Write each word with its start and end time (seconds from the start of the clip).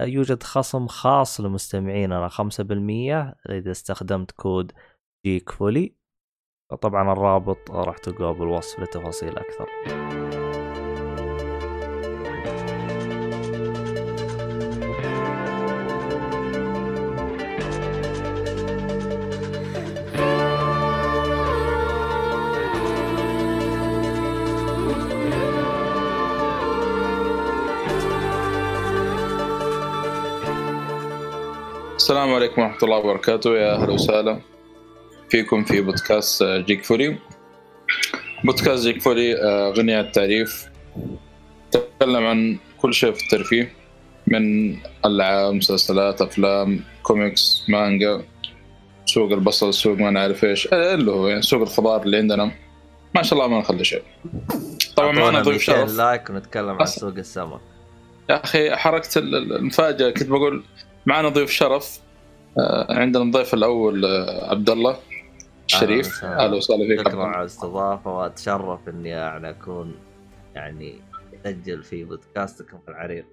يوجد 0.00 0.42
خصم 0.42 0.86
خاص 0.86 1.40
لمستمعيننا 1.40 2.28
5% 2.28 2.40
إذا 3.50 3.70
استخدمت 3.70 4.30
كود 4.30 4.72
جيك 5.26 5.50
فولي 5.50 5.96
طبعا 6.80 7.12
الرابط 7.12 7.70
راح 7.70 7.98
تلقاه 7.98 8.32
بالوصف 8.32 8.80
لتفاصيل 8.80 9.38
أكثر. 9.38 9.66
السلام 32.06 32.34
عليكم 32.34 32.62
ورحمة 32.62 32.78
الله 32.82 32.96
وبركاته 32.96 33.56
يا 33.56 33.74
أهلا 33.74 33.92
وسهلا. 33.92 34.40
فيكم 35.30 35.64
في 35.64 35.80
بودكاست 35.80 36.42
Geekful-ي 36.44 37.18
بودكاست 38.44 38.86
Geekful-ي 38.86 39.42
آه، 39.42 39.70
غني 39.70 39.94
عن 39.94 40.04
التعريف. 40.04 40.66
تكلم 41.70 42.26
عن 42.26 42.58
كل 42.78 42.94
شيء 42.94 43.12
في 43.12 43.22
الترفيه 43.24 43.72
من 44.26 44.76
ألعاب 45.04 45.54
مسلسلات 45.54 46.22
أفلام 46.22 46.80
كوميكس 47.02 47.64
مانجا 47.68 48.24
سوق 49.06 49.32
البصل 49.32 49.74
سوق 49.74 49.98
ما 49.98 50.10
نعرف 50.10 50.44
إيش 50.44 50.68
اللي 50.72 51.10
هو 51.10 51.28
يعني 51.28 51.42
سوق 51.42 51.62
الخضار 51.62 52.02
اللي 52.02 52.16
عندنا. 52.16 52.50
ما 53.14 53.22
شاء 53.22 53.38
الله 53.38 53.48
ما 53.48 53.58
نخلي 53.58 53.84
شيء. 53.84 54.02
طبعا 54.96 55.12
معنا 55.12 55.42
ضيف 55.42 55.62
شرف 55.62 55.96
like 55.96 56.30
ونتكلم 56.30 56.76
عن 56.80 56.86
سوق 56.86 57.14
السمك 57.16 57.60
يا 58.30 58.44
أخي 58.44 58.76
حركة 58.76 59.18
المفاجأة 59.18 60.10
كنت 60.10 60.28
بقول 60.28 60.64
معنا 61.06 61.28
ضيف 61.28 61.50
شرف 61.50 62.00
آه، 62.58 62.86
عندنا 62.90 63.22
الضيف 63.22 63.54
الأول 63.54 64.04
آه، 64.04 64.50
عبد 64.50 64.70
الله 64.70 64.96
الشريف 65.66 66.24
أهلا 66.24 66.56
وسهلا 66.56 66.86
فيك 66.88 67.08
شكرا 67.08 67.24
على 67.24 67.40
الاستضافة 67.40 68.16
وأتشرف 68.18 68.88
إني 68.88 69.08
يعني 69.08 69.50
أكون 69.50 69.94
يعني 70.54 71.00
اسجل 71.46 71.82
في 71.82 72.04
بودكاستكم 72.04 72.78
في 72.78 72.88
العريض 72.88 73.24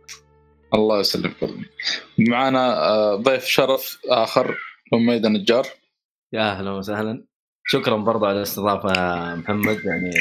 الله 0.74 1.00
يسلمك. 1.00 1.36
معنا 2.30 2.88
آه، 2.90 3.16
ضيف 3.16 3.46
شرف 3.46 4.00
آخر 4.10 4.58
حميد 4.92 5.26
النجار. 5.26 5.68
يا 6.34 6.52
أهلا 6.52 6.72
وسهلا. 6.72 7.26
شكرا 7.66 7.98
برضو 7.98 8.26
على 8.26 8.38
الاستضافة 8.38 8.90
محمد. 9.36 9.86
يعني 9.86 10.12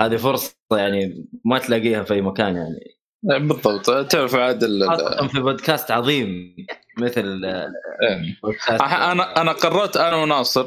هذه 0.00 0.16
فرصة 0.16 0.54
يعني 0.72 1.28
ما 1.44 1.58
تلاقيها 1.58 2.02
في 2.02 2.14
أي 2.14 2.20
مكان 2.20 2.56
يعني. 2.56 2.96
بالضبط 3.22 4.10
تعرف 4.10 4.34
عاد 4.34 4.64
في 5.32 5.40
بودكاست 5.40 5.90
عظيم 5.90 6.56
مثل 6.98 7.44
إيه. 7.44 8.36
أنا 8.70 9.40
أنا 9.40 9.52
قررت 9.52 9.96
أنا 9.96 10.16
وناصر 10.16 10.66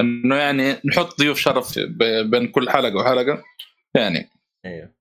إنه 0.00 0.36
يعني 0.36 0.76
نحط 0.84 1.18
ضيوف 1.18 1.38
شرف 1.38 1.78
بين 2.24 2.48
كل 2.48 2.70
حلقة 2.70 2.96
وحلقة 2.96 3.42
يعني 3.94 4.30
أيوه 4.64 4.94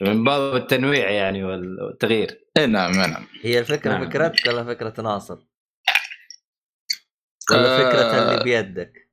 من 0.00 0.24
باب 0.24 0.56
التنويع 0.56 1.10
يعني 1.10 1.44
والتغيير 1.44 2.40
اي 2.56 2.66
نعم 2.66 2.92
نعم 2.92 3.26
هي 3.42 3.58
الفكرة 3.58 3.92
نعم. 3.92 4.08
فكرتك 4.08 4.46
ولا 4.46 4.64
فكرة 4.64 5.02
ناصر؟ 5.02 5.38
ولا 7.50 7.78
فكرة 7.78 8.00
آه 8.00 8.32
اللي 8.32 8.44
بيدك؟ 8.44 9.06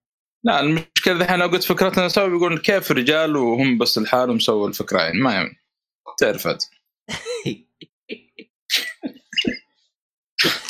لا 0.44 0.60
المشكلة 0.60 1.22
الحين 1.22 1.40
لو 1.40 1.48
قلت 1.48 1.64
فكرتنا 1.64 2.08
سوا 2.08 2.28
بيقول 2.28 2.60
كيف 2.60 2.92
رجال 2.92 3.36
وهم 3.36 3.78
بس 3.78 3.98
لحالهم 3.98 4.40
سووا 4.40 4.68
الفكرة 4.68 5.02
يعني 5.02 5.20
ما 5.20 5.34
يعني. 5.34 5.63
تعرف 6.20 6.48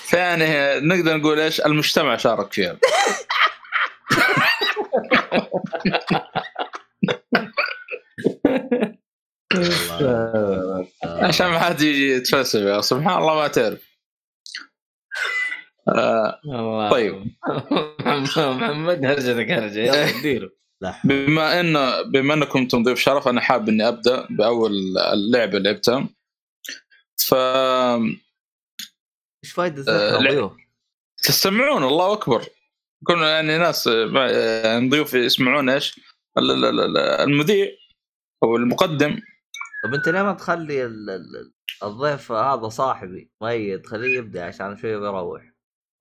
فيعني 0.09 0.79
نقدر 0.79 1.17
نقول 1.17 1.39
إيش؟ 1.39 1.61
المجتمع 1.61 2.17
شارك 2.17 2.53
فيها. 2.53 2.79
عشان 11.03 11.47
ما 11.47 11.59
حد 11.59 11.81
يجي 11.81 12.11
يتفلسف 12.11 12.85
سبحان 12.85 13.17
الله 13.17 13.35
ما 13.35 13.47
تعرف. 13.47 13.93
آه 15.87 16.89
طيب. 16.91 17.25
محمد 18.37 19.05
هرجتك 19.05 19.51
هرجه 19.51 19.79
يلا 19.79 20.17
نديره 20.19 20.62
بما 21.03 21.59
انه 21.59 22.01
بما 22.01 22.33
إنكم 22.33 22.67
تنظيف 22.67 22.99
شرف 22.99 23.27
أنا 23.27 23.41
حاب 23.41 23.69
إني 23.69 23.87
أبدأ 23.87 24.27
بأول 24.29 24.71
اللعبه 25.13 25.57
اللي 25.57 25.69
لعبتها 25.69 26.09
ف 27.17 27.33
إيش 29.43 29.51
فائده 29.53 29.83
آه 29.89 30.57
تستمعون 31.23 31.83
الله 31.83 32.13
أكبر. 32.13 32.45
يكون 33.01 33.23
يعني 33.23 33.57
ناس 33.57 33.87
يعني 33.87 34.89
ضيوف 34.89 35.13
يسمعون 35.13 35.69
إيش؟ 35.69 35.99
المذيع 36.37 37.67
أو 38.43 38.55
المقدم. 38.55 39.19
طب 39.83 39.93
أنت 39.93 40.09
ليه 40.09 40.23
ما 40.23 40.33
تخلي 40.33 40.85
الضيف 41.83 42.31
هذا 42.31 42.69
صاحبي 42.69 43.31
ميت؟ 43.41 43.87
خليه 43.87 44.17
يبدأ 44.17 44.45
عشان 44.45 44.77
شوي 44.77 44.99
بيروح 44.99 45.43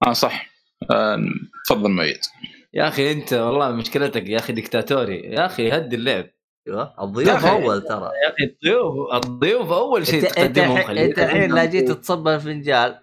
آه 0.06 0.12
صح. 0.12 0.50
آه 0.90 1.18
تفضل 1.66 1.90
ميت. 1.90 2.26
يا 2.74 2.88
أخي 2.88 3.12
أنت 3.12 3.32
والله 3.32 3.70
مشكلتك 3.70 4.28
يا 4.28 4.38
أخي 4.38 4.52
دكتاتوري 4.52 5.20
يا 5.20 5.46
أخي 5.46 5.72
هدي 5.72 5.96
اللعب. 5.96 6.26
أيوه. 6.68 6.94
الضيوف 7.02 7.46
أول 7.46 7.82
ترى. 7.82 8.10
يا 8.24 8.32
أخي 8.32 8.44
الضيوف 8.44 9.14
الضيوف 9.14 9.72
أول 9.72 10.06
شيء 10.06 10.28
تقدمهم 10.28 10.76
أنت 10.76 11.18
الحين 11.18 11.54
لا 11.54 11.64
جيت 11.64 11.90
تصب 11.90 12.28
الفنجان. 12.28 12.98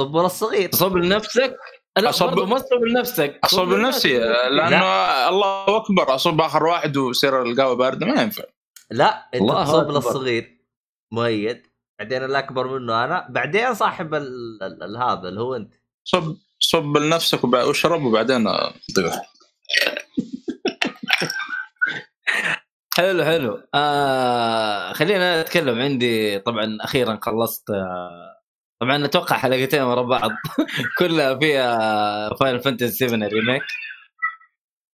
صبه 0.00 0.22
للصغير 0.22 0.70
صب 0.72 0.96
لنفسك. 0.96 1.56
لا 1.98 2.08
أصب... 2.08 2.38
ما 2.38 2.58
تصب 2.58 2.82
لنفسك. 2.82 3.40
اصب 3.44 3.68
لنفسي 3.68 4.18
لأنه 4.18 4.80
لا. 4.80 5.28
الله 5.28 5.76
أكبر 5.76 6.14
اصب 6.14 6.40
آخر 6.40 6.66
واحد 6.66 6.96
ويصير 6.96 7.42
القهوة 7.42 7.74
باردة 7.74 8.06
ما 8.06 8.22
ينفع. 8.22 8.44
لا 8.90 9.28
أنت 9.34 9.50
تصب 9.50 9.90
للصغير 9.90 10.60
مؤيد. 11.12 11.66
بعدين 11.98 12.24
الأكبر 12.24 12.78
منه 12.78 13.04
أنا. 13.04 13.26
بعدين 13.30 13.74
صاحب 13.74 14.14
هذا 14.14 15.28
اللي 15.28 15.40
هو 15.40 15.54
أنت. 15.56 15.74
صب 16.04 16.36
صب 16.74 16.96
لنفسك 16.96 17.44
واشرب 17.44 18.02
وبعدين 18.04 18.48
ضيف 18.96 19.14
حلو 22.96 23.24
حلو. 23.24 23.62
آه 23.74 24.92
خلينا 24.92 25.42
نتكلم. 25.42 25.78
عندي 25.82 26.38
طبعا 26.38 26.78
أخيرا 26.80 27.18
خلصت 27.22 27.70
آه 27.70 28.36
طبعا 28.80 29.04
أتوقع 29.04 29.36
حلقتين 29.36 29.82
ورا 29.82 30.02
بعض. 30.02 30.30
كلها 30.98 31.38
فيها 31.38 32.34
Final 32.34 32.60
Fantasy 32.60 33.08
7 33.08 33.28
Remake 33.28 33.62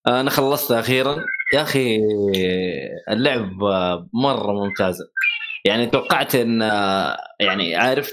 آه 0.07 0.21
أنا 0.21 0.31
خلصتها 0.31 0.81
أخيرا. 0.81 1.25
يا 1.55 1.63
أخي 1.63 1.99
اللعب 3.11 3.51
مرة 4.15 4.53
ممتازه 4.53 5.05
يعني 5.65 5.87
توقعت 5.87 6.35
إن 6.35 6.63
آه، 6.63 7.17
يعني 7.41 7.77
عارف 7.77 8.13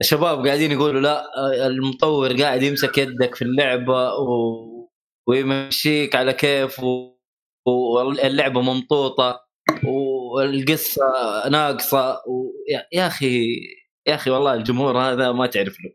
الشباب 0.00 0.46
قاعدين 0.46 0.72
يقولوا 0.72 1.00
لا 1.00 1.26
المطور 1.66 2.42
قاعد 2.42 2.62
يمسك 2.62 2.98
يدك 2.98 3.34
في 3.34 3.42
اللعبة 3.42 4.14
و... 4.14 4.90
ويمشيك 5.26 6.14
على 6.14 6.32
كيف 6.32 6.80
و... 6.80 7.16
واللعبة 7.66 8.60
ممطوطة 8.60 9.40
والقصة 9.84 11.02
ناقصة 11.48 12.12
و... 12.12 12.52
يا 12.92 13.06
أخي 13.06 13.46
يا 14.06 14.14
أخي 14.14 14.30
والله 14.30 14.54
الجمهور 14.54 14.98
هذا 14.98 15.32
ما 15.32 15.46
تعرف 15.46 15.76
له 15.80 15.92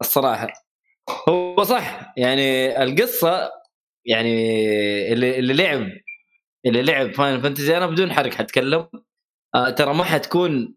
الصراحة. 0.00 0.52
هو 1.28 1.64
صح 1.64 2.14
يعني 2.16 2.82
القصة 2.82 3.50
يعني 4.04 4.32
اللي 5.12 5.38
اللي 5.38 5.54
لعب 5.54 5.88
اللي 6.66 6.82
لعب 6.82 7.12
Final 7.14 7.42
Fantasy 7.42 7.76
أنا 7.76 7.86
بدون 7.86 8.12
حرق 8.12 8.34
حتكلم. 8.34 8.88
آه 9.54 9.70
ترى 9.70 9.94
ما 9.94 10.04
حتكون 10.04 10.76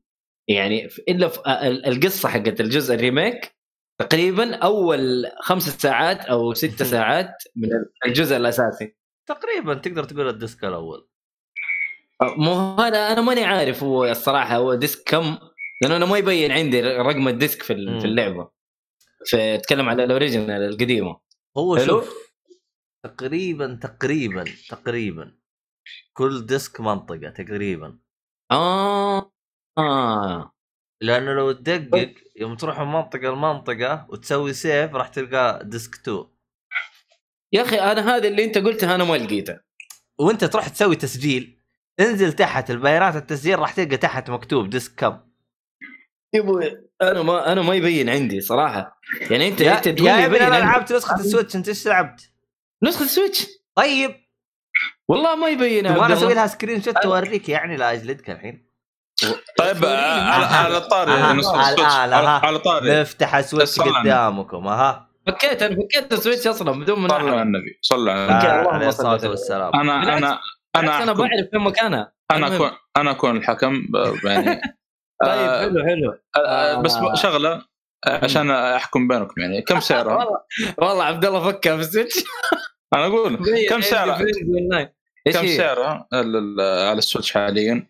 يعني 0.50 0.90
إلا 1.10 1.28
في 1.28 1.42
القصة 1.88 2.30
حقت 2.30 2.62
الجزء 2.62 2.96
ال 2.96 3.04
Remake 3.04 3.56
تقريبا 3.98 4.56
أول 4.56 5.32
خمس 5.42 5.82
ساعات 5.82 6.26
أو 6.26 6.54
ست 6.54 6.84
ساعات 6.84 7.44
من 7.56 7.70
الجزء 8.06 8.38
الأساسي. 8.38 8.96
تقريبا 9.28 9.74
تقدر 9.74 10.04
تقول 10.04 10.30
ال 10.30 10.37
disc 10.37 10.64
الأول. 10.64 11.08
مو 12.22 12.54
هذا 12.54 13.12
أنا 13.12 13.22
ماني 13.22 13.46
عارف 13.46 13.84
هو 13.84 14.06
الصراحة 14.06 14.56
هو 14.56 14.74
disc 14.74 15.04
كم؟ 15.06 15.38
لأنه 15.82 15.96
أنا 15.96 16.06
ما 16.06 16.18
يبين 16.18 16.52
عندي 16.52 16.82
رقم 16.82 17.28
ال 17.28 17.35
disc 17.35 17.64
في 17.64 17.74
في 17.74 18.06
اللعبة. 18.06 18.50
في 19.26 19.56
أتكلم 19.56 19.90
على 19.90 20.04
ال 20.04 20.10
original 20.10 20.62
القديمة. 20.62 21.20
هو 21.58 21.78
حلو. 21.78 21.86
شوف 21.86 22.34
تقريبا 23.04 23.80
تقريبا 23.82 24.46
تقريبا 24.70 25.36
كل 26.14 26.46
disc 26.46 26.82
منطقة 26.82 27.30
تقريبا. 27.30 28.00
آه. 28.52 29.32
آه. 29.80 30.52
لأنه 31.02 31.34
لو 31.34 31.52
تدقق 31.52 32.14
يوم 32.36 32.56
تروح 32.56 32.80
من 32.80 32.88
منطقة 32.88 33.28
لمنطقة 33.30 34.06
وتسوي 34.10 34.54
save 34.54 34.96
راح 34.96 35.08
تلقى 35.08 35.62
disc 35.64 35.96
2 35.96 36.26
يا 37.54 37.62
أخي 37.62 37.80
أنا 37.80 38.16
هذا 38.16 38.28
اللي 38.28 38.44
أنت 38.44 38.58
قلته 38.58 38.96
أنا 38.96 39.04
ما 39.04 39.16
لقيته. 39.16 39.60
وأنت 40.20 40.46
تروح 40.46 40.68
تسوي 40.68 40.96
تسجيل 40.96 41.62
انزل 42.00 42.34
تحت 42.34 42.72
البيانات 42.72 43.16
التسجيل 43.16 43.60
راح 43.60 43.74
تلقى 43.74 43.98
تحت 43.98 44.30
مكتوب 44.30 44.70
Discom. 44.70 45.20
يا 46.34 46.40
أبوي 46.40 46.90
أنا 47.02 47.22
ما 47.22 47.52
أنا 47.52 47.62
ما 47.62 47.76
يبين 47.76 48.10
عندي 48.10 48.42
صراحة. 48.42 49.00
يعني 49.32 49.48
انت 49.48 49.62
يا, 49.62 49.78
أنت 49.78 49.88
تقول 49.88 50.08
يا 50.08 50.26
ابني 50.26 50.48
أنا. 50.48 50.56
لعبت 50.56 50.94
نسخة 50.94 51.16
ال 51.20 51.25
Switch 51.25 51.56
أنت 51.56 51.68
إيش 51.68 51.88
لعبت؟ 51.88 52.32
نسخة 52.84 53.06
Switch 53.06 53.48
طيب. 53.76 54.16
والله 55.08 55.36
ما 55.36 55.50
يبين 55.50 55.86
أنا 55.86 56.14
أسوي 56.14 56.34
لها 56.34 56.48
screenshot 56.48 56.98
اوريك 56.98 57.50
يعني 57.50 57.78
لا 57.78 57.94
اجلدك 57.94 58.30
الحين. 58.30 58.69
طيب 59.58 59.86
آه، 59.86 60.22
على 60.22 60.46
على 60.46 60.82
طاري. 60.82 61.12
على 61.12 62.28
على 62.28 62.60
طاري 62.60 63.02
نفتح 63.02 63.42
Switch 63.42 63.80
على 63.80 64.00
قدامكم 64.00 64.68
أها 64.68 65.10
فكيت 65.28 65.62
أنا 65.62 65.76
فكيت 65.76 66.14
ال 66.14 66.19
Switch 66.19 66.48
أصلا 66.48 66.72
بدون 66.72 67.08
صلى 67.08 67.14
على 67.14 67.24
مناحه 67.24 67.42
النبي 67.42 67.80
صلى 67.82 68.12
على 68.12 68.36
أوكي، 68.36 68.48
النبي 68.52 68.70
عليه 68.70 68.90
صل 68.90 69.14
الصلاه. 69.16 69.30
والسلام 69.30 69.76
أنا. 69.76 70.18
أنا 70.18 70.40
أنا 70.76 71.04
أنا 71.04 71.14
بعرف 71.14 71.50
فين 71.52 71.60
مكانها 71.62 72.12
أنا. 72.32 72.56
اكون 72.56 72.72
أنا 72.98 73.12
أكون 73.12 73.38
الحكم 73.38 73.82
يعني 74.24 74.62
طيب 75.26 75.40
آه، 75.40 75.62
حلو 75.62 75.84
حلو 75.84 76.20
آه، 76.46 76.82
بس 76.82 76.96
آه. 76.96 77.16
شغلة 77.16 77.62
آه، 78.08 78.24
عشان 78.24 78.52
أحكم 78.52 79.08
بينكم 79.08 79.42
يعني 79.42 79.62
كم 79.62 79.80
سعرها؟ 79.90 80.26
والله 80.78 81.04
عبد 81.04 81.26
الله 81.26 81.52
فكها 81.52 81.76
في 81.76 81.82
ال 81.82 81.88
Switch 81.88 82.24
أنا 82.94 83.06
أقول 83.06 83.38
كم 83.70 83.82
سعرها؟ 83.82 84.20
كم؟ 85.34 85.48
سعرها 85.48 86.08
على 86.90 86.98
ال 86.98 87.03
Switch 87.03 87.32
حاليا؟ 87.32 87.88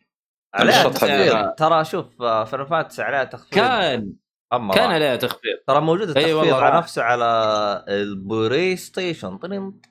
عليها 0.53 0.89
تخفيض. 0.89 1.53
ترى 1.55 1.85
شوف 1.85 2.05
Final 2.21 2.65
Fantasy 2.65 3.01
عليها 3.01 3.23
تخفيض 3.23 3.53
كان 3.53 4.13
أما 4.53 4.73
كان 4.73 4.91
عليها 4.91 5.15
تخفيض 5.15 5.57
ترى 5.67 5.81
موجود 5.81 6.09
التخفيض 6.09 6.35
والله 6.35 6.63
على. 6.63 6.77
نفسه 6.77 7.03
على 7.03 7.25
ال 7.87 8.75
PlayStation 8.75 9.37
طرين. 9.37 9.81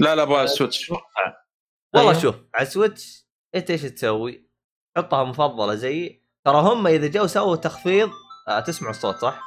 لا 0.00 0.14
لا 0.14 0.22
أبغى 0.22 0.42
ال 0.42 0.49
Switch 0.49 0.90
والله 0.90 2.10
أيوه. 2.10 2.12
شوف 2.22 2.34
على 2.54 2.66
ال 2.66 2.75
Switch 2.75 3.26
إنت 3.54 3.70
إيش 3.70 3.82
تسوي؟ 3.82 4.48
حطها 4.96 5.24
مفضلة 5.24 5.74
زي 5.74 6.22
ترى 6.44 6.56
هم 6.56 6.86
إذا 6.86 7.06
جو 7.06 7.26
سووا 7.26 7.56
تخفيض 7.56 8.10
آه 8.48 8.60
تسمعوا 8.60 8.94
الصوت 8.94 9.16
صح؟ 9.16 9.42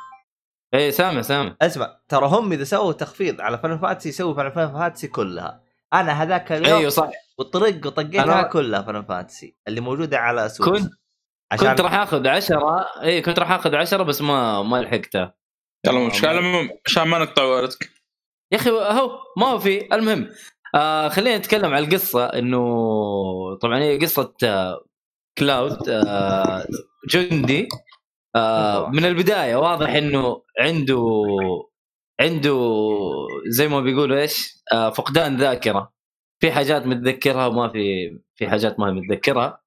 إي 0.74 0.92
سامع 0.92 1.22
سامع 1.22 1.56
اسمع 1.62 2.00
ترى 2.08 2.28
هم 2.28 2.52
إذا 2.52 2.64
سووا 2.64 2.94
تخفيض 2.94 3.42
على 3.42 3.58
Final 3.58 3.80
Fantasy 3.80 4.10
يسوي 4.10 4.36
Final 4.36 4.74
Fantasy 4.74 5.08
كلها 5.08 5.64
أنا 5.94 6.24
هذاك 6.24 6.52
اليوم 6.52 6.78
أيوه 6.78 6.90
صح 6.90 7.10
وطرق 7.40 7.86
وطقيتها 7.86 8.44
أنا- 8.44 8.54
كلها 8.54 8.82
Final 8.82 9.06
Fantasy 9.06 9.56
اللي 9.68 9.82
موجودة 9.82 10.18
على 10.18 10.50
Switch 10.50 10.82
كنت 10.82 10.92
عشان 11.52 11.68
كنت 11.70 11.82
راح 11.82 11.94
آخذ 11.94 12.28
10 12.28 12.86
إي 13.04 13.22
كنت 13.22 13.40
راح 13.40 13.52
آخذ 13.52 13.76
10 13.76 14.04
بس 14.04 14.22
ما 14.22 14.64
ما 14.64 14.78
لحقتها 14.82 15.34
يلا 15.88 16.00
مش 16.08 16.26
على 16.26 16.40
العموم 16.40 16.70
عشان 16.86 17.08
ما 17.08 17.20
نقطع 17.20 17.44
وردك 17.44 17.90
يا 18.52 18.58
أخي 18.58 18.70
اهو 18.70 19.20
ما 19.38 19.48
هو 19.48 19.60
في 19.60 19.96
المهم 19.96 20.30
آه 20.76 21.08
خلينا 21.10 21.38
نتكلم 21.38 21.74
عن 21.74 21.84
القصة 21.84 22.26
إنه 22.26 22.60
طبعا 23.62 23.80
هي 23.80 23.98
قصة 23.98 24.34
آه 24.44 24.86
كلاود 25.38 25.90
آه 25.90 26.66
جندي 27.10 27.68
آه 28.36 28.90
من 28.90 29.06
البداية 29.06 29.56
واضح 29.56 29.90
إنه 29.90 30.42
عنده 30.60 31.04
عنده 32.20 32.60
زي 33.48 33.68
ما 33.68 33.82
بيقولوا 33.82 34.18
إيش 34.22 34.64
آه 34.74 34.90
فقدان 34.90 35.38
ذاكرة. 35.38 35.97
في 36.40 36.52
حاجات 36.52 36.86
متذكرها 36.86 37.48
وما 37.48 37.70
في 37.70 38.18
في 38.36 38.50
حاجات 38.50 38.80
ما 38.80 38.88
هي 38.88 38.92
متذكرها 38.92 39.62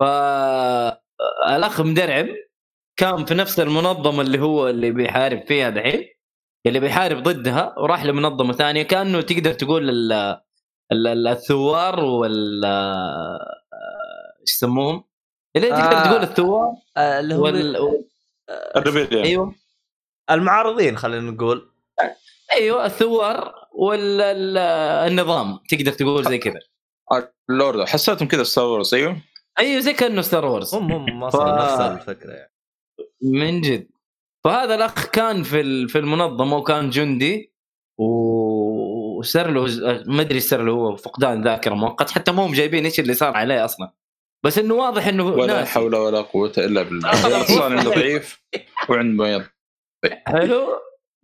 فالاخ 0.00 1.80
مدرعم 1.80 2.28
كان 2.96 3.24
في 3.24 3.34
نفس 3.34 3.60
المنظمة 3.60 4.20
اللي 4.22 4.40
هو 4.40 4.68
اللي 4.68 4.90
بيحارب 4.90 5.46
فيها 5.46 5.70
دحين 5.70 6.04
اللي 6.66 6.80
بيحارب 6.80 7.22
ضدها 7.22 7.74
وراح 7.78 8.04
لمنظمة 8.04 8.52
ثانية 8.52 8.82
كأنه 8.82 9.20
تقدر 9.20 9.52
تقول 9.52 9.88
ال 9.90 10.12
ال- 10.92 11.06
ال- 11.06 11.26
الثوار 11.28 12.04
وال 12.04 12.64
إيش 14.40 14.54
يسموهم؟ 14.54 15.04
اللي 15.56 15.68
تقدر 15.68 15.96
آه. 15.96 16.04
تقول 16.10 16.22
الثوار 16.22 16.74
آه 16.96 17.20
اللي 17.20 17.34
وال... 17.34 17.76
الريبيليون 18.76 19.24
أيوه 19.24 19.54
المعارضين 20.30 20.96
خلينا 20.96 21.30
نقول 21.30 21.70
أيوه 22.52 22.86
الثوار 22.86 23.65
والنظام 23.78 25.58
تقدر 25.68 25.92
تقول 25.92 26.24
زي 26.24 26.38
كذا. 26.38 26.60
اللورد 27.50 27.88
حسيتهم 27.88 28.28
كذا 28.28 28.42
Star 28.42 28.64
Wars 28.64 28.94
أيوه. 28.94 29.16
أيوه 29.58 29.80
زي 29.80 29.92
كأنه 29.92 30.22
Star 30.22 30.44
Wars 30.44 30.74
هم 30.74 30.92
هم 30.92 31.24
أصلا 31.24 31.44
ف- 31.58 31.62
نفس 31.64 31.80
الفكرة 31.80 32.32
يعني. 32.32 32.52
من 33.22 33.60
جد. 33.60 33.88
فهذا 34.44 34.74
الأخ 34.74 35.06
كان 35.06 35.42
في 35.42 35.60
ال- 35.60 35.88
في 35.88 35.98
المنظمة 35.98 36.56
وكان 36.56 36.90
جندي 36.90 37.52
وصار 37.98 39.50
له 39.50 39.66
ما 40.06 40.20
أدري 40.22 40.40
صار 40.40 40.62
له 40.62 40.72
هو 40.72 40.96
فقدان 40.96 41.42
ذاكرة 41.44 41.74
مؤقت 41.74 42.10
حتى 42.10 42.32
ما 42.32 42.46
هم 42.46 42.52
جايبين 42.52 42.84
إيش 42.84 43.00
اللي 43.00 43.14
صار 43.14 43.36
عليه 43.36 43.64
أصلا. 43.64 43.92
بس 44.44 44.58
إنه 44.58 44.74
واضح 44.74 45.06
إنه 45.06 45.26
ولا 45.26 45.46
ناسي. 45.46 45.70
حول 45.70 45.94
ولا 45.94 46.20
قوة 46.20 46.52
إلا 46.58 46.82
بالله. 46.82 47.10
أصلا 47.42 47.64
عنده 47.64 47.90
ضعيف 47.90 48.42
وعنده 48.88 49.24
بيض 49.24 49.44
حلو. 50.26 50.66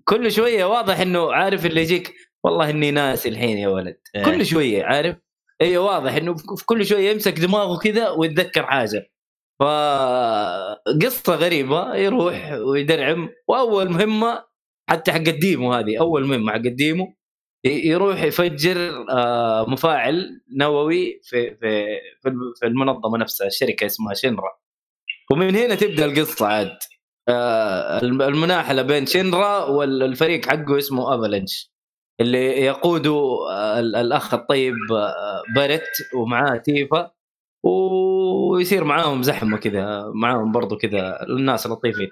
كل 0.05 0.33
شوية 0.33 0.65
واضح 0.65 1.01
إنه 1.01 1.33
عارف 1.33 1.67
اللي 1.67 1.81
يجيك. 1.83 2.15
والله 2.45 2.71
إني 2.71 2.91
ناسي 2.91 3.29
الحين 3.29 3.59
يا 3.59 3.69
ولد. 3.69 3.97
إيه. 4.15 4.25
كل 4.25 4.47
شوية 4.47 4.85
عارف؟ 4.85 5.17
أيوه 5.63 5.85
واضح 5.85 6.15
إنه 6.15 6.35
في 6.35 6.65
كل 6.67 6.87
شوية 6.87 7.11
يمسك 7.11 7.39
دماغه 7.41 7.79
كذا 7.79 8.09
ويتذكر 8.11 8.67
حاجة. 8.67 9.11
فقصة 9.61 11.35
غريبة 11.35 11.95
يروح 11.97 12.53
ويدرعم. 12.53 13.29
وأول 13.49 13.91
مهمة 13.91 14.45
حتى 14.91 15.13
حق 15.13 15.19
الديمو 15.19 15.73
هذه 15.73 16.01
أول 16.01 16.27
مهمة 16.27 16.53
حق 16.53 16.57
الديمو 16.59 17.15
ي- 17.65 17.89
يروح 17.89 18.23
يفجر 18.23 19.07
آه، 19.11 19.65
مفاعل 19.71 20.41
نووي 20.57 21.21
في 21.23 21.51
في 21.57 21.87
في 22.23 22.29
الم- 22.29 22.53
في 22.61 22.67
المنظمة 22.67 23.19
نفسها 23.19 23.47
الشركة 23.47 23.87
اسمها 23.87 24.15
شنرا. 24.15 24.51
ومن 25.33 25.57
هنا 25.57 25.75
تبدأ 25.75 26.05
القصة 26.05 26.47
عاد. 26.47 26.79
آه، 27.29 28.03
الم- 28.03 28.23
المناحلة 28.23 28.83
بين 28.83 29.07
Shinra 29.07 29.65
والفريق 29.65 30.47
حقه 30.47 30.79
اسمه 30.79 31.15
Avalanche 31.15 31.72
اللي 32.23 32.39
يقوده 32.65 33.13
آه، 33.51 33.81
ال- 33.81 33.97
الأخ 33.97 34.35
الطيب 34.35 34.75
آه، 34.93 35.43
Barret 35.57 35.85
ومعاه 36.17 36.57
Tifa 36.57 37.11
ويصير 37.65 38.85
معاهم 38.85 39.23
زحمة 39.23 39.57
كذا 39.59 40.05
معاهم 40.15 40.53
برضو 40.53 40.77
كذا 40.77 41.23
الناس 41.23 41.67
لطيفين 41.67 42.09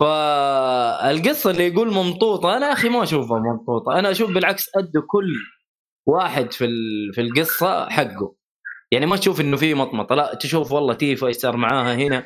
فالقصة 0.00 1.50
اللي 1.50 1.66
يقول 1.66 1.92
ممطوطه 1.94 2.56
أنا 2.56 2.72
أخي 2.72 2.88
ما 2.88 3.02
اشوفها 3.02 3.38
ممطوطه 3.38 3.98
أنا 3.98 4.10
أشوف 4.10 4.30
بالعكس 4.30 4.70
ادوا 4.76 5.02
كل 5.08 5.32
واحد 6.08 6.52
في 6.52 6.66
في 7.14 7.20
القصة 7.20 7.88
حقه. 7.90 8.34
يعني 8.92 9.06
ما 9.06 9.16
تشوف 9.16 9.40
إنه 9.40 9.56
في 9.56 9.74
مطمطة 9.74 10.14
لا 10.14 10.34
تشوف 10.34 10.72
والله 10.72 10.94
Tifa 10.94 11.26
إيش 11.26 11.36
صار 11.36 11.56
معاها 11.56 11.94
هنا 11.94 12.24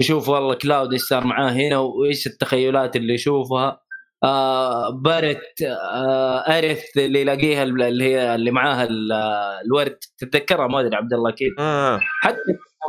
تشوف 0.00 0.28
والله 0.28 0.54
Cloud 0.54 0.92
إيش 0.92 1.02
صار 1.02 1.24
معاه 1.26 1.50
هنا 1.52 1.78
وإيش 1.78 2.26
التخيلات 2.26 2.96
اللي 2.96 3.14
يشوفها. 3.14 3.80
آه 4.24 4.90
Barret 4.90 5.62
آه 5.62 6.38
Aerith 6.38 6.84
اللي 6.96 7.20
يلاقيها 7.20 7.62
اللي 7.62 8.04
هي 8.04 8.34
اللي 8.34 8.50
معاها 8.50 8.84
ال- 8.84 9.12
الورد. 9.66 9.98
تتذكرها؟ 10.18 10.66
ما 10.66 10.80
أدري 10.80 10.96
عبد 10.96 11.12
الله 11.12 11.30
أكيد. 11.30 11.52
آه. 11.58 12.00
حتى 12.20 12.36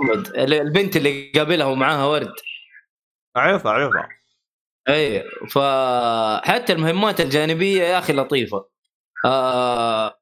محمد 0.01 0.27
البنت 0.51 0.95
اللي 0.97 1.31
قابلها 1.35 1.65
ومعاها 1.65 2.05
ورد. 2.05 2.33
أعرفها 3.37 3.71
أعرفها. 3.71 4.09
اي 4.89 5.23
فحتى 5.51 6.73
المهمات 6.73 7.21
الجانبية 7.21 7.83
يا 7.83 7.97
أخي 7.99 8.13
لطيفة. 8.13 8.65
آه 9.25 10.15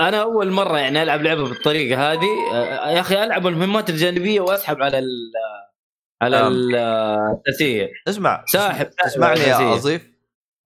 أنا 0.00 0.22
أول 0.22 0.50
مرة 0.50 0.78
يعني 0.78 1.02
ألعب 1.02 1.22
لعبة 1.22 1.48
بالطريقة 1.48 2.12
هذه. 2.12 2.28
آه 2.52 2.90
يا 2.90 3.00
أخي 3.00 3.24
ألعب 3.24 3.46
المهمات 3.46 3.90
الجانبية 3.90 4.40
وأسحب 4.40 4.82
على 4.82 4.98
ال 4.98 5.32
على. 6.22 6.46
ال- 6.48 6.74
الاساسيه 6.76 7.88
اسمع 8.08 8.44
ساحب 8.46 8.90
تسمعني 9.04 9.40
يا. 9.40 9.74
اظيف 9.74 10.15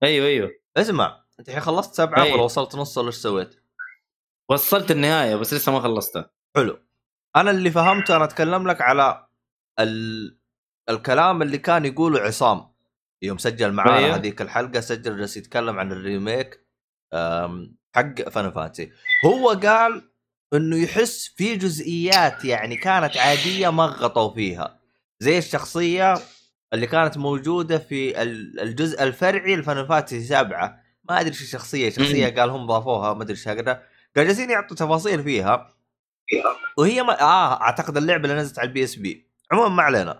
أيوه 0.03 0.27
أيوه 0.27 0.51
اسمع 0.77 1.23
أنت 1.39 1.49
الحين 1.49 1.61
خلصت 1.63 1.93
سبعة 1.93 2.23
أي. 2.23 2.33
ولا 2.33 2.41
وصلت 2.41 2.75
نص 2.75 2.97
ولا 2.97 3.07
إيش 3.07 3.15
سويت؟ 3.15 3.55
وصلت 4.49 4.91
النهاية 4.91 5.35
بس 5.35 5.53
لسه 5.53 5.71
ما 5.71 5.79
خلصتها 5.79 6.29
حلو 6.55 6.79
أنا 7.35 7.51
اللي 7.51 7.71
فهمته 7.71 8.15
أنا 8.15 8.23
أتكلم 8.23 8.67
لك 8.67 8.81
على 8.81 9.27
ال... 9.79 10.37
الكلام 10.89 11.41
اللي 11.41 11.57
كان 11.57 11.85
يقوله 11.85 12.19
عصام 12.19 12.71
يوم 13.21 13.37
سجل 13.37 13.71
معانا 13.71 13.97
أيوه. 13.97 14.15
هذيك 14.15 14.41
الحلقة 14.41 14.79
سجل 14.79 15.17
جالس 15.17 15.37
يتكلم 15.37 15.79
عن 15.79 15.91
ال 15.91 16.02
remake 16.02 16.65
أم، 17.13 17.75
حق 17.95 18.29
Final 18.29 18.51
Fantasy 18.51 18.91
هو 19.25 19.49
قال 19.49 20.11
إنه 20.53 20.77
يحس 20.83 21.27
في 21.27 21.55
جزئيات 21.55 22.45
يعني 22.45 22.75
كانت 22.75 23.17
عادية 23.17 23.69
ما 23.69 23.85
غطوا 23.85 24.33
فيها 24.33 24.79
زي 25.19 25.37
الشخصية 25.37 26.13
اللي 26.73 26.87
كانت 26.87 27.17
موجودة 27.17 27.77
في 27.77 28.21
ال- 28.21 28.59
الجزء 28.59 29.03
الفرعي 29.03 29.55
ل 29.55 29.60
Final 29.60 29.87
Fantasy 29.87 30.23
سبعة. 30.23 30.77
ما 31.09 31.19
أدري 31.19 31.29
إيش 31.29 31.41
الشخصية 31.41 31.89
شخصية 31.89 32.27
قال 32.39 32.49
هم 32.49 32.65
ضافوها 32.65 33.13
ما 33.13 33.23
أدري 33.23 33.33
إيش 33.33 33.47
هكذا 33.47 33.73
قال 34.15 34.27
جالسين 34.27 34.49
يعطوا 34.49 34.77
تفاصيل 34.77 35.23
فيها. 35.23 35.73
وهي 36.77 37.03
ما 37.03 37.21
آه 37.21 37.61
أعتقد 37.61 37.97
اللعبة 37.97 38.23
اللي 38.29 38.41
نزلت 38.41 38.59
على 38.59 38.67
ال 38.67 38.83
PSP. 38.83 39.27
عموما 39.51 39.69
ما 39.69 39.83
علينا. 39.83 40.19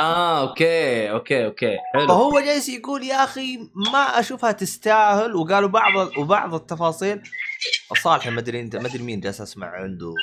آه 0.00 0.40
أوكي 0.48 1.10
أوكي 1.10 1.44
أوكي. 1.46 1.76
حلو. 1.94 2.08
فهو 2.08 2.40
جالس 2.40 2.68
يقول 2.68 3.02
يا 3.02 3.24
أخي 3.24 3.58
ما 3.92 3.98
أشوفها 3.98 4.52
تستاهل. 4.52 5.34
وقالوا 5.36 5.68
بعض 5.68 6.16
وبعض 6.18 6.54
التفاصيل. 6.54 7.22
صالح 8.02 8.26
ما 8.28 8.40
أدري 8.40 8.60
أنت 8.60 8.76
ما 8.76 8.86
أدري 8.88 9.02
مين 9.02 9.20
جالس 9.20 9.40
أسمع 9.40 9.66
عنده. 9.68 10.14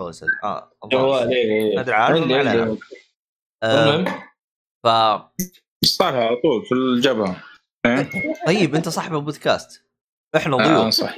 حوسه 0.00 0.26
آه 0.44 0.70
جوال 0.92 1.26
ما 1.26 1.32
إيه. 1.32 1.80
أدري 1.80 1.94
عارف 1.94 2.16
عندي 2.22 2.34
ما 2.34 2.38
علينا. 2.38 2.62
عندي. 2.62 2.80
آه 3.62 3.96
المهم. 3.96 4.22
ف 4.84 4.88
صالح 5.84 6.16
على 6.16 6.36
طول 6.42 6.64
في 6.66 6.72
الجبهة 6.72 7.42
إيه؟ 7.86 8.10
طيب 8.46 8.74
أنت 8.74 8.88
صاحب 8.88 9.14
البودكاست 9.14 9.84
إحنا 10.36 10.56
آه 10.56 10.80
ضيوف 10.80 10.94
صح 10.94 11.16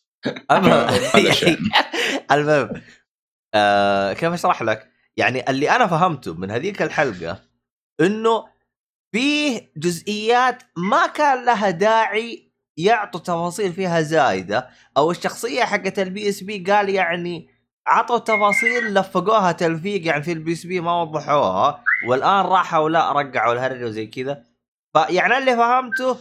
المهم 0.50 0.88
هذا 1.14 1.30
شيء. 1.32 1.58
المهم 2.32 2.82
آه 3.54 4.12
كيف 4.12 4.32
أشرح 4.32 4.62
لك؟ 4.62 4.90
يعني 5.16 5.50
اللي 5.50 5.70
أنا 5.70 5.86
فهمته 5.86 6.34
من 6.34 6.50
هذيك 6.50 6.82
الحلقة 6.82 7.42
إنه 8.00 8.44
فيه 9.14 9.72
جزئيات 9.76 10.62
ما 10.76 11.06
كان 11.06 11.44
لها 11.44 11.70
داعي 11.70 12.52
يعطوا 12.76 13.20
تفاصيل 13.20 13.72
فيها 13.72 14.00
زايدة 14.00 14.70
أو 14.96 15.10
الشخصية 15.10 15.64
حقت 15.64 15.98
ال 15.98 16.28
PSP 16.28 16.58
قال 16.58 16.88
يعني 16.88 17.50
عطوا 17.88 18.18
تفاصيل 18.18 18.94
لفقوها 18.94 19.52
تلفيق 19.52 20.06
يعني 20.06 20.22
في 20.22 20.32
ال 20.32 20.52
PSP 20.52 20.80
ما 20.80 21.02
وضحوها. 21.02 21.84
والآن 22.08 22.44
راحوا 22.44 22.90
لا 22.90 23.12
رقعوا 23.12 23.52
الهرجة 23.52 23.84
وزي 23.84 24.06
كذا. 24.06 24.44
فيعني 24.92 25.38
اللي 25.38 25.56
فهمته 25.56 26.16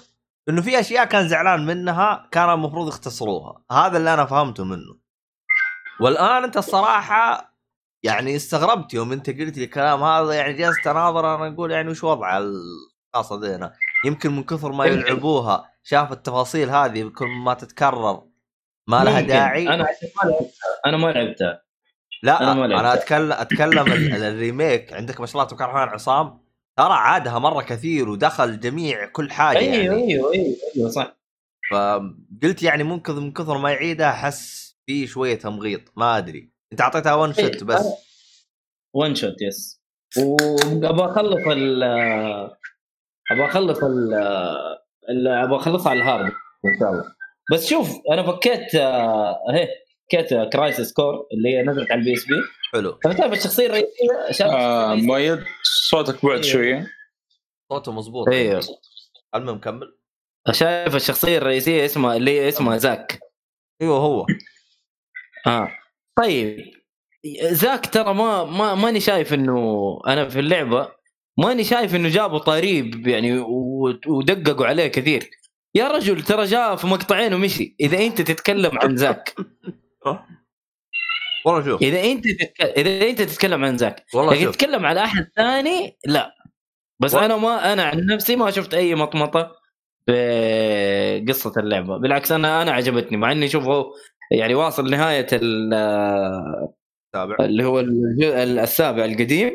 إنه 0.49 0.61
في 0.61 0.79
أشياء 0.79 1.05
كان 1.05 1.27
زعلان 1.27 1.65
منها 1.65 2.27
كان 2.31 2.49
المفروض 2.49 2.87
يختصروها. 2.87 3.63
هذا 3.71 3.97
اللي 3.97 4.13
أنا 4.13 4.25
فهمته 4.25 4.63
منه. 4.63 4.97
والآن 5.99 6.43
أنت 6.43 6.57
الصراحة 6.57 7.53
يعني 8.03 8.35
استغربت 8.35 8.93
يوم 8.93 9.11
أنت 9.11 9.29
قلت 9.29 9.57
لي 9.57 9.63
الكلام 9.63 10.03
هذا. 10.03 10.33
يعني 10.33 10.53
جلست 10.53 10.87
أناظر 10.87 11.35
أنا 11.35 11.53
أقول 11.53 11.71
يعني 11.71 11.89
وش 11.89 12.03
وضع 12.03 12.37
القصة 12.37 13.39
ذينا 13.41 13.73
يمكن 14.05 14.35
من 14.35 14.43
كثر 14.43 14.71
ما 14.71 14.85
يمكن. 14.85 14.99
يلعبوها 14.99 15.71
شاف 15.83 16.11
التفاصيل 16.11 16.69
هذه 16.69 17.09
كل 17.09 17.27
ما 17.27 17.53
تتكرر. 17.53 18.26
ما 18.87 19.03
لها. 19.03 19.21
داعي. 19.21 19.69
أنا 19.69 19.83
عشان 19.83 20.09
ما 20.23 20.29
لعبتها. 20.29 20.49
أنا 20.85 20.97
ما 20.97 21.07
لعبتها. 21.11 21.61
لا 22.23 22.41
أنا 22.41 22.53
ما 22.53 22.65
أنا, 22.65 22.73
لعبتها. 22.73 22.93
اتكلم 22.93 23.31
أتكلم 23.31 23.93
ال- 23.93 24.23
الريميك. 24.23 24.93
عندك 24.93 25.19
ما 25.19 25.25
شاء 25.25 25.35
الله 25.35 25.45
تبارك 25.47 25.61
الرحمن 25.69 25.93
عصام. 25.93 26.41
ترى 26.77 26.93
عادها 26.93 27.39
مرة 27.39 27.61
كثير 27.61 28.09
ودخل 28.09 28.59
جميع 28.59 29.05
كل 29.05 29.31
حاجة 29.31 29.57
أيوه 29.57 29.73
يعني. 29.75 29.95
أيوه 30.13 30.33
أيوه 30.33 30.55
أيوه 30.77 30.89
صح. 30.89 31.17
فقلت 31.71 32.63
يعني 32.63 32.83
ممكن 32.83 33.15
من 33.15 33.31
كثر 33.31 33.57
ما 33.57 33.71
يعيدها 33.71 34.09
أحس 34.09 34.75
في 34.85 35.07
شوية 35.07 35.35
تمغيط. 35.35 35.81
ما 35.95 36.17
أدري. 36.17 36.51
أنت 36.71 36.81
أعطيتها 36.81 37.13
one 37.15 37.33
shot 37.33 37.39
إيه، 37.55 37.63
بس. 37.63 37.85
one 38.93 39.15
shot 39.15 39.41
yes 39.41 39.81
وأبغى 40.17 41.11
أخلص 41.11 41.47
ال 41.47 41.83
أبغى 43.31 43.45
أخلص 43.45 43.83
ال 43.83 44.13
ال- 45.09 45.27
أبغى 45.27 45.55
أخلصها 45.57 45.89
على 45.89 45.99
ال 45.99 46.05
hard 46.05 46.31
إن 46.65 46.79
شاء 46.79 46.91
الله. 46.91 47.16
بس 47.51 47.67
شوف 47.69 47.91
أنا 48.11 48.23
فكيت 48.23 48.75
آه، 48.75 49.35
اهي 49.49 49.67
فكيت 50.05 50.33
كرايسس 50.53 50.93
كور 50.93 51.27
اللي 51.33 51.49
هي 51.49 51.63
نزلت 51.63 51.91
على 51.91 51.99
ال 51.99 52.13
PSP. 52.13 52.33
حلو. 52.73 52.91
طيب 52.91 53.15
تعرف 53.15 53.33
الشخصية 53.33 53.65
الرئيسية؟ 53.65 54.31
شايف 54.31 54.51
آه 54.51 54.95
مؤيد 54.95 55.39
صوتك 55.89 56.25
بعد 56.25 56.31
أيوه. 56.31 56.41
شوية. 56.41 56.87
صوته 57.71 57.91
مضبوط 57.91 58.29
أيوه 58.29 58.61
المهم 59.35 59.59
كمل. 59.59 59.97
شايف 60.51 60.95
الشخصية 60.95 61.37
الرئيسية 61.37 61.85
اسمها 61.85 62.15
اللي 62.15 62.31
هي 62.39 62.47
اسمها 62.49 62.77
زاك. 62.77 63.19
أيوه 63.81 63.97
هو. 63.97 64.25
آه. 65.47 65.69
طيب 66.17 66.71
زاك 67.43 67.85
ترى 67.93 68.13
ما 68.13 68.43
ما 68.43 68.75
ماني 68.75 68.99
شايف 68.99 69.33
إنه 69.33 69.99
أنا 70.07 70.29
في 70.29 70.39
اللعبة 70.39 70.91
ماني 71.37 71.63
شايف 71.63 71.95
إنه 71.95 72.09
جابوا 72.09 72.39
طريب 72.39 73.07
يعني 73.07 73.39
ودققوا 74.07 74.65
عليه 74.65 74.87
كثير. 74.87 75.29
يا 75.77 75.87
رجل 75.87 76.21
ترى 76.21 76.45
جاء 76.45 76.75
في 76.75 76.87
مقطعين 76.87 77.33
ومشي. 77.33 77.75
إذا 77.79 77.97
أنت 77.97 78.21
تتكلم 78.21 78.79
عن 78.83 78.95
زاك. 78.97 79.35
والله 81.45 81.65
شوف. 81.65 81.81
إذا 81.81 82.03
أنت 82.11 82.23
تتك... 82.27 82.61
إذا 82.61 83.09
أنت 83.09 83.21
تتكلم 83.21 83.65
عن 83.65 83.77
زاك. 83.77 84.05
والله 84.13 84.43
شوف. 84.43 84.55
تتكلم 84.55 84.85
على 84.85 85.03
أحد 85.03 85.27
ثاني 85.35 85.97
لا. 86.05 86.31
بس 86.99 87.13
و- 87.15 87.19
أنا 87.19 87.37
ما 87.37 87.73
أنا 87.73 87.83
عن 87.83 88.05
نفسي 88.05 88.35
ما 88.35 88.51
شفت 88.51 88.73
أي 88.73 88.95
مطمطة 88.95 89.51
في 90.05 91.25
قصة 91.27 91.53
اللعبة. 91.57 91.97
بالعكس 91.97 92.31
أنا 92.31 92.61
أنا 92.61 92.71
عجبتني 92.71 93.17
مع 93.17 93.31
إني 93.31 93.47
شوف 93.47 93.65
يعني 94.31 94.55
واصل 94.55 94.89
نهاية 94.89 95.27
ال- 95.33 96.67
تابع 97.13 97.35
اللي 97.39 97.63
هو 97.63 97.79
السابع 98.19 99.05
القديم 99.05 99.51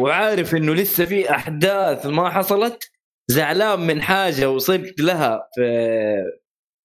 وعارف 0.00 0.54
إنه 0.54 0.74
لسه 0.74 1.04
في 1.04 1.30
أحداث 1.30 2.06
ما 2.06 2.30
حصلت. 2.30 2.90
زعلان 3.30 3.80
من 3.80 4.02
حاجة 4.02 4.50
وصلت 4.50 5.00
لها 5.00 5.48
في 5.54 5.62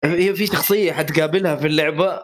هي 0.06 0.36
في 0.36 0.46
شخصية 0.48 0.92
حتقابلها 0.92 1.56
في 1.56 1.68
اللعبة 1.68 2.24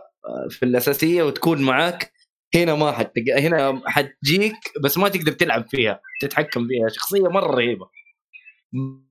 في 0.50 0.64
الأساسية 0.64 1.24
وتكون 1.24 1.62
معاك. 1.62 2.12
هنا 2.56 2.76
ما 2.76 2.92
حت 2.92 3.12
هنا 3.38 3.82
حتجيك 3.86 4.54
بس 4.84 4.98
ما 4.98 5.10
تقدر 5.10 5.32
تلعب 5.32 5.66
فيها 5.70 6.00
تتحكم 6.22 6.68
فيها. 6.68 6.88
شخصية 6.90 7.28
مرة 7.30 7.56
رهيبة. 7.56 7.88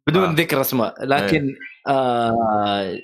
بدون 0.08 0.24
آه. 0.24 0.34
ذكر 0.34 0.60
أسماء. 0.60 1.04
لكن 1.04 1.54
آه 1.88 2.98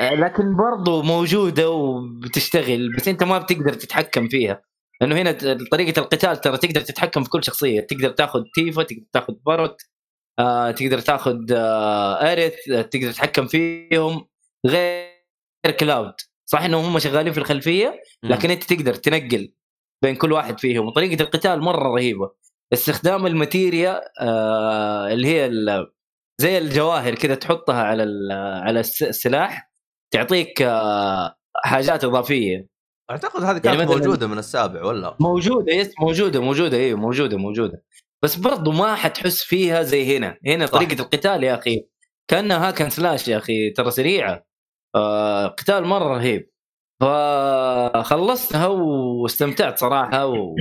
آه، 0.00 0.14
لكن 0.14 0.56
برضو 0.56 1.02
موجودة 1.02 1.70
وبتشتغل 1.70 2.92
بس 2.96 3.08
أنت 3.08 3.22
ما 3.22 3.38
بتقدر 3.38 3.72
تتحكم 3.72 4.28
فيها. 4.28 4.62
لأنه 5.00 5.16
هنا 5.16 5.32
طريقة 5.72 6.00
القتال 6.00 6.40
ترى 6.40 6.58
تقدر 6.58 6.80
تتحكم 6.80 7.24
في 7.24 7.30
كل 7.30 7.44
شخصية. 7.44 7.80
تقدر 7.80 8.10
تاخذ 8.10 8.42
Tifa 8.54 8.82
تقدر 8.82 9.04
تاخذ 9.12 9.34
Barret 9.46 9.82
آه، 10.38 10.70
تقدر 10.70 10.98
تاخذ 10.98 11.52
آه، 11.52 12.32
Aerith 12.32 12.54
تقدر 12.64 13.12
تتحكم 13.12 13.46
فيهم 13.46 14.26
غير 14.66 15.12
Cloud 15.80 16.12
صح 16.46 16.60
إنهم 16.62 16.84
هم 16.84 16.98
شغالين 16.98 17.32
في 17.32 17.38
الخلفية 17.38 18.02
لكن 18.22 18.50
أنت 18.50 18.62
تقدر 18.64 18.94
تنقل 18.94 19.52
بين 20.04 20.16
كل 20.16 20.32
واحد 20.32 20.60
فيهم. 20.60 20.86
وطريقة 20.86 21.22
القتال 21.22 21.60
مرة 21.60 21.88
رهيبة. 21.94 22.30
استخدام 22.72 23.26
ال 23.26 23.35
Materia 23.35 24.00
آه 24.20 25.12
اللي 25.12 25.28
هي 25.28 25.50
زي 26.40 26.58
الجواهر 26.58 27.14
كذا 27.14 27.34
تحطها 27.34 27.82
على 27.82 28.02
على 28.62 28.80
الس- 28.80 29.02
السلاح 29.02 29.70
تعطيك 30.10 30.62
آه 30.62 31.36
حاجات 31.64 32.04
إضافية. 32.04 32.66
أعتقد 33.10 33.42
هذه 33.42 33.58
كانت 33.58 33.64
يعني 33.66 33.86
موجودة 33.86 34.26
من 34.26 34.38
السابع 34.38 34.84
ولا؟ 34.84 35.16
موجودة 35.20 35.72
yes 35.72 35.90
موجودة 36.00 36.40
موجودة 36.40 36.76
أيوه 36.76 36.98
موجودة 37.00 37.36
موجودة. 37.36 37.82
بس 38.24 38.36
برضو 38.36 38.72
ما 38.72 38.94
حتحس 38.94 39.42
فيها 39.42 39.82
زي 39.82 40.16
هنا. 40.16 40.38
هنا 40.46 40.66
صح. 40.66 40.72
طريقة 40.72 41.00
القتال 41.02 41.44
يا 41.44 41.54
أخي 41.54 41.86
كأنها 42.28 42.68
هاكن 42.68 42.90
سلاش 42.90 43.28
يا 43.28 43.36
أخي 43.38 43.70
ترى 43.70 43.90
سريعة. 43.90 44.46
آه 44.94 45.46
قتال 45.46 45.84
مرة 45.84 46.16
رهيب. 46.16 46.50
فخلصتها 47.00 48.66
واستمتعت 48.66 49.78
صراحة 49.78 50.26
و... 50.26 50.56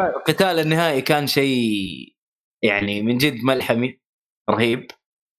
القتال 0.16 0.58
النهائي 0.58 1.00
كان 1.00 1.26
شيء 1.26 2.14
يعني 2.62 3.02
من 3.02 3.18
جد 3.18 3.44
ملحمي 3.44 4.00
رهيب. 4.50 4.86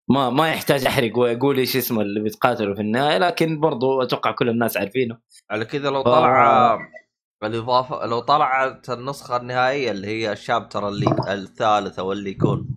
ما 0.09 0.29
ما 0.29 0.49
يحتاج 0.49 0.85
أحرق 0.85 1.17
وأقول 1.17 1.57
إيش 1.57 1.75
اسمه 1.75 2.01
اللي 2.01 2.19
بيتقاتلوا 2.19 2.75
في 2.75 2.81
النهاية 2.81 3.17
لكن 3.17 3.59
برضو 3.59 4.01
أتوقع 4.01 4.31
كل 4.31 4.49
الناس 4.49 4.77
عارفينه. 4.77 5.17
على 5.49 5.65
كذا 5.65 5.89
لو 5.89 6.01
طلع 6.01 6.79
الاضافه 7.43 8.05
لو 8.05 8.19
طلعت 8.19 8.89
النسخة 8.89 9.37
النهائية 9.37 9.91
اللي 9.91 10.07
هي 10.07 10.31
الشابتر 10.31 10.87
اللي 10.87 11.15
الثالث 11.27 11.99
أو 11.99 12.11
اللي 12.11 12.29
يكون. 12.29 12.67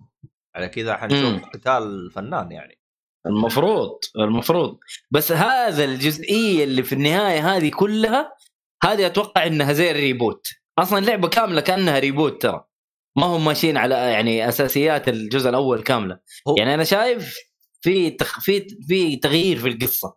على 0.55 0.69
كذا. 0.69 0.95
حنشوف 0.95 1.45
قتال 1.53 2.11
فنان 2.11 2.51
يعني. 2.51 2.79
المفروض 3.25 3.99
المفروض. 4.19 4.77
بس 5.11 5.31
هذا 5.31 5.83
الجزئية 5.85 6.63
اللي 6.63 6.83
في 6.83 6.93
النهاية 6.95 7.55
هذه 7.55 7.69
كلها 7.69 8.35
هذه 8.83 9.05
أتوقع 9.05 9.47
إنها 9.47 9.73
زي 9.73 9.91
ال 9.91 9.98
reboot. 9.98 10.47
أصلا 10.79 10.99
اللعبه 10.99 11.27
كاملة 11.27 11.61
كأنها 11.61 11.99
reboot 11.99 12.41
ترى. 12.41 12.65
ما 13.17 13.25
هم 13.25 13.45
ماشيين 13.45 13.77
على 13.77 13.95
يعني 13.95 14.49
أساسيات 14.49 15.09
الجزء 15.09 15.49
الأول 15.49 15.83
كاملة. 15.83 16.19
هو- 16.47 16.55
يعني 16.57 16.73
أنا 16.73 16.83
شايف 16.83 17.37
في 17.81 18.09
تخ... 18.09 18.39
في 18.39 18.67
في 18.87 19.15
تغيير 19.15 19.57
في 19.59 19.67
القصة. 19.67 20.15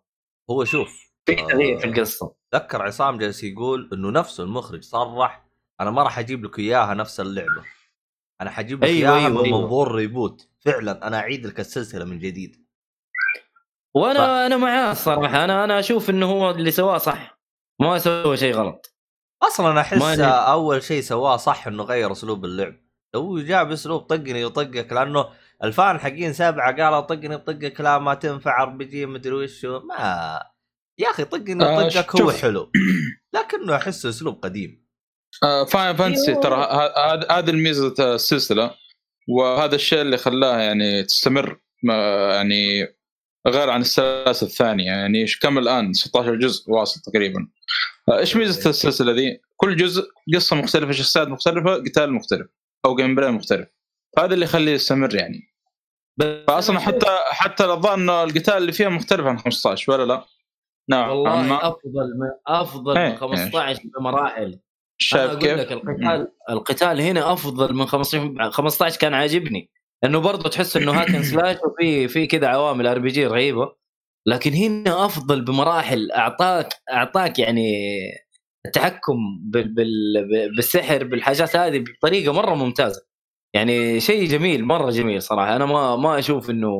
هو 0.51 0.65
شوف 0.65 1.06
في 1.27 1.35
تغيير 1.35 1.79
في 1.79 1.85
القصة. 1.85 2.33
تذكر 2.51 2.81
عصام 2.81 3.17
جالس 3.17 3.43
يقول 3.43 3.89
إنه 3.93 4.11
نفسه 4.11 4.43
المخرج 4.43 4.83
صرح 4.83 5.45
أنا 5.81 5.91
ما 5.91 6.03
راح 6.03 6.19
أجيب 6.19 6.45
لك 6.45 6.59
إياها 6.59 6.93
نفس 6.93 7.19
اللعبة. 7.19 7.63
أنا 8.41 8.49
حجيب 8.49 8.83
لك 8.83 8.89
أيوة، 8.89 9.17
إياها 9.17 9.27
أيوة، 9.27 9.39
من 9.39 9.45
أيوة. 9.45 9.61
منظور 9.61 9.95
reboot 9.95 10.49
فعلا 10.65 11.07
أنا 11.07 11.17
أعيد 11.19 11.45
لك 11.45 11.59
السلسلة 11.59 12.05
من 12.05 12.19
جديد. 12.19 12.65
وأنا 13.93 14.45
أنا 14.45 14.57
معاه 14.57 14.91
الصراحة. 14.91 15.43
أنا 15.43 15.63
أنا 15.63 15.79
أشوف 15.79 16.09
إنه 16.09 16.25
هو 16.25 16.51
اللي 16.51 16.71
سواه 16.71 16.97
صح. 16.97 17.39
ما 17.79 17.97
سوى 17.97 18.37
شيء 18.37 18.53
غلط. 18.55 18.95
أصلا 19.43 19.81
أحس. 19.81 20.19
أول 20.19 20.83
شيء 20.83 21.01
سواه 21.01 21.37
صح 21.37 21.67
إنه 21.67 21.83
غير 21.83 22.11
أسلوب 22.11 22.45
اللعب. 22.45 22.75
لو 23.13 23.39
جاء 23.39 23.63
باسلوب 23.63 24.01
طقني 24.01 24.45
وطقك 24.45 24.93
لأنه 24.93 25.25
ال 25.63 25.72
fan 25.72 25.99
حقين 25.99 26.33
سبعة 26.33 26.83
قالوا 26.83 26.99
طقني 26.99 27.35
وطقك 27.35 27.81
لا 27.81 27.97
ما 27.97 28.13
تنفع 28.13 28.63
RPG 28.63 29.05
مدري 29.05 29.33
وشو. 29.33 29.79
ما 29.79 30.56
يا 30.99 31.09
أخي 31.09 31.25
طقني 31.25 31.65
آه، 31.65 31.85
وطقك 31.85 32.21
هو. 32.21 32.31
حلو 32.31 32.71
لكنه 33.35 33.75
أحسه 33.75 34.09
أسلوب 34.09 34.43
قديم 34.43 34.87
Final 35.71 35.95
Fantasy 35.95 36.31
أيوه. 36.31 36.41
ترى 36.41 36.55
هذا 36.55 37.27
هذه 37.31 37.49
الميزة 37.49 37.93
السلسلة 38.15 38.71
وهذا 39.29 39.75
الشيء 39.75 40.01
اللي 40.01 40.17
خلاها 40.17 40.59
يعني 40.61 41.03
تستمر 41.03 41.59
ما- 41.83 42.33
يعني 42.35 42.87
غير 43.47 43.69
عن 43.69 43.81
السلاسل 43.81 44.45
الثانية 44.45 44.85
يعني 44.85 45.21
إيش 45.21 45.39
كم 45.39 45.57
الآن 45.57 45.93
16 45.93 46.35
جزء 46.35 46.71
واصل 46.71 47.01
تقريبا 47.01 47.47
آه، 48.09 48.19
إيش 48.19 48.35
ميزة 48.35 48.69
السلسلة 48.69 49.13
دي؟ 49.13 49.41
كل 49.55 49.75
جزء 49.75 50.03
قصة 50.35 50.55
مختلفة 50.55 50.91
شخصيات 50.91 51.27
مختلفة 51.27 51.75
قتال 51.75 52.13
مختلف 52.13 52.47
أو 52.85 52.95
gameplay 52.95 53.31
مختلف 53.31 53.67
هذا 54.19 54.33
اللي 54.33 54.45
يخليه 54.45 54.71
يستمر 54.71 55.15
يعني 55.15 55.53
فأصلا 56.47 56.79
حتى 56.79 57.05
حتى 57.31 57.65
الظاهر 57.65 57.93
إنه 57.95 58.23
القتال 58.23 58.57
اللي 58.57 58.71
فيها 58.71 58.89
مختلف 58.89 59.25
عن 59.25 59.39
15 59.39 59.91
ولا 59.91 60.05
لا؟ 60.05 60.25
نعم 60.89 61.09
والله 61.09 61.41
ما 61.41 61.67
أفضل 61.67 62.17
من 62.19 62.29
أفضل 62.47 62.97
إيه، 62.97 63.09
من 63.09 63.15
15 63.15 63.79
بمراحل. 63.99 64.43
أنا 64.43 64.59
شايف 64.97 65.31
أقول 65.31 65.41
كيف؟ 65.41 65.59
لك 65.59 65.71
القتال 65.71 66.27
القتال 66.49 67.01
هنا 67.01 67.33
أفضل 67.33 67.73
من 67.73 67.85
15 67.85 68.51
15 68.51 68.99
كان 68.99 69.13
عاجبني. 69.13 69.69
لأنه 70.03 70.19
برضه 70.19 70.49
تحس 70.49 70.77
إنه 70.77 70.91
hack 70.91 71.09
and 71.09 71.23
slash 71.23 71.57
وفي 71.65 72.07
في 72.07 72.27
كذا 72.27 72.47
عوامل 72.47 72.87
RPG 72.87 73.27
رهيبة. 73.27 73.75
لكن 74.27 74.53
هنا 74.53 75.05
أفضل 75.05 75.45
بمراحل. 75.45 76.11
اعطاك 76.11 76.69
أعطاك 76.91 77.39
يعني 77.39 77.71
التحكم 78.65 79.15
بال 79.41 79.73
بال 79.75 80.27
بالسحر 80.55 81.03
بالحاجات 81.03 81.55
هذه 81.55 81.79
بطريقة 81.79 82.33
مرة 82.33 82.55
ممتازة. 82.55 83.01
يعني 83.55 83.99
شيء 83.99 84.27
جميل 84.29 84.65
مرة 84.65 84.91
جميل 84.91 85.21
صراحة. 85.21 85.55
أنا 85.55 85.65
ما 85.65 85.95
ما 85.95 86.19
أشوف 86.19 86.49
إنه 86.49 86.73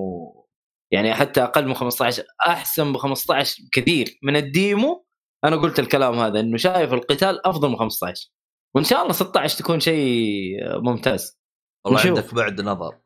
يعني 0.92 1.14
حتى 1.14 1.44
أقل 1.44 1.68
من 1.68 1.74
15 1.74 2.24
أحسن 2.48 2.94
ب 2.94 2.98
15 2.98 3.64
كثير. 3.72 4.20
من 4.24 4.36
الديمو 4.36 5.06
أنا 5.44 5.56
قلت 5.56 5.80
الكلام 5.80 6.20
هذا 6.20 6.40
إنه 6.40 6.58
شايف 6.58 6.94
القتال 6.94 7.48
أفضل 7.48 7.70
من 7.70 7.78
15 7.78 8.30
وإن 8.76 8.84
شاء 8.84 9.02
الله 9.02 9.14
16 9.14 9.60
تكون 9.60 9.80
شيء 9.80 10.58
ممتاز. 10.80 11.40
والله. 11.86 12.02
عندك 12.02 12.34
بعد 12.34 12.62
نظر. 12.62 12.98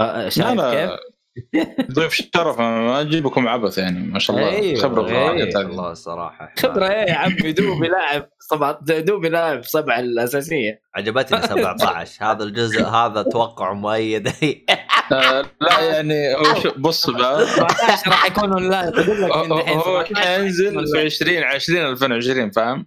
آه، 0.00 0.28
شايف 0.28 0.60
لا. 0.60 0.86
كيف؟ 0.86 1.13
ضيف 1.92 2.12
شرف 2.12 2.58
ما 2.58 3.00
أجيبكم 3.00 3.48
عبث 3.48 3.78
يعني 3.78 3.98
ما 3.98 4.18
شاء 4.18 4.36
الله. 4.36 4.48
أيوه، 4.48 4.82
خبرة 4.82 5.08
أيوه. 5.08 5.56
والله 5.56 5.92
الصراحه 5.92 6.52
خبرة 6.58 6.88
إيه 6.88 7.10
يا 7.10 7.14
عمي 7.14 7.52
دوب 7.52 7.84
يلاعب 7.84 8.28
سبعة 8.38 8.78
دوب 8.82 9.24
يلاعب 9.24 9.64
سبعة 9.64 10.00
الأساسية. 10.00 10.82
عجبتني 10.94 11.42
17 11.42 12.24
هذا 12.24 12.44
الجزء 12.44 12.82
هذا 12.82 13.22
توقع 13.22 13.72
مؤيد. 13.72 14.28
آه، 15.12 15.44
لا 15.60 15.80
يعني 15.80 16.34
بص 16.76 17.10
بقى. 17.10 17.46
17 17.46 18.10
راح 18.10 18.26
يكون 18.26 18.52
هو 18.52 18.90
دحين 18.90 19.76
هو 19.76 20.04
17 20.04 20.16
حينزل 20.16 20.86
في 20.86 21.02
2020 21.02 21.86
2020 21.86 22.50
فاهم؟ 22.50 22.86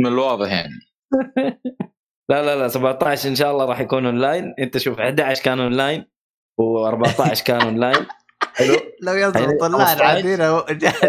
من 0.00 0.06
الواضح 0.06 0.52
يعني. 0.52 0.80
لا 2.30 2.42
لا 2.42 2.56
لا 2.56 2.68
17 2.68 3.28
إن 3.28 3.34
شاء 3.34 3.52
الله 3.52 3.64
راح 3.64 3.80
يكون 3.80 4.06
اونلاين 4.06 4.54
أنت 4.58 4.78
شوف 4.78 5.00
11 5.00 5.42
كان 5.42 5.60
اونلاين 5.60 6.15
و14 6.60 7.42
كان 7.42 7.60
أونلاين 7.62 8.06
حلو 8.54 8.76
لو 9.02 9.14
يزبط 9.14 9.36
اللاين 9.36 9.86
15. 9.86 10.04
عندنا 10.04 10.64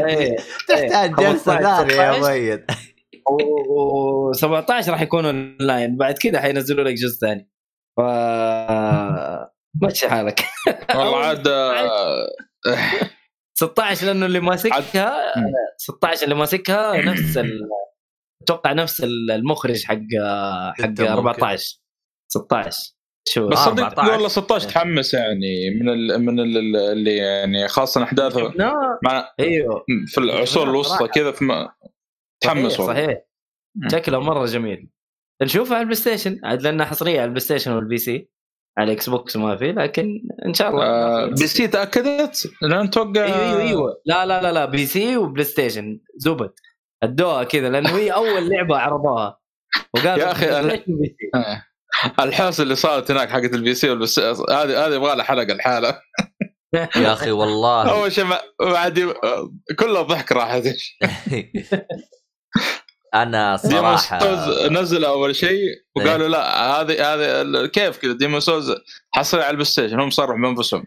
إيه. 0.08 0.36
تحتاج 0.70 1.16
جلسة 1.16 1.56
15 1.56 1.88
ثانية 1.88 2.02
يا 2.04 2.14
16. 2.14 2.20
مؤيد 2.20 2.66
و17 4.86 4.90
راح 4.90 5.02
يكون 5.02 5.26
أونلاين 5.26 5.98
بعد 5.98 6.18
كذا 6.18 6.40
حينزلوا 6.40 6.84
لك 6.84 6.94
جزء 6.94 7.20
ثاني 7.20 7.50
ف 7.98 8.02
مشي 9.84 10.10
حالك 10.10 10.44
والله 10.96 11.18
عاد 11.18 11.48
آه، 12.68 13.10
16 13.60 14.08
لأنه 14.08 14.26
اللي 14.26 14.40
ماسكها 14.40 15.34
مم. 15.38 15.52
16 15.78 16.24
اللي 16.24 16.36
ماسكها 16.36 17.02
نفس. 17.02 17.40
أتوقع 18.44 18.74
نفس 18.74 19.04
المخرج 19.04 19.84
حق 19.86 19.96
حق 19.96 20.80
ستة 20.80 21.04
ممكن. 21.04 21.08
14 21.08 21.80
16 22.32 22.97
شو 23.34 23.48
بس 23.48 23.58
صدق 23.58 23.84
14. 23.84 24.12
والله 24.12 24.28
16 24.28 24.70
تحمس 24.70 25.14
يعني 25.14 25.70
من 25.70 25.90
ال 25.90 26.26
من 26.26 26.40
ال 26.40 26.76
اللي 26.78 27.18
يعني 27.18 27.68
خاصة 27.68 28.04
احداثه 28.04 28.42
لا. 28.42 29.00
مع 29.04 29.34
أيوه. 29.40 29.86
في 30.08 30.18
العصور 30.18 30.70
الوسطى. 30.70 31.08
كذا 31.08 31.32
في 31.32 31.70
تحمس 32.44 32.72
صحيح, 32.72 32.80
والله. 32.80 33.04
صحيح. 33.04 33.18
شكله 33.92 34.20
مرة 34.20 34.46
جميل. 34.46 34.90
نشوفها 35.42 35.74
على 35.74 35.82
ال 35.82 35.96
PlayStation. 35.96 36.40
عاد 36.44 36.62
لانها 36.62 36.86
حصرية 36.86 37.14
على 37.14 37.24
ال 37.24 37.40
PlayStation 37.40 37.72
وال 37.72 37.98
PC. 37.98 38.30
على 38.78 38.92
ال 38.92 39.10
Xbox 39.10 39.38
ما 39.38 39.56
في 39.58 39.72
لكن 39.72 40.22
إن 40.46 40.54
شاء 40.54 40.70
الله. 40.70 40.84
آه، 40.86 41.26
بي 41.26 41.48
سي 41.48 41.68
تأكدت؟ 41.68 42.52
لأن 42.62 42.86
أتوقع 42.86 43.26
أيوه 43.26 43.50
أيوه 43.50 43.62
أيوه. 43.62 44.02
لا 44.06 44.26
لا 44.26 44.42
لا 44.42 44.52
لا. 44.52 44.66
PC 44.66 44.86
و 44.86 45.18
PlayStation. 45.18 46.00
زبد. 46.18 46.52
ادوها 47.04 47.44
كذا 47.44 47.70
لأنه 47.70 47.90
هي 47.90 48.12
أول 48.12 48.50
لعبة 48.50 48.78
عرضوها. 48.78 49.40
وقالوا 49.94 50.26
يا 50.26 50.32
أخي 50.32 50.84
الحوسة 52.20 52.64
اللي 52.64 52.76
صارت 52.76 53.12
هناك 53.12 53.30
حقت 53.30 53.54
ال 53.54 53.76
PC 53.76 53.90
والبس 53.90 54.20
هذه 54.20 54.86
هذه 54.88 54.94
يبغى 54.96 55.16
لها 55.16 55.24
حلقة 55.24 55.54
الحالة 55.54 56.00
يا 56.96 57.14
أخي 57.14 57.32
والله. 57.32 57.92
أول 57.92 58.12
شيء 58.12 58.24
ما- 58.24 58.42
بعد 58.60 59.14
كله 59.80 60.02
ضحك 60.02 60.32
راحت 60.32 60.64
أنا 63.16 63.58
صراحة 63.58 64.20
Souls 64.20 64.66
نزل 64.72 65.06
أول 65.06 65.36
شيء 65.36 65.62
وقالوا 65.96 66.28
لا 66.28 66.72
هذه 66.82 67.14
هذه 67.14 67.66
كيف 67.66 67.98
كذا؟ 67.98 68.14
Demon's 68.14 68.40
Souls 68.40 68.74
حصري 69.12 69.42
على 69.42 69.50
ال 69.50 69.66
PlayStation 69.66 70.00
هم 70.00 70.10
صرحوا 70.10 70.36
بانفسهم 70.42 70.86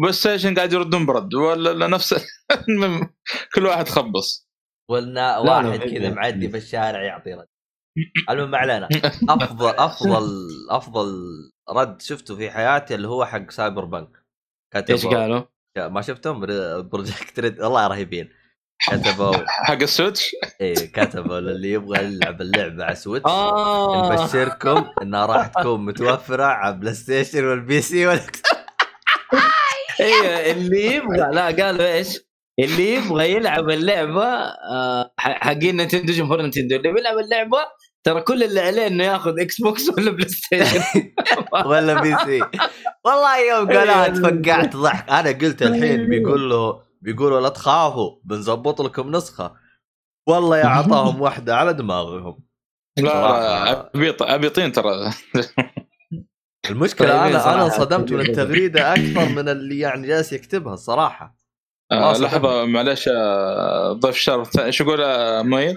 PlayStation 0.00 0.54
قاعد 0.54 0.72
يردون 0.72 1.06
برد 1.06 1.34
ولا 1.34 1.70
لا 1.72 1.86
نفس 1.86 2.14
المهم 2.68 3.14
كل 3.54 3.66
واحد 3.66 3.88
خبص. 3.88 4.48
ولنا 4.90 5.20
لا، 5.20 5.38
واحد. 5.38 5.78
كذا 5.78 6.10
معدي 6.10 6.48
في 6.48 6.56
الشارع 6.56 7.02
يعطي 7.02 7.32
رد. 7.34 7.46
المهم 8.30 8.50
ما 8.50 8.58
علينا. 8.58 8.88
افضل 9.28 9.68
افضل 9.68 10.28
أفضل 10.70 11.12
رد 11.70 12.02
شفته 12.02 12.36
في 12.36 12.50
حياتي 12.50 12.94
اللي 12.94 13.08
هو 13.08 13.24
حق 13.24 13.50
Cyberpunk 13.50 14.08
إيش 14.76 15.00
كتبوا 15.00 15.18
قالوا؟ 15.18 15.42
ما 15.88 16.02
شفتهم؟ 16.02 16.40
Projekt 16.88 17.40
Red 17.40 17.60
والله 17.60 17.86
رهيبين. 17.86 18.28
كتبوا 18.88 19.32
حق 19.46 19.82
ال 19.82 19.89
Switch؟ 19.89 20.36
إيه 20.60 20.74
كتبوا 20.74 21.40
للي 21.40 21.70
يبغى 21.72 22.04
يلعب 22.04 22.40
اللعبة 22.40 22.84
على 22.84 22.94
Switch 22.94 23.26
آه. 23.26 24.12
نبشركم 24.12 24.84
انها 25.02 25.26
راح 25.26 25.46
تكون 25.46 25.84
متوفرة 25.84 26.44
على 26.44 26.74
PlayStation 26.74 26.94
وال 26.94 27.44
PC 27.44 27.80
وال 27.82 28.06
X 28.06 28.42
أيوه 30.00 30.50
اللي 30.50 30.94
يبغى 30.94 31.30
لا 31.32 31.46
قالوا 31.46 31.94
إيش؟ 31.94 32.20
اللي 32.58 32.94
يبغى 32.94 33.32
يلعب 33.32 33.70
اللعبة 33.70 34.24
آه، 34.24 35.14
حقين 35.18 35.76
Nintendo 35.76 36.12
جمهور 36.12 36.42
Nintendo 36.42 36.76
اللي 36.76 36.92
بيلعب 36.92 37.18
اللعبة 37.18 37.58
ترى 38.06 38.20
كل 38.20 38.42
اللي 38.42 38.60
عليه 38.60 38.86
إنه 38.86 39.04
ياخذ 39.04 39.40
Xbox 39.40 39.88
ولا 39.88 40.10
PlayStation 40.10 40.82
ولا 41.66 42.00
بي 42.00 42.16
سي 42.16 42.40
والله 43.04 43.38
يوم 43.38 43.68
قالها 43.68 44.04
أيوة. 44.04 44.14
تفقعت 44.14 44.76
ضحك. 44.76 45.10
أنا 45.10 45.30
قلت 45.30 45.62
الحين 45.62 46.08
بيقول 46.08 46.50
له 46.50 46.82
بيقولوا 47.00 47.40
لا 47.40 47.48
تخافوا 47.48 48.20
بنظبط 48.24 48.80
لكم 48.80 49.16
نسخة. 49.16 49.54
والله 50.28 50.58
يا 50.58 50.66
عطاهم 50.66 51.20
واحدة 51.22 51.56
على 51.56 51.72
دماغهم. 51.74 52.38
لا 52.98 53.90
عبيطين 54.20 54.72
ترى. 54.72 55.12
المشكلة 56.70 57.08
طيبين 57.08 57.26
أنا 57.26 57.38
صراحة. 57.38 57.54
أنا 57.54 57.64
انصدمت 57.64 58.12
من 58.12 58.20
التغريدة 58.20 58.92
أكثر 58.92 59.28
من 59.28 59.48
اللي 59.48 59.78
يعني 59.78 60.06
جالس 60.06 60.32
يكتبها 60.32 60.74
الصراحة. 60.74 61.36
آه. 61.92 62.18
لحظه 62.18 62.64
معلش 62.64 63.08
آه، 63.08 63.92
ضيف 63.92 64.14
الشرف 64.14 64.60
إيش 64.60 64.80
يقول 64.80 65.00
آه، 65.02 65.42
مؤيد؟ 65.42 65.76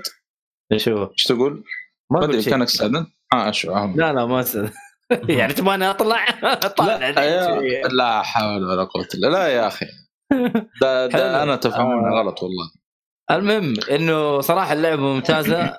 شوف 0.78 1.10
إيش 1.12 1.24
تقول؟ 1.24 1.64
ما 2.14 2.24
أدري 2.26 2.44
كانك 2.44 2.68
استاذن؟ 2.68 3.06
آه 3.34 3.52
شو 3.52 3.74
آه. 3.74 3.94
لا 3.96 4.14
لا 4.14 4.26
ما 4.26 4.42
س... 4.42 4.58
يعني 5.30 5.54
تبغاني 5.54 5.90
أطلع 5.90 6.26
طالع 6.78 7.10
لا. 7.10 7.88
لا 7.88 8.22
حول 8.22 8.64
ولا 8.64 8.84
قوة 8.84 9.08
إلا 9.16 9.28
لا 9.28 9.48
يا 9.48 9.68
أخي 9.68 9.86
ده. 10.82 11.08
ده 11.08 11.44
أنا 11.44 11.56
تفهمون 11.56 12.06
آه. 12.06 12.20
غلط 12.20 12.44
والله 12.44 12.72
المهم 13.32 13.74
إنه 13.92 14.42
صراحة 14.42 14.74
اللعبة 14.74 15.02
ممتازة 15.02 15.62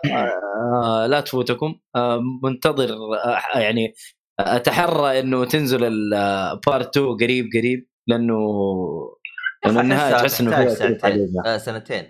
آه، 0.84 1.06
لا 1.06 1.20
تفوتكم 1.20 1.74
آه، 1.96 2.20
منتظر 2.42 2.96
آه، 3.54 3.58
يعني 3.58 3.94
أتحرى 4.40 5.20
إنه 5.20 5.44
تنزل 5.44 5.84
البارت 5.84 6.96
2 6.96 7.16
قريب 7.16 7.46
قريب 7.56 7.88
لأنه 8.06 8.38
لأنه 9.64 9.80
النهاية 9.80 10.12
تحس 10.12 10.40
إنه 10.40 10.68
سنتين. 11.58 12.04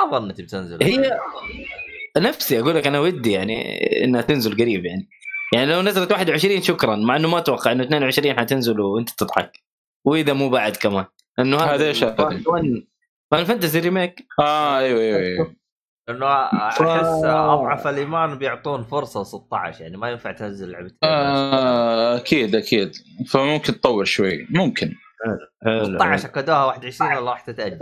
آه، 0.00 0.10
ما 0.10 0.18
ظنيت 0.18 0.40
بتنزل 0.40 0.82
هي 0.82 1.18
نفسي 2.18 2.60
أقول 2.60 2.76
لك 2.76 2.86
أنا 2.86 3.00
ودي 3.00 3.32
يعني 3.32 3.78
إنها 4.04 4.22
تنزل 4.22 4.52
قريب 4.52 4.84
يعني. 4.84 5.08
يعني 5.54 5.72
لو 5.72 5.82
نزلت 5.82 6.12
21 6.12 6.62
شكرا 6.62 6.96
مع 6.96 7.16
إنه 7.16 7.28
ما 7.28 7.38
أتوقع 7.38 7.72
إنه 7.72 7.84
22 7.84 8.38
حتنزل 8.38 8.80
وأنت 8.80 9.10
تضحك. 9.10 9.52
وإذا 10.04 10.32
مو 10.32 10.48
بعد 10.48 10.76
كمان. 10.76 11.04
لأنه 11.38 11.56
هذا 11.56 11.92
هذا؟ 11.92 12.42
فان 13.30 13.44
فانتسي 13.44 13.78
ريميك 13.78 14.26
آه 14.40 14.78
أيوه 14.78 15.00
أيوه 15.00 15.18
أيوه. 15.18 15.54
لأنه 16.08 16.26
أحس 16.26 16.80
أضعف 17.24 17.86
الإيمان 17.86 18.38
بيعطون 18.38 18.84
فرصة 18.84 19.22
16 19.22 19.80
يعني 19.82 19.96
ما 19.96 20.10
ينفع 20.10 20.32
تنزل 20.32 20.70
لعبتين 20.70 20.98
آه 21.02 22.16
أكيد 22.16 22.54
أكيد. 22.54 22.92
فممكن 23.28 23.80
تطول 23.80 24.06
شوي 24.08 24.46
ممكن. 24.50 24.92
حلو. 25.64 25.84
16 25.84 26.28
اكدوها 26.28 26.64
21 26.64 27.16
ولا 27.16 27.30
راح 27.30 27.40
تتأجل. 27.40 27.78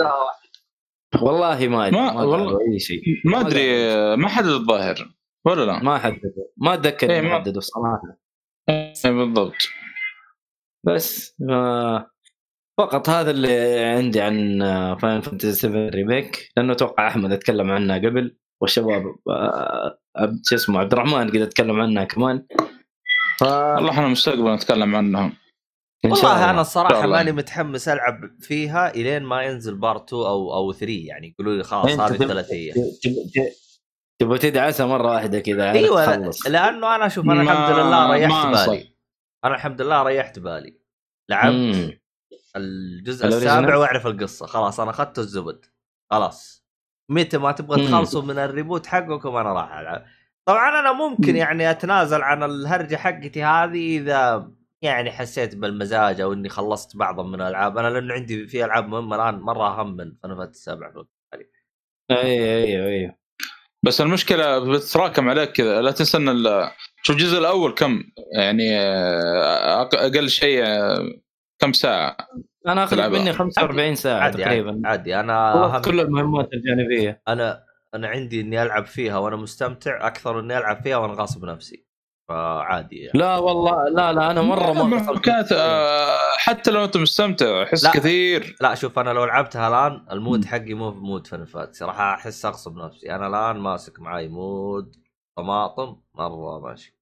والله 1.23 1.68
ما 1.68 1.87
أدري 1.88 1.97
ما- 2.01 2.12
ما 2.12 2.23
والله. 2.23 2.59
أي 2.73 2.79
شيء. 2.79 3.03
ما 3.25 3.40
أدري 3.40 3.66
ما 4.16 4.29
حدد 4.29 4.47
الظاهر 4.49 5.14
ولا 5.47 5.64
لا؟ 5.64 5.83
ما 5.83 5.99
حددوا. 5.99 6.44
ما 6.57 6.75
أتذكر 6.75 7.11
إيه، 7.11 7.21
ما- 7.21 7.35
حددوا 7.35 7.61
صراحة. 7.61 8.18
إيه، 8.68 8.92
بالضبط. 9.12 9.55
بس 10.87 11.37
آه 11.51 12.11
فقط 12.79 13.09
هذا 13.09 13.31
اللي 13.31 13.79
عندي 13.85 14.21
عن 14.21 14.59
Final 15.02 15.20
Fantasy 15.20 15.52
7 15.53 15.88
Remake 15.88 16.48
لأنه 16.57 16.73
أتوقع 16.73 17.09
أحمد 17.09 17.33
أتكلم 17.33 17.71
عنها 17.71 17.99
قبل 17.99 18.37
والشباب 18.62 19.03
آه 19.31 19.99
عبد- 20.16 20.40
شو 20.44 20.55
اسمه 20.55 20.81
عبد 20.81 20.92
الرحمن 20.92 21.29
قد 21.31 21.37
اتكلم 21.37 21.81
عنها 21.81 22.05
كمان. 22.05 22.47
ف 23.38 23.42
والله 23.42 23.90
إحنا 23.90 24.09
مستقبلا 24.09 24.55
نتكلم 24.55 24.97
عنهم 24.97 25.33
والله 26.04 26.50
أنا 26.50 26.61
الصراحة. 26.61 27.06
ماني 27.06 27.32
متحمس 27.32 27.88
ألعب 27.88 28.30
فيها 28.40 28.90
إلين 28.94 29.22
ما 29.22 29.42
ينزل 29.42 29.74
part 29.74 30.09
2 30.08 30.22
أو 30.22 30.54
أو 30.54 30.72
3 30.72 30.92
يعني 31.06 31.28
يقولوا 31.28 31.56
لي 31.56 31.62
خلاص 31.64 31.90
هذه 31.90 32.11
الثلاثية 32.22 32.72
تب- 32.72 33.30
تب- 33.34 33.52
تبغى 34.18 34.38
تدعسها 34.38 34.87
مرة 34.87 35.11
واحدة 35.12 35.40
كذا 35.40 35.70
أيوه 35.70 36.06
تخلص. 36.16 36.46
لأنه 36.46 36.94
أنا 36.94 37.06
أشوف 37.06 37.24
أنا 37.24 37.42
الحمد 37.42 37.78
لله 37.78 38.12
ريحت. 38.12 38.46
بالي 38.68 38.94
أنا 39.44 39.54
الحمد 39.54 39.82
لله 39.82 40.02
ريحت 40.02 40.38
بالي 40.38 40.78
لعبت 41.30 41.54
مم. 41.76 41.98
الجزء؟ 42.56 43.26
السابع 43.26 43.76
وأعرف 43.76 44.06
القصة 44.06 44.46
خلاص 44.46 44.80
أنا 44.80 44.90
أخذت 44.90 45.18
الزبد 45.18 45.64
خلاص 46.11 46.64
متى 47.11 47.38
ما 47.38 47.52
تبغى. 47.52 47.87
تخلصوا 47.87 48.22
من 48.22 48.38
ال 48.38 48.45
reboot 48.45 48.87
حقكم 48.87 49.37
أنا 49.37 49.52
راح 49.52 49.72
ألعب 49.78 50.04
طبعا 50.48 50.80
أنا 50.80 50.92
ممكن 50.92 51.30
مم. 51.32 51.37
يعني 51.37 51.70
أتنازل 51.70 52.22
عن 52.22 52.42
الهرجة 52.42 52.96
حقتي 52.96 53.42
هذه 53.44 53.96
إذا 53.98 54.50
يعني 54.82 55.10
حسيت 55.10 55.54
بالمزاج 55.54 56.20
أو 56.20 56.32
إني 56.32 56.48
خلصت 56.48 56.96
بعض 56.96 57.20
من 57.20 57.34
الألعاب. 57.34 57.78
أنا 57.78 57.88
لأنه 57.88 58.14
عندي 58.14 58.46
في 58.46 58.64
ألعاب 58.64 58.88
مهمة 58.88 59.16
الآن 59.16 59.40
مرة 59.40 59.80
أهم 59.80 59.96
من 59.96 60.12
فانا 60.22 60.44
السابع 60.44 60.92
أيوه 62.10 62.64
أيوه 62.64 62.86
أيوه 62.86 63.14
بس 63.82 64.00
المشكلة 64.00 64.58
بتتراكم 64.72 65.28
عليك 65.28 65.52
كذا. 65.52 65.80
لا 65.82 65.90
تنسى 65.90 66.16
إن 66.16 66.28
ال- 66.28 66.70
شوف 67.02 67.16
الجزء 67.16 67.38
الأول 67.38 67.72
كم؟ 67.74 68.02
يعني 68.36 68.78
آه، 68.78 69.82
أقل 69.82 70.28
شيء 70.28 70.64
آه، 70.66 71.10
كم 71.58 71.72
ساعة 71.72 72.16
أنا 72.66 72.84
اخذ. 72.84 73.08
مني 73.10 73.32
45 73.32 73.94
ساعة 73.94 74.20
عادي 74.20 74.44
تقريبا. 74.44 74.70
عادي, 74.70 74.88
عادي 74.88 75.20
أنا 75.20 75.82
كل 75.84 76.00
المهمات 76.00 76.48
الجانبية. 76.52 77.22
أنا 77.28 77.64
أنا 77.94 78.08
عندي 78.08 78.40
إني 78.40 78.62
ألعب 78.62 78.86
فيها 78.86 79.18
وأنا 79.18 79.36
مستمتع 79.36 80.06
أكثر 80.06 80.40
إني 80.40 80.58
ألعب 80.58 80.82
فيها 80.82 80.96
وأنا 80.96 81.12
غاصب 81.12 81.44
نفسي. 81.44 81.88
فعادي 82.28 82.96
يعني. 82.96 83.18
لا 83.18 83.36
والله 83.36 83.84
لا 83.88 84.12
لا 84.12 84.30
أنا 84.30 84.42
مرة 84.42 84.72
ما 84.72 85.18
كانت 85.18 85.52
آه، 85.52 86.18
حتى 86.38 86.70
لو 86.70 86.84
أنت 86.84 86.96
مستمتع 86.96 87.62
أحس. 87.62 87.86
كثير. 87.86 88.56
لا 88.60 88.74
شوف 88.74 88.98
أنا 88.98 89.10
لو 89.10 89.24
لعبتها 89.24 89.68
الآن 89.68 90.06
ال 90.12 90.18
mood. 90.18 90.44
حقي 90.44 90.74
مو 90.74 90.90
ب 90.90 90.98
mood 90.98 91.26
Final 91.26 91.44
Fantasy 91.44 91.85
راح 91.84 92.00
أحس 92.00 92.44
اغصب 92.44 92.76
نفسي. 92.76 93.14
أنا 93.14 93.26
الآن 93.26 93.56
ماسك 93.62 94.00
معي 94.00 94.28
mood 94.28 94.96
طماطم 95.38 95.96
مرة 96.14 96.60
ماشي. 96.60 96.98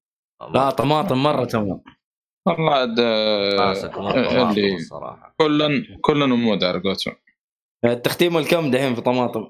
لا 0.53 0.69
طماطم 0.69 1.23
مرة 1.23 1.45
تمام. 1.45 1.81
والله 2.45 2.73
عاد 2.73 2.99
آه، 2.99 3.57
ماسك 3.57 3.97
mood 3.97 4.13
طماطم 4.13 4.49
اللي 4.49 4.75
الصراحة. 4.75 5.35
كلا 5.37 5.69
كلا 6.01 6.25
mood 6.25 6.63
على 6.63 6.79
قولتهم. 6.79 7.15
التختيم 7.85 8.37
الكم 8.37 8.71
دحين 8.71 8.95
في 8.95 9.01
طماطم. 9.01 9.47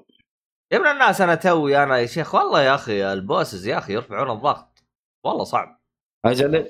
يا 0.72 0.78
ابن 0.78 0.86
الناس 0.86 1.20
أنا 1.20 1.34
توي 1.34 1.82
أنا 1.82 1.98
يا 1.98 2.06
شيخ 2.06 2.34
والله 2.34 2.62
يا 2.62 2.74
أخي 2.74 3.12
ال 3.12 3.20
bosses 3.20 3.66
يا 3.66 3.78
أخي 3.78 3.92
يرفعون 3.92 4.30
الضغط. 4.30 4.77
والله 5.24 5.44
صعب. 5.44 5.80
أجل 6.24 6.68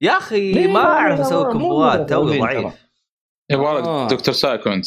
يا 0.00 0.16
أخي 0.16 0.52
ليه؟ 0.52 0.72
ما 0.72 0.80
أعرف 0.80 1.20
أسوي 1.20 1.52
combo 1.52 1.99
ات 1.99 2.08
توي 2.08 2.40
ضعيف. 2.40 2.86
يبغى 3.50 3.66
آه. 3.66 4.08
Doctor 4.08 4.34
Psycho 4.34 4.70
أنت. 4.70 4.86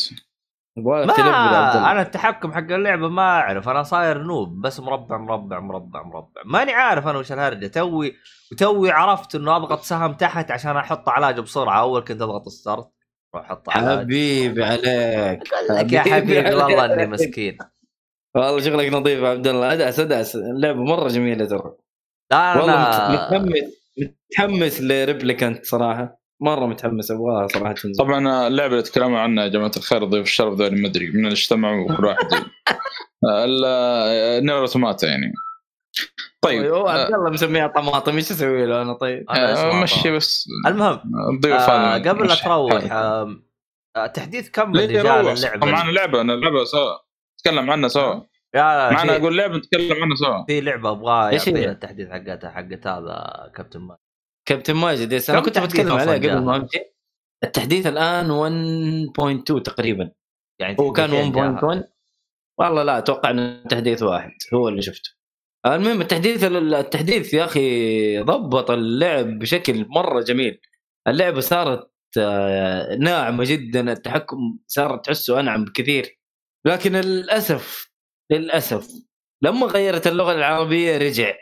يبغالك 0.78 1.10
تلفل 1.10 1.22
عبد 1.22 1.56
الله. 1.56 1.82
ما 1.82 1.92
أنا 1.92 2.02
التحكم 2.02 2.54
حق 2.54 2.72
اللعبة 2.72 3.10
ما 3.10 3.22
أعرف 3.22 3.70
أنا 3.70 3.84
صاير 3.84 4.24
noob 4.24 4.62
بس 4.62 4.80
مربع 4.80 5.18
مربع 5.18 5.60
مربع 5.60 6.04
مربع. 6.04 6.42
ماني 6.46 6.72
عارف 6.72 7.08
أنا 7.08 7.18
وش 7.18 7.32
الهرجة. 7.32 7.68
توي 7.68 8.16
وتوي 8.52 8.92
عرفت 8.92 9.36
إنه 9.36 9.56
اضغط 9.56 9.82
سهم 9.82 10.14
تحت 10.14 10.52
عشان 10.52 10.78
أحط 10.78 11.10
علاج 11.10 11.40
بسرعة. 11.40 11.80
أول 11.80 12.02
كنت 12.02 12.22
أضغط 12.22 12.50
start 12.50 12.90
أروح 13.36 13.46
أحط 13.46 13.70
علاج. 13.70 14.00
حبيبي 14.00 14.64
عليك 14.64 15.54
أقول 15.54 15.78
لك 15.78 15.94
يا 15.94 16.02
حبيبي 16.02 16.56
والله 16.56 16.94
إني 16.94 17.08
مسكين. 17.08 17.58
والله 18.36 18.62
شغلك 18.62 18.94
نظيف 18.94 19.20
يا 19.20 19.30
عبد 19.30 19.48
الله. 19.48 19.74
أدعس 19.74 20.00
أدعس. 20.00 20.36
اللعبة 20.36 20.84
مرة 20.84 21.08
جميلة 21.08 21.46
ترى. 21.46 21.76
لا 22.32 22.54
أنا 22.64 23.10
مت- 23.12 23.34
متحمس 23.34 23.64
متحمس 24.32 24.82
ل 24.82 24.90
Replicant 24.90 25.66
صراحة. 25.66 26.20
مرة 26.42 26.66
متحمس 26.66 27.12
أبغاها 27.12 27.48
صراحة. 27.48 27.74
تنزل 27.74 28.04
طبعا 28.06 28.48
اللعبه 28.48 28.72
اللي 28.72 28.84
تكلموا 28.84 29.20
عنها 29.20 29.44
يا 29.44 29.50
جماعة 29.50 29.72
الخير 29.78 30.04
ضيف 30.04 30.24
الشرف 30.24 30.54
ذولي 30.54 30.82
ما 30.82 30.88
أدري 30.88 31.08
من 31.08 31.16
اللي 31.20 31.32
اجتمعوا 31.32 31.84
وكل 31.94 32.06
واحد. 32.06 32.28
ال- 33.26 34.46
Nier 34.46 34.60
Automata 34.60 35.08
يعني. 35.08 35.34
طيب 36.42 36.66
هو 36.74 36.88
عبد 36.88 37.14
الله 37.14 37.30
مسميها 37.30 37.68
طماطم. 37.68 38.16
إيش 38.16 38.32
أسوي 38.32 38.66
له 38.66 38.82
أنا 38.82 38.94
طيب؟ 38.94 39.30
أنا 39.30 39.72
آه، 39.72 39.84
مشي 39.84 40.02
طبعاً. 40.04 40.16
بس. 40.16 40.48
المهم 40.68 41.00
الضيوف 41.36 41.62
آه 41.62 41.94
قبل 41.98 42.28
لا. 42.28 42.36
تروح 42.36 42.92
آه 42.92 43.36
آه، 43.96 44.08
تحديث 44.08 44.50
كم 44.50 44.74
رجال 44.76 45.08
اللعبة؟ 45.08 45.66
معنا 45.66 45.92
لعبة 45.92 46.22
نلعبها 46.24 46.64
سوا. 46.66 46.92
نتكلم 47.40 47.72
عنها 47.72 47.90
سوا. 47.90 48.22
يا 48.56 48.92
معنا 48.92 49.16
أقول 49.16 49.38
لعبه 49.38 49.58
نتكلم 49.58 50.04
عنها 50.04 50.16
سوا؟ 50.16 50.46
في 50.48 50.62
لعبة 50.62 50.92
أبغى 50.92 51.30
إيش 51.30 51.50
هي؟ 51.50 51.54
يعطينا 51.54 51.72
التحديث 51.72 52.10
حقتها 52.10 52.50
حقت 52.50 52.88
هذا 52.88 53.52
كابتن 53.56 53.80
ماجد. 53.80 54.00
كابتن 54.48 54.74
ماجد 54.74 55.12
يس 55.12 55.30
أنا 55.30 55.40
كنت 55.40 55.60
بتكلم 55.60 55.92
عليه؟ 55.92 56.14
قبل 56.14 56.38
ما 56.38 56.56
أمشي. 56.56 56.80
التحديث 57.44 57.88
الآن 57.88 58.32
1.2 58.32 59.62
تقريبا. 59.62 60.12
يعني 60.62 60.76
هو 60.80 60.92
كان 60.92 61.10
تحديثين 61.10 61.32
جاها. 61.32 61.60
1.1 61.62 61.84
والله 62.60 62.84
لا 62.84 62.98
أتوقع 62.98 63.30
إنه 63.30 63.64
تحديث 63.64 64.04
واحد. 64.04 64.32
هو 64.54 64.70
اللي 64.70 64.82
شفته. 64.82 65.10
المهم 65.66 66.02
التحديث 66.02 66.44
التحديث 66.44 67.34
يا 67.34 67.46
أخي 67.46 68.20
ضبط 68.20 68.72
اللعب 68.72 69.40
بشكل 69.40 69.86
مرة 69.90 70.22
جميل. 70.22 70.60
اللعبه 71.08 71.40
صارت 71.40 71.92
آه، 72.18 72.96
ناعمة 72.96 73.44
جدا. 73.48 73.92
التحكم 73.92 74.58
صار 74.68 74.98
تحسه 74.98 75.40
أنعم 75.40 75.66
بكثير. 75.66 76.20
لكن 76.66 76.96
للأسف 76.96 77.89
للأسف. 78.32 78.88
لما 79.44 79.66
غيرت 79.68 80.08
اللغة 80.08 80.32
العربية 80.32 80.98
رجع 80.98 81.34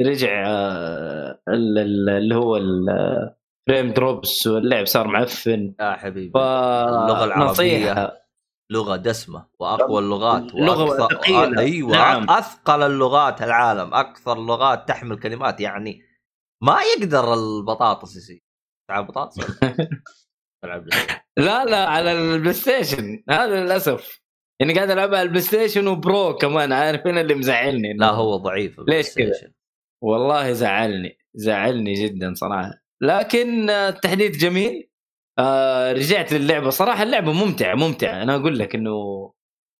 رجع 0.00 0.44
آه، 0.46 1.40
ال- 1.48 1.78
ال- 1.78 2.08
اللي 2.08 2.34
هو 2.34 2.56
الفريم 2.56 3.92
دروبس 3.92 4.46
واللعب 4.46 4.86
صار 4.86 5.08
معفن. 5.08 5.74
يا 5.80 5.92
حبيبي. 5.92 6.30
ف 6.34 6.36
اللغة 6.36 7.24
العربية 7.24 7.50
نصيحة 7.50 8.24
لغة 8.72 8.96
دسمة 8.96 9.46
وأقوى 9.60 9.98
اللغات 9.98 10.54
لغة 10.54 10.84
وأكثر 10.84 11.16
ثقيلة. 11.16 11.60
أيوه 11.60 11.90
نعم. 11.92 12.30
أثقل 12.30 12.82
اللغات 12.82 13.42
العالم 13.42 13.94
أكثر 13.94 14.38
لغات 14.38 14.88
تحمل 14.88 15.18
كلمات 15.18 15.60
يعني 15.60 16.02
ما 16.62 16.78
يقدر 16.96 17.34
البطاطس 17.34 18.16
يصير 18.16 18.42
تلعب 18.88 19.06
بطاطس. 19.06 19.36
لا 21.38 21.64
لا 21.64 21.86
على 21.88 22.12
ال 22.12 22.52
PlayStation. 22.52 23.24
هذا 23.30 23.64
للأسف. 23.64 24.23
يعني 24.60 24.74
قاعد 24.74 24.90
العبها 24.90 25.18
على 25.18 25.26
ال 25.26 25.42
PlayStation 25.42 25.86
و 25.86 25.98
Pro 25.98 26.34
كمان 26.36 26.72
عارف 26.72 27.06
هنا 27.06 27.20
اللي 27.20 27.34
مزعلني. 27.34 27.92
لا 27.92 28.10
هو 28.10 28.36
ضعيف 28.36 28.80
ليش 28.88 29.14
كذا؟ 29.14 29.52
والله 30.02 30.52
زعلني 30.52 31.18
زعلني 31.34 31.92
جدا 31.92 32.34
صراحة. 32.34 32.70
لكن 33.02 33.70
آه، 33.70 33.88
التحديث 33.88 34.36
جميل. 34.36 34.88
آه 35.38 35.92
رجعت 35.92 36.32
للعبة. 36.32 36.70
صراحة 36.70 37.02
اللعبة 37.02 37.32
ممتعة 37.32 37.74
ممتعة. 37.74 38.22
أنا 38.22 38.36
أقول 38.36 38.58
لك 38.58 38.74
إنه 38.74 39.32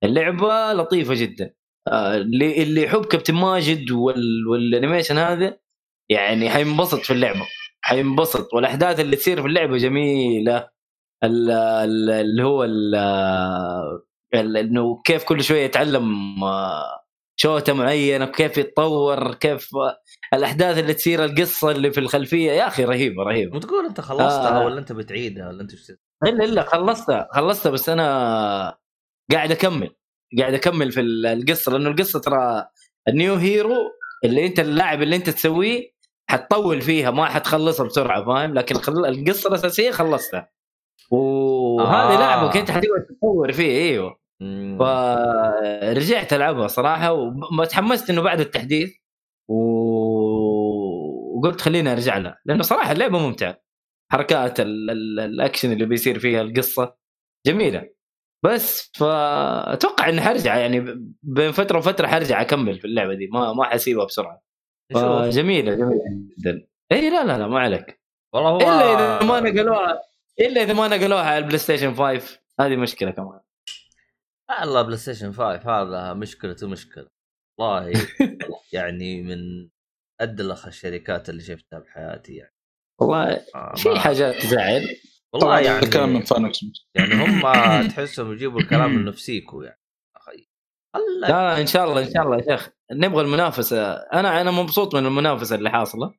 اللعبة 0.05 0.73
لطيفة 0.73 1.15
جدا. 1.15 1.55
آه 1.89 2.17
اللي 2.17 2.63
اللي 2.63 2.83
يحب 2.83 3.05
كابتن 3.05 3.35
ماجد 3.35 3.91
وال... 3.91 4.49
والانيميشن 4.49 5.19
هذا 5.19 5.59
يعني 6.11 6.51
حينبسط 6.51 6.99
في 7.01 7.13
اللعبة. 7.13 7.47
حينبسط. 7.81 8.55
والأحداث 8.55 9.01
اللي 9.01 9.17
تصير 9.17 9.43
في 9.43 9.49
اللعبة 9.49 9.77
جميلة. 9.77 10.69
ال- 11.25 11.51
ال- 11.51 12.11
اللي 12.11 12.43
هو 12.43 12.65
ال- 12.65 12.95
إنه 14.41 15.01
كيف 15.05 15.25
كل 15.25 15.43
شوية 15.43 15.65
يتعلم 15.65 16.45
آه، 16.45 17.01
شوتة 17.37 17.73
معينة 17.73 18.25
كيف 18.27 18.59
يتطور 18.59 19.35
كيف 19.35 19.69
آه، 19.77 19.97
الأحداث 20.37 20.79
اللي 20.79 20.95
تصير 20.95 21.25
القصة 21.25 21.71
اللي 21.71 21.91
في 21.91 22.01
الخلفية 22.01 22.53
يا 22.53 22.67
أخي 22.67 22.85
رهيبة 22.85 23.23
رهيبة 23.23 23.57
وتقول 23.57 23.87
أنت 23.87 24.01
خلصتها 24.01 24.63
آه. 24.63 24.65
ولا 24.67 24.79
أنت 24.79 24.93
بتعيدها 24.93 25.49
ولا 25.49 25.63
أنت؟ 25.63 25.71
إلا 26.27 26.45
إلا 26.45 26.63
خلصتها 26.63 27.29
خلصتها 27.33 27.71
بس 27.71 27.89
أنا 27.89 28.77
قاعد 29.33 29.51
أكمل 29.51 29.91
قاعد 30.39 30.55
أكمل 30.55 30.93
في 30.93 31.01
ال- 31.01 31.27
القصة 31.27 31.73
لأنه 31.73 31.91
القصة 31.91 32.21
ترى 32.21 32.67
النيو 33.09 33.35
هيرو 33.35 33.75
اللي 34.25 34.47
أنت 34.47 34.61
اللاعب 34.61 35.03
اللي 35.03 35.17
أنت 35.17 35.31
تسويه 35.31 35.95
حتطول 36.31 36.81
فيها 36.81 37.11
ما 37.11 37.25
حتخلصها 37.27 37.87
بسرعة 37.87 38.25
فاهم 38.25 38.55
لكن. 38.55 38.77
القصة 38.99 39.49
الأساسية 39.49 39.91
خلصتها 39.91 40.51
وهذه 41.11 42.15
آه. 42.15 42.19
لعبة 42.21 42.61
انت 42.61 42.71
حتقعد 42.71 43.07
تطور 43.21 43.53
فيه 43.53 43.69
إيوه. 43.91 44.24
فرجعت 44.79 46.33
ألعبها 46.33 46.67
صراحة 46.67 47.13
وما 47.13 47.65
تحمست 47.65 48.11
إنه 48.11 48.23
بعد 48.23 48.41
التحديث 48.41 48.95
و... 49.49 49.55
وقلت 51.39 51.61
خليني 51.61 51.93
أرجع 51.93 52.19
لها 52.19 52.41
لأنه 52.45 52.63
صراحة 52.63 52.93
اللعبة 52.93 53.19
ممتعة. 53.19 53.65
حركات 54.13 54.61
ال... 54.61 54.91
ال... 54.91 55.21
الأكشن 55.21 55.73
اللي 55.73 55.87
بيصير 55.87 56.19
فيها 56.19 56.43
القصة 56.43 56.97
جميلة. 57.47 57.91
بس 58.45 58.91
فأتوقع 58.95 60.09
إني 60.09 60.21
حرجع 60.21 60.57
يعني 60.57 61.05
بين 61.23 61.53
فترة 61.53 61.79
وفترة 61.79 62.07
حرجع 62.07 62.41
أكمل 62.41 62.79
في 62.79 62.85
اللعبة 62.85 63.15
دي 63.15 63.27
ما 63.27 63.53
ما 63.53 63.65
حسيبها 63.65 64.05
بسرعة. 64.05 64.43
جميله 65.31 65.75
جميلة 65.75 66.03
جدا. 66.39 66.67
إي 66.93 67.11
لا 67.11 67.25
لا 67.25 67.39
لا 67.39 67.47
ما 67.47 67.61
عليك. 67.61 68.01
والله 68.35 68.51
هو 68.51 68.59
إلا 68.59 68.95
إذا 68.95 69.27
ما 69.27 69.41
نقلوها 69.41 70.01
إلا 70.41 70.63
إذا 70.63 70.73
ما 70.73 70.89
نقلوها 70.89 71.23
على 71.23 71.39
ال 71.39 71.59
PlayStation 71.59 71.95
5 71.95 72.41
هذه 72.61 72.77
مشكلة 72.77 73.11
كمان. 73.11 73.41
والله 74.51 74.83
PlayStation 74.83 75.33
5 75.33 75.83
هذا 75.83 76.15
مشكلته 76.15 76.69
مشكله 76.69 77.09
والله 77.61 77.93
يعني 78.73 79.23
من 79.23 79.69
ادلخ 80.21 80.67
الشركات 80.67 81.29
اللي 81.29 81.43
شفتها 81.43 81.79
بحياتي 81.79 82.35
يعني. 82.35 82.55
والله 83.01 83.33
آه، 83.55 83.75
في 83.75 83.99
حاجات 83.99 84.35
تزعل 84.35 84.97
والله 85.35 85.61
يعني 85.61 85.85
الكلام 85.85 86.09
من 86.09 86.21
فانكس 86.21 86.61
يعني 86.95 87.15
هم 87.15 87.43
تحسهم 87.91 88.33
يجيبوا 88.33 88.61
الكلام 88.61 88.95
من 88.95 89.05
نفسيكو 89.05 89.63
يعني. 89.63 89.81
أخي 90.17 90.49
لا 91.21 91.29
لا 91.29 91.61
إن 91.61 91.67
شاء 91.67 91.85
الله 91.85 92.03
إن 92.03 92.13
شاء 92.13 92.23
الله 92.23 92.37
يا 92.37 92.43
شيخ. 92.43 92.71
نبغى 92.93 93.23
المنافسة. 93.23 93.93
أنا 93.93 94.41
أنا 94.41 94.51
مبسوط 94.51 94.95
من 94.95 95.07
المنافسة 95.07 95.57
اللي 95.57 95.71
حاصلة. 95.71 96.15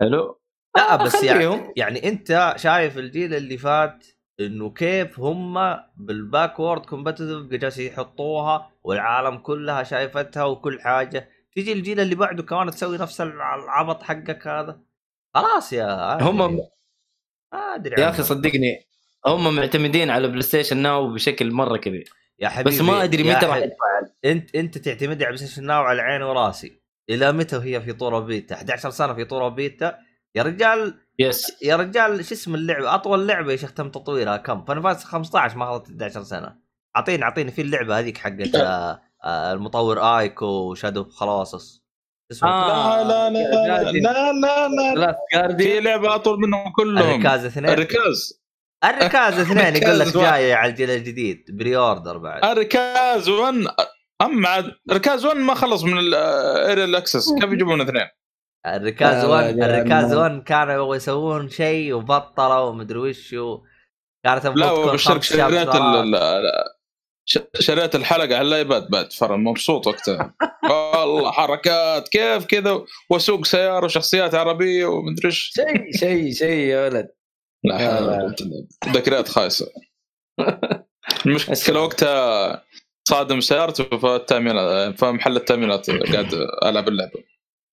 حلو؟ 0.00 0.40
لا 0.76 0.96
بس 0.96 1.24
يعني. 1.24 1.72
يعني 1.76 2.08
أنت 2.08 2.54
شايف 2.56 2.98
الجيل 2.98 3.34
اللي 3.34 3.58
فات 3.58 4.06
إنه 4.40 4.70
كيف 4.70 5.20
هم 5.20 5.78
بال 5.96 6.14
backward 6.14 6.86
compatible 6.86 7.46
جالسين 7.46 7.86
يحطوها 7.86 8.70
والعالم 8.84 9.38
كلها 9.38 9.82
شايفتها 9.82 10.44
وكل 10.44 10.80
حاجة. 10.80 11.28
تيجي 11.54 11.72
الجيل 11.72 12.00
اللي 12.00 12.14
بعده 12.14 12.42
كمان 12.42 12.70
تسوي 12.70 12.98
نفس 12.98 13.20
العبط 13.20 14.02
حقك 14.02 14.46
هذا. 14.46 14.80
خلاص 15.34 15.72
يا 15.72 16.22
هم 16.22 16.56
ما 16.56 16.68
أدري 17.52 18.02
يا. 18.02 18.10
أخي 18.10 18.22
صدقني 18.22 18.86
هم 19.26 19.56
معتمدين 19.56 20.10
على 20.10 20.28
بلاي 20.28 20.42
ستيشن 20.42 20.76
ناو 20.76 21.12
بشكل 21.12 21.52
مرة 21.52 21.76
كبير. 21.76 22.12
يا 22.38 22.48
حبيبي 22.48 22.70
بس 22.70 22.80
ما 22.80 23.04
أدري 23.04 23.22
متى 23.22 23.46
راح 23.46 23.56
يتفاعل 23.56 24.12
انت 24.24 24.54
أنت 24.54 24.78
تعتمد 24.78 25.22
على 25.22 25.32
PlayStation 25.34 25.66
Now 25.66 25.82
على 25.82 26.02
عيني 26.02 26.24
وراسي. 26.24 26.82
إلى 27.10 27.32
متى 27.32 27.56
وهي 27.56 27.80
في 27.80 27.92
طور 27.92 28.20
بيتا؟ 28.20 28.54
11 28.54 28.90
سنة 28.90 29.14
في 29.14 29.24
طور 29.24 29.48
بيتا. 29.48 29.98
يا 30.34 30.42
رجال 30.42 31.00
yes. 31.20 31.62
يا 31.62 31.76
رجال 31.76 32.24
شو 32.24 32.34
اسم 32.34 32.54
اللعبة؟ 32.54 32.94
أطول 32.94 33.28
لعبة 33.28 33.52
يا 33.52 33.56
شيخ 33.56 33.72
تم 33.72 33.90
تطويرها 33.90 34.36
كم؟ 34.36 34.64
Final 34.64 34.82
Fantasy 34.82 35.04
15 35.04 35.56
ما 35.58 35.64
اخذت 35.64 35.88
11 35.88 36.22
سنة. 36.22 36.56
اعطيني 36.96 37.22
أعطيني 37.22 37.50
في 37.50 37.62
اللعبة 37.62 37.98
هذيك 37.98 38.18
حقت 38.18 38.54
آه، 38.54 39.00
آه، 39.24 39.52
المطور 39.52 40.18
آيكو 40.18 40.46
وشادو 40.46 41.04
خلاص 41.04 41.54
اسمه 42.32 42.48
آه. 42.48 43.02
لا 43.02 43.30
لا 43.30 43.40
لا 44.00 44.32
لا 44.32 44.68
لا 44.68 45.16
لا 45.34 45.56
في 45.56 45.80
لعبة 45.80 46.14
أطول 46.14 46.40
منهم 46.40 46.72
كلهم. 46.72 47.10
الركاز 47.10 47.44
اثنين. 47.44 47.70
الركاز. 47.70 48.42
الركاز 48.84 49.38
اثنين 49.40 49.82
يقول 49.82 49.98
لك 49.98 50.16
جاية 50.16 50.54
على 50.54 50.70
الجيل 50.70 50.90
الجديد 50.90 51.44
بري 51.48 51.76
اوردر 51.76 52.18
بعد. 52.18 52.44
الركاز 52.44 53.28
1 53.28 53.54
اما 54.22 54.48
عاد 54.48 54.72
ركاز 54.92 55.26
1 55.26 55.36
ما 55.36 55.54
خلص 55.54 55.84
من 55.84 55.98
الاكسس 55.98 57.32
آه، 57.32 57.34
كيف 57.40 57.52
يجيبون 57.52 57.80
اثنين؟ 57.80 58.06
الركاز 58.66 59.24
لا، 59.24 59.30
1 59.30 59.54
لا، 59.54 59.66
لا، 59.66 59.78
الركاز 59.78 60.12
لا. 60.12 60.18
1 60.20 60.42
كانوا 60.42 60.74
يبغوا 60.74 60.96
يسوون 60.96 61.48
شيء 61.48 61.92
وبطلوا 61.92 62.58
ومدري 62.58 62.98
وش 62.98 63.32
و- 63.32 63.62
كانت 64.24 64.44
لا 64.44 64.50
المفروض 64.50 64.72
تكون 64.78 64.88
وبشرك 64.88 65.14
خمس 65.14 65.24
شريت 65.32 65.68
شريت 67.60 67.94
الحلقة 67.94 68.36
على 68.36 68.48
الآيباد 68.48 68.90
بعد 68.90 69.12
فرن 69.12 69.40
مبسوط 69.44 69.86
وقتها. 69.86 70.34
والله 70.70 71.30
حركات 71.32 72.08
كيف 72.08 72.46
كذا 72.46 72.84
واسوق 73.10 73.44
سيارة 73.44 73.84
وشخصيات 73.84 74.34
عربية 74.34 74.86
ومدري 74.86 75.26
إيش 75.28 75.52
شيء 75.54 75.92
شيء 75.98 76.32
شيء 76.32 76.58
يا 76.68 76.84
ولد. 76.88 77.08
لا 77.64 77.78
حول 77.78 77.86
ولا 78.04 78.10
لا. 78.10 78.20
قوة 78.20 78.34
إلا 78.40 78.66
بالله. 78.84 79.00
ذكريات 79.00 79.28
خايسة. 79.28 79.66
المشكلة 81.26 81.80
وقتها 81.82 82.64
صادم 83.08 83.40
سيارته 83.40 83.98
فالتامينات 83.98 84.98
فمحل 84.98 85.36
التامينات 85.36 85.90
قاعد 85.90 86.34
ألعب 86.64 86.88
اللعبة. 86.88 87.24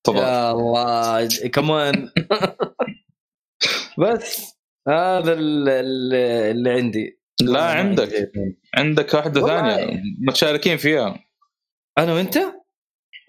تفضل 0.05 0.17
يا 0.17 0.51
الله. 0.51 1.27
كمان 1.53 2.09
بس 3.97 4.55
هذا 4.87 5.33
ال- 5.33 5.69
ال- 5.69 6.13
اللي 6.51 6.69
عندي. 6.71 7.19
لا 7.41 7.63
عندك. 7.63 8.31
عندك 8.75 9.13
واحدة. 9.13 9.47
ثانية 9.47 10.01
متشاركين 10.27 10.77
فيها. 10.77 11.25
أنا 11.97 12.13
وأنت؟ 12.13 12.37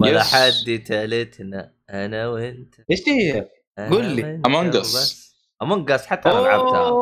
ولا. 0.01 0.23
حد 0.23 0.83
تالتنا 0.87 1.75
أنا 1.91 2.29
وأنت. 2.29 2.75
إيش 2.91 3.09
هي؟ 3.09 3.49
قول 3.91 4.05
لي. 4.05 4.43
Among 4.47 4.75
Us. 4.85 5.17
Among 5.63 5.91
Us 5.91 6.07
حتى 6.07 6.29
أنا 6.31 6.39
لعبتها. 6.41 6.93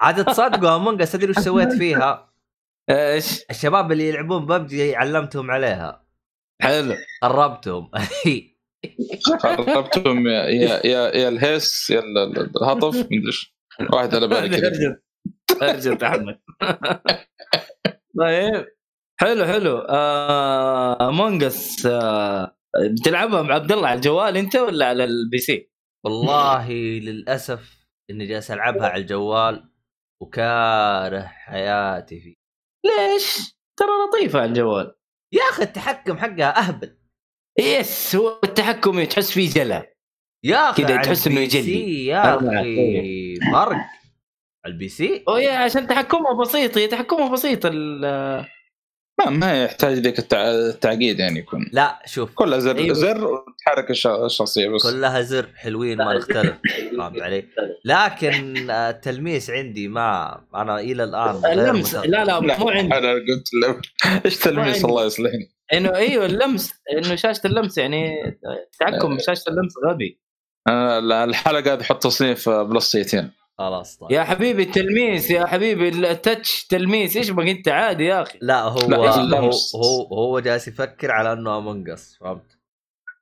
عاد 0.00 0.24
تصدقوا 0.24 0.76
Among 0.76 1.02
Us 1.02 1.14
أدري 1.14 1.30
وش 1.30 1.38
سويت 1.38 1.72
فيها؟ 1.72 2.32
إيش؟ 2.90 3.44
الشباب 3.50 3.92
اللي 3.92 4.08
يلعبون 4.08 4.46
ببجي 4.46 4.96
علمتهم 4.96 5.50
عليها. 5.50 6.05
حلو. 6.62 6.94
قربتهم. 7.22 7.90
قربتهم. 9.42 10.26
يا 10.26 10.44
يا 10.48 10.86
يا, 10.86 11.16
يا 11.16 11.28
الهيس 11.28 11.90
يا 11.90 11.98
ال- 11.98 12.18
ال- 12.18 12.56
الهطف 12.56 12.96
مدري 12.96 13.92
واحد 13.92 14.14
على 14.14 14.28
بالي 14.28 14.60
كذا 14.60 14.98
أرجل. 15.62 16.04
أحمد. 16.04 16.38
طيب. 18.20 18.66
حلو 19.20 19.44
حلو. 19.44 19.78
Among 19.88 21.10
Us 21.10 21.86
آه 21.86 22.56
بتلعبها 23.00 23.42
مع 23.42 23.54
عبد 23.54 23.72
الله 23.72 23.88
على 23.88 23.96
الجوال 23.96 24.36
أنت 24.36 24.56
ولا 24.56 24.86
على 24.86 25.04
ال 25.04 25.38
PC؟ 25.38 25.70
والله 26.04 26.72
للأسف 26.72 27.86
إني 28.10 28.26
جالس 28.26 28.50
ألعبها 28.50 28.88
على 28.88 29.02
الجوال 29.02 29.70
وكاره 30.22 31.20
حياتي 31.26 32.20
فيه. 32.20 32.34
ليش؟ 32.86 33.56
ترى 33.78 33.88
لطيفة 34.08 34.40
على 34.40 34.48
الجوال. 34.48 34.94
يا 35.32 35.42
أخي 35.50 35.62
التحكم 35.62 36.18
حقها 36.18 36.58
أهبل. 36.58 36.96
yes 37.58 38.16
هو 38.16 38.40
التحكم 38.44 39.04
تحس 39.04 39.30
فيه 39.30 39.50
جلا 39.50 39.94
يا 40.44 40.70
أخي 40.70 40.82
كذا 40.84 41.02
تحس 41.02 41.26
البي 41.26 41.42
يجلي. 41.42 42.06
يا 42.06 42.36
معك. 42.40 42.54
أخي 42.54 43.36
فرق. 43.52 43.76
على 44.64 44.72
ال 44.74 44.88
PC؟ 44.88 45.24
وهي 45.28 45.48
عشان 45.48 45.86
تحكمها 45.86 46.32
بسيط 46.40 46.78
هي 46.78 46.86
تحكمها 46.86 47.32
بسيط 47.32 47.66
ال- 47.66 48.46
ما 49.18 49.30
ما 49.30 49.64
يحتاج 49.64 49.94
ذيك 49.98 50.18
التع- 50.20 50.34
التعقيد 50.34 51.18
يعني 51.20 51.38
يكون. 51.38 51.70
لا 51.72 52.02
شوف. 52.06 52.30
كلها 52.34 52.58
زر 52.58 52.76
أيوة. 52.78 52.94
زر 52.94 53.24
وتحرك 53.26 53.90
الش- 53.90 54.06
الشخصية 54.06 54.68
بس. 54.68 54.82
كلها 54.82 55.20
زر 55.20 55.48
حلوين 55.56 55.98
ما 55.98 56.14
نختلف 56.14 56.56
فهمت 56.98 57.22
علي؟ 57.22 57.44
لكن 57.84 58.70
آه، 58.70 58.90
التلميس 58.90 59.50
عندي 59.50 59.88
ما 59.88 60.40
أنا 60.54 60.80
إلى 60.80 61.04
الآن 61.04 61.44
اللمس. 61.52 61.94
لا 61.94 62.24
لا 62.24 62.40
مو 62.58 62.68
عندي. 62.68 62.94
أنا 62.94 63.12
قلت 63.12 63.48
إيش 64.26 64.46
عندي. 64.46 64.84
الله 64.84 65.04
يصلحني؟ 65.06 65.50
إنه 65.72 65.94
إيوه 65.94 66.26
اللمس 66.26 66.72
إنه 66.92 67.14
شاشة 67.14 67.40
اللمس 67.46 67.78
يعني 67.78 68.14
تحكم 68.80 69.18
شاشة 69.18 69.44
اللمس 69.48 69.72
غبي. 69.88 70.20
أنا 70.68 71.24
الحلقة 71.24 71.72
هذه 71.72 71.82
حط 71.82 72.02
تصنيف 72.02 72.48
بلسيتين 72.48 73.30
خلاص 73.58 73.96
طيب 73.96 74.10
يا 74.10 74.24
حبيبي 74.24 74.62
التلميس 74.62 75.30
يا 75.30 75.46
حبيبي 75.46 75.88
ال 75.88 76.01
touch 76.01 76.64
تلميس 76.64 77.16
إيش 77.16 77.30
بك 77.30 77.46
أنت 77.46 77.68
عادي 77.68 78.04
يا 78.04 78.22
أخي 78.22 78.38
لا 78.42 78.62
هو 78.62 78.78
لا، 78.78 79.38
هو؟ 79.38 79.50
هو 79.74 80.02
هو 80.12 80.40
جالس 80.40 80.68
يفكر 80.68 81.10
على 81.10 81.32
إنه 81.32 81.58
Among 81.58 81.90
Us 81.90 82.16
فهمت؟ 82.20 82.58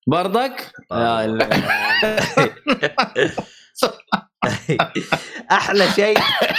برضك 0.07 0.73
آه. 0.92 1.38
أحلى 5.53 5.88
شيء 5.90 6.18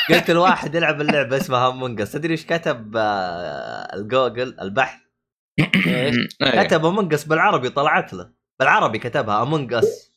قلت 0.09 0.29
الواحد 0.29 0.75
يلعب 0.75 1.01
اللعبة 1.01 1.37
اسمها 1.37 1.69
Among 1.69 2.01
Us 2.01 2.11
تدري 2.11 2.31
إيش 2.31 2.45
كتب 2.45 2.93
آه، 2.97 3.95
الجوجل 3.95 4.57
البحث؟ 4.61 4.99
إيه. 5.87 6.27
كتب 6.63 6.85
Among 6.85 7.13
Us 7.13 7.25
بالعربي 7.25 7.69
طلعت 7.69 8.13
له 8.13 8.31
بالعربي 8.59 8.99
كتبها 8.99 9.41
Among 9.41 9.73
Us 9.73 10.11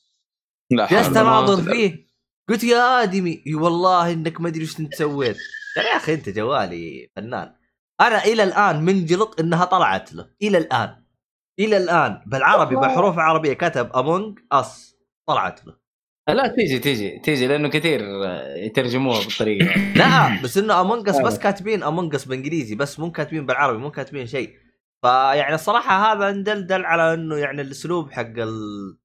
لا 0.71 0.87
جلست 0.87 1.17
اناظر 1.17 1.73
فيه 1.73 2.08
قلت 2.49 2.65
يا 2.65 3.03
آدمي 3.03 3.43
إي 3.47 3.55
والله 3.55 4.13
إنك 4.13 4.41
ما 4.41 4.49
أدري 4.49 4.61
إيش 4.61 4.81
انت 4.81 4.95
سويت 4.95 5.37
قال 5.77 5.87
يا 5.87 5.97
أخي 5.97 6.15
أنت 6.15 6.29
جوالي 6.29 7.11
فنان. 7.17 7.55
أنا 8.01 8.25
إلى 8.25 8.43
الآن 8.43 8.85
منجلط 8.85 9.41
إنها 9.41 9.65
طلعت 9.65 10.13
له. 10.13 10.31
إلى 10.43 10.59
الآن. 10.59 11.05
إلى 11.59 11.77
الآن. 11.77 12.21
بالعربي 12.27 12.77
بحروف 12.77 13.19
عربيه 13.19 13.53
كتب 13.53 13.97
Among 13.97 14.39
Us 14.53 14.97
طلعت 15.29 15.67
له. 15.67 15.77
لا 16.29 16.49
تيجي 16.49 16.79
تيجي 16.79 17.19
تيجي 17.19 17.47
لأنه 17.47 17.69
كثير 17.69 18.01
يترجموها 18.57 19.25
بالطريقة. 19.25 19.81
لا 20.01 20.43
بس 20.43 20.59
إنه 20.59 20.81
Among 20.81 21.09
Us 21.09 21.21
بس 21.21 21.39
كاتبين 21.39 21.83
Among 21.83 22.15
Us 22.15 22.25
بالانجليزي 22.25 22.75
بس 22.75 22.99
مو 22.99 23.13
كاتبين 23.13 23.47
بالعربي 23.47 23.79
مو 23.79 23.91
كاتبين 23.91 24.27
شيء. 24.27 24.57
فيعني 25.03 25.55
الصراحة 25.55 26.13
هذا 26.13 26.33
إن 26.33 26.43
دل 26.43 26.64
دل 26.64 26.85
على 26.85 27.15
إنه 27.15 27.37
يعني 27.37 27.63
الأسلوب 27.63 28.11
حق 28.11 28.21
ال... 28.39 28.99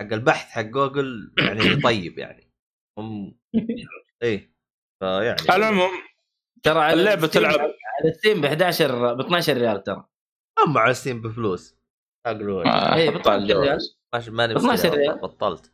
حق 0.00 0.12
البحث 0.12 0.50
حق 0.50 0.62
جوجل 0.62 1.32
يعني 1.38 1.76
طيب 1.76 2.18
يعني. 2.18 2.49
هم 3.00 3.38
إيه 4.22 4.54
فيعني 5.00 5.36
على 5.50 5.68
العموم 5.68 5.90
ترى 6.62 6.78
على 6.80 7.14
ال 7.14 7.16
Steam- 7.16 7.26
تلعب. 7.30 7.60
على 7.60 8.12
Steam 8.18 8.40
ب 8.40 8.44
11 8.44 9.14
ب 9.14 9.20
12 9.20 9.56
ريال 9.56 9.82
ترى 9.82 10.04
اما 10.66 10.80
على 10.80 10.94
Steam 10.94 11.20
بفلوس 11.22 11.74
أقول 12.26 12.62
بطل 12.62 13.30
على 13.30 13.42
الجوال. 13.42 13.60
ريال. 13.62 13.78
ماشي 14.14 14.30
ماني 14.30 14.56
12 14.56 14.72
مشكلة، 14.88 14.94
ريال. 15.02 15.18
بطلت 15.20 15.72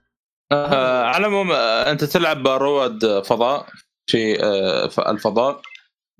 آه، 0.52 1.02
على 1.02 1.26
العموم 1.26 1.52
آه، 1.52 1.90
أنت 1.92 2.04
تلعب 2.04 2.46
رواد 2.48 3.22
فضاء 3.22 3.66
في 4.10 4.42
آه، 4.44 4.86
ف- 4.88 5.00
الفضاء 5.00 5.60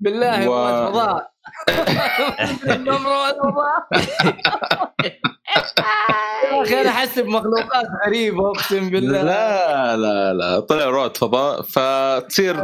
بالله 0.01 0.49
و- 0.49 0.53
رواد 0.53 0.91
فضاء 0.91 1.33
رواد 3.05 3.35
فضاء 3.35 3.87
أخي 6.63 6.81
أنا 6.81 6.89
أحس 6.89 7.19
بمخلوقات 7.19 7.85
غريبة 8.07 8.49
أقسم 8.51 8.89
بالله. 8.89 9.21
لا 9.23 9.97
لا 9.97 10.33
لا. 10.33 10.59
طلع 10.59 10.85
رواد 10.85 11.17
فضاء. 11.17 11.61
فتصير. 11.61 12.55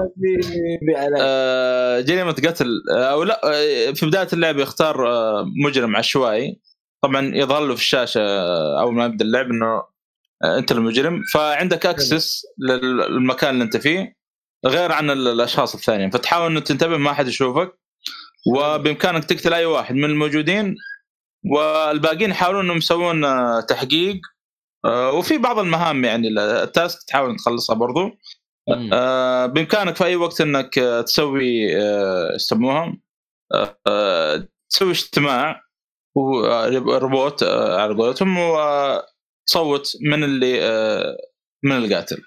آه، 1.20 2.00
جريمة 2.02 2.32
قتل 2.32 2.68
آه، 2.92 3.04
أو 3.12 3.24
لا 3.24 3.42
آه، 3.44 3.92
في 3.92 4.06
بداية 4.06 4.28
اللعبه 4.34 4.62
يختار 4.62 5.08
آه، 5.08 5.46
مجرم 5.66 5.96
عشوائي. 5.96 6.60
طبعا 7.04 7.32
يظهر 7.36 7.66
له 7.66 7.76
في 7.76 7.82
الشاشة 7.82 8.22
أول 8.82 8.94
ما 8.94 9.06
يبدأ 9.06 9.26
اللعب 9.26 9.46
إنه 9.46 9.84
أنت 10.58 10.72
المجرم. 10.72 11.22
فعندك 11.34 11.86
أكسس 11.86 12.42
للمكان 12.70 13.50
اللي 13.54 13.64
أنت 13.64 13.78
فيه 13.78 14.16
غير 14.66 14.92
عن 14.92 15.10
ال- 15.10 15.28
الأشخاص 15.28 15.76
الثانيين. 15.76 16.10
فتحاول 16.10 16.52
إنه 16.52 16.60
تنتبه 16.60 16.98
ما 16.98 17.14
حد 17.14 17.28
يشوفك. 17.28 17.72
وبإمكانك 18.56 19.24
تقتل 19.26 19.54
أي 19.54 19.66
واحد. 19.66 19.96
من 19.96 20.06
الموجودين 20.06 20.76
والباقيين 21.52 22.30
يحاولون 22.30 22.64
إنهم 22.64 22.78
يسوون 22.78 23.26
آه، 23.26 23.62
تحقيق. 23.62 24.22
آه، 24.86 25.12
وفي 25.12 25.38
بعض 25.38 25.60
المهام 25.60 26.06
يعني 26.06 26.28
التاسك 26.28 27.04
تحاول 27.08 27.36
تخلصها 27.36 27.76
برضو. 27.76 28.12
آه، 28.94 29.46
بإمكانك 29.46 29.96
في 29.96 30.06
أي 30.06 30.16
وقت 30.16 30.42
إنك 30.42 30.74
تسوي 31.06 31.76
إيش 31.76 32.36
يسموها 32.36 32.98
تسوي 34.70 34.92
اجتماع 34.92 35.62
روبوت 36.88 37.44
على 37.44 37.94
قولتهم 37.96 38.38
وتصوت 38.38 39.98
من 40.02 40.24
اللي 40.24 40.60
من 41.64 41.72
القاتل. 41.72 42.22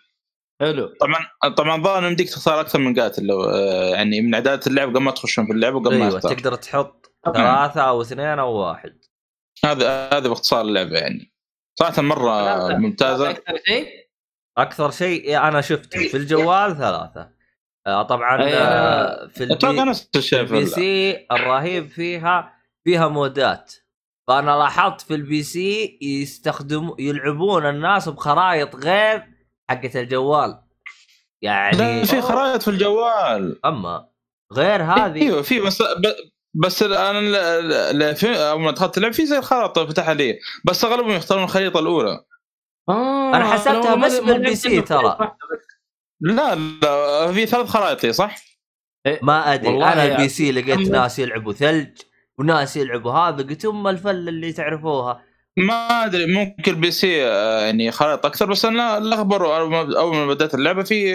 حلو. 0.61 0.95
طبعا 1.01 1.51
طبعا 1.57 1.83
ظاهر 1.83 2.05
يمديك 2.05 2.31
تختار 2.31 2.61
أكثر 2.61 2.79
من 2.79 3.01
قاتل 3.01 3.27
لو 3.27 3.45
يعني 3.95 4.21
من 4.21 4.35
إعداد 4.35 4.67
اللعب 4.67 4.89
قبل 4.89 5.01
ما 5.01 5.11
تخشون 5.11 5.47
في 5.47 5.53
اللعبه 5.53 5.77
وقبل 5.77 5.99
ما 5.99 6.05
أيوه 6.05 6.17
يختار 6.17 6.35
تقدر 6.35 6.55
تحط. 6.55 7.07
ثلاثة 7.35 7.81
أو 7.81 8.03
اثنين 8.03 8.39
أو 8.39 8.53
واحد. 8.53 8.99
هذا 9.65 10.09
هذا 10.13 10.29
باختصار 10.29 10.61
اللعبة 10.61 10.99
يعني. 10.99 11.33
صراحة 11.79 12.03
مرة 12.03 12.45
ثلاثة. 12.45 12.77
ممتازة. 12.79 13.31
أكثر 13.31 13.57
شيء؟ 13.67 13.89
أكثر 14.59 14.91
شيء 14.91 15.39
أنا 15.39 15.61
شفته 15.61 16.09
في 16.09 16.17
الجوال 16.17 16.77
ثلاثة. 16.77 17.31
آه 17.87 18.03
طبعا 18.03 18.43
أي 18.45 18.55
آه 18.55 19.27
في 19.27 19.45
البي, 19.45 20.67
سي 20.67 21.27
الرهيب 21.33 21.89
فيها 21.89 22.53
فيها 22.85 23.09
mod 23.09 23.48
ات. 23.48 23.75
فأنا 24.29 24.51
لاحظت 24.51 25.01
في 25.01 25.15
ال 25.15 25.43
PC 25.43 25.99
يستخدموا 26.03 26.95
يلعبون 26.99 27.67
الناس 27.67 28.09
بخرائط 28.09 28.77
غير 28.77 29.25
حقت 29.71 29.97
الجوال. 29.97 30.63
يعني 31.43 31.77
لا 31.77 32.05
في 32.05 32.21
خرائط 32.21 32.63
في 32.63 32.69
الجوال. 32.69 33.67
أما 33.67 34.09
غير 34.53 34.83
هذه 34.83 35.23
أيوه 35.23 35.43
في 35.43 35.61
بس 35.61 35.83
ب- 35.83 36.36
بس 36.63 36.83
أنا 36.83 38.51
أول 38.51 38.61
ما 38.63 38.71
دخلت 38.71 38.97
اللعب 38.97 39.13
في 39.13 39.27
زي 39.27 39.39
الخرائط 39.39 39.79
فتحها 39.79 40.15
لي 40.15 40.39
بس 40.65 40.85
أغلبهم 40.85 41.11
يختارون 41.11 41.45
الخريطة 41.45 41.81
الأولى 41.81 42.21
آه 42.89 43.37
أنا 43.37 43.45
حسبتها 43.53 43.95
بس 43.95 44.19
بال 44.19 44.55
PC 44.55 44.83
ترى. 44.83 45.37
لا 46.21 46.55
لا 46.55 47.33
في 47.33 47.47
ثلاث 47.47 47.67
خرائط 47.67 48.07
صح؟ 48.07 48.37
ما 49.23 49.55
أدري 49.55 49.69
والله 49.69 49.93
أنا 49.93 50.05
ال 50.05 50.29
PC 50.29 50.53
لقيت. 50.53 50.91
ناس 50.91 51.19
يلعبوا 51.19 51.53
ثلج 51.53 51.99
وناس 52.39 52.77
يلعبوا 52.77 53.13
هذا 53.13 53.43
قلت 53.43 53.65
أم 53.65 53.89
الفل 53.89 54.29
اللي 54.29 54.53
تعرفوها 54.53 55.23
ما 55.59 56.05
أدري 56.05 56.27
ممكن 56.35 56.73
ال 56.73 56.91
PC 56.91 57.27
آه، 57.27 57.61
يعني 57.61 57.91
خرائط 57.91 58.27
أكثر 58.27 58.47
بس 58.47 58.65
أنا 58.65 58.99
الاخبر 58.99 59.57
أول 59.57 59.71
ما 59.71 59.99
أول 59.99 60.17
ما 60.17 60.27
بدأت 60.27 60.55
اللعبة 60.55 60.83
في 60.83 61.15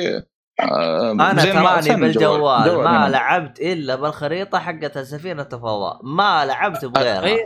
آه، 0.61 1.11
أنا 1.11 1.43
تراني 1.45 2.01
بالجوال 2.01 2.39
جوال 2.69 2.83
ما 2.83 3.05
هنا. 3.07 3.11
لعبت 3.11 3.59
إلا 3.59 3.95
بالخريطة 3.95 4.59
حقت 4.59 4.97
سفينة 4.97 5.41
الفضاء 5.53 5.99
ما 6.03 6.45
لعبت 6.45 6.85
بغيرها 6.85 7.37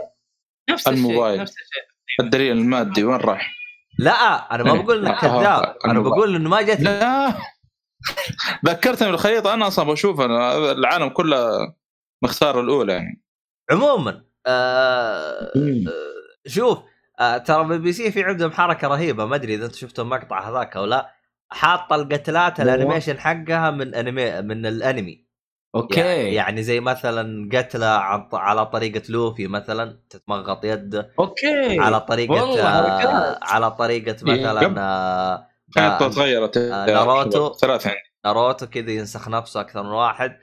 نفس 0.70 0.88
الشيء 0.88 1.06
الموبايل. 1.06 1.42
نفس 1.42 1.52
الشيء 1.52 2.26
الدليل 2.26 2.52
المادي 2.58 3.04
وين 3.04 3.18
راح؟ 3.18 3.52
لا 4.00 4.12
أنا 4.56 4.64
ما 4.64 4.74
إيه. 4.74 4.82
بقول 4.82 5.06
إنك 5.08 5.16
آه، 5.16 5.22
كذاب 5.22 5.76
أنا 5.86 5.92
الموبايل. 5.94 6.14
بقول 6.16 6.36
إنه 6.36 6.50
ما 6.50 6.62
جت 6.62 6.80
لا 6.82 7.34
ذكرتني 8.66 9.12
بالخريطة 9.12 9.54
أنا 9.54 9.68
أصلا 9.68 9.86
بشوف 9.92 10.22
أنا 10.22 10.72
العالم 10.72 11.10
كله 11.10 11.50
مختار 12.24 12.60
الأولى 12.60 12.94
يعني 12.94 13.22
عموما 13.72 14.24
آه 14.48 15.52
آه، 15.56 15.84
شوف 16.48 16.80
آه 17.20 17.38
ترى 17.38 17.64
بالبي 17.64 17.94
سي 17.94 18.12
في 18.12 18.24
عندهم 18.24 18.52
حركة 18.52 18.88
رهيبة 18.88 19.26
ما 19.26 19.36
أدري 19.36 19.56
إذا 19.56 19.66
انت 19.66 19.76
شفتوا 19.76 20.04
المقطع 20.04 20.50
هذاك 20.50 20.78
أو 20.78 20.86
لا 20.86 21.15
حاطه 21.52 21.96
القتلات. 21.96 22.60
الانيميشن 22.60 23.20
حقها 23.20 23.72
من 23.72 23.96
انمي 23.96 24.42
من 24.42 24.66
الأنمي. 24.66 25.26
okay. 25.76 26.00
يعني, 26.00 26.34
يعني 26.34 26.64
زي 26.64 26.80
مثلا 26.80 27.50
قتله 27.54 27.88
على 28.34 28.66
طريقة 28.66 29.02
لوفي 29.10 29.48
مثلا 29.48 30.00
تتمغط 30.10 30.66
يده 30.66 31.14
okay. 31.20 31.80
على 31.80 32.02
طريقة 32.02 32.62
آه. 32.62 33.40
على 33.42 33.72
طريقة 33.72 34.10
yep. 34.10 34.30
مثلا 34.30 34.76
آه 34.78 35.48
خريطه 35.76 36.10
تغيرت 36.10 36.58
آه، 36.58 36.86
ناروتو. 36.86 37.54
ثلاث 37.54 37.88
عندي 37.88 38.00
ناروتو 38.26 38.68
كذا 38.68 38.92
ينسخ 38.92 39.30
نفسه 39.30 39.62
أكثر 39.62 39.84
من 39.84 39.90
واحد. 39.90 40.40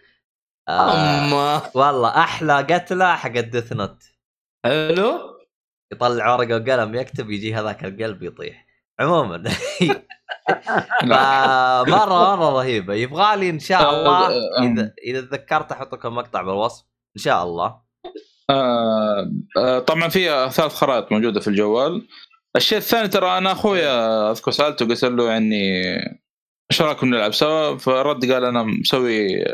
آه 0.68 1.24
اما. 1.24 1.62
والله 1.74 2.08
أحلى 2.08 2.56
قتلة 2.56 3.16
حق 3.16 3.36
Death 3.37 3.72
Note. 3.72 4.04
حلو. 4.64 5.38
يطلع 5.92 6.34
ورقة 6.34 6.56
وقلم 6.56 6.94
يكتب 6.94 7.30
يجي 7.30 7.54
هذاك 7.54 7.84
القلب 7.84 8.22
يطيح. 8.22 8.66
عموما. 9.00 9.37
مره 11.02 12.37
مرة 12.37 12.50
رهيبة. 12.50 12.94
يبغى 12.94 13.37
لي 13.37 13.50
إن 13.50 13.59
شاء 13.59 13.90
الله 13.90 14.28
إذا 14.62 14.92
إذا 15.05 15.20
تذكرت 15.20 15.72
أحط 15.72 15.94
لكم 15.94 16.14
مقطع 16.14 16.42
بالوصف. 16.42 16.85
إن 17.16 17.22
شاء 17.22 17.44
الله. 17.44 17.83
آه، 18.50 19.31
آه، 19.57 19.78
طبعا 19.78 20.09
في 20.09 20.50
ثلاث 20.50 20.74
خرائط 20.74 21.12
موجودة 21.12 21.40
في 21.40 21.48
الجوال. 21.48 22.09
الشيء 22.57 22.78
الثاني 22.78 23.09
ترى 23.09 23.38
أنا 23.38 23.52
أخويا 23.52 24.31
أذكر 24.31 24.50
سألته 24.50 24.87
قلت 24.87 25.05
له 25.05 25.31
يعني 25.31 25.83
إيش 26.70 26.83
رأيكم 26.83 27.07
نلعب 27.07 27.35
سوا؟ 27.35 27.76
فرد 27.76 28.33
قال 28.33 28.44
أنا 28.44 28.62
مسوي 28.62 29.44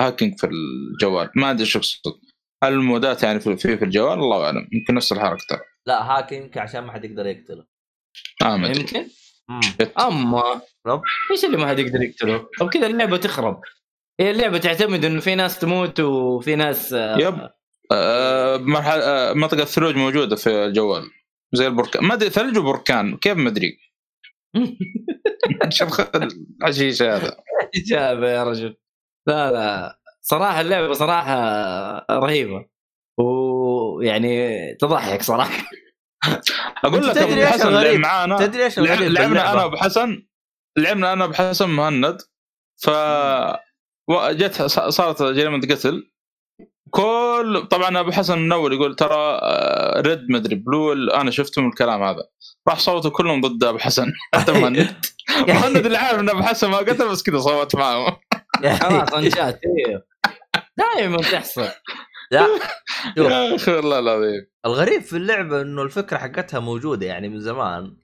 hacking 0.00 0.38
في 0.38 0.46
الجوال. 0.46 1.30
ما 1.36 1.50
أدري 1.50 1.66
شو 1.66 1.78
يقصد 1.78 2.00
هل 2.64 2.72
ال 2.72 2.82
mod 2.82 3.12
ات 3.12 3.22
يعني 3.22 3.40
في 3.40 3.56
في, 3.56 3.76
في 3.78 3.84
الجوال؟ 3.84 4.18
الله 4.18 4.44
أعلم. 4.44 4.68
يمكن 4.72 4.94
نفس 4.94 5.12
الحركة 5.12 5.44
ترى. 5.48 5.60
لا 5.86 6.02
hacking 6.02 6.58
عشان 6.58 6.80
ما 6.84 6.92
حد 6.92 7.04
يقدر 7.04 7.26
يقتله. 7.26 7.64
آه 8.42 8.56
ما 8.56 8.68
يمكن. 8.68 9.06
أما 10.00 10.60
رب. 10.86 11.02
إيش 11.30 11.44
اللي 11.44 11.56
ما 11.56 11.66
حد 11.66 11.78
يقدر 11.78 12.02
يقتله؟ 12.02 12.46
طب 12.58 12.68
كذا 12.68 12.86
اللعبة 12.86 13.16
تخرب. 13.16 13.60
هي 14.20 14.30
اللعبة 14.30 14.58
تعتمد 14.58 15.04
إنه 15.04 15.20
في 15.20 15.34
ناس 15.34 15.58
تموت 15.58 16.00
وفي 16.00 16.56
ناس 16.56 16.92
آه، 16.92 17.18
يب. 17.18 17.48
آه، 17.92 18.56
مرحله 18.56 19.02
آه، 19.04 19.32
منطقة 19.32 19.62
الثلوج 19.62 19.96
موجودة 19.96 20.36
في 20.36 20.50
الجوال. 20.50 21.10
زي 21.52 21.66
البركان. 21.66 22.04
ما 22.04 22.14
أدري 22.14 22.30
ثلج 22.30 22.58
وبركان. 22.58 23.16
كيف 23.16 23.36
ما 23.36 23.48
أدري. 23.48 23.78
شوف 25.68 26.00
الحشيشه 26.00 27.16
هذا. 27.16 27.36
اجابه 27.76 28.28
يا 28.30 28.44
رجل. 28.44 28.76
لا 29.26 29.52
لا. 29.52 29.98
صراحة 30.22 30.60
اللعبة 30.60 30.92
صراحة 30.92 31.36
رهيبة. 32.10 32.66
ويعني 33.18 34.74
تضحك 34.74 35.22
صراحة. 35.22 35.64
أقول 36.84 37.06
لك 37.06 37.14
تدري 37.14 37.44
أبو 37.44 37.52
حسن؟ 37.52 37.72
لعب 37.72 37.94
معانا 37.94 38.38
تدري 38.38 38.64
إيش 38.64 38.78
لعبنا؟ 38.78 39.52
أنا 39.52 39.64
وابو 39.64 39.76
حسن 39.76 40.26
لعبنا 40.78 41.12
أنا 41.12 41.24
وابو 41.24 41.34
حسن 41.34 41.68
مهند. 41.68 42.18
ف 42.82 42.90
جت 44.10 44.62
صارت 44.62 45.22
جريمة 45.22 45.60
قتل. 45.60 46.10
كل 46.90 47.66
طبعا 47.70 48.00
أبو 48.00 48.10
حسن 48.10 48.38
من 48.38 48.52
أول 48.52 48.72
يقول 48.72 48.96
ترى 48.96 49.38
آه، 49.42 50.00
ريد 50.00 50.30
مدري 50.30 50.54
بلو 50.54 50.92
أنا 50.92 51.30
شفتهم 51.30 51.68
الكلام 51.68 52.02
هذا. 52.02 52.24
راح 52.68 52.78
صوتوا 52.78 53.10
كلهم 53.10 53.40
ضد 53.40 53.64
أبو 53.64 53.78
حسن. 53.78 54.12
حتى 54.34 54.52
مهند. 54.52 54.96
مهند 55.48 55.86
اللي 55.86 55.98
عارف 55.98 56.20
إن 56.20 56.28
أبو 56.28 56.42
حسن 56.42 56.70
ما 56.70 56.76
قتل 56.76 57.08
بس 57.08 57.22
كذا 57.22 57.38
صوت 57.38 57.76
معه. 57.76 58.20
خلاص 58.80 59.14
انشات 59.14 59.60
دائما 60.76 61.16
تحصل. 61.16 61.68
لا 62.30 62.46
شوف. 63.16 63.26
يا 63.26 63.54
أخي 63.56 63.72
والله 63.72 63.98
العظيم. 63.98 64.46
الغريب 64.66 65.02
في 65.02 65.16
اللعبة 65.16 65.60
إنه 65.60 65.82
الفكرة 65.82 66.18
حقتها 66.18 66.60
موجودة 66.60 67.06
يعني 67.06 67.28
من 67.28 67.40
زمان 67.40 67.96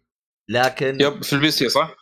لكن 0.49 0.99
yep 1.01 1.23
في 1.23 1.33
ال 1.33 1.51
PC 1.51 1.69
صح؟ 1.69 1.95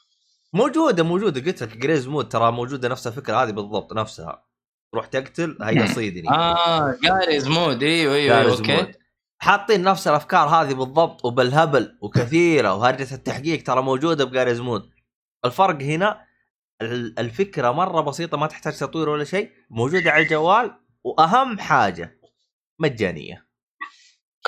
موجودة 0.53 1.03
موجودة. 1.03 1.41
قلت 1.41 1.63
لك 1.63 1.77
Garry's 1.77 2.09
Mod 2.09 2.29
ترى 2.29 2.53
موجودة 2.53 2.89
نفس 2.89 3.07
الفكرة 3.07 3.37
هذه 3.43 3.51
بالضبط 3.51 3.93
نفسها. 3.93 4.47
تروح 4.93 5.07
تقتل 5.07 5.59
هي 5.63 5.87
صيدني 5.87 6.29
آه 6.31 6.97
Garry's 7.05 7.49
Mod 7.49 7.83
أيوه 7.83 8.15
أيوه, 8.15 8.51
okay. 8.53 8.93
حاطين 9.43 9.83
نفس 9.83 10.09
الأفكار 10.09 10.49
هذه 10.49 10.75
بالضبط 10.75 11.25
وبالهبل 11.25 11.99
وكثيرة 12.03 12.75
وهرجة 12.75 13.15
التحقيق 13.15 13.63
ترى 13.63 13.83
موجودة 13.83 14.25
ب 14.25 14.29
Garry's 14.29 14.61
Mod 14.61 14.91
الفرق 15.45 15.83
هنا 15.83 16.21
ال- 16.83 17.19
الفكرة 17.19 17.71
مرة 17.73 18.01
بسيطة 18.01 18.37
ما 18.37 18.47
تحتاج 18.47 18.77
تطوير 18.79 19.09
ولا 19.09 19.25
شيء 19.25 19.51
موجودة 19.71 20.11
على 20.11 20.23
الجوال 20.23 20.80
وأهم 21.05 21.59
حاجة 21.59 22.21
مجانية. 22.79 23.47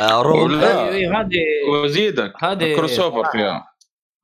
آه 0.01 0.23
رغم 0.23 0.53
لا. 0.53 0.69
أيوه 0.81 0.89
أيوه 0.95 1.21
هذه 1.21 1.39
وزيدك 1.73 2.33
هذه- 2.45 2.77
crossover 2.77 3.31
فيها. 3.33 3.69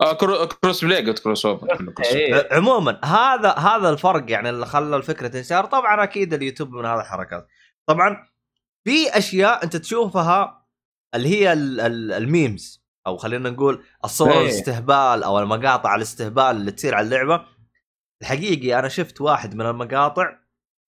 آه 0.00 0.12
cro... 0.12 0.46
cross-play 0.48 1.06
قلت 1.06 1.18
crossover. 1.18 1.94
إيه. 2.04 2.48
عموما 2.52 3.00
هذا 3.04 3.50
هذا 3.52 3.90
الفرق 3.90 4.30
يعني 4.30 4.50
اللي 4.50 4.66
خلى 4.66 4.96
الفكرة 4.96 5.28
تنشهر. 5.28 5.64
طبعا 5.64 6.02
أكيد 6.04 6.34
اليوتيوب 6.34 6.70
من 6.72 6.84
هذه 6.84 7.00
الحركات. 7.00 7.46
طبعا 7.86 8.26
في 8.84 9.18
أشياء 9.18 9.64
أنت 9.64 9.76
تشوفها 9.76 10.66
اللي 11.14 11.28
هي 11.28 11.52
ال- 11.52 11.80
ال- 11.80 12.12
ال 12.12 12.24
memes 12.24 12.84
أو 13.06 13.16
خلينا 13.16 13.50
نقول 13.50 13.84
الصور 14.04 14.32
إيه. 14.32 14.40
الاستهبال 14.42 15.22
أو 15.22 15.38
المقاطع 15.38 15.94
الاستهبال 15.94 16.42
اللي 16.44 16.72
تصير 16.72 16.94
على 16.94 17.04
اللعبة. 17.04 17.44
الحقيقي 18.22 18.78
أنا 18.78 18.88
شفت 18.88 19.20
واحد 19.20 19.54
من 19.54 19.66
المقاطع 19.66 20.38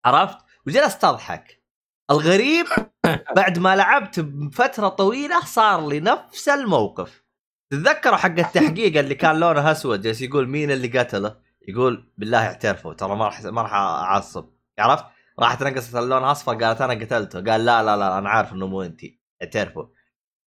عرفت؟ 0.06 0.38
وجلست 0.70 1.03
أضحك. 1.03 1.63
الغريب 2.11 2.65
بعد 3.36 3.59
ما 3.59 3.76
لعبت 3.76 4.20
بفتره 4.20 4.88
طويلة 4.89 5.39
صار 5.45 5.88
لي 5.88 5.99
نفس 5.99 6.49
الموقف. 6.49 7.24
تتذكروا 7.72 8.15
حق 8.15 8.39
التحقيق 8.39 8.97
اللي 8.99 9.15
كان 9.15 9.39
لونه 9.39 9.72
أسود 9.72 10.01
جالس 10.01 10.22
يقول 10.22 10.47
مين 10.49 10.72
اللي 10.72 10.99
قتله؟ 10.99 11.36
يقول 11.67 12.11
بالله 12.17 12.38
اعترفوا 12.45 12.93
ترى 12.93 13.15
ما 13.15 13.26
راح 13.26 13.43
ما 13.43 13.61
راح 13.61 13.74
أعصب. 13.74 14.49
عرفت؟ 14.80 15.05
راحت 15.39 15.63
نقصت 15.63 15.95
اللون 15.95 16.24
اصفر 16.24 16.53
قالت 16.63 16.82
أنا 16.82 16.93
قتلته. 16.93 17.51
قال 17.51 17.65
لا 17.65 17.84
لا 17.84 17.97
لا 17.97 18.17
أنا 18.17 18.30
عارف 18.30 18.53
إنه 18.53 18.67
مو 18.67 18.82
انت 18.82 19.01
اعترفوا. 19.43 19.86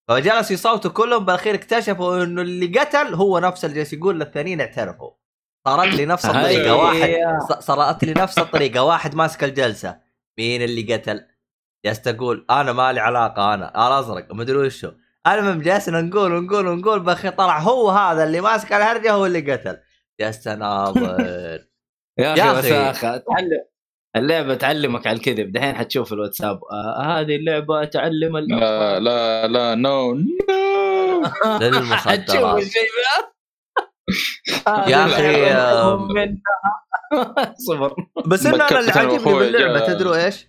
فجلسوا 0.10 0.54
يصوتوا 0.54 0.92
كلهم 0.92 1.26
بالأخير 1.26 1.56
اكتشفوا 1.56 2.24
إنه 2.24 2.42
اللي 2.42 2.80
قتل 2.80 3.14
هو 3.14 3.40
نفس 3.40 3.66
اللي 3.66 3.76
جالس 3.76 3.94
يقول 3.94 4.20
للثانيين 4.20 4.62
اعترفوا. 4.62 5.12
صارت 5.68 5.94
لي 5.94 6.06
نفس 6.06 6.26
الطريقة 6.30 6.66
هي- 6.94 7.26
واحد 7.26 7.62
صارت 7.62 8.04
لي 8.04 8.14
نفس 8.14 8.40
الطريقة 8.40 8.84
واحد 8.84 9.16
ماسك 9.16 9.44
الجلسة. 9.44 10.09
مين 10.40 10.62
اللي 10.62 10.94
قتل؟ 10.94 11.26
جالس 11.86 12.02
تقول 12.02 12.46
أنا 12.50 12.74
ما 12.74 12.94
لي 12.94 13.00
علاقة 13.00 13.54
أنا 13.54 13.88
الازرق 13.88 14.34
ما 14.34 14.44
أدري 14.44 14.58
وشو. 14.58 14.92
المهم 15.28 15.62
جالسنا 15.62 16.02
نقول 16.02 16.34
ونقول 16.34 16.68
ونقول 16.68 17.00
بالاخير 17.00 17.32
طلع 17.32 17.60
هو 17.60 17.90
هذا 17.90 18.24
اللي 18.24 18.42
ماسك 18.42 18.74
الهرجه 18.74 19.12
هو 19.14 19.26
اللي 19.26 19.52
قتل. 19.54 19.78
جالس 20.20 20.48
اناظر 20.48 21.20
يا 22.20 22.36
يا 22.36 22.52
أخي. 22.52 22.60
وساخة 22.60 23.18
تعلم 23.18 23.66
اللعبة 24.16 24.56
تعلمك 24.56 25.08
على 25.08 25.18
الكذب 25.18 25.52
دحين 25.52 25.76
حتشوف 25.76 26.14
الواتساب. 26.14 26.60
آه 26.72 27.20
هذه 27.20 27.36
اللعبة 27.36 27.86
تعلم 27.86 28.38
ال- 28.38 28.48
لا 28.60 29.00
لا 29.00 29.48
لا 29.48 29.76
no 29.76 30.14
no 30.14 30.26
حتشوف 31.44 31.62
للمخدرات. 31.64 32.64
الشيء 32.64 32.82
ذا 32.82 33.30
يا 34.68 35.06
اللعبة 35.06 35.94
آم. 35.94 36.08
منها. 36.14 36.42
صبر 37.68 37.96
بس 38.28 38.46
أنا 38.46 38.80
اللي 38.80 38.92
عاجبني 38.92 39.34
باللعبه 39.34 39.88
تدروا 39.88 40.26
إيش؟ 40.26 40.48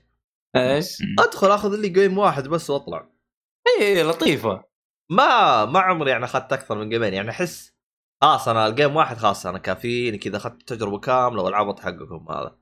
إيش؟ 0.56 0.98
أدخل 1.18 1.50
آخذ 1.50 1.76
لي 1.76 1.88
جيم 1.88 2.18
واحد 2.18 2.48
بس 2.48 2.70
وأطلع 2.70 3.11
اي 3.80 4.02
لطيفة 4.02 4.64
ما 5.11 5.64
ما 5.64 5.80
عمري 5.80 6.11
يعني 6.11 6.24
أخذت 6.24 6.52
أكثر 6.52 6.78
من 6.78 6.88
جيمين 6.88 7.14
يعني 7.14 7.30
أحس 7.30 7.74
خلاص 8.22 8.48
أنا 8.48 8.66
الجيم 8.66 8.96
واحد 8.96 9.16
خلاص 9.16 9.46
أنا 9.46 9.58
كافيني 9.58 10.18
كذا 10.18 10.36
أخذت 10.36 10.62
تجربة 10.68 10.98
كاملة 10.98 11.42
والعبط 11.42 11.80
حقكم 11.80 12.26
هذا 12.30 12.56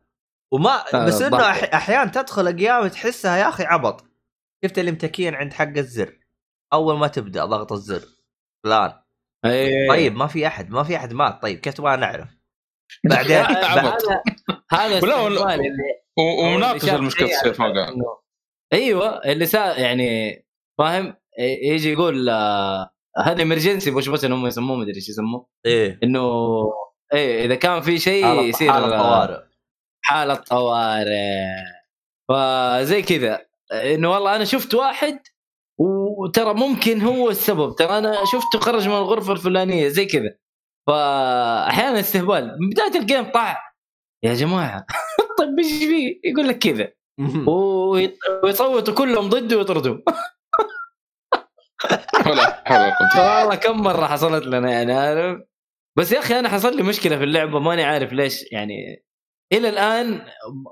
وما 0.53 0.95
آه، 0.95 1.07
بس 1.07 1.23
إنه. 1.23 1.51
أحيانا 1.51 2.11
تدخل 2.11 2.47
أيام 2.47 2.89
تحسها 2.89 3.37
يا 3.37 3.49
أخي 3.49 3.65
عبط 3.65 4.05
شفت 4.65 4.79
اللي 4.79 4.93
متكين 4.93 5.35
عند 5.35 5.53
حق 5.53 5.77
الزر 5.77 6.19
أول 6.73 6.99
ما 6.99 7.09
تبدأ 7.09 7.45
ضغط 7.45 7.73
الزر 7.73 8.03
فلان 8.65 8.93
اي 9.45 9.89
طيب 9.89 10.17
ما 10.17 10.27
في 10.27 10.47
أحد 10.47 10.71
ما 10.71 10.83
في 10.83 10.97
أحد 10.97 11.13
مات. 11.13 11.43
طيب 11.43 11.59
كيف 11.59 11.75
تبغى 11.75 11.97
نعرف؟ 11.97 12.29
بعدين 13.11 13.37
هذا. 13.37 13.97
هذا 14.73 15.01
ولا- 15.03 15.17
ولا- 15.17 15.35
استهبال 15.37 15.53
اللي 15.67 15.83
و- 16.19 16.41
اللي 16.45 16.55
ومناقش 16.55 16.85
شاف 16.87 16.95
المشكلة 16.95 17.29
تصير 17.29 17.53
فوقها 17.55 17.87
إنه- 17.91 18.19
أيوه 18.73 19.25
اللي 19.25 19.47
سا 19.47 19.77
يعني 19.79 20.35
فاهم؟ 20.79 21.15
يجي 21.63 21.93
يقول 21.93 22.29
آه، 22.29 22.91
هذا 23.25 23.43
امرجنسي 23.43 23.91
مش 23.91 24.09
بس 24.09 24.25
انهم 24.25 24.47
يسموه؟ 24.47 24.77
مدري 24.77 24.95
إيش 24.97 25.09
يسموه. 25.09 25.49
إيه. 25.67 25.99
انه 26.03 26.31
إيه 27.15 27.45
إذا 27.45 27.55
كان 27.55 27.81
في 27.81 27.99
شيء 27.99 28.25
حالة 28.25 28.43
يصير 28.43 28.73
حالة 28.73 28.99
طوارئ. 28.99 29.43
حالة 30.05 30.35
طوارئ. 30.35 31.47
فزي 32.29 33.03
كذا. 33.03 33.47
إنه 33.73 34.11
والله 34.13 34.37
أنا 34.37 34.45
شفت 34.45 34.75
واحد 34.75 35.19
وترى 35.79 36.55
ممكن 36.55 37.01
هو 37.03 37.31
السبب. 37.31 37.75
ترى 37.77 37.99
أنا 37.99 38.25
شفته 38.25 38.59
خرج 38.59 38.89
من 38.89 38.95
الغرفة 38.95 39.33
الفلانية 39.33 39.89
زي 39.89 40.07
كذا. 40.07 40.35
فأحيانا 40.87 42.01
استهبال. 42.01 42.57
من 42.61 42.71
بداية 42.71 43.01
الجيم 43.01 43.31
طاع 43.31 43.59
يا 44.25 44.35
جماعة 44.35 44.87
طيب 45.39 45.59
إيش 45.59 45.79
فيه؟ 45.79 46.21
يقول 46.25 46.49
لك 46.49 46.59
كذا. 46.59 46.93
ويصوتوا 48.45 48.95
كلهم 48.95 49.29
ضده 49.29 49.57
قوه 53.15 53.39
والله 53.41 53.55
كم 53.55 53.83
مرة 53.83 54.07
حصلت 54.07 54.45
لنا 54.47 54.71
يعني 54.71 54.93
عارف 54.93 55.41
بس 55.99 56.13
يا 56.13 56.19
أخي 56.19 56.39
أنا 56.39 56.49
حصل 56.49 56.77
لي 56.77 56.83
مشكلة 56.83 57.19
في 57.19 57.25
اللعبة 57.25 57.59
ماني 57.61 57.85
عارف 57.85 58.13
ليش 58.13 58.53
يعني 58.53 59.05
إلى 59.53 59.69
الآن 59.69 60.27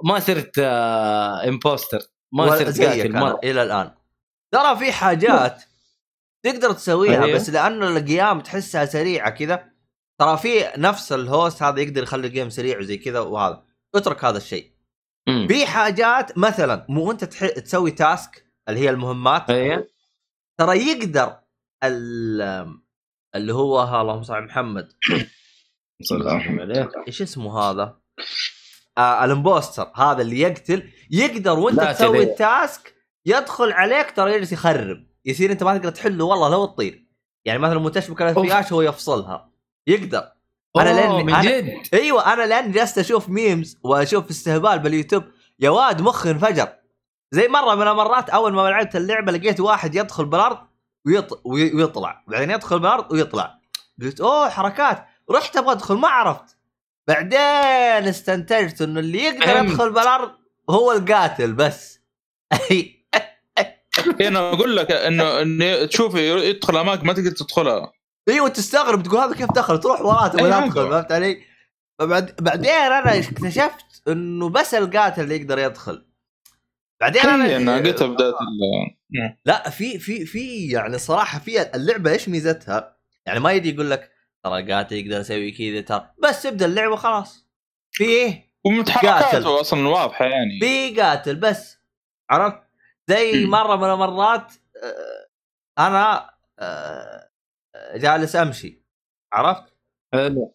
ما 0.05 0.19
صرت 0.19 0.59
آه 0.59 1.49
impostor 1.49 1.99
ما 2.33 2.45
ولا 2.45 2.57
صرت 2.59 2.81
قاتل 2.81 3.13
مره 3.13 3.41
إلى 3.45 3.63
الآن. 3.63 3.91
ترى 4.57 4.77
في 4.77 4.93
حاجات 4.93 5.63
تقدر 6.45 6.73
تسويها 6.73 7.25
أيوه. 7.25 7.37
بس 7.37 7.51
لأنه 7.51 7.89
القيام 7.89 8.41
تحسها 8.41 8.85
سريعة 8.85 9.31
كذا 9.31 9.71
ترى 10.21 10.39
في 10.39 10.73
نفس 10.79 11.13
ال 11.13 11.23
host 11.23 11.63
هذا 11.63 11.81
يقدر 11.81 12.03
يخلي 12.03 12.27
ال 12.27 12.32
game 12.32 12.51
سريع 12.51 12.79
وزي 12.79 12.97
كذا 12.97 13.21
وهذا 13.21 13.65
اترك 13.95 14.25
هذا 14.25 14.37
الشيء. 14.37 14.73
في 15.49 15.67
حاجات 15.67 16.39
مثلا 16.39 16.87
مو 16.89 17.11
أنت 17.11 17.25
تح... 17.25 17.47
تسوي 17.47 17.91
task 17.91 18.47
اللي 18.69 18.81
هي 18.81 18.91
المهمات 18.91 19.51
أيوه 19.51 19.89
ترى 20.59 20.79
يقدر 20.79 21.39
ال... 21.85 22.43
اللي 23.35 23.55
هو 23.55 24.01
اللهم 24.01 24.23
صل 24.23 24.35
على 24.35 24.45
محمد 24.45 24.93
صلى 26.03 26.19
الله 26.19 26.63
عليه 26.63 26.91
إيش 27.07 27.23
اسمه 27.23 27.59
هذا؟ 27.61 28.01
آه 28.99 29.25
ال 29.25 29.32
impostor 29.32 29.93
هذا 29.95 30.23
اللي 30.23 30.41
يقتل 30.41 30.91
يقدر 31.11 31.59
وأنت 31.59 31.81
تسوي. 31.81 32.23
ال 32.23 32.38
task 32.38 32.96
يدخل 33.27 33.73
عليك 33.73 34.11
ترى 34.17 34.33
يجلس 34.35 34.53
يخرب. 34.53 35.07
يصير 35.25 35.53
انت 35.53 35.63
ما 35.63 35.77
تقدر 35.79 35.91
تحله 35.91 36.25
والله 36.25 36.49
لو 36.49 36.65
تطير. 36.65 37.07
يعني 37.45 37.59
مثلا 37.59 37.79
متشبك 37.79 38.23
الفياش 38.23 38.73
هو 38.73 38.83
يفصلها. 38.83 39.51
يقدر. 39.87 40.29
أنا 40.77 41.01
لأني- 41.03 41.25
من 41.25 41.35
أنا- 41.35 41.45
جد؟ 41.47 41.73
أيوه 41.95 42.33
أنا 42.33 42.43
لأني 42.47 42.73
جلست 42.73 42.99
أشوف 42.99 43.29
memes 43.29 43.79
وأشوف 43.83 44.31
استهبال 44.31 44.79
باليوتيوب. 44.79 45.25
يا 45.61 45.71
واد 45.71 46.01
مخي 46.03 46.31
انفجر. 46.31 46.69
زي 47.33 47.49
مرة 47.49 47.75
من 47.75 47.89
المرات 47.89 48.31
أول 48.31 48.53
ما 48.53 48.61
لعبت 48.71 48.97
اللعبة 48.97 49.33
لقيت 49.33 49.61
واحد 49.61 49.95
يدخل 49.95 50.25
بالأرض 50.25 50.59
ويط... 51.07 51.41
وي- 51.45 51.75
ويطلع. 51.75 52.25
بعدين 52.29 52.51
يدخل 52.51 52.79
بالأرض 52.79 53.13
ويطلع. 53.13 53.59
قلت 54.03 54.21
أوه 54.21 54.49
حركات. 54.49 55.07
رحت 55.31 55.57
أبغى 55.57 55.73
أدخل 55.73 55.95
ما 55.95 56.09
عرفت. 56.09 56.57
بعدين 57.09 58.09
استنتجت 58.09 58.83
إنه 58.83 59.01
اللي 59.01 59.19
يقدر. 59.25 59.65
يدخل 59.65 59.93
بالأرض 59.93 60.31
هو 60.71 60.93
القاتل 60.93 61.53
بس. 61.53 62.01
أنا 64.21 64.53
أقول 64.53 64.77
لك 64.77 64.93
إنه 64.93 65.43
إنه 65.43 65.85
تشوف 65.85 66.15
يدخل 66.15 66.77
أماكن 66.77 67.07
ما 67.07 67.13
تقدر 67.13 67.31
تدخلها 67.31 67.93
أيوه 68.29 68.49
تستغرب 68.49 69.03
تقول 69.03 69.21
هذا 69.21 69.35
كيف 69.35 69.53
دخل 69.53 69.81
تروح 69.81 70.01
وراه 70.01 70.29
تبغى 70.29 70.45
أيوة. 70.45 70.65
يدخل 70.65 70.91
فهمت 70.91 71.13
علي؟ 71.13 71.43
فبعد 71.99 72.37
بعدين 72.41 72.71
أنا 72.71 73.19
اكتشفت 73.19 74.09
إنه 74.09 74.49
بس 74.49 74.75
القاتل 74.75 75.23
اللي 75.23 75.37
يقدر 75.37 75.59
يدخل 75.59 76.07
بعدين 77.01 77.23
أنا 77.23 77.57
أنا 77.57 77.77
قلتها 77.77 78.07
بداية 78.07 78.33
لا 79.45 79.71
في 79.71 79.99
في 79.99 80.27
في 80.27 80.69
يعني 80.69 80.99
صراحة 80.99 81.39
في 81.39 81.77
اللعبة 81.77 82.11
إيش 82.11 82.29
ميزتها؟ 82.29 82.97
يعني 83.27 83.41
ما 83.41 83.53
يجي 83.53 83.75
يقول 83.75 83.91
لك 83.91 84.11
ترى 84.45 84.59
القاتل 84.59 84.97
يقدر 84.97 85.21
يسوي 85.21 85.51
كذا 85.51 85.81
ترى 85.81 86.11
بس 86.23 86.47
ابدأ 86.47 86.67
اللعبة 86.67 86.97
خلاص 86.97 87.47
فيه 87.91 88.53
ومتحركاته 88.65 89.61
أصلا 89.61 89.89
واضحة 89.89 90.25
يعني 90.25 90.61
في 90.61 91.01
قاتل 91.01 91.37
بس 91.37 91.79
عرفت؟ 92.31 92.66
زي 93.09 93.47
مرة 93.47 93.77
من 93.77 93.85
المرات 93.91 94.53
آه، 94.83 95.29
أنا 95.87 96.31
آه، 96.59 97.29
جالس 97.95 98.37
أمشي 98.37 98.83
عرفت؟ 99.33 99.75
حلو 100.15 100.55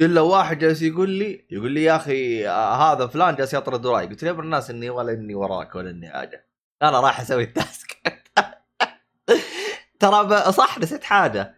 إلا 0.00 0.20
واحد 0.20 0.58
جالس 0.58 0.82
يقول 0.82 1.10
لي 1.10 1.46
يقول 1.50 1.72
لي 1.72 1.82
يا 1.84 1.96
أخي 1.96 2.48
آه، 2.48 2.92
هذا 2.92 3.06
فلان 3.06 3.34
جالس 3.36 3.54
يطرد 3.54 3.86
وراي. 3.86 4.06
قلت 4.06 4.24
له 4.24 4.30
الناس 4.40 4.70
إني 4.70 4.90
ولا 4.90 5.12
إني 5.12 5.34
وراك 5.34 5.74
ولا 5.74 5.90
إني 5.90 6.10
حاجة. 6.10 6.46
أنا 6.82 7.00
راح 7.00 7.20
أسوي 7.20 7.42
ال 7.42 7.51
task. 7.51 7.96
ترى 10.00 10.52
صح 10.52 10.78
نسيت 10.78 11.04
حاجة. 11.04 11.54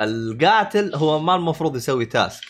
القاتل 0.00 0.94
هو 0.94 1.18
ما 1.18 1.34
المفروض 1.36 1.76
يسوي 1.76 2.06
task 2.06 2.44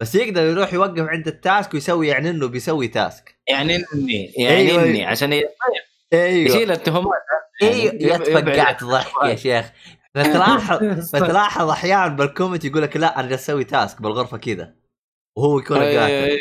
بس 0.00 0.14
يقدر 0.14 0.42
يروح 0.42 0.72
يوقف 0.74 1.00
عند 1.08 1.26
ال 1.28 1.37
task 1.37 1.74
ويسوي 1.74 2.08
يعني 2.08 2.30
إنه 2.30 2.48
بيسوي 2.48 2.88
task. 2.88 3.38
يعني 3.48 3.76
إني 3.94 4.24
يعني 4.38 4.56
أيوة. 4.56 4.82
إني 4.84 5.04
عشان 5.04 5.32
ي- 5.32 5.44
أيوه. 6.12 6.48
يشيل 6.56 6.70
التهمات 6.70 7.12
أيوه 7.62 7.74
يعني 7.84 8.04
يا 8.04 8.14
يبعد. 8.14 8.22
تفقعت 8.22 8.84
ضحك 8.84 9.24
يا 9.24 9.36
شيخ. 9.36 9.72
فتلاحظ 10.14 10.78
فتلاحظ 11.16 11.68
أحيانا 11.70 12.08
بال 12.08 12.20
comment 12.20 12.64
يقول 12.64 12.82
لك 12.82 12.96
لا 12.96 13.20
أنا 13.20 13.28
جالس 13.28 13.42
أسوي 13.42 13.64
task 13.64 14.02
بالغرفة 14.02 14.36
كذا 14.38 14.74
وهو 15.38 15.58
يكون 15.58 15.76
قاتل. 15.78 16.38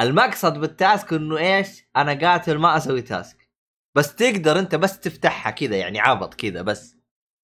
المقصد 0.00 0.58
بال 0.60 0.77
task 0.77 1.12
إنه 1.12 1.38
إيش؟ 1.38 1.84
أنا 1.96 2.30
قاتل 2.30 2.58
ما 2.58 2.76
أسوي 2.76 3.02
task. 3.02 3.48
بس 3.96 4.14
تقدر 4.14 4.58
أنت 4.58 4.74
بس 4.74 5.00
تفتحها 5.00 5.50
كذا 5.50 5.76
يعني 5.76 6.00
عبط 6.00 6.34
كذا 6.34 6.62
بس. 6.62 6.96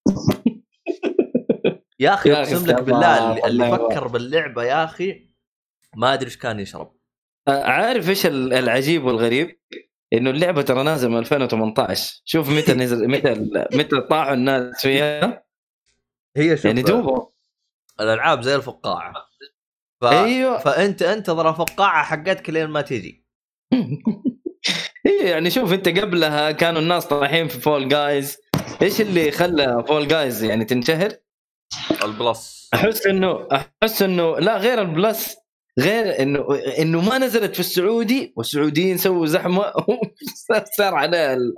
يا 2.00 2.14
أخي 2.14 2.32
أقسم 2.32 2.66
لك 2.66 2.82
بالله 2.82 3.32
الله، 3.32 3.46
اللي, 3.46 3.70
فكر 3.78 4.08
باللعبة 4.08 4.64
يا 4.64 4.84
أخي 4.84 5.30
ما 5.96 6.14
أدري 6.14 6.26
إيش 6.26 6.36
كان 6.36 6.60
يشرب. 6.60 6.96
عارف 7.48 8.08
إيش 8.08 8.26
ال- 8.26 8.52
العجيب 8.52 9.04
والغريب؟ 9.04 9.60
إنه 10.12 10.30
اللعبة 10.30 10.62
ترى 10.62 10.82
نازلة 10.82 11.10
من 11.10 11.18
2018 11.18 12.22
شوف 12.24 12.50
متى 12.50 12.74
نزل 12.74 13.08
متى 13.12 13.34
متى 13.72 14.00
طاحوا 14.00 14.34
الناس 14.34 14.82
فيها. 14.82 15.44
هي 16.36 16.56
شوف 16.56 16.64
يعني 16.64 16.82
دوبه 16.82 17.30
الألعاب 18.00 18.42
زي 18.42 18.56
الفقاعة. 18.56 19.14
ف... 20.00 20.04
أيوه. 20.04 20.58
فأنت 20.58 21.02
انتظر 21.02 21.50
الفقاعه 21.50 22.04
حقتك 22.04 22.50
لين 22.50 22.66
ما 22.66 22.80
تجي 22.80 23.26
أيوه 25.06 25.24
يعني 25.24 25.50
شوف 25.50 25.72
أنت 25.72 25.88
قبلها 25.88 26.50
كانوا 26.50 26.80
الناس 26.80 27.06
طايحين 27.06 27.48
في 27.48 27.60
Fall 27.60 27.88
Guys 27.88 28.38
إيش 28.82 29.00
اللي 29.00 29.30
خلى 29.30 29.84
Fall 29.88 30.08
Guys 30.08 30.44
يعني 30.44 30.64
تنشهر؟ 30.64 31.12
ال 32.04 32.15
Plus. 32.15 32.70
أحس 32.74 33.06
إنه 33.06 33.48
أحس 33.52 34.02
إنه 34.02 34.38
لا 34.38 34.56
غير 34.56 34.80
ال 34.80 34.89
Plus. 34.89 35.36
غير 35.80 36.22
انه 36.22 36.46
إنه 36.78 37.00
ما 37.00 37.18
نزلت 37.18 37.54
في 37.54 37.60
السعودي 37.60 38.32
والسعوديين 38.36 38.96
سووا 38.98 39.26
زحمة. 39.26 39.72
صار 40.78 40.94
على 40.94 41.34
ال- 41.34 41.54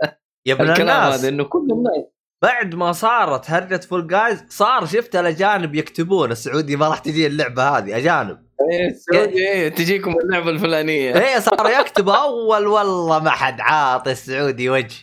يا 0.46 0.54
ابن 0.54 0.70
الكلام 0.70 1.12
هذا 1.12 1.28
إنه 1.28 1.44
كل 1.44 1.58
الناس 1.72 2.04
بعد 2.42 2.74
ما 2.74 2.92
صارت 2.92 3.50
هرجة 3.50 3.76
Fall 3.76 4.06
Guys 4.06 4.44
صار 4.48 4.86
شفت 4.86 5.16
الأجانب 5.16 5.74
يكتبون 5.74 6.32
السعودي 6.32 6.76
ما 6.76 6.88
راح 6.88 6.98
تجي 6.98 7.26
اللعبة 7.26 7.68
هذه 7.78 7.96
أجانب. 7.96 8.38
إيه، 8.72 8.88
السعودي 8.88 9.48
إيه، 9.48 9.68
تجيكم 9.68 10.14
اللعبة 10.24 10.50
الفلانية. 10.50 11.16
هي 11.16 11.40
صار 11.40 11.70
يكتب 11.80 12.08
أول 12.08 12.66
والله 12.66 13.18
ما 13.18 13.30
حد 13.30 13.60
عاطي 13.60 14.10
السعودي 14.12 14.70
وجه. 14.70 14.96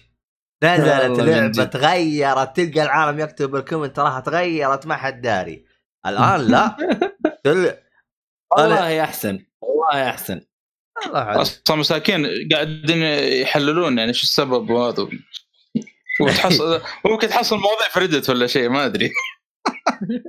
نزلت 0.63 1.20
لعبة. 1.20 1.63
تغيرت 1.63 2.55
تلقى 2.59 2.84
العالم 2.84 3.20
يكتب 3.20 3.51
بال 3.52 3.61
comment 3.61 3.95
تراها 3.95 4.20
تغيرت 4.20 4.88
ما 4.88 4.95
حد 4.95 5.22
داري. 5.22 5.65
الآن 6.05 6.41
لا. 6.41 6.76
والله 8.58 9.04
أحسن 9.04 9.45
والله 9.62 10.10
أحسن. 10.10 10.41
أصلا 11.06 11.76
مساكين 11.76 12.28
قاعدين 12.52 13.02
يحللون 13.41 13.97
يعني 13.97 14.14
شو 14.14 14.24
السبب 14.24 14.70
وهذا 14.70 15.08
وتحصل 16.22 16.82
ممكن 17.06 17.28
تحصل 17.28 17.58
مواضيع 17.58 17.88
في 17.89 18.00
ريدت 18.00 18.30
ولا 18.30 18.47
شيء 18.47 18.70
ما 18.70 18.86
أدري 18.86 19.12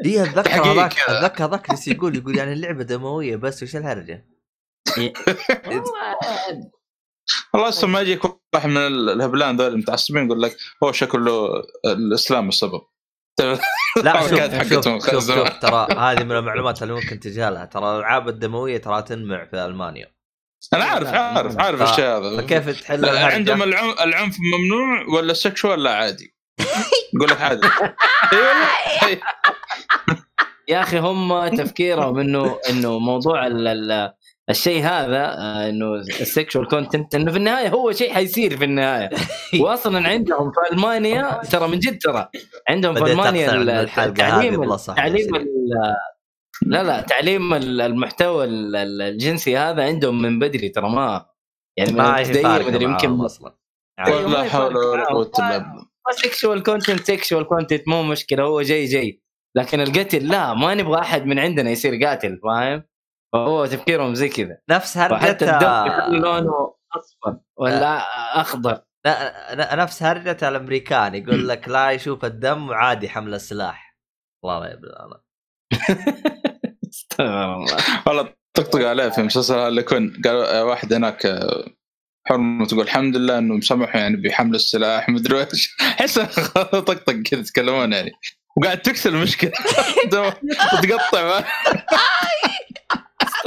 دي 0.03 0.23
اتذكر 0.23 0.65
هذاك. 0.73 0.99
اتذكر 1.01 1.45
هذاك 1.45 1.71
اللي 1.71 1.81
يقول 1.87 2.17
يقول 2.17 2.37
يعني 2.39 2.53
اللعبة 2.53 2.83
دموية 2.83 3.37
بس 3.37 3.63
وش 3.63 3.77
الهرجة؟ 3.77 4.27
والله 7.55 7.69
أصلا 7.69 7.91
ما 7.91 8.01
يجيك 8.01 8.21
واحد 8.55 8.69
من 8.69 8.77
الهبلان 8.77 9.57
ذول 9.57 9.73
المتعصبين 9.73 10.27
يقول 10.27 10.43
لك 10.43 10.57
هو 10.85 10.93
شكله 10.93 11.49
الإسلام 11.87 12.49
السبب 12.49 12.81
لا 14.05 14.21
شوف 14.23 15.49
ترى 15.49 15.87
هذه 15.99 16.25
من 16.25 16.33
المعلومات 16.33 16.83
اللي 16.83 16.95
ممكن 16.95 17.21
تجهلها 17.21 17.65
ترى 17.65 17.93
الألعاب 17.93 18.29
الدموية 18.29 18.79
ترى 18.79 19.03
تنمنع 19.03 19.45
في 19.45 19.57
ألمانيا. 19.57 20.07
أنا 20.75 20.85
عارف 20.85 21.09
عارف 21.09 21.59
عارف 21.59 21.83
الشيء 21.83 22.05
هذا. 22.05 22.37
فكيف 22.37 22.81
تحل؟ 22.83 23.05
عندهم 23.07 23.63
العنف, 23.63 24.37
ممنوع 24.55 25.07
ولا 25.15 25.33
ال 25.33 25.40
sexual 25.40 25.83
لا 25.83 25.95
عادي؟ 25.95 26.37
يقول 27.15 27.31
لك 27.31 27.41
عادي. 27.41 27.67
والله 28.33 29.21
يا 30.69 30.81
أخي 30.81 30.99
هم 30.99 31.49
تفكيرهم 31.49 32.19
إنه 32.19 32.59
إنه 32.71 32.99
موضوع 32.99 33.47
ال 33.47 33.69
ال 33.69 34.13
الشيء 34.51 34.83
هذا 34.83 35.25
آه، 35.39 35.69
إنه 35.69 35.95
ال 35.95 36.05
sexual 36.05 36.69
content 36.69 37.15
إنه 37.15 37.31
في 37.31 37.37
النهاية 37.37 37.69
هو 37.69 37.93
شيء 37.93 38.13
حيصير 38.15 38.57
في 38.57 38.65
النهاية 38.65 39.11
واصلا 39.63 40.09
عندهم 40.09 40.53
في 40.53 40.75
ألمانيا 40.75 41.41
ترى 41.51 41.69
من 41.69 41.79
جد 41.79 41.99
ترى 42.03 42.29
عندهم 42.69 42.95
في 42.95 43.13
ألمانيا 43.13 43.47
أقتنع 43.47 43.63
ال- 43.63 43.71
إن 43.71 43.79
الحلقة 43.81 44.25
هذه 44.25 44.51
تعليم. 44.93 45.35
ال- 45.37 45.97
لا 46.67 46.83
لا 46.83 47.01
تعليم 47.01 47.55
ال- 47.55 47.81
المحتوى 47.81 48.45
ال- 48.45 48.77
ال- 48.77 49.03
الجنسي 49.03 49.57
هذا 49.57 49.83
عندهم 49.85 50.23
من 50.23 50.39
بدري 50.39 50.69
ترى 50.69 50.89
ما 50.91 51.27
يعني 51.79 51.93
ما 51.93 52.23
فارقة 52.25 52.69
مدري 52.69 52.85
يمكن 52.85 53.21
أصلا 53.21 53.57
ولا 54.09 54.45
يفرق 54.45 54.47
حول 54.47 54.77
ولا. 54.77 55.05
قوة 55.05 55.31
إلا 55.39 55.59
بالله 55.59 55.87
sexual 56.17 56.63
content 56.63 57.01
sexual 57.07 57.45
content 57.45 57.89
مو 57.89 58.03
مشكلة 58.03 58.43
هو 58.43 58.63
جاي 58.63 58.85
جاي 58.85 59.23
لكن 59.57 59.81
القتل 59.81 60.29
لا 60.29 60.55
ما 60.55 60.75
نبغى 60.75 61.01
أحد 61.01 61.27
من 61.27 61.39
عندنا 61.39 61.71
يصير 61.71 62.05
قاتل 62.05 62.41
فاهم؟ 62.45 62.83
فهو 63.33 63.67
تفكيرهم 63.67 64.15
زي 64.15 64.29
كذا. 64.29 64.59
نفس 64.71 64.97
وحتى 64.97 65.31
الدم 65.45 65.67
هرجه 65.67 65.87
يخلي 65.99 66.19
لونه 66.19 66.75
أصفر. 66.97 67.39
ولا 67.57 67.99
أخضر. 68.41 68.81
لا- 69.07 69.55
لا- 69.55 69.75
نفس 69.75 70.03
هرجة 70.03 70.49
الأمريكان. 70.49 71.15
يقول 71.15 71.49
لك 71.49 71.69
لا 71.69 71.91
يشوف 71.91 72.25
الدم 72.25 72.69
وعادي 72.69 73.09
حمل 73.09 73.35
السلاح. 73.35 73.97
الله 74.45 74.61
لا 74.61 74.73
يبلغ 74.73 75.05
الله. 75.05 75.21
استغفر 76.91 77.55
الله. 77.55 77.77
والله 78.07 78.35
طقطق 78.57 78.89
عليه 78.89 79.09
في 79.09 79.23
مسلسل 79.23 79.59
اللي 79.59 79.83
كن 79.83 80.21
قال 80.25 80.37
آه، 80.37 80.65
واحد 80.65 80.93
هناك 80.93 81.27
آه، 81.27 81.65
حرمه 82.29 82.67
تقول 82.67 82.81
الحمد 82.81 83.17
لله 83.17 83.39
إنه 83.39 83.55
مسمحوا 83.55 84.01
يعني 84.01 84.17
بحمل 84.17 84.55
السلاح 84.55 85.09
مدري 85.09 85.41
إيش 85.41 85.77
احس 85.81 86.19
طقطق 86.55 87.13
كذا 87.13 87.41
يتكلمون 87.41 87.93
يعني. 87.93 88.11
وقاعد 88.57 88.83
تكسر 88.83 89.11
المشكلة. 89.11 89.51
تقطع. 90.83 91.45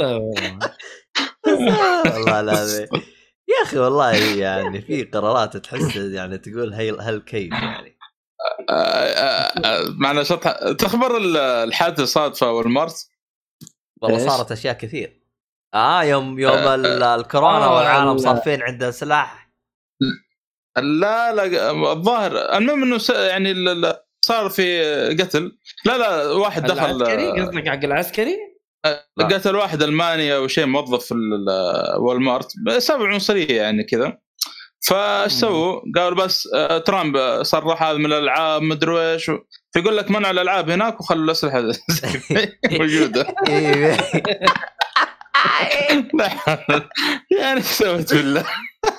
والله 2.14 2.40
العظيم. 2.40 2.86
يا 3.52 3.62
أخي 3.62 3.78
والله 3.78 4.12
يعني 4.34 4.82
في 4.82 5.02
قرارات 5.04 5.56
تحس 5.56 5.96
يعني 5.96 6.38
تقول 6.38 6.72
هي 6.72 6.90
هالكيف 6.90 7.52
يعني. 7.52 7.98
معنا 9.98 10.22
شط 10.22 10.48
تخبر 10.78 11.16
ال- 11.16 11.36
الحادثه 11.36 12.02
الصادفه 12.02 12.50
والمرت 12.52 13.08
والله؟ 14.02 14.28
صارت 14.28 14.52
أشياء 14.52 14.74
كثير. 14.74 15.20
آه 15.74 16.02
يوم 16.02 16.38
يوم 16.38 16.54
ال- 16.54 17.02
الكورونا 17.02 17.64
آه، 17.64 17.76
والعالم 17.76 18.10
ال- 18.12 18.20
صافين 18.20 18.62
عند 18.62 18.90
سلاح 18.90 19.50
لا 20.76 21.32
لا 21.32 21.70
الظاهر. 21.92 22.56
المهم 22.56 22.82
إنه 22.82 22.98
س- 22.98 23.10
يعني 23.10 23.50
ال- 23.50 23.84
ال- 23.84 23.96
صار 24.24 24.48
في 24.50 24.82
قتل. 25.20 25.58
لا 25.84 25.98
لا 25.98 26.32
واحد 26.32 26.62
دخل. 26.62 26.96
العسكري؟ 26.96 27.40
قصدك 27.42 27.68
حق 27.68 27.84
العسكري؟ 27.84 28.36
لا. 28.84 29.26
قتل 29.26 29.56
واحد 29.56 29.82
الماني 29.82 30.34
أو 30.36 30.46
شيء 30.48 30.66
موظف 30.66 31.04
في 31.04 31.14
ال- 31.14 32.00
والمارت 32.00 32.52
بسبب 32.66 33.02
عنصرية 33.02 33.62
يعني 33.62 33.84
كذا 33.84 34.18
فايش 34.88 35.32
سووا؟ 35.32 35.80
قالوا 35.96 36.18
بس 36.24 36.48
آه، 36.54 36.78
ترامب 36.78 37.42
صرح 37.42 37.82
هذا 37.82 37.98
من 37.98 38.06
الألعاب 38.06 38.62
مدري 38.62 39.12
إيش 39.12 39.30
فيقول 39.72 39.96
لك 39.96 40.10
منع 40.10 40.30
الألعاب 40.30 40.70
هناك 40.70 41.00
وخلوا 41.00 41.24
الأسلحة 41.24 41.62
موجودة. 42.78 43.34
لا. 46.14 46.30
يعني 47.40 47.56
إيش 47.58 47.64
سويت 47.64 48.14
بالله؟ 48.14 48.44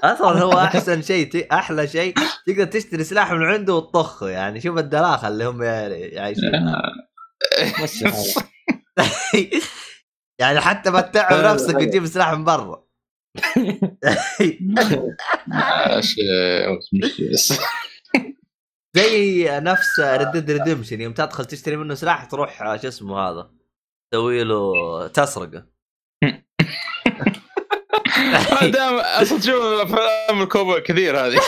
أصلا 0.04 0.42
هو 0.42 0.60
أحسن 0.60 1.02
شيء 1.02 1.48
أحلى 1.52 1.88
شيء 1.88 2.14
تقدر 2.48 2.66
تشتري 2.66 3.04
سلاح 3.04 3.32
من 3.32 3.44
عنده 3.46 3.74
وتطخه 3.76 4.30
يعني 4.30 4.62
شوف 4.62 4.78
الدلاخه 4.78 5.28
اللي 5.28 5.46
هم 5.46 5.64
يعيشون. 5.64 6.76
يعني 10.42 10.60
حتى 10.60 10.90
ما 10.90 11.02
تتعب 11.02 11.54
نفسك 11.54 11.76
وتجيب 11.76 12.06
سلاح 12.06 12.32
من 12.32 12.44
برا. 12.44 12.86
زي 18.96 19.48
نفس 19.60 20.00
Red 20.00 20.52
Redemption 20.52 21.02
يوم 21.02 21.14
تدخل 21.14 21.46
تشتري 21.46 21.76
منه 21.76 21.96
سلاح 21.96 22.26
تروح 22.26 22.62
آه، 22.62 22.78
شو 22.78 22.88
اسمه 22.88 23.20
هذا؟ 23.20 23.50
تسوي 24.14 24.44
له 24.44 25.08
تسرقة. 25.08 25.66
دام 28.74 28.96
أصلا 28.96 29.40
تشوف 29.40 29.64
أفلام 29.64 30.42
الكوبوي 30.42 30.82
كثير 30.82 31.18
هذه. 31.18 31.40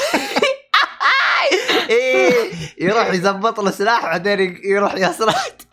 إيه 1.89 2.51
يروح 2.81 3.13
يزبط 3.13 3.59
له 3.59 3.71
سلاح 3.71 4.05
بعدين 4.05 4.61
يروح 4.63 4.95
يسرق. 4.95 5.66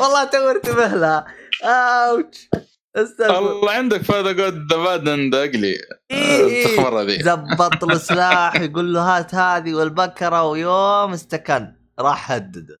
والله 0.00 0.24
تو 0.24 0.48
انتبه 0.50 0.86
لها 0.86 1.26
اوتش 1.64 2.48
استغفر. 2.96 3.38
الله 3.38 3.70
عندك 3.72 4.02
فاذا 4.02 4.32
جود 4.32 4.72
ذا 4.72 4.76
باد 4.76 5.08
اند 5.08 5.34
هذه. 5.34 7.22
زبط 7.22 7.84
له 7.84 7.98
سلاح 7.98 8.54
يقول 8.60 8.94
له 8.94 9.00
هات 9.00 9.34
هذه 9.34 9.74
والبكرة 9.74 10.42
ويوم 10.44 11.12
استكن. 11.12 11.74
راح 11.98 12.32
هدده 12.32 12.78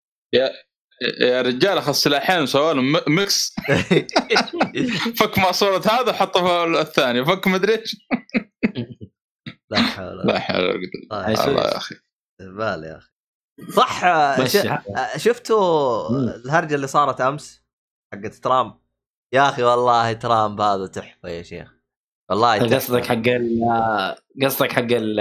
يا 1.20 1.42
رجال 1.42 1.78
أخذ 1.78 1.92
سلاحين 1.92 2.42
وسووا 2.42 2.72
لهم 2.72 2.92
م- 2.92 3.00
mix. 3.08 3.54
فك 5.20 5.38
ماسوره 5.38 5.82
هذا 5.90 6.10
وحطه 6.10 6.42
في 6.42 6.80
الثاني. 6.80 7.24
فك 7.24 7.46
مدري 7.46 7.74
إيش. 7.78 7.96
لا 9.70 9.78
حول 9.82 10.26
لا 10.26 10.38
حول 10.38 10.64
ولا 10.64 10.72
قوة 11.12 11.46
بالله. 11.46 11.62
يا 11.62 11.76
أخي. 11.76 11.94
بال 12.40 12.84
يا 12.84 12.98
أخي. 12.98 13.10
صح 13.76 14.00
شفتوا. 15.16 16.08
الهرجة 16.18 16.74
اللي 16.74 16.86
صارت 16.86 17.20
أمس 17.20 17.62
حقت 18.14 18.34
ترامب؟ 18.34 18.74
يا 19.34 19.48
أخي 19.48 19.62
والله 19.62 20.12
ترامب 20.12 20.60
هذا 20.60 20.86
تحفة 20.86 21.28
يا 21.28 21.42
شيخ. 21.42 21.74
والله. 22.30 22.58
قصدك 22.58 23.06
حق 23.06 23.22
قصدك 24.44 24.72
حق 24.72 24.80
ال- 24.90 25.20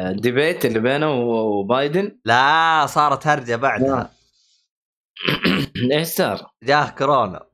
ال 0.00 0.09
debate 0.09 0.64
اللي 0.64 0.78
بينه 0.80 1.10
وبايدن؟ 1.12 2.18
لا 2.24 2.86
صارت 2.88 3.26
هرجة 3.26 3.56
بعدها. 3.56 4.10
إيش 5.92 6.08
صار؟ 6.08 6.50
جاه 6.62 6.90
كورونا. 6.90 7.46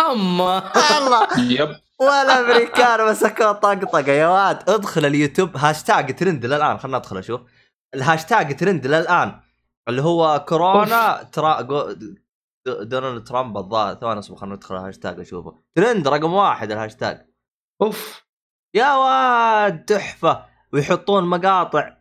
أما. 0.00 0.72
الله. 0.98 1.28
yep. 1.60 1.76
والامريكان 2.00 3.10
مسكوه 3.10 3.52
طقطقه 3.52 4.12
يا 4.12 4.28
واد 4.28 4.70
ادخل 4.70 5.04
اليوتيوب 5.06 5.56
هاشتاج 5.56 6.16
ترند 6.16 6.46
للآن. 6.46 6.78
خلنا 6.78 6.96
ادخل 6.96 7.18
أشوف. 7.18 7.40
الهاشتاج 7.94 8.56
ترند 8.56 8.86
للآن. 8.86 9.40
اللي 9.88 10.02
هو 10.02 10.44
كورونا 10.48 11.22
ترا 11.22 11.62
جو- 11.62 11.92
دونالد 12.66 13.24
ترامب 13.28 13.56
الظاهر. 13.56 13.94
ثواني 13.94 14.18
اصبر 14.18 14.36
خلنا 14.36 14.54
ندخل 14.54 14.76
الهاشتاج 14.76 15.20
أشوفه. 15.20 15.62
ترند 15.74 16.08
رقم 16.08 16.32
واحد 16.32 16.72
الهاشتاج. 16.72 17.26
أوف. 17.82 18.24
يا 18.74 18.94
واد 18.96 19.84
تحفة. 19.84 20.44
ويحطون 20.72 21.24
مقاطع. 21.24 21.96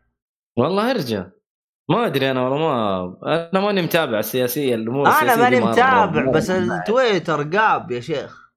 والله 0.58 0.92
ارجع. 0.92 1.26
ما 1.90 2.06
أدري 2.06 2.32
أنا 2.32 2.42
والله 2.42 2.58
ما 2.60 3.50
أنا 3.54 3.60
ماني 3.66 3.82
متابع 3.82 4.20
السياسية 4.20 4.76
الأمور 4.76 5.08
أنا 5.08 5.36
ماني 5.36 5.60
متابع 5.60 6.32
بس 6.32 6.50
التويتر 6.50 7.58
قاب 7.58 7.92
يا 7.92 8.00
شيخ. 8.00 8.52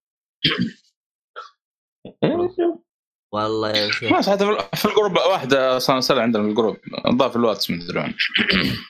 والله 3.32 3.70
يا 3.70 3.90
شيخ. 3.90 4.12
ما 4.12 4.22
حتى 4.22 4.56
في- 4.76 4.84
ال 4.88 4.93
group 4.93 5.16
واحدة 5.16 5.78
صار 5.78 6.00
سنه 6.00 6.20
عندنا 6.20 6.42
في 6.42 6.48
ال 6.48 6.52
group. 6.52 6.76
ضاف 7.08 7.36
الواتس 7.36 7.70
مدري 7.70 7.98
وين. 8.00 8.14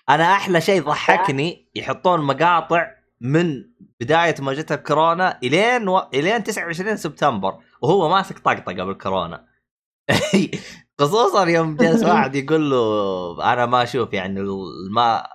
أنا 0.09 0.33
أحلى 0.33 0.61
شيء 0.61 0.83
ضحكني 0.83 1.71
يحطون 1.75 2.21
مقاطع 2.21 2.87
من 3.21 3.65
بداية 4.01 4.35
ما 4.39 4.53
جت 4.53 4.73
الكورونا 4.73 5.39
إلين 5.43 5.89
و... 5.89 5.99
إلين 6.15 6.45
29 6.45 6.97
سبتمبر 6.97 7.59
وهو 7.83 8.09
ماسك 8.09 8.39
طقطقة 8.39 8.85
بالكورونا. 8.85 9.47
خصوصا 11.01 11.45
يوم 11.47 11.77
جلس 11.77 12.03
واحد 12.05 12.35
يقول 12.35 12.71
له 12.71 13.53
أنا 13.53 13.67
ما 13.67 13.83
أشوف 13.83 14.13
يعني 14.13 14.41
الماء 14.41 15.31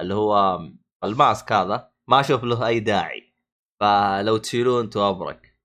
اللي 0.00 0.14
هو 0.14 0.60
الماسك 1.04 1.52
هذا 1.52 1.90
ما 2.08 2.20
أشوف 2.20 2.44
له 2.44 2.66
أي 2.66 2.80
داعي. 2.80 3.34
فلو 3.80 4.36
تشيلوه 4.36 4.80
أنتم 4.80 5.00
ابرك 5.00 5.55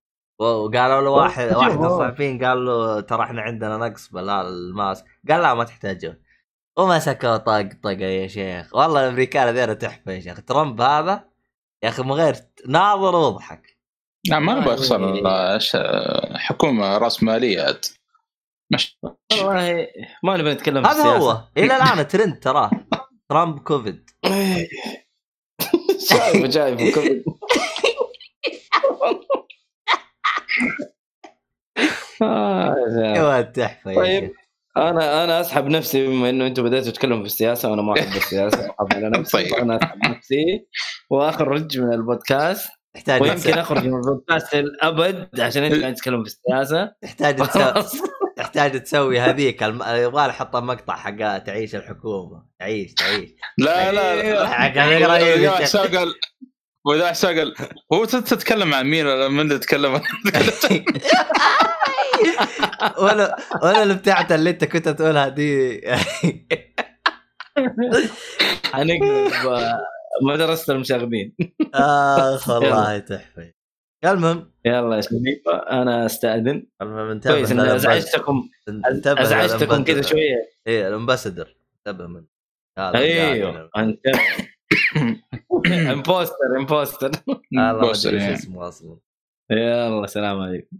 وقالوا 0.41 1.01
له 1.01 1.09
واحد 1.09 1.53
واحد 1.53 1.71
من 1.77 1.85
الصحفيين 1.85 2.45
قال 2.45 2.65
له 2.65 2.99
ترى 2.99 3.23
إحنا 3.23 3.41
عندنا 3.41 3.77
نقص 3.77 4.09
بالماسك 4.11 5.05
قال 5.29 5.41
لا 5.41 5.53
ما 5.53 5.63
تحتاجون. 5.63 6.15
ومسكوا 6.77 7.37
طقطقه 7.37 7.91
يا 8.05 8.27
شيخ. 8.27 8.75
والله 8.75 9.03
الأمريكان 9.03 9.47
هذول 9.57 9.75
تحفة 9.75 10.11
يا 10.11 10.19
شيخ. 10.19 10.41
ترامب 10.41 10.81
هذا 10.81 11.23
يا 11.83 11.89
أخي 11.89 12.03
من 12.03 12.11
غير 12.11 12.35
ناظر 12.67 13.15
واضحك 13.15 13.77
لا 14.29 14.39
ما 14.39 14.53
نبغى 14.53 14.73
يخسر. 14.73 15.59
إيش- 15.59 16.37
حكومة 16.37 16.97
رأس 16.97 17.23
مالية 17.23 17.79
مش 18.73 18.97
والله 19.31 19.87
ما 20.23 20.37
نبي 20.37 20.53
نتكلم 20.53 20.83
في 20.83 20.89
هذا 20.89 21.03
هو. 21.03 21.43
إلى 21.57 21.75
الآن 21.75 22.07
ترند 22.07 22.39
تراه 22.39 22.71
ترامب 23.29 23.59
كوفيد. 23.59 24.09
شايف 26.09 26.51
شايف 26.53 26.95
كل- 26.95 27.23
آه، 32.21 32.75
يا 33.15 33.23
ولد 33.23 33.51
تحفة 33.51 33.91
يا 33.91 33.95
طيب. 33.95 34.31
أنا 34.77 35.23
أنا 35.23 35.41
أسحب 35.41 35.65
نفسي 35.67 36.07
بما 36.07 36.29
إنه 36.29 36.47
أنتم 36.47 36.63
بديتوا 36.63 36.91
تتكلموا 36.91 37.19
في 37.19 37.25
السياسة 37.25 37.71
وأنا 37.71 37.81
ما 37.81 37.93
أحب 37.93 38.15
السياسة 38.17 38.59
اسحب 38.59 38.93
على 38.93 39.09
نفسي 39.09 39.37
طيب. 39.37 39.53
أنا 39.53 39.75
أسحب 39.77 39.97
نفسي 40.09 40.65
واخرج 41.09 41.79
من 41.79 41.93
البودكاست. 41.93 42.69
تحتاج 42.93 43.21
ويمكن 43.21 43.53
أخرج 43.53 43.87
من 43.87 43.95
البودكاست 43.95 44.55
للأبد 44.55 45.41
عشان 45.41 45.63
أنتم 45.63 45.79
قاعدين 45.79 45.95
تتكلموا 45.95 46.23
في 46.23 46.29
السياسة. 46.29 46.91
تحتاج 47.01 47.35
تسوي 47.47 48.01
تحتاج 48.37 48.83
تسوي 48.83 49.19
هذيك 49.19 49.63
الم... 49.63 49.83
يبغى 49.83 50.27
له 50.27 50.33
حط 50.33 50.55
مقطع 50.55 50.95
حق 50.95 51.37
تعيش 51.37 51.75
الحكومة. 51.75 52.45
تعيش 52.59 52.93
تعيش. 52.93 53.29
لا 53.57 53.91
لا 53.91 54.33
لا. 54.33 54.47
حق 54.47 54.77
وإذا 56.85 57.09
حساب 57.09 57.37
قال 57.37 57.55
هو 57.93 58.05
تتكلم 58.05 58.73
عن 58.73 58.85
مين 58.85 59.05
ولا 59.07 59.27
من 59.27 59.39
اللي 59.39 59.59
تتكلم 59.59 59.93
ولا 63.01 63.37
ولا 63.63 63.83
اللي 63.83 63.93
بتاعت 63.93 64.31
اللي 64.31 64.49
أنت 64.49 64.65
كنت 64.65 64.89
تقولها 64.89 65.27
دي. 65.27 65.81
حنقلب 68.73 69.31
مدرسه 70.23 70.73
المشاغبين. 70.73 71.35
آخ 71.73 72.49
والله 72.49 72.97
تحفة. 72.97 73.53
المهم. 74.05 74.51
يلا 74.65 74.95
يا 74.95 75.01
شباب 75.01 75.61
أنا 75.71 76.05
أستأذن. 76.05 76.67
المهم 76.81 77.09
انتبه 77.09 77.33
كويس 77.33 77.51
اني 77.51 77.75
ازعجتكم 77.75 78.49
انتبه 78.67 79.21
أزعجتكم 79.21 79.83
كذا 79.83 80.01
شوية. 80.01 80.49
إيه 80.67 80.87
الامباسدر 80.87 81.55
انتبه 81.77 82.07
من 82.07 82.25
هذا 82.77 82.97
أيوه 82.97 83.69
انت 83.77 83.99
امبوستر 85.65 86.57
امبوستر 86.57 87.11
الله 87.27 87.41
ما 87.51 87.73
بوستر 87.73 88.09
ادري 88.09 88.19
إيش 88.19 88.23
يعني. 88.23 88.33
اسمه 88.35 88.67
أصلا. 88.67 88.97
يلا 89.51 90.07
سلام 90.07 90.39
عليكم. 90.39 90.77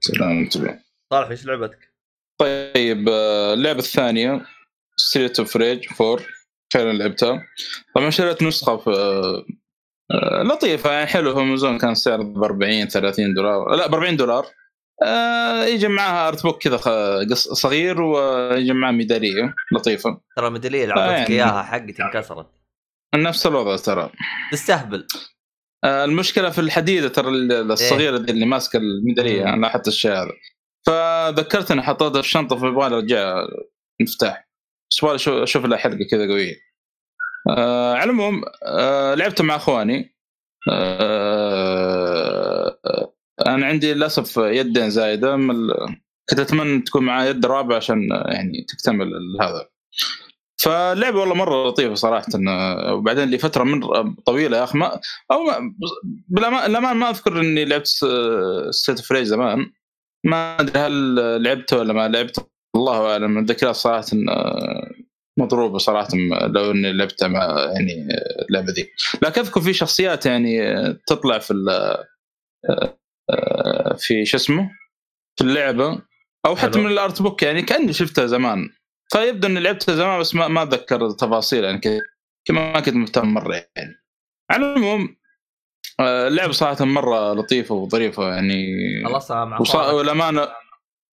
سلام. 0.00 0.50
سلام. 0.50 0.80
صالح 1.12 1.28
إيش 1.30 1.46
لعبتك؟ 1.46 1.94
طيب 2.40 3.08
آه، 3.08 3.54
اللعبة 3.54 3.78
الثانية 3.78 4.46
Streets 4.96 5.38
of 5.38 5.56
Rage 5.56 5.86
4 6.00 6.24
فعلا 6.74 6.92
لعبتها. 6.92 7.42
طبعا 7.94 8.10
شريت 8.10 8.42
نسخة 8.42 8.76
في 8.76 8.90
آه، 8.90 9.44
آه، 10.10 10.42
لطيفة 10.42 10.92
يعني 10.92 11.06
حلو. 11.06 11.34
في 11.34 11.40
امازون 11.40 11.78
كان 11.78 11.94
سعر 11.94 12.22
ب 12.22 12.44
40 12.44 12.88
30 12.88 13.34
دولار. 13.34 13.76
لا 13.76 13.86
ب 13.86 13.94
40 13.94 14.16
دولار 14.16 14.46
يجي 15.66 15.88
معاها 15.88 16.28
art 16.28 16.42
book 16.42 16.62
كذا 16.62 16.76
صغير 17.34 18.02
ويجي 18.02 18.72
معاه 18.72 18.92
ميدالية. 18.92 19.54
لطيفة. 19.72 20.20
ترى 20.36 20.46
الميداليه 20.46 20.82
اللي 20.82 20.94
اعطيتك 20.94 21.30
يعني. 21.30 21.34
إياها 21.34 21.62
حقتي 21.62 22.02
انكسرت. 22.02 22.46
نفس 23.22 23.46
الوضع 23.46 23.76
ترى. 23.76 24.10
تستهبل. 24.52 25.06
آه، 25.84 26.04
المشكلة 26.04 26.50
في 26.50 26.60
الحديده 26.60 27.08
ترى 27.08 27.28
ال- 27.28 27.72
الصغيره 27.72 28.18
دي 28.18 28.32
اللي 28.32 28.46
ماسكه 28.46 28.76
الميدالية. 28.76 29.48
أنا 29.48 29.60
لاحظت 29.60 29.88
الشيء 29.88 30.12
هذا. 30.12 30.32
فذكرتني 30.86 31.82
حطيتها 31.82 32.22
في 32.22 32.28
الشنطة 32.28 32.56
فيبغى 32.56 32.86
ارجعها 32.86 33.46
مفتاح. 34.00 34.48
بس 35.04 35.28
أشوف 35.28 35.64
لها 35.66 35.78
حرقه 35.78 36.04
كذا 36.10 36.26
قوية. 36.26 36.54
آه 37.50 37.94
على 37.94 38.04
العموم 38.04 38.42
آه 38.66 39.14
لعبت 39.14 39.42
مع 39.42 39.56
إخواني. 39.56 40.16
آه 40.72 42.78
أنا 43.46 43.66
عندي 43.66 43.94
للأسف 43.94 44.36
يدين 44.36 44.90
زايدة 44.90 45.36
كنت 46.30 46.40
أتمنى 46.40 46.82
تكون 46.82 47.02
معي 47.02 47.28
يد 47.28 47.46
رابعة 47.46 47.76
عشان 47.76 48.08
يعني 48.10 48.66
تكتمل 48.68 49.12
هذا. 49.40 49.68
فاللعبه 50.64 51.20
والله 51.20 51.34
مرة 51.34 51.68
لطيفة 51.68 51.94
صراحة 51.94 52.26
وبعدين 52.92 53.30
لفتره 53.30 53.64
من 53.64 53.80
طويلة 54.14 54.56
يا 54.56 54.64
أخي 54.64 54.78
ما 54.78 55.00
أو 55.32 55.42
ما 55.42 55.74
بالأمان 56.28 56.70
الأمان 56.70 56.96
ما 56.96 57.10
أذكر 57.10 57.40
إني 57.40 57.64
لعبت 57.64 57.86
Street 58.70 59.00
Three 59.00 59.24
زمان. 59.24 59.72
ما 60.26 60.60
أدري 60.60 60.78
هل 60.78 61.42
لعبت 61.42 61.72
ولا 61.72 61.92
ما 61.92 62.08
لعبت 62.08 62.48
الله 62.76 63.12
أعلم 63.12 63.38
الذكريات 63.38 63.74
صراحة 63.74 64.06
مضروبة 65.38 65.78
صراحة 65.78 66.08
لو 66.46 66.70
إني 66.70 66.92
لعبتها 66.92 67.28
مع 67.28 67.40
يعني 67.74 68.08
اللعبة 68.48 68.72
ذي. 68.72 68.90
لكن 69.22 69.40
أذكر 69.40 69.60
في 69.60 69.72
شخصيات 69.72 70.26
يعني 70.26 70.58
تطلع 71.06 71.38
في 71.38 71.54
آه، 73.30 73.96
في 73.98 74.24
شو 74.24 74.36
اسمه 74.36 74.70
في 75.36 75.44
اللعبة 75.44 76.02
أو 76.46 76.56
حتى. 76.56 76.78
من 76.78 76.86
ال 76.86 76.95
art 76.95 77.22
book 77.22 77.42
يعني 77.42 77.62
كأني 77.62 77.92
شفتها 77.92 78.26
زمان. 78.26 78.70
فيبدو 79.14 79.48
إني 79.48 79.60
لعبتها 79.60 79.94
زمان 79.94 80.20
بس 80.20 80.34
ما 80.34 80.48
ما 80.48 80.62
أتذكر 80.62 81.06
التفاصيل 81.06 81.64
يعني 81.64 81.78
كذا 81.78 82.00
ما 82.50 82.80
كنت 82.80 82.94
مهتم 82.94 83.34
مرة 83.34 83.54
يعني. 83.54 83.94
على 84.50 84.66
العموم 84.66 85.16
آه، 86.00 86.28
اللعبه 86.28 86.52
صراحة 86.52 86.84
مرة 86.84 87.32
لطيفه 87.32 87.74
وظريفه 87.74 88.34
يعني. 88.34 88.66
خلصها 89.04 89.44
مع 89.44 89.60
وصا... 89.60 89.80
أخوانك. 89.80 89.94
والأمانة 89.94 90.48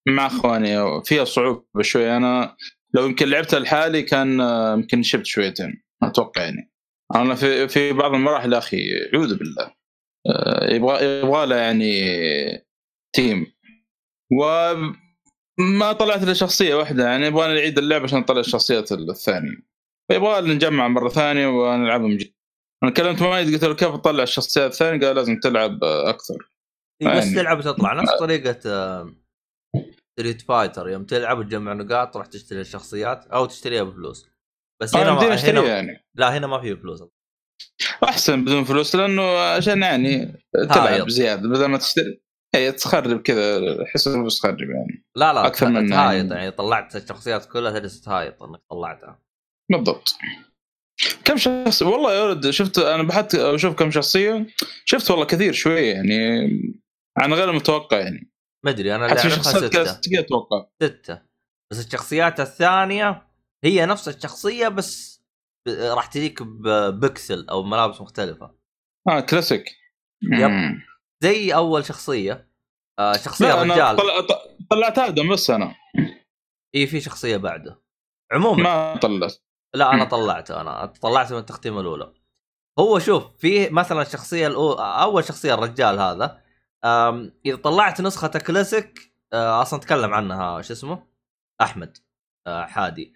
مع 0.08 0.26
أخواني 0.26 1.02
فيها 1.04 1.24
صعوبة 1.24 1.82
شوي. 1.82 2.16
أنا 2.16 2.56
لو 2.94 3.06
يمكن 3.06 3.28
لعبتها 3.28 3.60
لحالي 3.60 4.02
كان 4.02 4.40
آه، 4.40 4.74
يمكن 4.74 5.02
شبت 5.02 5.26
شويتين 5.26 5.82
أتوقع 6.02 6.42
يعني. 6.42 6.72
أنا 7.14 7.34
في 7.34 7.68
في 7.68 7.92
بعض 7.92 8.14
المراحل 8.14 8.52
يا 8.52 8.58
أخي 8.58 8.78
أعوذ 9.14 9.38
بالله. 9.38 9.74
آه، 10.26 10.74
يبغى 10.74 11.04
يبغى 11.04 11.46
له 11.46 11.56
يعني 11.56 11.92
تيم 13.12 13.46
وما 15.60 15.92
طلعت 15.92 16.22
إلا 16.22 16.34
شخصية 16.34 16.74
واحدة 16.74 17.04
يعني 17.08 17.26
يبغى 17.26 17.54
نعيد 17.54 17.78
اللعبه 17.78 18.04
عشان 18.04 18.18
نطلع 18.18 18.40
الشخصيات 18.40 18.92
الثانية. 18.92 19.56
فيبغى 20.10 20.54
نجمع 20.54 20.88
مرة 20.88 21.08
ثانية 21.08 21.46
ونلعبها 21.46 22.06
من 22.06 22.16
جديد 22.16 22.34
أنا 22.82 22.90
كلمت 22.90 23.22
مايد 23.22 23.54
قلت 23.54 23.64
له 23.64 23.74
كيف 23.74 23.88
تطلع 23.88 24.22
الشخصيات 24.22 24.70
الثانية؟ 24.70 25.06
قال 25.06 25.16
لازم 25.16 25.40
تلعب 25.40 25.84
آه، 25.84 26.10
أكثر. 26.10 26.50
إيه، 27.02 27.08
بس 27.08 27.24
يعني. 27.24 27.34
تلعب 27.34 27.58
وتطلع 27.58 27.92
نفس 27.92 28.12
طريقة 28.18 28.58
آه، 28.66 29.14
Street 30.12 30.42
Fighter 30.42 30.88
يوم 30.88 31.04
تلعب 31.04 31.38
وتجمع 31.38 31.72
نقاط 31.72 32.14
تروح 32.14 32.26
تشتري 32.26 32.60
الشخصيات 32.60 33.26
أو 33.26 33.46
تشتريها 33.46 33.82
بفلوس. 33.82 34.28
بس 34.82 34.96
هنا 34.96 35.12
ما 35.14 35.34
هنا 35.34 35.62
يعني. 35.62 36.06
لا 36.14 36.38
هنا 36.38 36.46
ما 36.46 36.60
في 36.60 36.76
فلوس. 36.76 37.04
أحسن 38.04 38.44
بدون 38.44 38.64
فلوس 38.64 38.96
لأنه 38.96 39.38
عشان 39.38 39.82
يعني. 39.82 40.44
تلعب 40.52 41.08
زيادة 41.08 41.48
بدل 41.48 41.66
ما 41.66 41.78
تشتري. 41.78 42.22
اي 42.54 42.72
تخرب 42.72 43.20
كذا 43.22 43.58
احس 43.82 44.08
إنه 44.08 44.24
بس 44.24 44.38
تخرب 44.38 44.60
يعني. 44.60 45.04
لا 45.16 45.32
لا 45.32 45.46
أكثر 45.46 45.68
من- 45.68 45.90
تهايط 45.90 46.32
يعني 46.32 46.50
طلعت 46.50 46.96
الشخصيات 46.96 47.44
كلها 47.44 47.78
تجلس 47.78 48.00
تهايط 48.00 48.42
إنك 48.42 48.60
طلعتها. 48.70 49.22
بالضبط. 49.70 50.14
كم 51.24 51.36
شخص 51.36 51.82
والله 51.82 52.14
يا 52.14 52.22
ولد 52.22 52.50
شفت 52.50 52.78
أنا 52.78 53.02
بحثت 53.02 53.34
أشوف 53.34 53.74
كم 53.74 53.90
شخصية 53.90 54.46
شفت 54.84 55.10
والله 55.10 55.24
كثير 55.24 55.52
شوية 55.52 55.92
يعني 55.94 56.48
عن 57.18 57.32
غير 57.34 57.50
المتوقع 57.50 57.98
يعني. 57.98 58.30
ما 58.64 58.70
أدري 58.70 58.94
أنا 58.94 59.06
اللي 59.06 59.18
أعرفها 59.20 59.68
كذا 59.68 60.00
أتوقع؟ 60.20 60.66
ستة. 60.82 61.22
بس 61.72 61.86
الشخصيات 61.86 62.40
الثانية 62.40 63.26
هي 63.64 63.86
نفس 63.86 64.08
الشخصية 64.08 64.68
بس 64.68 65.22
راح 65.68 66.06
تجيك 66.06 66.42
ببكسل 66.42 67.46
أو 67.50 67.62
ملابس 67.62 68.00
مختلفة. 68.00 68.54
آه 69.08 69.20
كلاسيك. 69.20 69.64
يب. 70.22 70.50
زي 71.22 71.54
أول 71.54 71.84
شخصية. 71.84 72.48
آه 72.98 73.12
شخصية 73.12 73.54
رجال 73.62 73.96
طلع... 73.96 74.20
ط- 74.20 74.56
طلعت 74.70 74.98
آدم 74.98 75.32
بس 75.32 75.50
أنا. 75.50 75.74
اي 76.74 76.86
في 76.86 77.00
شخصية 77.00 77.36
بعده. 77.36 77.82
عموما. 78.32 78.62
ما 78.62 78.96
طلعت. 78.96 79.36
لا 79.74 79.94
أنا. 79.94 80.04
طلعته 80.04 80.60
أنا 80.60 80.86
طلعته 80.86 81.34
من 81.34 81.40
التختيمه 81.40 81.80
الأولى. 81.80 82.12
هو 82.78 82.98
شوف 82.98 83.36
في 83.38 83.68
مثلا 83.70 84.02
الشخصيه 84.02 84.46
الأولى 84.46 85.02
أول 85.02 85.24
شخصية 85.24 85.54
الرجال 85.54 85.98
هذا 86.00 86.42
إذا 87.46 87.56
طلعت 87.56 88.00
نسخة 88.00 88.28
كلاسيك 88.28 89.12
أه، 89.32 89.62
أصلا 89.62 89.80
تكلم 89.80 90.14
عنها 90.14 90.62
شو 90.62 90.72
اسمه؟ 90.72 91.06
أحمد 91.60 91.98
أه، 92.46 92.64
حادي. 92.64 93.14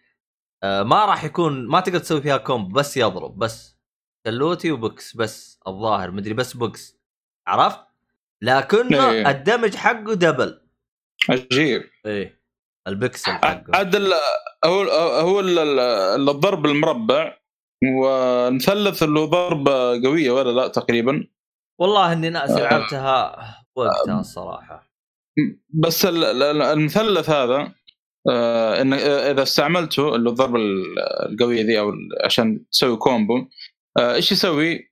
أه، 0.62 0.82
ما 0.82 1.04
راح 1.04 1.24
يكون 1.24 1.66
ما 1.66 1.80
تقدر 1.80 1.98
تسوي 1.98 2.20
فيها 2.22 2.36
combo 2.36 2.72
بس 2.72 2.96
يضرب 2.96 3.38
بس. 3.38 3.78
شلوتي 4.26 4.72
وبوكس 4.72 5.16
بس. 5.16 5.60
الظاهر 5.66 6.10
مدري 6.10 6.34
بس 6.34 6.56
بوكس. 6.56 6.96
عرفت؟ 7.46 7.85
لكنه 8.42 9.10
إيه. 9.10 9.30
ال 9.30 9.36
damage 9.36 9.74
حقه 9.74 10.14
double. 10.14 10.60
عجيب. 11.28 11.82
إيه. 12.06 12.42
البكسل 12.88 13.32
حقه. 13.32 13.64
عاد 13.74 13.96
هو 14.64 14.82
هو 15.20 15.40
ال- 15.40 15.58
ال- 15.58 16.28
الضرب 16.28 16.66
المربع 16.66 17.38
والمثلث 18.00 19.02
اللي 19.02 19.20
هو 19.20 19.24
ضربه 19.24 20.02
قوية 20.08 20.30
ولا 20.30 20.50
لا 20.50 20.68
تقريبا. 20.68 21.26
والله 21.80 22.12
إني 22.12 22.30
ناس 22.30 22.50
آه. 22.50 22.60
لعبتها 22.60 23.36
وقتها 23.76 24.20
الصراحه 24.20 24.90
بس 25.68 26.04
ال- 26.06 26.24
ال- 26.24 26.62
المثلث 26.62 27.30
هذا 27.30 27.72
آه 28.30 28.80
ان 28.82 28.92
آه، 28.92 29.30
إذا 29.30 29.42
استعملته 29.42 30.14
اللي 30.14 30.30
الضربه 30.30 30.56
ال- 30.56 30.98
القوية 31.32 31.62
ذي 31.62 31.78
أو 31.78 31.92
عشان 32.24 32.64
تسوي 32.72 32.96
combo 32.96 33.48
آه 33.98 34.14
إيش 34.14 34.32
يسوي؟ 34.32 34.85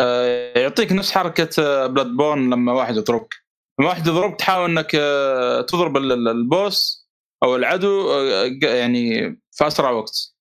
آه 0.00 0.58
يعطيك 0.58 0.92
نفس 0.92 1.10
حركة 1.12 1.86
Bloodborne 1.86 2.50
لما 2.50 2.72
واحد 2.72 2.96
يضربك. 2.96 3.34
لما 3.80 3.88
واحد 3.88 4.06
يضربك 4.06 4.38
تحاول 4.38 4.70
إنك 4.70 4.92
آه 4.94 5.60
تضرب 5.60 5.96
ال- 5.96 6.12
ال- 6.12 6.28
ال 6.28 6.44
boss 6.44 7.06
أو 7.42 7.56
العدو 7.56 8.10
آه 8.12 8.50
يعني 8.62 9.30
في 9.52 9.66
أسرع 9.66 9.90
وقت 9.90 10.34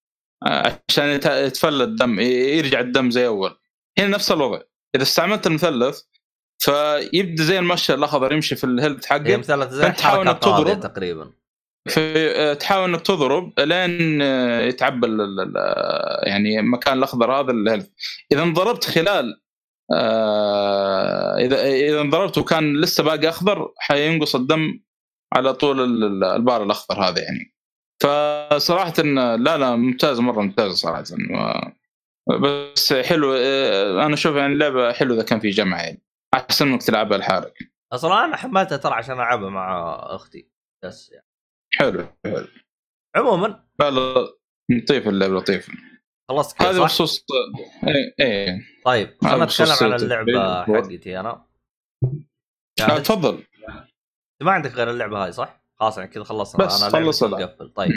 آه 0.47 0.82
عشان 0.89 1.06
يت- 1.08 1.26
يتفلى 1.26 1.84
الدم 1.84 2.20
يرجع 2.20 2.80
الدم 2.80 3.12
زي 3.12 3.28
أول. 3.28 3.56
هنا 3.99 4.08
نفس 4.08 4.32
الوضع. 4.32 4.60
إذا 4.95 5.03
استعملت 5.03 5.47
المثلث 5.47 6.01
فيبدأ 6.58 7.43
زي 7.43 7.60
المشي 7.60 7.93
الأخضر 7.93 8.34
يمشي 8.34 8.56
في 8.56 8.64
ال 8.63 8.69
health 8.69 9.03
هي 9.03 9.10
حقك 9.20 9.32
مثلث 9.39 9.70
زي 9.72 9.91
تحاول 9.91 10.28
القاضيه 10.28 10.74
تضرب. 10.74 10.93
تقريبا. 10.93 11.32
في 11.89 12.32
آه، 12.36 12.53
تحاول 12.53 12.89
إنك 12.89 13.01
تضرب 13.01 13.60
لين 13.60 14.22
آه، 14.22 14.62
يتعبى 14.62 15.08
يعني 16.24 16.60
المكان 16.60 16.97
الأخضر 16.97 17.32
هذا 17.32 17.51
الهيلث. 17.51 17.88
إذا 18.32 18.43
انضربت 18.43 18.84
خلال 18.84 19.30
آه، 19.30 19.44
اذا 21.39 21.65
إذا 21.65 22.01
انضربت 22.01 22.38
وكان 22.38 22.81
لسه 22.81 23.03
باقي 23.03 23.29
أخضر 23.29 23.73
حينقص 23.77 24.36
الدم 24.36 24.79
على 25.33 25.53
طول 25.53 25.81
ال- 25.81 26.03
ال- 26.03 26.23
البار 26.23 26.63
الأخضر 26.63 27.03
هذا 27.03 27.21
يعني. 27.21 27.55
فصراحة 28.03 28.93
إن- 28.93 29.39
لا 29.39 29.57
لا 29.57 29.75
ممتاز 29.75 30.19
مرة 30.19 30.41
ممتاز 30.41 30.71
صراحة. 30.71 31.03
بس 32.41 32.93
حلو 32.93 33.33
آه، 33.38 34.05
أنا 34.05 34.13
أشوف 34.13 34.36
يعني 34.36 34.53
اللعبة 34.53 34.93
حلوة 34.93 35.17
إذا 35.17 35.25
كان 35.25 35.39
في 35.39 35.49
جمع 35.49 35.81
يعني. 35.83 36.01
أحسن 36.33 36.67
إنك 36.67 36.83
تلعبها 36.83 37.17
لحالك. 37.17 37.53
أصلا 37.93 38.25
أنا 38.25 38.36
حملتها 38.38 38.77
ترى 38.77 38.93
عشان 38.93 39.15
ألعبها 39.15 39.49
مع 39.49 39.95
أختي. 40.15 40.49
بس 40.83 41.11
يعني. 41.11 41.27
حلو 41.73 42.07
حلو. 42.25 42.47
عموما. 43.15 43.63
لا 43.79 43.91
لطيف 44.71 45.07
اللعبة 45.07 45.33
لطيف. 45.33 45.69
خلصت 46.30 46.57
كذا 46.57 46.69
هذا؟ 46.69 46.80
بخصوص 46.84 47.26
إيه 47.88 48.15
إيه 48.19 48.61
طيب 48.86 49.17
بخصوص 49.23 49.71
نتكلم 49.82 49.93
عن 49.93 49.99
اللعبة. 49.99 50.63
حقتي 50.63 51.19
أنا 51.19 51.45
لا 52.80 52.88
جاهز؟ 52.88 53.01
تفضل 53.01 53.43
ما 54.41 54.51
عندك 54.51 54.71
غير 54.71 54.89
اللعبة 54.89 55.23
هاي 55.26 55.32
صح؟ 55.32 55.61
خلاص 55.80 55.97
يعني 55.97 56.09
كذا 56.09 56.23
خلصنا 56.23 56.65
بس 56.65 56.82
أنا 56.84 56.91
خلص 56.91 57.23
لعبتي 57.23 57.36
الألعاب. 57.36 57.55
مقفل 57.61 57.73
طيب 57.73 57.91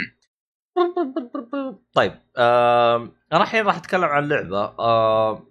طيب 1.92 2.12
آم، 2.38 3.16
أنا 3.32 3.42
الحين 3.42 3.64
راح 3.66 3.76
أتكلم 3.76 4.04
عن 4.04 4.24
اللعبه 4.24 4.64
آم، 5.30 5.48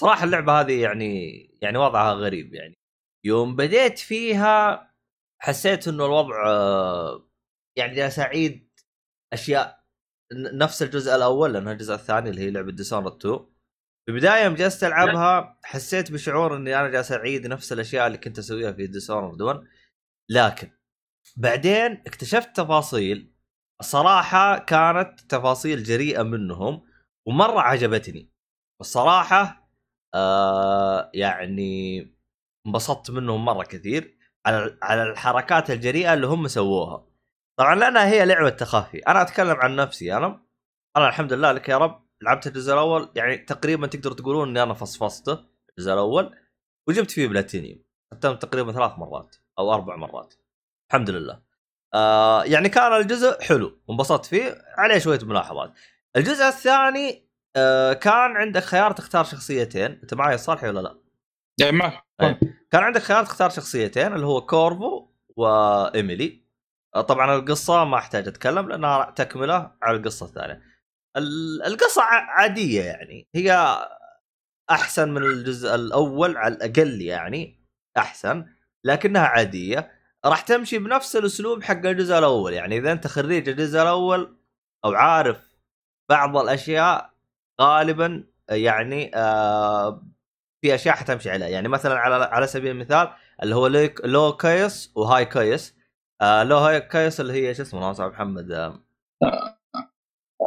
صراحة 0.00 0.24
اللعبة 0.24 0.60
هذه 0.60 0.82
يعني 0.82 1.40
يعني 1.62 1.78
وضعها 1.78 2.12
غريب 2.14 2.54
يعني 2.54 2.78
يوم 3.24 3.56
بديت 3.56 3.98
فيها 3.98 4.90
حسيت 5.42 5.88
إنه 5.88 6.06
الوضع 6.06 6.46
آه، 6.46 7.28
يعني 7.76 7.94
جالس 7.94 8.18
اعيد 8.18 8.70
أشياء 9.32 9.75
نفس 10.32 10.82
الجزء 10.82 11.14
الأول 11.14 11.52
لأنها 11.52 11.72
الجزء 11.72 11.94
الثاني 11.94 12.30
اللي 12.30 12.40
هي 12.40 12.50
لعبة 12.50 12.72
Dishonored 12.72 13.08
2 13.16 13.38
في 14.06 14.12
البداية 14.12 14.44
يوم 14.44 14.54
جلست 14.54 14.84
ألعبها 14.84 15.58
حسيت 15.64 16.12
بشعور 16.12 16.56
إني 16.56 16.80
أنا 16.80 16.88
جالس 16.88 17.12
أعيد 17.12 17.46
نفس 17.46 17.72
الأشياء 17.72 18.06
اللي 18.06 18.18
كنت 18.18 18.38
أسويها 18.38 18.72
في 18.72 18.86
Dishonored 18.86 19.42
1 19.44 19.60
لكن 20.30 20.70
بعدين 21.36 21.92
اكتشفت 22.06 22.56
تفاصيل. 22.56 23.32
الصراحة 23.80 24.58
كانت 24.58 25.20
تفاصيل 25.20 25.82
جريئة 25.82 26.22
منهم 26.22 26.82
ومرة 27.26 27.60
عجبتني. 27.60 28.32
الصراحة 28.80 29.70
آه 30.14 31.10
يعني 31.14 32.00
انبسطت 32.66 33.10
منهم 33.10 33.44
مرة 33.44 33.64
كثير 33.64 34.18
على 34.46 34.78
على 34.82 35.02
الحركات 35.02 35.70
الجريئة 35.70 36.14
اللي 36.14 36.26
هم 36.26 36.48
سووها. 36.48 37.06
طبعا 37.58 37.74
لأنها 37.74 38.06
هي 38.06 38.24
لعبة 38.26 38.50
تخفي 38.50 38.98
أنا 38.98 39.22
أتكلم 39.22 39.56
عن 39.56 39.76
نفسي 39.76 40.16
أنا 40.16 40.46
أنا 40.96 41.08
الحمد 41.08 41.32
لله 41.32 41.52
لك 41.52 41.68
يا 41.68 41.78
رب 41.78 42.06
لعبت 42.22 42.46
الجزء 42.46 42.72
الأول 42.72 43.12
يعني 43.16 43.36
تقريبا 43.36 43.86
تقدر 43.86 44.12
تقولون 44.12 44.48
إني 44.48 44.62
أنا 44.62 44.74
فصفصته 44.74 45.44
الجزء 45.70 45.92
الأول 45.92 46.36
وجبت 46.88 47.10
فيه 47.10 47.28
بلاتينيوم. 47.28 47.84
ختمت 48.14 48.42
تقريبا 48.42 48.72
ثلاث 48.72 48.92
مرات 48.98 49.36
أو 49.58 49.74
أربع 49.74 49.96
مرات. 49.96 50.34
الحمد 50.90 51.10
لله. 51.10 51.42
آه 51.94 52.44
يعني 52.44 52.68
كان 52.68 52.92
الجزء 52.92 53.42
حلو 53.42 53.80
وانبسطت 53.88 54.26
فيه 54.26 54.64
عليه 54.78 54.98
شوية 54.98 55.18
ملاحظات. 55.22 55.72
الجزء 56.16 56.44
الثاني 56.44 57.28
آه 57.56 57.92
كان 57.92 58.36
عندك 58.36 58.62
خيار 58.62 58.92
تختار 58.92 59.24
شخصيتين. 59.24 59.90
أنت 60.02 60.14
معي 60.14 60.38
صالحي 60.38 60.68
ولا 60.68 60.80
لا؟ 60.80 60.98
يعني 61.60 61.76
معك. 61.76 62.04
أي. 62.20 62.38
كان 62.70 62.82
عندك 62.82 63.00
خيار 63.02 63.24
تختار 63.24 63.50
شخصيتين 63.50 64.12
اللي 64.12 64.26
هو 64.26 64.46
كورفو 64.46 65.08
وإيميلي. 65.36 66.45
طبعا 67.00 67.34
القصة 67.36 67.84
ما 67.84 67.96
أحتاج 67.98 68.28
أتكلم 68.28 68.68
لانها 68.68 69.10
تكملة 69.16 69.72
على 69.82 69.96
القصة 69.96 70.26
الثانية. 70.26 70.62
ال- 71.16 71.62
القصة 71.62 72.02
عادية 72.02 72.82
يعني. 72.82 73.28
هي 73.34 73.78
أحسن 74.70 75.08
من 75.08 75.22
الجزء 75.22 75.74
الأول 75.74 76.36
على 76.36 76.54
الأقل 76.54 77.02
يعني 77.02 77.66
أحسن 77.96 78.46
لكنها 78.84 79.22
عادية. 79.26 79.92
راح 80.24 80.40
تمشي 80.40 80.78
بنفس 80.78 81.16
الأسلوب 81.16 81.62
حق 81.62 81.86
الجزء 81.86 82.18
الأول 82.18 82.52
يعني. 82.52 82.78
إذا 82.78 82.92
أنت 82.92 83.06
خريج 83.06 83.48
الجزء 83.48 83.82
الأول 83.82 84.36
أو 84.84 84.92
عارف 84.94 85.50
بعض 86.10 86.36
الأشياء 86.36 87.10
غالبا 87.60 88.24
يعني 88.50 89.10
آه 89.14 90.06
في 90.64 90.74
أشياء 90.74 90.94
حتمشي 90.94 91.30
عليها. 91.30 91.48
يعني 91.48 91.68
مثلا 91.68 91.98
على 91.98 92.14
على 92.14 92.46
سبيل 92.46 92.70
المثال 92.70 93.08
اللي 93.42 93.54
هو 93.54 93.66
لو 94.04 94.36
كايس 94.36 94.92
وهاي 94.96 95.24
كايس 95.24 95.75
آه 96.20 96.42
لو 96.42 96.56
هاي 96.56 96.80
كايس 96.80 97.20
اللي 97.20 97.32
هي 97.32 97.54
شو 97.54 97.62
اسمه 97.62 97.80
ناصر 97.80 98.08
محمد 98.08 98.52
آه. 98.52 98.82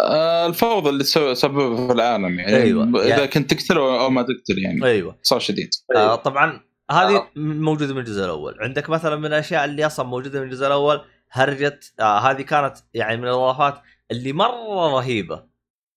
آه 0.02 0.46
الفوضى 0.48 0.90
اللي 0.90 1.04
تسوي 1.04 1.34
تسببها 1.34 1.88
في 1.88 1.94
العالم 1.94 2.40
يعني. 2.40 2.56
أيوة. 2.56 2.84
إذا 3.02 3.08
يعني- 3.08 3.28
كنت 3.28 3.54
تقتل 3.54 3.78
أو 3.78 4.00
أو 4.00 4.10
ما 4.10 4.22
تقتل 4.22 4.60
يعني. 4.60 4.86
أيوه. 4.86 5.18
صار 5.22 5.40
شديد. 5.40 5.70
آه 5.96 6.16
طبعا 6.16 6.62
هذه 6.92 7.28
موجودة 7.36 7.94
من 7.94 8.00
الجزء 8.00 8.26
الأول. 8.26 8.58
عندك 8.62 8.90
مثلا 8.90 9.16
من 9.16 9.26
الأشياء 9.26 9.66
اللي 9.66 9.86
أصلا 9.86 10.06
موجودة 10.06 10.40
من 10.40 10.46
الجزء 10.46 10.68
الأول 10.68 11.02
هرجة 11.32 11.80
آه 12.00 12.20
هذه 12.20 12.42
كانت 12.42 12.78
يعني 12.94 13.18
من 13.18 13.24
الإضافات 13.24 13.82
اللي 14.12 14.34
مرة 14.34 14.98
رهيبة. 14.98 15.44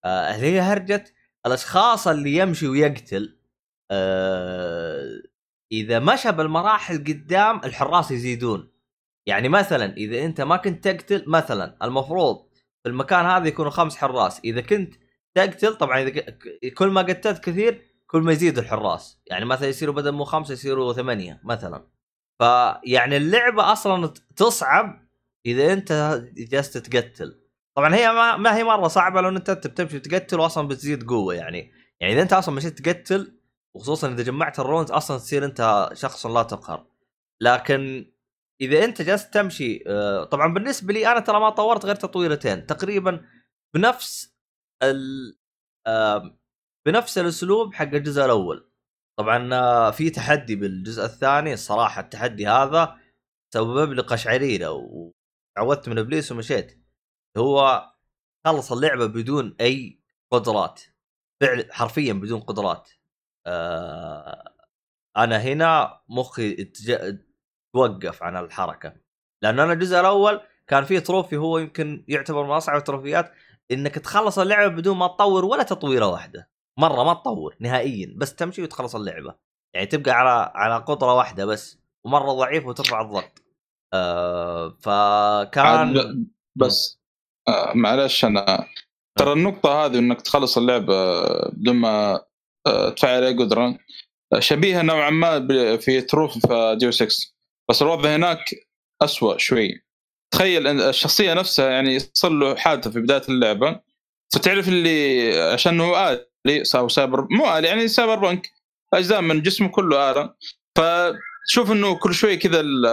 آه 0.05 0.35
اللي 0.35 0.47
هي 0.47 0.61
هرجة 0.61 1.05
الأشخاص 1.47 2.09
اللي 2.09 2.37
يمشي 2.37 2.69
ويقتل 2.69 3.39
آه 3.91 5.23
إذا 5.73 5.99
مشى 5.99 6.33
بالمراحل 6.33 6.99
قدام 6.99 7.61
الحراس 7.65 8.11
يزيدون. 8.11 8.72
يعني 9.27 9.49
مثلا 9.49 9.97
إذا 9.97 10.25
أنت 10.25 10.41
ما 10.41 10.57
كنت 10.57 10.89
تقتل 10.89 11.25
مثلا 11.27 11.77
المفروض 11.83 12.37
في 12.83 12.89
المكان 12.89 13.25
هذا 13.25 13.49
يكونوا 13.49 13.71
خمس 13.71 13.97
حراس. 13.97 14.41
إذا 14.45 14.61
كنت 14.61 14.95
تقتل 15.35 15.75
طبعا 15.75 16.01
إذا 16.03 16.11
كل 16.75 16.89
ما 16.89 17.03
قتلت 17.03 17.45
كثير 17.45 17.83
كل 18.07 18.23
ما 18.23 18.33
يزيد 18.33 18.59
الحراس. 18.59 19.23
يعني 19.27 19.45
مثلا 19.45 19.69
يصيروا 19.69 19.95
بدل 19.95 20.13
مو 20.13 20.25
خمسة 20.25 20.53
يصيروا 20.53 20.93
ثمانية 20.93 21.41
مثلا. 21.45 21.89
فيعني 22.39 23.17
اللعبة 23.17 23.73
أصلا 23.73 24.13
تصعب 24.37 25.09
إذا 25.47 25.73
أنت 25.73 26.23
جالس 26.35 26.71
تتقتل 26.71 27.43
طبعا 27.77 27.95
هي 27.95 28.13
ما, 28.13 28.37
ما 28.37 28.57
هي 28.57 28.65
مرة 28.65 28.89
صعبة 28.89 29.21
لو 29.21 29.29
أنت 29.29 29.51
بتمشي 29.51 29.99
تقتل 29.99 30.41
واصلا 30.41 30.69
بتزيد 30.69 31.09
قوة 31.09 31.35
يعني. 31.35 31.73
يعني 32.01 32.13
إذا 32.13 32.23
أنت 32.23 32.33
أصلا 32.33 32.55
مشيت 32.55 32.79
تقتل 32.79 33.39
وخصوصا 33.75 34.09
إذا 34.09 34.23
جمعت 34.23 34.61
الرونز 34.61 34.91
أصلا 34.91 35.19
تصير 35.19 35.45
أنت 35.45 35.91
شخص 35.93 36.27
لا 36.27 36.43
تقهر. 36.43 36.87
لكن 37.41 38.12
إذا 38.63 38.85
أنت 38.85 39.03
جالس 39.03 39.31
تمشي 39.31 39.85
آه، 39.87 40.25
طبعا 40.25 40.55
بالنسبة 40.55 40.93
لي 40.93 41.13
أنا 41.13 41.21
ترى 41.21 41.41
ما 41.41 41.51
طورت 41.51 41.85
غير 41.87 41.95
تطويرتين 41.95 42.67
تقريبا 42.67 43.25
بنفس 43.75 44.37
ال 44.83 45.37
بنفس 46.87 47.19
الأسلوب 47.19 47.75
حق 47.75 47.85
الجزء 47.95 48.25
الأول 48.25 48.71
طبعا 49.19 49.55
آه، 49.55 49.91
في 49.91 50.11
تحدي 50.11 50.57
بالجزء 50.57 51.05
الثاني 51.05 51.53
الصراحه 51.53 52.01
التحدي 52.01 52.47
هذا 52.47 52.99
سبب 53.55 53.93
لي 53.93 54.03
قشعريره 54.03 54.71
وعودت 54.71 55.89
من 55.89 55.99
إبليس 55.99 56.33
ومشيت 56.33 56.83
هو 57.37 57.87
خلص 58.47 58.73
اللعبة 58.73 59.07
بدون 59.07 59.57
أي 59.61 60.01
قدرات 60.33 60.83
فعل 61.41 61.73
حرفيا 61.73 62.13
بدون 62.13 62.41
قدرات 62.41 62.91
آه 63.47 64.55
أنا 65.17 65.39
هنا 65.39 66.01
مخي. 66.09 66.73
توقف 67.75 68.23
عن 68.23 68.37
الحركة. 68.37 68.95
لأن 69.43 69.61
أنا 69.61 69.73
الجزء 69.73 70.01
الأول 70.01 70.41
كان 70.67 70.85
فيه 70.85 70.99
trophy 70.99 71.37
هو 71.37 71.59
يمكن 71.59 72.05
يعتبر 72.09 72.45
من 72.45 72.51
أصعب 72.51 72.79
التروفيات 72.79 73.33
إنك 73.71 73.95
تخلص 73.95 74.39
اللعبة 74.39 74.75
بدون 74.77 74.97
ما 74.97 75.07
تطور 75.07 75.45
ولا 75.45 75.63
تطويرة 75.63 76.07
واحدة. 76.07 76.49
مرة 76.79 77.05
ما 77.05 77.15
تطور 77.15 77.57
نهائيا 77.61 78.15
بس 78.17 78.35
تمشي 78.35 78.63
وتخلص 78.63 78.95
اللعبة. 78.97 79.35
يعني 79.75 79.87
تبقى 79.87 80.13
على 80.13 80.53
على 80.55 80.85
قدرة 80.85 81.15
واحدة 81.15 81.47
بس 81.47 81.79
ومرة 82.05 82.33
ضعيف 82.33 82.67
وترفع 82.67 83.01
الضغط. 83.01 83.43
آه 83.95 84.77
فكان 84.81 86.27
بس 86.57 87.01
آه 87.49 87.73
معلش 87.75 88.25
أنا 88.25 88.67
ترى 89.19 89.33
النقطة 89.33 89.85
هذه 89.85 89.99
إنك 89.99 90.23
تخلص 90.23 90.59
اللعبة 90.59 90.95
بدون 91.49 91.77
ما 91.77 92.21
آه، 92.67 92.89
تفعل 92.91 93.25
أي 93.25 93.37
قدرة 93.37 93.79
آه، 94.33 94.41
شبيهة 94.41 94.83
نوعا 94.83 95.11
ما 95.11 95.47
في 95.77 96.01
تروف 96.01 96.47
في 96.47 96.77
ديو 96.81 96.91
6 96.91 97.32
بس 97.71 97.83
الوضع 97.83 98.17
هناك 98.17 98.45
أسوأ 99.03 99.39
شوي. 99.39 99.85
تخيل 100.35 100.67
إن 100.67 100.81
الشخصية 100.81 101.35
نفسها 101.35 101.71
يعني 101.71 101.95
يصير 101.95 102.31
له 102.31 102.57
حادثة 102.57 102.91
في 102.91 103.01
بداية 103.01 103.23
اللعبة. 103.29 103.81
فتعرف 104.35 104.69
اللي 104.69 105.33
عشان 105.53 105.81
هو 105.81 106.19
آلي 106.47 106.63
أو 106.75 106.89
سايبر 106.89 107.27
مو 107.31 107.59
آلي 107.59 107.69
يعني 107.69 107.89
cyberpunk 107.89 108.51
أجزاء 108.95 109.21
من 109.21 109.43
جسمه 109.43 109.69
كله 109.69 110.11
آلة. 110.11 110.35
فتشوف 110.79 111.71
إنه 111.73 111.95
كل 111.99 112.15
شوي 112.15 112.37
كذا 112.37 112.61
ال- 112.61 112.87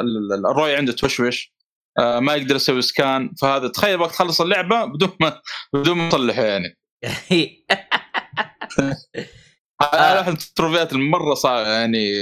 ال- 0.00 0.46
الرؤية 0.46 0.76
عنده 0.76 0.92
توشوش. 0.92 1.52
آه، 1.98 2.20
ما 2.20 2.34
يقدر 2.34 2.56
يسوي 2.56 2.82
scan. 2.82 3.34
فهذا 3.40 3.68
تخيل 3.68 4.00
وقت 4.00 4.10
تخلص 4.10 4.40
اللعبة 4.40 4.84
بدون 4.84 5.10
ما 5.20 5.40
بدون 5.74 5.96
ما 5.98 6.08
تصلحه 6.08 6.42
يعني. 6.42 6.78
هذا 9.82 10.20
احد 10.20 10.32
التروفيات 10.32 10.92
المرة 10.92 11.34
صعبة 11.34 11.68
يعني. 11.68 12.12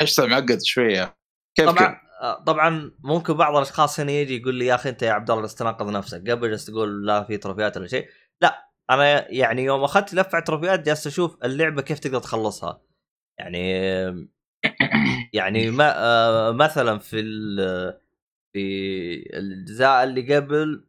احسها 0.00 0.26
معقد 0.26 0.58
شوية 0.64 1.16
كيف 1.54 1.70
طبعا 1.70 1.88
كيف؟ 1.88 1.98
آه، 2.22 2.44
طبعا 2.44 2.92
ممكن 3.04 3.34
بعض 3.34 3.56
الأشخاص 3.56 4.00
هنا 4.00 4.12
يجي 4.12 4.36
يقول 4.36 4.54
لي 4.54 4.66
يا 4.66 4.74
أخي 4.74 4.88
أنت 4.88 5.02
يا 5.02 5.12
عبد 5.12 5.30
الله 5.30 5.46
تناقض 5.46 5.88
نفسك 5.88 6.30
قبل 6.30 6.50
جالس 6.50 6.64
تقول 6.66 7.06
لا 7.06 7.24
في 7.24 7.36
تروفيات 7.36 7.76
ولا 7.76 7.86
شيء. 7.86 8.08
لا 8.42 8.68
أنا 8.90 9.32
يعني 9.32 9.64
يوم 9.64 9.84
أخذت 9.84 10.14
لفة 10.14 10.40
تروفيات 10.40 10.80
جالس 10.80 11.06
أشوف 11.06 11.44
اللعبة 11.44 11.82
كيف 11.82 11.98
تقدر 11.98 12.18
تخلصها. 12.20 12.82
يعني 13.38 13.72
يعني 15.32 15.70
ما 15.70 15.94
آه، 15.96 16.52
مثلا 16.52 16.98
في 16.98 17.22
في 18.52 18.60
الاجزاء 19.38 20.04
اللي 20.04 20.36
قبل 20.36 20.84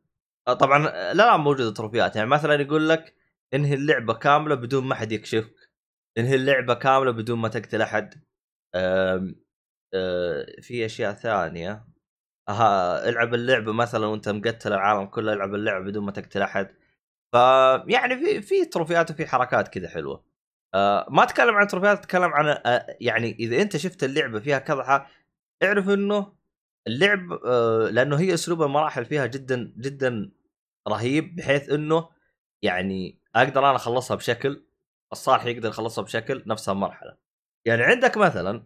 آه، 0.47 0.53
طبعا 0.53 0.79
لا 0.79 1.13
لا 1.13 1.37
موجودة 1.37 1.71
تروفيات. 1.71 2.15
يعني 2.15 2.29
مثلا 2.29 2.53
يقول 2.61 2.89
لك 2.89 3.15
انهي 3.53 3.73
اللعبة 3.73 4.13
كاملة 4.13 4.55
بدون 4.55 4.85
ما 4.85 4.95
حد 4.95 5.11
يكشفك. 5.11 5.69
انهي 6.17 6.35
اللعبة 6.35 6.73
كاملة 6.73 7.11
بدون 7.11 7.39
ما 7.39 7.47
تقتل 7.49 7.81
أحد. 7.81 8.23
في 10.61 10.85
أشياء 10.85 11.13
ثانية. 11.13 11.85
ها 12.49 13.09
العب 13.09 13.33
اللعبة 13.33 13.73
مثلا 13.73 14.07
وأنت 14.07 14.29
مقتل 14.29 14.73
العالم 14.73 15.05
كله 15.05 15.33
العب 15.33 15.55
اللعبة 15.55 15.85
بدون 15.85 16.05
ما 16.05 16.11
تقتل 16.11 16.41
أحد. 16.41 16.67
ف 17.33 17.35
يعني 17.87 18.17
في 18.17 18.41
في 18.41 18.65
تروفيات 18.65 19.11
وفي 19.11 19.27
حركات 19.27 19.67
كذا 19.67 19.89
حلوة. 19.89 20.25
آه 20.75 21.07
ما 21.11 21.23
أتكلم 21.23 21.55
عن 21.55 21.67
تروفيات 21.67 21.97
أتكلم 21.99 22.33
عن 22.33 22.47
آه 22.47 22.97
يعني 23.01 23.31
إذا 23.39 23.61
أنت 23.61 23.77
شفت 23.77 24.03
اللعبة 24.03 24.39
فيها 24.39 24.59
كذا 24.59 25.07
اعرف 25.63 25.89
إنه 25.89 26.33
اللعب 26.87 27.33
آه 27.45 27.89
لأنه 27.91 28.19
هي 28.19 28.33
أسلوب 28.33 28.63
المراحل 28.63 29.05
فيها 29.05 29.25
جدا 29.25 29.73
جدا 29.77 30.31
رهيب 30.89 31.35
بحيث 31.35 31.69
إنه 31.69 32.09
يعني 32.63 33.19
أقدر 33.35 33.69
أنا 33.69 33.75
أخلصها 33.75 34.15
بشكل 34.15 34.65
الصالح 35.11 35.45
يقدر 35.45 35.69
يخلصها 35.69 36.03
بشكل 36.03 36.43
نفس 36.47 36.69
المرحلة. 36.69 37.17
يعني 37.65 37.83
عندك 37.83 38.17
مثلا 38.17 38.63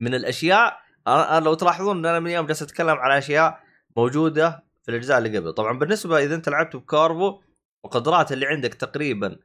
من 0.00 0.14
الأشياء. 0.14 0.76
أنا 1.06 1.44
لو 1.44 1.54
تلاحظون 1.54 1.98
إن 1.98 2.06
أنا 2.06 2.20
من 2.20 2.30
يوم 2.30 2.46
جالس 2.46 2.62
أتكلم 2.62 2.96
على 2.96 3.18
أشياء 3.18 3.60
موجودة 3.96 4.64
في 4.82 4.90
الأجزاء 4.90 5.18
اللي 5.18 5.38
قبل. 5.38 5.52
طبعا 5.52 5.78
بالنسبة 5.78 6.18
إذا 6.18 6.34
أنت 6.34 6.48
لعبت 6.48 6.76
بكارفو 6.76 7.40
القدرات 7.84 8.32
اللي 8.32 8.46
عندك 8.46 8.74
تقريبا 8.74 9.36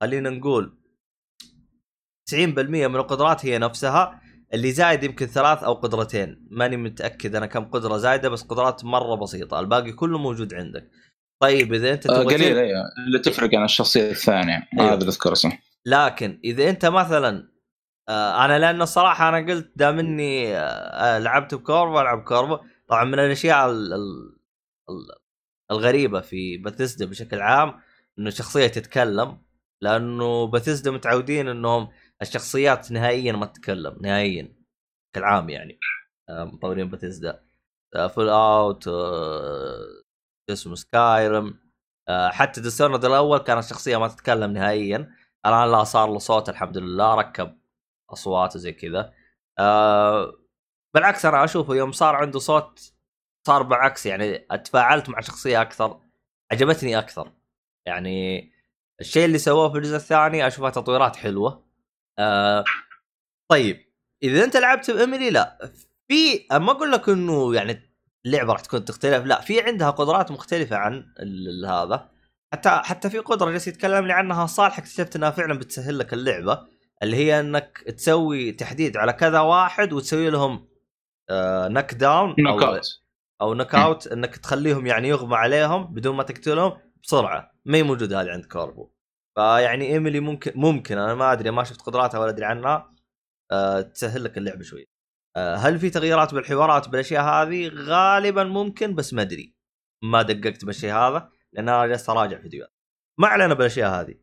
خلينا 0.00 0.30
نقول 0.30 0.78
90% 2.30 2.34
من 2.68 2.96
القدرات 2.96 3.46
هي 3.46 3.58
نفسها 3.58 4.20
اللي 4.54 4.72
زايد 4.72 5.02
يمكن 5.04 5.26
ثلاث 5.26 5.62
أو 5.62 5.74
قدرتين. 5.74 6.46
ماني 6.50 6.76
متأكد 6.76 7.34
أنا 7.34 7.46
كم 7.46 7.64
قدرة 7.64 7.96
زايدة 7.96 8.28
بس 8.28 8.42
قدرات 8.42 8.84
مرة 8.84 9.14
بسيطة. 9.14 9.60
الباقي 9.60 9.92
كله 9.92 10.18
موجود 10.18 10.54
عندك. 10.54 10.90
طيب 11.42 11.74
إذا 11.74 11.92
أنت 11.92 12.06
آه، 12.06 12.22
تبغى 12.22 12.34
قليل 12.34 12.58
اللي 13.06 13.18
تفرق 13.24 13.54
عن 13.54 13.64
الشخصية 13.64 14.10
الثانية. 14.10 14.68
أيوة. 14.78 14.88
هذا 14.88 14.94
اللي 14.94 15.08
أذكره 15.08 15.36
لكن 15.86 16.40
إذا 16.44 16.70
أنت 16.70 16.86
مثلا 16.86 17.48
أنا 18.08 18.58
لأن 18.58 18.82
الصراحه 18.82 19.28
أنا 19.28 19.52
قلت 19.52 19.72
دام 19.76 19.98
إني 19.98 20.56
آه 20.56 21.18
لعبت 21.18 21.54
بكورفو 21.54 22.00
ألعب 22.00 22.22
كورفو. 22.22 22.58
طبعا 22.88 23.04
من 23.04 23.14
الأشياء 23.14 23.70
ال 23.70 23.92
ال 23.94 24.36
ال 24.90 25.26
الغريبة 25.70 26.20
في 26.20 26.58
بثيسدا 26.58 27.06
بشكل 27.06 27.40
عام 27.40 27.80
إنه 28.18 28.30
شخصية 28.30 28.66
تتكلم 28.66 29.42
لأنه 29.82 30.46
بثيسدا 30.46 30.90
متعودين 30.90 31.48
إنهم 31.48 31.88
الشخصيات 32.22 32.92
نهائيا 32.92 33.32
ما 33.32 33.46
تتكلم 33.46 33.98
نهائيا 34.02 34.42
بشكل 34.42 35.24
عام 35.24 35.50
يعني 35.50 35.78
آه، 36.28 36.44
مطورين 36.44 36.90
Bethesda 36.90 37.42
Fallout 38.14 38.88
آه، 38.88 39.86
اسمه 40.50 40.74
Skyrim 40.74 41.58
آه، 42.08 42.28
حتى 42.28 42.60
Dishonored 42.60 43.04
الأول 43.04 43.38
كانت 43.38 43.64
الشخصيه 43.64 43.96
ما 43.96 44.08
تتكلم 44.08 44.52
نهائيا. 44.52 45.10
الآن 45.46 45.70
لا 45.72 45.84
صار 45.84 46.08
له 46.12 46.18
صوت 46.18 46.48
الحمد 46.48 46.78
لله 46.78 47.14
ركب 47.14 47.58
أصوات 48.10 48.56
وزي 48.56 48.72
كذا. 48.72 49.12
آه 49.58 50.32
بالعكس 50.94 51.26
أنا 51.26 51.44
أشوفه 51.44 51.74
يوم 51.74 51.92
صار 51.92 52.16
عنده 52.16 52.38
صوت 52.38 52.92
صار 53.46 53.62
بالعكس 53.62 54.06
يعني 54.06 54.38
تفاعلت 54.38 55.08
مع 55.08 55.20
شخصية 55.20 55.62
أكثر 55.62 56.00
عجبتني 56.52 56.98
أكثر. 56.98 57.32
يعني 57.86 58.50
الشيء 59.00 59.24
اللي 59.24 59.38
سووه 59.38 59.72
في 59.72 59.78
الجزء 59.78 59.96
الثاني 59.96 60.46
اشوفها 60.46 60.70
تطويرات 60.70 61.16
حلوة. 61.16 61.66
آه 62.18 62.64
طيب 63.50 63.86
إذا 64.22 64.44
أنت 64.44 64.56
لعبت 64.56 64.90
بايميلي 64.90 65.30
لا 65.30 65.72
في 66.08 66.46
ما 66.52 66.70
أقول 66.72 66.92
لك 66.92 67.08
إنه 67.08 67.54
يعني 67.54 67.96
اللعبة 68.26 68.52
راح 68.52 68.60
تكون 68.60 68.84
تختلف 68.84 69.24
لا 69.24 69.40
في 69.40 69.60
عندها 69.60 69.90
قدرات 69.90 70.30
مختلفة 70.30 70.76
عن 70.76 71.14
هذا. 71.68 72.10
حتى 72.52 72.70
حتى 72.70 73.10
في 73.10 73.18
قدرة 73.18 73.50
جالس 73.50 73.68
يتكلم 73.68 74.06
لي 74.06 74.12
عنها 74.12 74.46
صالح 74.46 74.78
اكتشفت 74.78 75.16
إنها 75.16 75.30
فعلا 75.30 75.58
بتسهل 75.58 75.98
لك 75.98 76.12
اللعبة. 76.12 76.75
اللي 77.06 77.16
هي 77.16 77.40
إنك 77.40 77.78
تسوي 77.96 78.52
تحديد 78.52 78.96
على 78.96 79.12
كذا 79.12 79.40
واحد 79.40 79.92
وتسوي 79.92 80.30
لهم 80.30 80.68
knock 81.68 81.94
down 81.94 82.34
knock 82.38 82.62
أو 82.62 82.74
out 82.74 83.02
أو 83.40 83.54
knock 83.54 83.74
out 83.74 84.06
إنك 84.06 84.36
تخليهم 84.36 84.86
يعني 84.86 85.08
يغمى 85.08 85.36
عليهم 85.36 85.94
بدون 85.94 86.16
ما 86.16 86.22
تقتلهم 86.22 86.78
بسرعة. 87.02 87.52
ما 87.64 87.78
هي 87.78 87.82
موجودة 87.82 88.20
هذه 88.20 88.30
عند 88.30 88.44
Corvo 88.44 88.90
فيعني 89.34 89.86
Emily 89.86 90.20
ممكن 90.20 90.52
ممكن 90.54 90.98
أنا 90.98 91.14
ما 91.14 91.32
أدري 91.32 91.50
ما 91.50 91.64
شفت 91.64 91.82
قدراتها 91.82 92.20
ولا 92.20 92.30
أدري 92.30 92.44
عنها. 92.44 92.94
آه 93.52 93.80
تسهل 93.80 94.24
لك 94.24 94.38
اللعبه 94.38 94.62
شوي. 94.62 94.88
آه 95.36 95.56
هل 95.56 95.78
في 95.78 95.90
تغييرات 95.90 96.34
بالحوارات 96.34 96.88
بالأشياء 96.88 97.24
هذه؟ 97.24 97.68
غالبا 97.68 98.44
ممكن 98.44 98.94
بس 98.94 99.14
ما 99.14 99.22
أدري. 99.22 99.54
ما 100.02 100.22
دققت 100.22 100.64
بالشيء 100.64 100.92
هذا 100.92 101.30
لأن 101.52 101.68
أنا 101.68 101.86
جالس 101.86 102.10
أراجع 102.10 102.40
فيديوهات. 102.40 102.72
ما 103.18 103.28
علينا 103.28 103.54
بالأشياء 103.54 104.00
هذه. 104.00 104.14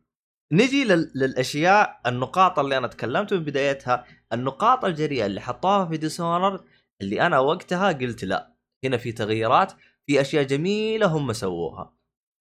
نجي 0.54 0.84
لل... 0.84 1.12
للأشياء 1.14 2.00
النقاط 2.06 2.58
اللي 2.58 2.78
أنا 2.78 2.88
تكلمت 2.88 3.34
من 3.34 3.44
بدايتها 3.44 4.06
النقاط 4.32 4.84
الجريئة 4.84 5.26
اللي 5.26 5.40
حطوها 5.40 5.84
في 5.86 5.96
ديسونر 5.96 6.64
اللي 7.00 7.22
أنا 7.26 7.38
وقتها 7.38 7.92
قلت 7.92 8.24
لا 8.24 8.54
هنا 8.84 8.96
في 8.96 9.12
تغييرات 9.12 9.72
في 10.06 10.20
أشياء 10.20 10.44
جميلة 10.44 11.06
هم 11.06 11.32
سووها. 11.32 11.94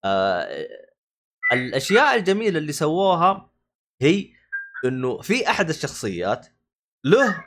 آه 0.06 0.68
الأشياء 1.54 2.16
الجميلة 2.16 2.58
اللي 2.58 2.72
سووها 2.72 3.52
هي 4.02 4.30
إنه 4.86 5.22
في 5.22 5.50
أحد 5.50 5.70
الشخصيات 5.70 6.48
له 7.06 7.46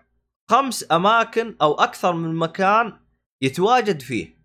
خمس 0.50 0.92
أماكن 0.92 1.56
أو 1.62 1.74
أكثر 1.74 2.12
من 2.12 2.34
مكان 2.34 3.00
يتواجد 3.42 4.00
فيه. 4.02 4.36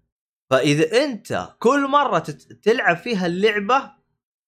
فإذا 0.51 1.03
أنت 1.03 1.55
كل 1.59 1.88
مرة 1.88 2.19
تلعب 2.63 2.97
فيها 2.97 3.26
اللعبة 3.26 3.91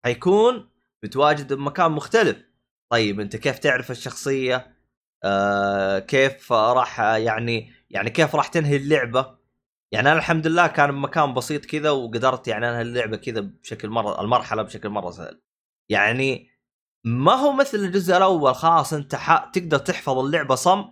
حيكون 0.05 0.72
متواجد 1.03 1.53
بمكان 1.53 1.91
مختلف. 1.91 2.37
طيب 2.91 3.19
أنت 3.19 3.35
كيف 3.35 3.59
تعرف 3.59 3.91
الشخصية؟ 3.91 4.77
آه 5.23 5.99
كيف 5.99 6.51
راح 6.51 6.99
يعني 6.99 7.73
يعني 7.89 8.09
كيف 8.09 8.35
راح 8.35 8.47
تنهي 8.47 8.75
اللعبة؟ 8.75 9.37
يعني 9.91 10.11
أنا 10.11 10.17
الحمد 10.17 10.47
لله 10.47 10.67
كان 10.67 10.91
بمكان 10.91 11.33
بسيط 11.33 11.65
كذا 11.65 11.89
وقدرت 11.89 12.47
يعني 12.47 12.69
أنهي 12.69 12.81
اللعبة 12.81 13.17
كذا 13.17 13.41
بشكل 13.41 13.89
مرة 13.89 14.21
المرحلة 14.21 14.63
بشكل 14.63 14.89
مرة 14.89 15.11
سهل. 15.11 15.41
يعني 15.89 16.49
ما 17.05 17.33
هو 17.33 17.51
مثل 17.51 17.77
الجزء 17.77 18.17
الأول 18.17 18.55
خلاص 18.55 18.93
أنت. 18.93 19.15
تقدر 19.53 19.77
تحفظ 19.77 20.17
اللعبة 20.17 20.55
صم 20.55 20.91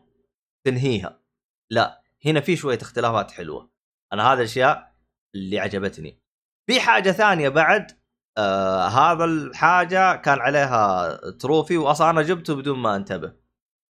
تنهيها. 0.65 1.21
لا 1.69 2.03
هنا 2.25 2.39
في 2.41 2.55
شوية 2.55 2.77
اختلافات 2.81 3.31
حلوة. 3.31 3.71
أنا 4.13 4.33
هذا 4.33 4.39
الأشياء 4.39 4.95
اللي 5.35 5.59
عجبتني. 5.59 6.21
في 6.69 6.79
حاجة 6.79 7.11
ثانية 7.11 7.49
بعد 7.49 8.00
آه 8.37 8.87
هذا 8.87 9.25
الحاجة 9.25 10.15
كان 10.15 10.39
عليها 10.39 11.15
تروفي 11.31 11.77
واصلا 11.77 12.09
أنا 12.09 12.21
جبته 12.21 12.55
بدون 12.55 12.79
ما 12.79 12.95
أنتبه 12.95 13.33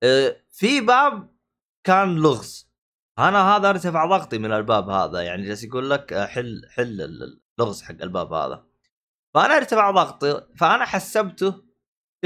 آه 0.04 0.36
في 0.50 0.82
باب 0.82 1.30
كان 1.84 2.16
لغز 2.16 2.72
أنا 3.20 3.56
هذا 3.56 3.70
أرتفع 3.70 4.06
ضغطي 4.06 4.38
من 4.38 4.52
الباب 4.52 4.90
هذا 4.90 5.22
يعني 5.22 5.48
جالس 5.48 5.64
يقول 5.64 5.90
لك 5.90 6.14
آه، 6.14 6.26
حل 6.26 6.62
حل 6.70 7.02
اللغز 7.60 7.82
حق 7.82 8.02
الباب 8.02 8.34
هذا 8.34 8.66
فأنا 9.34 9.58
أرتفع 9.58 9.92
ضغطي 9.92 10.48
فأنا 10.58 10.86
حسبته 10.86 11.64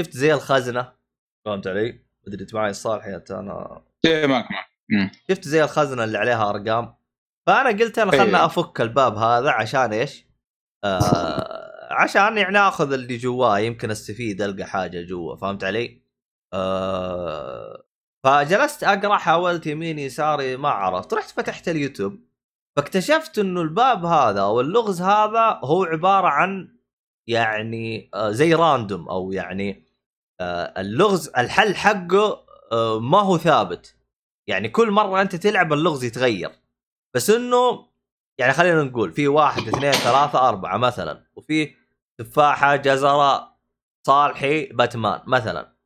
شفت 0.00 0.10
زي 0.10 0.34
الخزنة 0.34 0.92
فهمت 1.44 1.66
علي؟ 1.66 2.06
مدري 2.26 2.42
أنت 2.42 2.54
معي 2.54 2.70
الصالح 2.70 3.06
يا 3.06 3.24
أنا 3.30 3.82
إيه 4.04 4.26
معك. 4.26 4.48
شفت 5.30 5.44
زي 5.44 5.64
الخزنة 5.64 6.04
اللي 6.04 6.18
عليها 6.18 6.50
أرقام 6.50 6.94
فأنا 7.46 7.68
قلت 7.68 7.98
أنا 7.98 8.10
خلنا 8.10 8.24
أيوة. 8.24 8.46
أفك 8.46 8.80
الباب 8.80 9.16
هذا 9.16 9.50
عشان 9.50 9.92
إيش؟ 9.92 10.26
آه 10.84 11.65
عشان 11.90 12.38
يعني 12.38 12.58
اخذ 12.58 12.92
اللي 12.92 13.16
جواه 13.16 13.58
يمكن 13.58 13.90
استفيد 13.90 14.42
ألقى 14.42 14.64
حاجة 14.64 15.02
جوا 15.02 15.36
فهمت 15.36 15.64
علي؟ 15.64 16.02
آه 16.52 17.82
فجلست 18.24 18.84
أقرأ 18.84 19.16
حاولت 19.16 19.66
يميني 19.66 20.04
يساري 20.04 20.56
ما 20.56 20.68
عرفت. 20.68 21.14
رحت 21.14 21.30
فتحت 21.30 21.68
اليوتيوب 21.68 22.20
فاكتشفت 22.76 23.38
إنه 23.38 23.62
الباب 23.62 24.04
هذا 24.04 24.40
أو 24.40 24.60
اللغز 24.60 25.02
هذا 25.02 25.60
هو 25.64 25.84
عبارة 25.84 26.28
عن 26.28 26.76
يعني 27.28 28.10
آه 28.14 28.30
زي 28.30 28.54
راندوم 28.54 29.08
أو 29.08 29.32
يعني 29.32 29.86
آه 30.40 30.80
اللغز 30.80 31.28
الحل 31.38 31.74
حقه 31.76 32.46
آه 32.72 33.00
ما 33.00 33.20
هو 33.20 33.38
ثابت. 33.38 33.96
يعني 34.48 34.68
كل 34.68 34.90
مرة 34.90 35.22
أنت 35.22 35.36
تلعب 35.36 35.72
اللغز 35.72 36.04
يتغير. 36.04 36.50
بس 37.14 37.30
إنه 37.30 37.86
يعني 38.38 38.52
خلينا 38.52 38.82
نقول 38.82 39.12
في 39.12 39.28
واحد 39.28 39.62
اثنين 39.68 39.92
ثلاثة 39.92 40.48
أربعة 40.48 40.76
مثلا 40.76 41.26
وفي 41.36 41.74
تفاحة 42.18 42.76
جزرة 42.76 43.56
صالحي 44.06 44.66
باتمان 44.66 45.20
مثلا. 45.26 45.76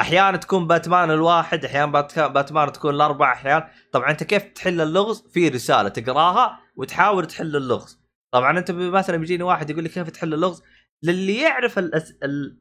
أحيانا 0.00 0.36
تكون 0.36 0.66
باتمان 0.66 1.10
الواحد 1.10 1.64
أحيانا 1.64 1.92
بات- 1.92 2.18
باتمان 2.18 2.72
تكون 2.72 2.94
الأربع 2.94 3.32
أحيانا. 3.32 3.70
طبعا 3.92 4.10
أنت 4.10 4.24
كيف 4.24 4.42
تحل 4.42 4.80
اللغز؟ 4.80 5.28
في 5.32 5.48
رسالة 5.48 5.88
تقراها 5.88 6.58
وتحاول 6.76 7.26
تحل 7.26 7.56
اللغز. 7.56 8.00
طبعا 8.32 8.58
أنت 8.58 8.70
ب- 8.70 8.76
مثلا 8.76 9.16
بيجيني 9.16 9.42
واحد 9.42 9.70
يقول 9.70 9.82
لي 9.82 9.88
كيف 9.88 10.10
تحل 10.10 10.34
اللغز؟ 10.34 10.62
للي 11.02 11.40
يعرف 11.42 11.78
الأس... 11.78 12.14
ال... 12.22 12.60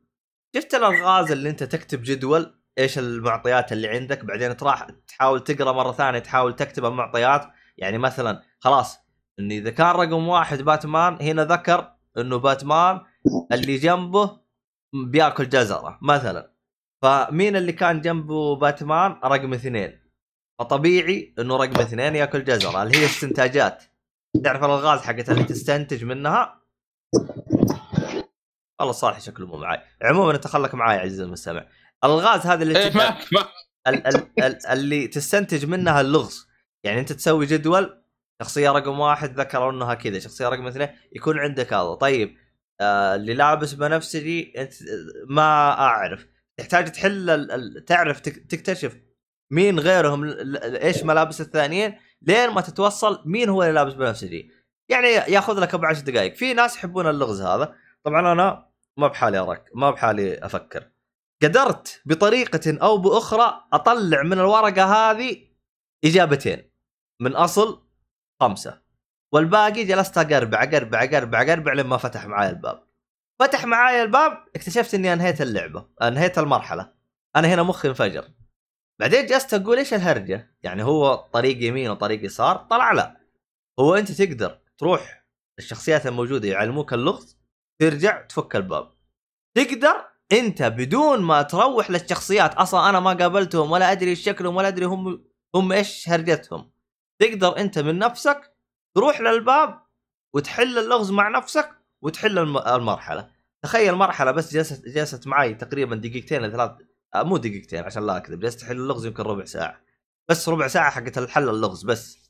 شفت 0.56 0.76
الألغاز 0.76 1.32
اللي 1.32 1.50
أنت 1.50 1.64
تكتب 1.64 2.02
جدول؟ 2.04 2.60
إيش 2.78 3.00
المعطيات 3.00 3.72
اللي 3.72 3.88
عندك؟ 3.88 4.26
بعدين 4.26 4.58
تراح 4.58 4.88
تحاول 5.08 5.44
تقرأ 5.44 5.72
مرة 5.72 5.92
ثانية 5.92 6.20
تحاول 6.20 6.56
تكتب 6.56 6.86
المعطيات. 6.86 7.46
يعني 7.78 7.98
مثلا 7.98 8.42
خلاص 8.60 8.98
إن 9.40 9.52
إذا 9.52 9.70
كان 9.70 9.88
رقم 9.88 10.28
واحد 10.28 10.62
باتمان 10.62 11.18
هنا 11.22 11.44
ذكر 11.46 11.92
إنه 12.18 12.38
باتمان 12.38 13.02
اللي 13.52 13.78
جنبه 13.78 14.40
بياكل 14.94 15.50
جزرة 15.50 16.00
مثلا. 16.02 16.54
فمين 17.04 17.56
اللي 17.56 17.72
كان 17.72 18.02
جنبه 18.02 18.56
باتمان؟ 18.56 19.12
رقم 19.12 19.54
اثنين. 19.54 20.00
فطبيعي 20.60 21.34
إنه 21.40 21.58
رقم 21.58 21.80
اثنين 21.82 22.16
ياكل 22.16 22.44
جزرة 22.44 22.84
اللي 22.84 22.98
هي 22.98 23.06
استنتاجات. 23.06 23.84
تعرف 24.44 24.64
الألغاز 24.64 25.00
حقت 25.00 25.30
اللي 25.30 25.44
تستنتج 25.44 26.04
منها؟ 26.04 26.62
والله 28.80 28.94
صالح 28.94 29.20
شكله 29.20 29.48
مو 29.48 29.58
معاي. 29.58 29.82
عموما 30.02 30.36
انت 30.36 30.48
خلك 30.48 30.76
معاي 30.76 30.98
يا 30.98 31.02
عزيزي 31.02 31.24
المستمع. 31.24 31.68
الألغاز 32.04 32.46
هذه 32.46 32.62
اللي 32.62 32.92
معك 32.96 33.34
معك 33.34 33.48
ال- 33.88 34.08
ال- 34.08 34.44
ال- 34.44 34.68
اللي 34.68 35.08
تستنتج 35.08 35.66
منها 35.66 36.02
اللغز. 36.02 36.48
يعني 36.84 37.00
أنت 37.00 37.14
تسوي 37.14 37.46
جدول 37.46 38.04
شخصية 38.42 38.72
رقم 38.72 39.00
واحد 39.00 39.40
ذكروا 39.40 39.72
إنها 39.72 39.94
كذا 39.94 40.20
شخصية 40.20 40.50
رقم 40.50 40.68
اثنين 40.68 40.90
يكون 41.16 41.40
عندك 41.40 41.74
هذا. 41.74 41.94
طيب 41.94 42.38
آه 42.82 43.16
اللي 43.16 43.34
لابس 43.34 43.74
بنفسجي 43.74 44.54
انت 44.58 44.74
ما 45.30 45.72
أعرف. 45.72 46.28
تحتاج 46.58 46.92
تحل 46.92 47.84
تعرف 47.88 48.20
تك- 48.20 48.46
تكتشف 48.52 48.98
مين 49.52 49.80
غيرهم 49.80 50.24
إيش 50.64 51.04
ملابس 51.04 51.42
الثانيين 51.42 52.00
لين 52.22 52.50
ما 52.50 52.62
تتوصل 52.62 53.24
مين 53.26 53.50
هو 53.50 53.64
اللي 53.64 53.74
لابس 53.74 53.94
بنفسجي 53.94 54.52
يعني 54.90 55.08
ياخذ 55.08 55.60
لك 55.60 55.74
ابو 55.74 55.86
10 55.86 56.02
دقائق 56.04 56.36
في 56.36 56.54
ناس 56.54 56.76
يحبون 56.76 57.08
اللغز 57.08 57.42
هذا. 57.42 57.76
طبعا 58.04 58.32
أنا 58.32 58.70
ما 58.98 59.08
بحالي 59.08 59.38
ارك 59.38 59.66
ما 59.76 59.92
بحالي 59.92 60.38
أفكر. 60.46 60.92
قدرت 61.44 62.02
بطريقة 62.06 62.78
أو 62.82 62.98
بأخرى 62.98 63.64
أطلع 63.74 64.24
من 64.24 64.34
الورقة 64.34 64.84
هذه 65.12 65.48
إجابتين. 66.06 66.72
من 67.22 67.36
أصل 67.36 67.88
خمسة. 68.42 68.82
والباقي 69.32 69.84
جلست 69.84 70.18
أقربع 70.18 70.64
أقربع 70.64 71.04
أقربع 71.04 71.42
أقربع 71.42 71.74
لما 71.74 71.98
فتح 71.98 72.26
معاي 72.26 72.50
الباب. 72.50 72.84
فتح 73.40 73.66
معاي 73.66 74.04
الباب 74.04 74.46
اكتشفت 74.56 74.94
إني 74.94 75.14
أنهيت 75.14 75.42
اللعبة 75.42 75.86
أنهيت 76.02 76.38
المرحلة. 76.38 76.94
أنا 77.36 77.48
هنا 77.48 77.64
مخي 77.64 77.88
انفجر. 77.88 78.30
بعدين 79.00 79.26
جلست 79.26 79.54
أقول 79.54 79.78
إيش 79.78 79.94
الهرجة؟ 79.94 80.58
يعني 80.64 80.84
هو 80.84 81.16
طريق 81.16 81.64
يمين 81.64 81.90
وطريق 81.90 82.26
يسار؟ 82.26 82.58
طلع 82.58 82.92
لا. 82.92 83.18
هو 83.80 83.96
أنت 83.96 84.12
تقدر 84.12 84.60
تروح 84.78 85.26
الشخصيات 85.60 86.08
الموجودة 86.08 86.48
يعلموك 86.48 86.94
اللغز 86.94 87.38
ترجع 87.80 88.22
تفك 88.22 88.56
الباب. 88.56 88.92
تقدر 89.56 90.06
أنت 90.32 90.64
بدون 90.64 91.22
ما 91.22 91.42
تروح 91.42 91.92
للشخصيات 91.92 92.54
أصلا 92.54 92.90
أنا 92.90 93.00
ما 93.00 93.14
قابلتهم 93.14 93.72
ولا 93.72 93.92
أدري 93.92 94.10
إيش 94.10 94.24
شكلهم 94.24 94.56
ولا 94.56 94.68
أدري 94.68 94.86
هم 94.86 95.26
هم 95.56 95.72
إيش 95.72 96.10
هرجتهم. 96.10 96.72
تقدر 97.20 97.58
أنت 97.58 97.80
من 97.80 98.00
نفسك 98.00 98.59
تروح 98.96 99.22
للباب 99.22 99.82
وتحل 100.36 100.78
اللغز 100.78 101.12
مع 101.12 101.30
نفسك 101.30 101.70
وتحل 102.02 102.40
الم- 102.40 102.58
المرحلة. 102.58 103.32
تخيل 103.64 103.96
مرحلة 103.96 104.32
بس 104.32 104.54
جلست 104.54 104.86
جلست 104.86 105.28
معي 105.28 105.54
تقريبا 105.54 105.96
دقيقتين 105.96 106.42
لثلاث 106.42 106.72
آه، 107.16 107.24
مو 107.24 107.38
دقيقتين 107.38 107.84
عشان 107.84 108.06
لا 108.06 108.18
أكذب 108.18 108.40
جلست 108.40 108.64
أحل 108.64 108.72
اللغز 108.78 109.06
يمكن 109.06 109.24
ربع 109.24 109.46
ساعة. 109.46 109.82
بس 110.30 110.50
ربع 110.50 110.68
ساعة 110.68 110.92
حقت 110.92 111.18
الحل 111.18 111.50
اللغز 111.50 111.84
بس. 111.86 112.30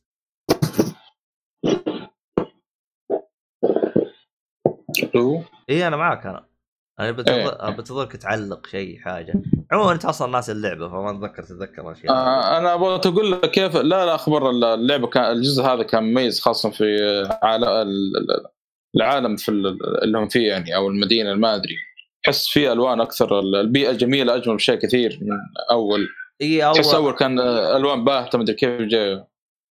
اي 5.69 5.87
أنا 5.87 5.97
معك 5.97 6.25
أنا. 6.25 6.48
أنا 6.99 7.07
إيه. 7.07 7.11
بنتظر 7.13 7.69
بنتظرك 7.71 8.15
تعلق 8.15 8.67
شيء 8.67 8.99
حاجة. 8.99 9.33
عموما 9.71 9.91
أنت 9.91 10.05
أصلا 10.05 10.31
ناس 10.31 10.49
اللعبة 10.49 10.89
فما 10.89 11.11
أتذكر 11.11 11.43
تتذكر 11.43 11.91
اشياء 11.91 12.13
آه 12.13 12.57
أنا 12.57 12.73
أبغى 12.73 12.95
أقول 12.95 13.31
لك 13.31 13.51
كيف 13.51 13.75
لا 13.75 14.05
لا 14.05 14.15
اخبر 14.15 14.49
اللعبة 14.49 15.07
كان 15.07 15.31
الجزء 15.31 15.63
هذا 15.63 15.83
كان 15.83 16.03
مميز 16.03 16.39
خاصة 16.41 16.69
في 16.69 16.85
عالم 17.43 17.67
العالم 18.95 19.35
في 19.35 19.49
ال- 19.49 20.03
اللي 20.03 20.17
هم 20.17 20.27
فيه 20.27 20.47
يعني 20.47 20.75
أو 20.75 20.87
المدينة 20.87 21.33
ما 21.35 21.55
أدري. 21.55 21.75
احس 22.27 22.47
فيه 22.47 22.71
ألوان 22.71 23.01
أكثر 23.01 23.39
البيئة 23.39 23.91
جميلة 23.91 24.35
أجمل 24.35 24.55
بشيء 24.55 24.75
كثير 24.75 25.19
من 25.21 25.37
أول. 25.71 26.07
إي 26.41 26.65
أول 26.65 26.83
أول 26.95 27.13
كان 27.13 27.39
ألوان 27.39 28.03
باهتة 28.03 28.37
ما 28.37 28.43
أدري 28.43 28.55
كيف 28.55 28.81
جاء. 28.81 29.27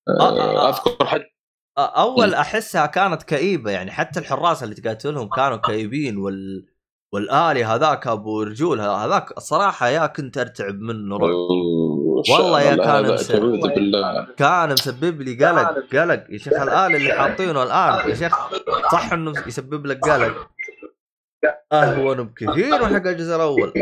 آه، 0.09 0.21
آه، 0.21 0.67
آه. 0.67 0.69
أذكر 0.69 1.07
حد 1.07 1.23
أول 1.79 2.35
أحسها 2.35 2.87
كانت 2.87 3.23
كئيبة 3.23 3.71
يعني 3.71 3.91
حتى 3.91 4.21
الحراس 4.21 4.63
اللي 4.63 4.75
تقاتلهم 4.75 5.29
كانوا 5.29 5.57
كئيبين 5.57 6.17
وال 6.17 6.67
والآلي 7.15 7.65
هذاك 7.65 8.07
أبو 8.07 8.43
رجول 8.43 8.81
هذاك 8.81 9.37
الصراحه 9.37 9.89
يا 9.89 10.07
كنت 10.07 10.39
أرتعب 10.39 10.81
منه 10.81 11.17
رعب. 11.17 11.31
والله 12.31 12.63
يا 12.63 12.77
كان 12.77 13.17
بالله. 13.75 14.27
كان 14.37 14.73
مسبب 14.73 15.23
لي 15.23 15.47
قلق 15.47 15.75
قلق. 15.93 16.25
يا 16.31 16.39
شيخ 16.39 16.53
الآلي 16.53 16.97
اللي 16.97 17.13
حاطينه 17.13 17.63
الآن 17.63 18.11
يا 18.11 18.15
شيخ 18.15 18.37
صح 18.93 19.13
إنه 19.13 19.33
يسبب 19.47 19.87
لك 19.87 20.01
قلق. 20.01 20.49
اهون 21.73 22.23
بكثير 22.23 22.83
من 22.83 22.87
حق 22.87 23.07
الجزء 23.07 23.37
الأول. 23.37 23.73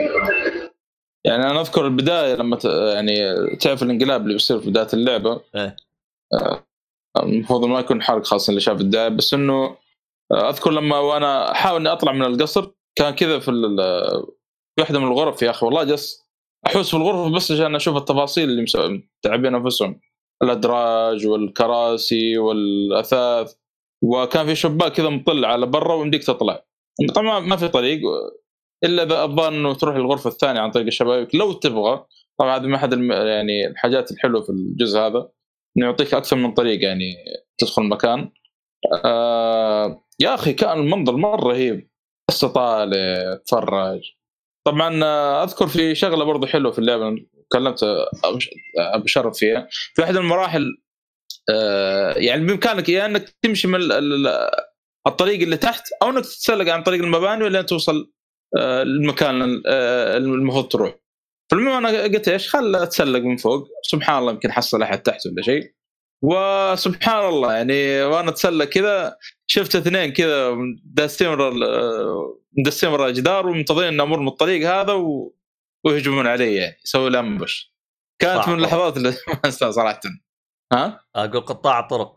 يعني 1.24 1.50
أنا 1.50 1.60
أذكر 1.60 1.86
البداية 1.86 2.34
لما 2.34 2.56
ت... 2.56 2.64
يعني 2.64 3.16
تعرف 3.56 3.82
الانقلاب 3.82 4.22
اللي 4.22 4.32
بيصير 4.32 4.60
في 4.60 4.70
بداية 4.70 4.88
اللعبة؟ 4.94 5.40
إيه. 5.54 5.76
آه، 6.32 6.64
المفروض 7.22 7.64
ما 7.64 7.80
يكون 7.80 8.02
حرق 8.02 8.24
خاصه 8.24 8.50
اللي 8.50 8.60
شاف 8.60 8.80
الداعي 8.80 9.10
بس 9.10 9.34
إنه 9.34 9.76
آه، 10.32 10.48
أذكر 10.48 10.70
لما 10.70 10.98
وأنا 10.98 11.52
أحاول 11.52 11.80
إني 11.80 11.92
أطلع 11.92 12.12
من 12.12 12.22
القصر 12.22 12.70
كان 12.98 13.14
كذا 13.14 13.38
في 13.38 13.50
في 14.76 14.80
واحدة 14.80 14.98
من 14.98 15.06
الغرف 15.06 15.42
يا 15.42 15.50
أخي. 15.50 15.66
والله 15.66 15.84
جس 15.84 16.26
أحوس 16.66 16.90
في 16.90 16.96
الغرفة 16.96 17.34
بس 17.36 17.52
عشان 17.52 17.74
أشوف 17.74 17.96
التفاصيل 17.96 18.48
اللي 18.50 18.64
متعبين 19.24 19.54
أنفسهم. 19.54 20.00
الأدراج 20.42 21.26
والكراسي 21.26 22.38
والأثاث. 22.38 23.54
وكان 24.02 24.46
في 24.46 24.54
شباك 24.54 24.92
كذا 24.92 25.08
مطل 25.08 25.44
على 25.44 25.66
برا 25.66 25.94
ويمديك 25.94 26.24
تطلع. 26.24 26.64
طبعا 27.14 27.40
ما 27.40 27.56
في 27.56 27.68
طريق 27.68 28.00
إلا 28.84 29.02
إذا 29.02 29.24
الظاهر 29.24 29.52
إنه 29.52 29.74
تروح 29.74 29.96
للغرفة 29.96 30.30
الثانية 30.30 30.60
عن 30.60 30.70
طريق 30.70 30.86
الشبابيك. 30.86 31.34
لو 31.34 31.52
تبغى. 31.52 32.06
طبعا 32.38 32.56
هذا 32.56 32.66
من 32.66 32.74
احد 32.74 32.92
الم- 32.92 33.12
يعني 33.12 33.66
الحاجات 33.66 34.10
الحلوة 34.10 34.42
في 34.42 34.50
الجزء 34.50 34.98
هذا. 34.98 35.28
إنه 35.76 35.86
يعطيك 35.86 36.14
أكثر 36.14 36.36
من 36.36 36.54
طريق 36.54 36.82
يعني 36.82 37.14
تدخل 37.58 37.82
المكان 37.82 38.30
آه 39.04 40.04
يا 40.20 40.34
أخي 40.34 40.52
كان 40.52 40.78
المنظر 40.78 41.16
مرة 41.16 41.48
رهيب. 41.48 41.90
بس 42.30 42.44
طالع 42.44 43.34
تفرج 43.46 44.00
طبعا 44.66 45.04
آه، 45.04 45.44
أذكر 45.44 45.66
في 45.66 45.94
شغلة 45.94 46.24
برضو 46.24 46.46
حلوة 46.46 46.72
في 46.72 46.78
اللعبة 46.78 47.16
كلمت 47.52 47.80
أبو 48.78 49.06
شرف 49.06 49.36
فيها. 49.38 49.68
في 49.70 50.02
من 50.02 50.16
المراحل 50.16 50.76
آه، 51.50 52.12
يعني 52.18 52.46
بإمكانك 52.46 52.88
يا 52.88 53.06
إنك 53.06 53.28
تمشي 53.42 53.68
من 53.68 53.74
ال- 53.74 53.92
ال- 53.92 54.50
الطريق 55.06 55.40
اللي 55.40 55.56
تحت 55.56 55.88
أو 56.02 56.10
إنك 56.10 56.24
تتسلق 56.24 56.72
عن 56.72 56.82
طريق 56.82 57.02
المباني 57.02 57.48
لين 57.48 57.66
توصل 57.66 58.12
آه، 58.58 58.82
المكان 58.82 59.62
آه، 59.66 60.16
المفروض 60.16 60.68
تروح. 60.68 60.94
فالمهم 61.50 61.86
أنا 61.86 62.02
قلت 62.02 62.28
إيش 62.28 62.48
خل 62.48 62.76
أتسلق 62.76 63.20
من 63.20 63.36
فوق. 63.36 63.68
سبحان 63.82 64.18
الله 64.18 64.32
يمكن 64.32 64.52
حصل 64.52 64.82
أحد 64.82 65.02
تحت 65.02 65.26
ولا 65.26 65.42
شيء. 65.42 65.75
وسبحان 66.22 67.28
الله 67.28 67.52
يعني 67.52 68.02
وأنا 68.02 68.30
اتسلق 68.30 68.64
كذا 68.64 69.16
شفت 69.46 69.76
اثنين 69.76 70.12
كذا 70.12 70.56
داستين 70.84 71.28
مدسين 72.58 72.88
ورا 72.88 73.08
الجدار 73.08 73.46
ومنتظرين 73.46 73.88
ان 73.88 74.00
أمر 74.00 74.20
من 74.20 74.28
الطريق 74.28 74.70
هذا 74.70 74.92
و... 74.92 75.34
ويهجمون 75.84 76.26
علي 76.26 76.54
يعني 76.54 76.76
يسوي 76.84 77.10
لي 77.10 77.18
أمبش. 77.18 77.74
كانت. 78.22 78.48
من 78.48 78.54
اللحظات 78.54 78.96
اللي 78.96 79.08
ما 79.28 79.40
انساها 79.44 79.70
صراحة. 79.70 80.00
ها؟ 80.72 81.00
أقول 81.16 81.40
قطاع 81.40 81.80
الطرق 81.80 82.14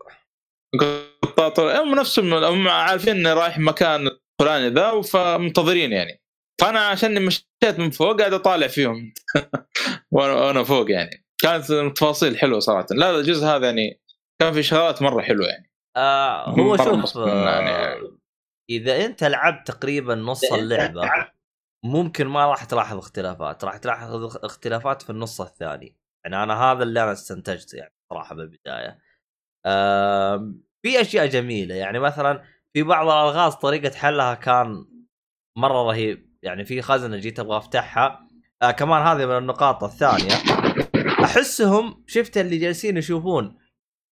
قطاط 1.23 1.59
هم 1.59 1.95
نفسهم 1.95 2.33
هم 2.33 2.67
عارفين 2.67 3.15
إني 3.15 3.33
رايح 3.33 3.59
مكان 3.59 4.09
فلاني 4.39 4.69
ذا 4.69 5.01
فمنتظرين 5.01 5.91
يعني. 5.91 6.21
فأنا 6.61 6.79
عشان 6.79 7.25
مشيت 7.25 7.79
من 7.79 7.89
فوق 7.91 8.19
قاعد 8.19 8.33
أطالع 8.33 8.67
فيهم. 8.67 9.13
وأنا 10.11 10.63
فوق 10.63 10.91
يعني. 10.91 11.25
كانت 11.41 11.71
تفاصيل 11.71 12.37
حلوة 12.37 12.59
صراحة. 12.59 12.87
لا 12.91 13.09
الجزء 13.09 13.45
هذا 13.45 13.65
يعني 13.65 14.01
كان 14.41 14.53
في 14.53 14.63
شغلات 14.63 15.01
مرة 15.01 15.21
حلوة 15.21 15.47
يعني. 15.47 15.71
آه 15.97 16.49
هو 16.49 16.75
مرة 16.75 17.05
شوف 17.05 17.17
منه 17.17 17.49
يعني. 17.49 17.69
آه 17.69 18.17
إذا 18.69 19.05
أنت 19.05 19.23
لعبت 19.23 19.67
تقريبا 19.67 20.15
نص 20.15 20.53
اللعبة 20.53 21.09
ممكن 21.85 22.27
ما 22.27 22.45
راح 22.45 22.63
تلاحظ 22.63 22.97
اختلافات. 22.97 23.63
راح 23.63 23.77
تلاحظ 23.77 24.37
اختلافات 24.45 25.01
في 25.01 25.09
النص 25.09 25.41
الثاني. 25.41 25.97
يعني 26.25 26.43
أنا 26.43 26.63
هذا 26.63 26.83
اللي 26.83 27.03
أنا 27.03 27.11
استنتجته 27.11 27.75
يعني 27.75 27.93
صراحة 28.09 28.35
بالبداية. 28.35 28.99
آم، 29.65 30.63
في 30.81 31.01
أشياء 31.01 31.25
جميلة. 31.25 31.75
يعني 31.75 31.99
مثلا 31.99 32.43
في 32.73 32.83
بعض 32.83 33.07
الألغاز 33.07 33.53
طريقة 33.53 33.95
حلها 33.95 34.33
كان 34.33 34.85
مرة 35.57 35.83
رهيب. 35.83 36.37
يعني 36.43 36.65
في 36.65 36.81
خزنة 36.81 37.17
جيت 37.17 37.39
أبغى 37.39 37.57
أفتحها. 37.57 38.27
آه 38.61 38.71
كمان 38.71 39.01
هذه 39.01 39.25
من 39.25 39.37
النقاط 39.37 39.83
الثانية. 39.83 40.58
أحسهم 41.23 42.03
شفت 42.07 42.37
اللي 42.37 42.57
جالسين 42.57 42.97
يشوفون؟ 42.97 43.57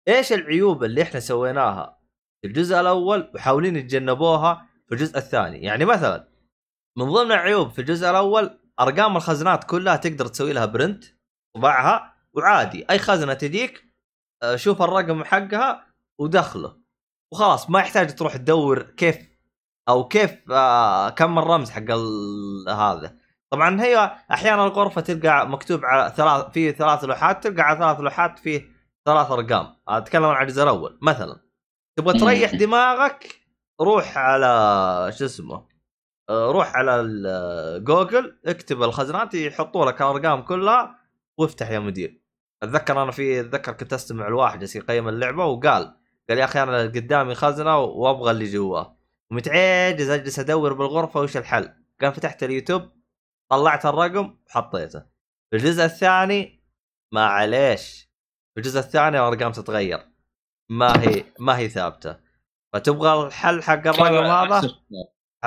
إيش 0.08 0.34
العيوب 0.34 0.84
اللي 0.84 1.02
إحنا 1.02 1.20
سويناها؟ 1.20 2.00
في 2.42 2.48
الجزء 2.48 2.80
الأول 2.80 3.32
وحاولين 3.36 3.76
يتجنبوها 3.76 4.68
في 4.88 4.96
الجزء 4.96 5.18
الثاني. 5.18 5.58
يعني 5.58 5.86
مثلا 5.86 6.28
من 6.98 7.06
ضمن 7.06 7.32
العيوب 7.32 7.72
في 7.72 7.80
الجزء 7.80 8.10
الأول 8.10 8.60
أرقام 8.80 9.18
الخزنات 9.18 9.64
كلها 9.64 9.96
تقدر 9.96 10.28
تسوي 10.28 10.54
لها 10.54 10.66
برنت 10.66 11.04
طبعها 11.56 12.14
وعادي. 12.34 12.86
أي 12.90 13.00
خزنة 13.00 13.34
تجيك 13.34 13.84
آه، 14.44 14.56
شوف 14.56 14.82
الرقم 14.82 15.24
حقها 15.24 15.88
ودخله. 16.20 16.78
وخلاص 17.34 17.70
ما 17.70 17.80
يحتاج 17.80 18.16
تروح 18.16 18.38
تدور 18.38 18.82
كيف 18.82 19.18
أو 19.90 20.08
كيف 20.08 20.52
آه 20.52 21.10
كم 21.10 21.40
الرمز 21.40 21.70
حق 21.70 21.92
هذا. 22.70 23.18
طبعا 23.50 23.82
هي 23.82 24.12
أحيانا 24.32 24.66
الغرفة 24.66 25.02
تلقى 25.02 25.50
مكتوب 25.50 25.86
على 25.86 26.14
ثلاث 26.16 26.46
في 26.52 26.72
ثلاث 26.72 27.04
لوحات 27.04 27.44
تلقى 27.48 27.62
على 27.62 27.78
ثلاث 27.80 28.00
لوحات 28.00 28.40
فيه 28.40 28.66
ثلاث 29.06 29.32
أرقام. 29.32 29.76
أتكلم 29.88 30.24
عن 30.26 30.44
الجزء 30.44 30.64
الأول 30.64 31.00
مثلا. 31.02 31.42
تبغى 31.98 32.20
تريح 32.20 32.56
دماغك 32.66 33.36
روح 33.82 34.18
على 34.18 35.12
شو 35.18 35.26
اسمه 35.26 35.68
آه، 36.30 36.52
روح 36.52 36.76
على 36.76 37.00
ال- 37.02 37.84
جوجل 37.84 38.40
اكتب 38.46 38.84
الخزنات 38.84 39.34
يحطوا 39.34 39.86
لك 39.86 40.02
الارقام 40.02 40.42
كلها 40.42 40.96
وافتح 41.38 41.70
يا 41.70 41.80
مدير. 41.80 42.22
أتذكر 42.64 43.04
أنا 43.04 43.12
في 43.12 43.40
أتذكر 43.40 43.72
كنت 43.74 43.94
أستمع 43.94 44.28
لواحد 44.28 44.60
جالس 44.60 44.76
يقيم 44.76 45.08
اللعبة 45.08 45.46
وقال 45.46 45.96
قال 46.30 46.38
يا 46.38 46.44
أخي 46.46 46.64
أنا 46.64 46.82
قدامي 46.82 47.36
خزنة 47.36 47.78
وأبغى 47.80 48.32
اللي 48.32 48.46
جواه. 48.46 48.98
ومتعجز 49.32 50.10
أجلس 50.10 50.40
أدور 50.40 50.74
بالغرفة 50.74 51.20
وش 51.20 51.38
الحل. 51.38 51.70
قام 52.02 52.12
فتحت 52.12 52.44
اليوتيوب 52.44 52.82
طلعت 53.50 53.86
الرقم 53.86 54.38
وحطيته. 54.48 55.00
في 55.50 55.58
الجزء 55.58 55.86
الثاني 55.86 56.64
ما 57.12 57.26
عليش. 57.26 58.10
في 58.54 58.62
الجزء 58.62 58.80
الثاني 58.80 59.20
الأرقام 59.20 59.52
تتغير. 59.52 60.00
ما 60.70 61.02
هي 61.02 61.24
ما 61.40 61.58
هي 61.58 61.70
ثابتة. 61.70 62.18
فتبغى 62.74 63.28
الحل 63.28 63.64
حق 63.64 63.88
الرقم 63.88 64.26
هذا؟ 64.26 64.72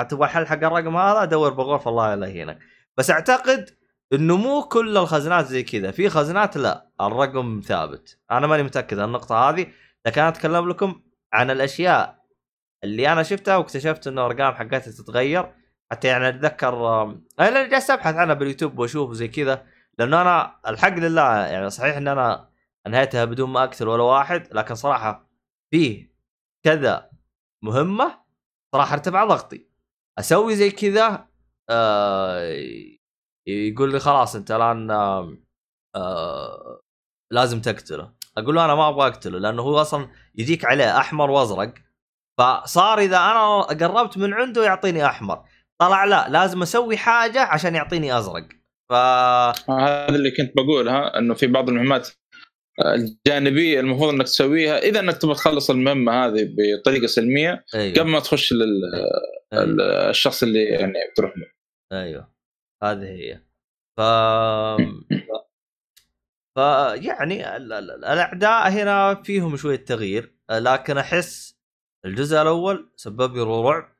تبغى 0.09 0.25
الحل 0.25 0.47
حق 0.47 0.63
الرقم 0.63 0.97
هذا؟ 0.97 1.25
دور 1.25 1.53
بالغرفه 1.53 1.89
الله 1.89 2.15
لا 2.15 2.27
يهينك 2.27 2.59
بس 2.97 3.11
أعتقد 3.11 3.69
إنه 4.13 4.37
مو 4.37 4.63
كل 4.63 4.97
الخزنات 4.97 5.45
زي 5.45 5.63
كذا. 5.63 5.91
في 5.91 6.09
خزنات 6.09 6.57
لا 6.57 6.91
الرقم 7.01 7.61
ثابت. 7.63 8.19
أنا 8.31 8.47
ماني 8.47 8.63
متأكد 8.63 8.99
عن 8.99 9.07
النقطة 9.07 9.49
هذه 9.49 9.67
لكن 10.05 10.21
أنا 10.21 10.29
أتكلم 10.29 10.69
لكم 10.69 11.01
عن 11.33 11.51
الأشياء 11.51 12.25
اللي 12.83 13.11
أنا 13.11 13.23
شفتها 13.23 13.57
واكتشفت 13.57 14.07
انه 14.07 14.25
ارقام 14.25 14.53
حقتها 14.53 14.91
تتغير. 14.91 15.60
حتى 15.91 16.07
يعني 16.07 16.27
أتذكر 16.29 17.01
آم، 17.03 17.25
أنا 17.39 17.67
جالس 17.67 17.89
أبحث 17.89 18.15
عنها 18.15 18.33
باليوتيوب 18.33 18.79
وأشوف 18.79 19.11
زي 19.11 19.27
كذا 19.27 19.65
لأنه 19.99 20.21
أنا 20.21 20.59
الحق 20.67 20.93
لله 20.93 21.37
يعني 21.45 21.69
صحيح 21.69 21.97
إن 21.97 22.07
أنا 22.07 22.49
أنهيتها 22.87 23.25
بدون 23.25 23.49
ما 23.49 23.63
أقتل 23.63 23.87
ولا 23.87 24.03
واحد 24.03 24.47
لكن 24.53 24.75
صراحة 24.75 25.29
فيه 25.71 26.13
كذا 26.63 27.09
مهمة 27.63 28.21
صراحة 28.75 28.93
ارتفع 28.93 29.25
ضغطي. 29.25 29.67
أسوي 30.19 30.55
زي 30.55 30.71
كذا 30.71 31.27
آه 31.69 32.53
يقول 33.47 33.91
لي 33.91 33.99
خلاص 33.99 34.35
أنت 34.35 34.51
الآن 34.51 34.91
آه 34.91 35.37
آه 35.95 36.81
لازم 37.31 37.61
تقتله. 37.61 38.13
أقول 38.37 38.55
له 38.55 38.65
أنا 38.65 38.75
ما 38.75 38.89
أبغى 38.89 39.07
أقتله 39.07 39.39
لأنه 39.39 39.61
هو 39.61 39.81
أصلا 39.81 40.07
يجيك 40.35 40.65
عليه 40.65 40.97
أحمر 40.97 41.29
وأزرق 41.31 41.73
فصار 42.37 42.99
إذا 42.99 43.17
أنا 43.17 43.61
قربت 43.61 44.17
من 44.17 44.33
عنده 44.33 44.63
يعطيني 44.65 45.05
أحمر. 45.05 45.43
طلع 45.81 46.05
لا 46.05 46.29
لازم 46.29 46.61
أسوي 46.61 46.97
حاجة 46.97 47.41
عشان 47.41 47.75
يعطيني 47.75 48.17
أزرق. 48.17 48.47
ف 48.89 48.93
هذا 49.71 50.15
اللي 50.15 50.31
كنت 50.31 50.51
بقولها 50.55 51.17
إنه 51.17 51.33
في 51.33 51.47
بعض 51.47 51.69
المهمات 51.69 52.09
الجانبية 52.85 53.79
المفروض 53.79 54.13
إنك 54.13 54.25
تسويها. 54.25 54.77
إذا 54.77 54.99
إنك 54.99 55.17
تبغى 55.17 55.35
تخلص 55.35 55.69
المهمة 55.69 56.25
هذه 56.25 56.55
بطريقة 56.57 57.07
سلمية 57.07 57.65
أيوه. 57.75 57.93
قبل 57.99 58.09
ما 58.09 58.19
تخش 58.19 58.53
للشخص 59.53 60.43
اللي 60.43 60.63
يعني 60.63 60.93
بتروح 61.13 61.33
له. 61.37 61.51
أيوه. 61.99 62.31
هذه 62.83 63.05
هي. 63.05 63.39
ف 63.97 64.01
ف 66.55 66.59
يعني 67.05 67.57
ال- 67.57 67.73
ال- 67.73 68.05
الأعداء 68.05 68.69
هنا 68.69 69.21
فيهم 69.23 69.57
شوية 69.57 69.85
تغيير 69.85 70.35
لكن 70.51 70.97
أحس 70.97 71.55
الجزء 72.05 72.41
الأول 72.41 72.91
سبب 72.95 73.35
لي 73.35 73.41
رعب 73.43 73.95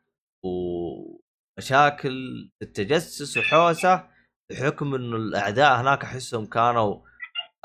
ومشاكل 0.46 1.21
في 1.62 2.62
التجسس 2.62 3.38
وحوسه 3.38 4.04
بحكم 4.52 4.96
إنه 4.96 5.16
الأعداء 5.16 5.82
هناك 5.82 6.04
أحسهم 6.04 6.46
كانوا 6.46 7.02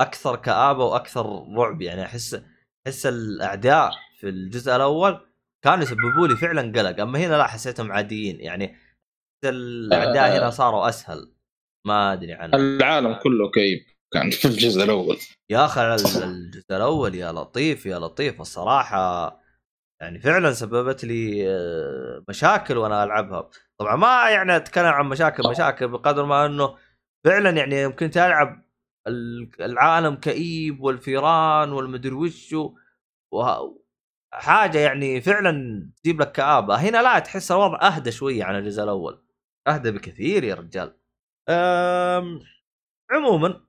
أكثر 0.01 0.37
كآبة 0.37 0.85
وأكثر 0.85 1.47
رعب. 1.57 1.83
يعني 1.83 2.03
أحس 2.05 2.43
أحس 2.87 3.07
الأعداء 3.07 3.91
في 4.21 4.29
الجزء 4.29 4.77
الأول 4.77 5.21
كانوا 5.65 5.83
يسببوا 5.85 6.29
لي 6.29 6.37
فعلا 6.37 6.63
قلق 6.63 7.01
أما 7.01 7.19
هنا 7.19 7.35
لا 7.35 7.47
حسيتهم 7.47 7.93
عاديين. 7.93 8.41
يعني 8.41 8.77
الأعداء 9.45 10.39
هنا 10.39 10.51
صاروا 10.51 10.89
أسهل. 10.89 11.33
ما 11.87 12.13
أدري 12.13 12.33
عنه. 12.33 12.57
العالم 12.57 13.15
كله 13.15 13.51
كئيب 13.51 13.79
كان 14.13 14.31
في 14.31 14.45
الجزء 14.45 14.85
الأول. 14.85 15.17
يا 15.51 15.65
أخي 15.65 15.81
ال- 15.95 16.23
الجزء 16.23 16.77
الأول 16.77 17.15
يا 17.15 17.33
لطيف 17.33 17.87
يا 17.87 17.99
لطيف. 17.99 18.41
الصراحة 18.41 19.27
يعني 20.01 20.19
فعلا 20.21 20.53
سببت 20.53 21.05
لي 21.05 21.49
آه، 21.51 22.25
مشاكل 22.29 22.77
وأنا 22.77 23.05
ألعبها. 23.05 23.51
طبعا 23.79 23.97
ما 23.97 24.31
يعني 24.31 24.57
أتكلم 24.57 24.87
عن 24.87 25.07
مشاكل 25.09 25.43
مشاكل 25.51 25.89
بقدر 25.89 26.25
ما 26.27 26.47
إنه 26.47 26.79
فعلا 27.25 27.51
يعني 27.51 27.83
يمكن 27.83 28.11
تلعب 28.11 28.65
ال- 29.07 29.63
العالم 29.63 30.17
كئيب 30.17 30.81
والفيران 30.81 31.73
والمدري 31.73 32.33
وه- 33.33 33.83
حاجة 34.33 34.79
يعني 34.79 35.21
فعلا 35.21 35.53
تجيب 36.03 36.21
لك 36.21 36.33
كآبة. 36.33 36.75
هنا 36.77 37.03
لا 37.03 37.19
تحس 37.19 37.51
الوضع 37.53 37.79
أهدى 37.89 38.13
شوية 38.13 38.45
عن 38.45 38.57
الجزء 38.59 38.83
الأول. 38.83 39.25
أهدى 39.69 39.91
بكثير 39.91 40.45
يا 40.45 40.55
رجال. 40.55 40.97
أم 41.49 42.41
عموما 43.11 43.67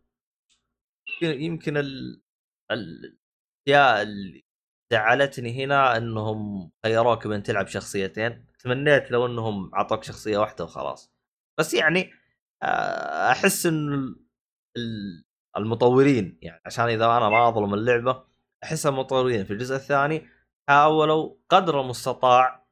يمكن 1.22 1.78
ال- 1.78 2.22
ال- 2.72 3.18
الاشياء 3.68 4.02
اللي 4.02 4.44
زعلتني 4.92 5.64
هنا 5.66 5.98
إنهم 5.98 6.72
خيروك 6.86 7.28
بين 7.28 7.44
تلعب 7.44 7.68
شخصيتين. 7.68 8.46
تمنيت 8.64 9.12
لو 9.12 9.26
إنهم 9.26 9.76
اعطوك 9.76 10.04
شخصية 10.04 10.38
واحدة 10.38 10.64
وخلاص. 10.64 11.12
بس 11.60 11.74
يعني 11.74 12.12
آه، 12.64 13.32
أحس 13.32 13.66
إن 13.66 13.94
ال- 13.94 14.16
ال- 14.78 15.26
المطورين 15.58 16.40
يعني 16.42 16.62
عشان 16.66 16.86
إذا 16.86 17.06
أنا 17.06 17.30
ما 17.30 17.48
أظلم 17.50 17.74
اللعبة 17.74 18.24
أحس 18.64 18.86
المطورين. 18.86 19.46
في 19.46 19.54
الجزء 19.54 19.76
الثاني 19.76 20.28
حاولوا 20.70 21.36
قدر 21.50 21.82
المستطاع 21.82 22.68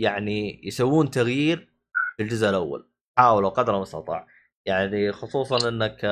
يعني 0.00 0.66
يسوون 0.66 1.10
تغيير 1.10 1.72
في 2.16 2.22
الجزء 2.22 2.48
الأول. 2.48 2.88
حاولوا 3.18 3.50
قدر 3.50 3.76
المستطاع. 3.76 4.26
يعني 4.66 5.12
خصوصا 5.12 5.68
إنك 5.68 6.04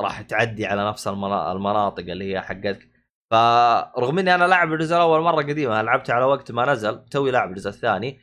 راح 0.00 0.20
تعدي 0.22 0.66
على 0.66 0.88
نفس 0.88 1.08
المنا- 1.08 1.52
المناطق 1.52 2.00
اللي 2.10 2.32
هي 2.34 2.40
حقتك. 2.40 2.90
فرغم 3.30 4.18
إني 4.18 4.34
أنا 4.34 4.44
لاعب 4.44 4.72
الجزء 4.72 4.96
الأول 4.96 5.20
مرة 5.20 5.42
قديمة 5.42 5.82
لعبته 5.82 6.14
على 6.14 6.24
وقت 6.24 6.52
ما 6.52 6.72
نزل 6.72 7.04
توي 7.04 7.30
لاعب 7.30 7.50
الجزء 7.50 7.70
الثاني. 7.70 8.20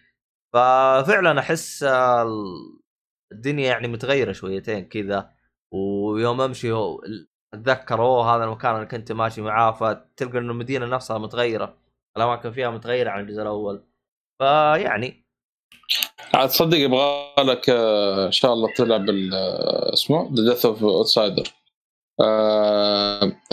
ففعلا 0.53 1.39
أحس 1.39 1.83
ال- 1.83 2.79
الدنيا 3.31 3.67
يعني 3.67 3.87
متغيرة 3.87 4.31
شويتين 4.31 4.85
كذا. 4.85 5.29
ويوم 5.73 6.41
أمشي 6.41 6.73
أتذكر 7.53 8.01
أوه 8.01 8.35
هذا 8.35 8.43
المكان 8.43 8.75
اللي 8.75 8.85
كنت 8.85 9.11
ماشي 9.11 9.41
معاه 9.41 9.71
فتلقى 9.71 10.37
إنه 10.37 10.51
المدينة 10.51 10.85
نفسها 10.85 11.17
متغيرة 11.17 11.77
الأماكن 12.17 12.51
فيها 12.51 12.69
متغيرة 12.69 13.09
عن 13.09 13.19
الجزء 13.23 13.41
الأول. 13.41 13.83
فيعني 14.39 15.23
عاد 16.33 16.49
تصدق 16.49 16.77
يبغى 16.77 17.33
لك 17.39 17.69
آه، 17.69 18.25
إن 18.25 18.31
شاء 18.31 18.53
الله 18.53 18.73
تلعب 18.73 19.09
آه، 19.33 19.93
اسمه 19.93 20.29
The 20.33 20.53
Death 20.53 20.65
of 20.65 20.83
Outsider 20.83 21.43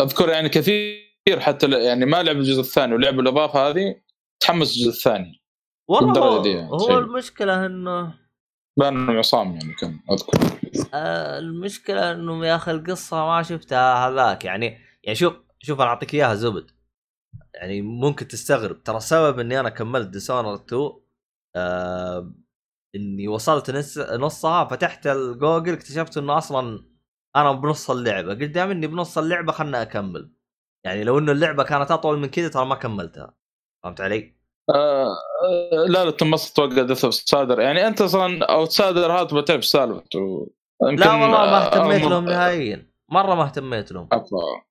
أذكر 0.00 0.28
يعني 0.28 0.48
كثير 0.48 1.40
حتى 1.40 1.70
يعني 1.70 2.06
ما 2.06 2.22
لعب 2.22 2.36
الجزء 2.36 2.60
الثاني 2.60 2.94
ولعب 2.94 3.20
الإضافة 3.20 3.68
هذه 3.68 3.94
تحمس 4.40 4.76
الجزء 4.76 4.88
الثاني. 4.88 5.42
والله 5.88 6.20
هو, 6.20 6.44
يعني 6.44 6.70
هو 6.70 6.78
شيء. 6.78 6.98
المشكلة 6.98 7.66
إنه 7.66 8.14
بان 8.78 9.10
عصام 9.10 9.52
يعني 9.52 9.74
كان 9.80 10.00
أذكر. 10.10 10.38
آه 10.94 11.38
المشكلة 11.38 12.12
إنه 12.12 12.46
يا 12.46 12.56
أخي 12.56 12.70
القصة 12.70 13.26
ما 13.26 13.42
شفتها 13.42 14.08
هذاك 14.08 14.44
يعني 14.44 14.78
يعني 15.04 15.14
شوف 15.14 15.34
شوف 15.58 15.80
أنا 15.80 15.88
أعطيك 15.88 16.14
إياها 16.14 16.34
زبد. 16.34 16.70
يعني 17.54 17.82
ممكن 17.82 18.28
تستغرب 18.28 18.82
ترى 18.82 18.96
السبب 18.96 19.38
إني 19.38 19.60
أنا 19.60 19.68
كملت 19.68 20.08
Dishonored 20.08 20.54
2 20.54 20.90
آه 21.56 22.34
إني 22.94 23.28
وصلت 23.28 23.70
نص 23.70 23.98
نصها 23.98 24.64
فتحت 24.64 25.06
الجوجل 25.06 25.72
اكتشفت 25.72 26.16
إنه 26.16 26.38
أصلا 26.38 26.89
أنا 27.36 27.52
بنص 27.52 27.90
اللعبة 27.90 28.34
قلت 28.34 28.50
دام 28.50 28.70
إني 28.70 28.86
بنص 28.86 29.18
اللعبة 29.18 29.52
خلنا 29.52 29.82
أكمل. 29.82 30.32
يعني 30.84 31.04
لو 31.04 31.18
إنه 31.18 31.32
اللعبة 31.32 31.62
كانت 31.64 31.90
أطول 31.90 32.18
من 32.18 32.28
كذا 32.28 32.48
ترى 32.48 32.66
ما 32.66 32.74
كملتها. 32.74 33.34
فهمت 33.84 34.00
علي؟ 34.00 34.40
آه 34.74 35.04
آه، 35.04 35.86
لا 35.88 36.04
لا 36.04 36.10
تنبسط 36.10 36.56
توقع 36.56 36.82
Death 36.82 37.04
of 37.04 37.04
Outsider 37.04 37.60
يعني 37.60 37.86
أنت 37.86 38.00
أصلا 38.00 38.44
Outsider 38.44 39.12
هذا 39.12 39.24
تبغى 39.24 39.42
تعرف 39.42 39.64
سالفته 39.64 40.50
لا 40.82 41.12
والله 41.12 41.28
ما 41.28 41.56
آه، 41.56 41.66
اهتميت 41.66 42.02
لهم 42.02 42.24
نهائيا. 42.24 42.90
مرة 43.08 43.34
ما 43.34 43.44
اهتميت 43.44 43.92
لهم. 43.92 44.08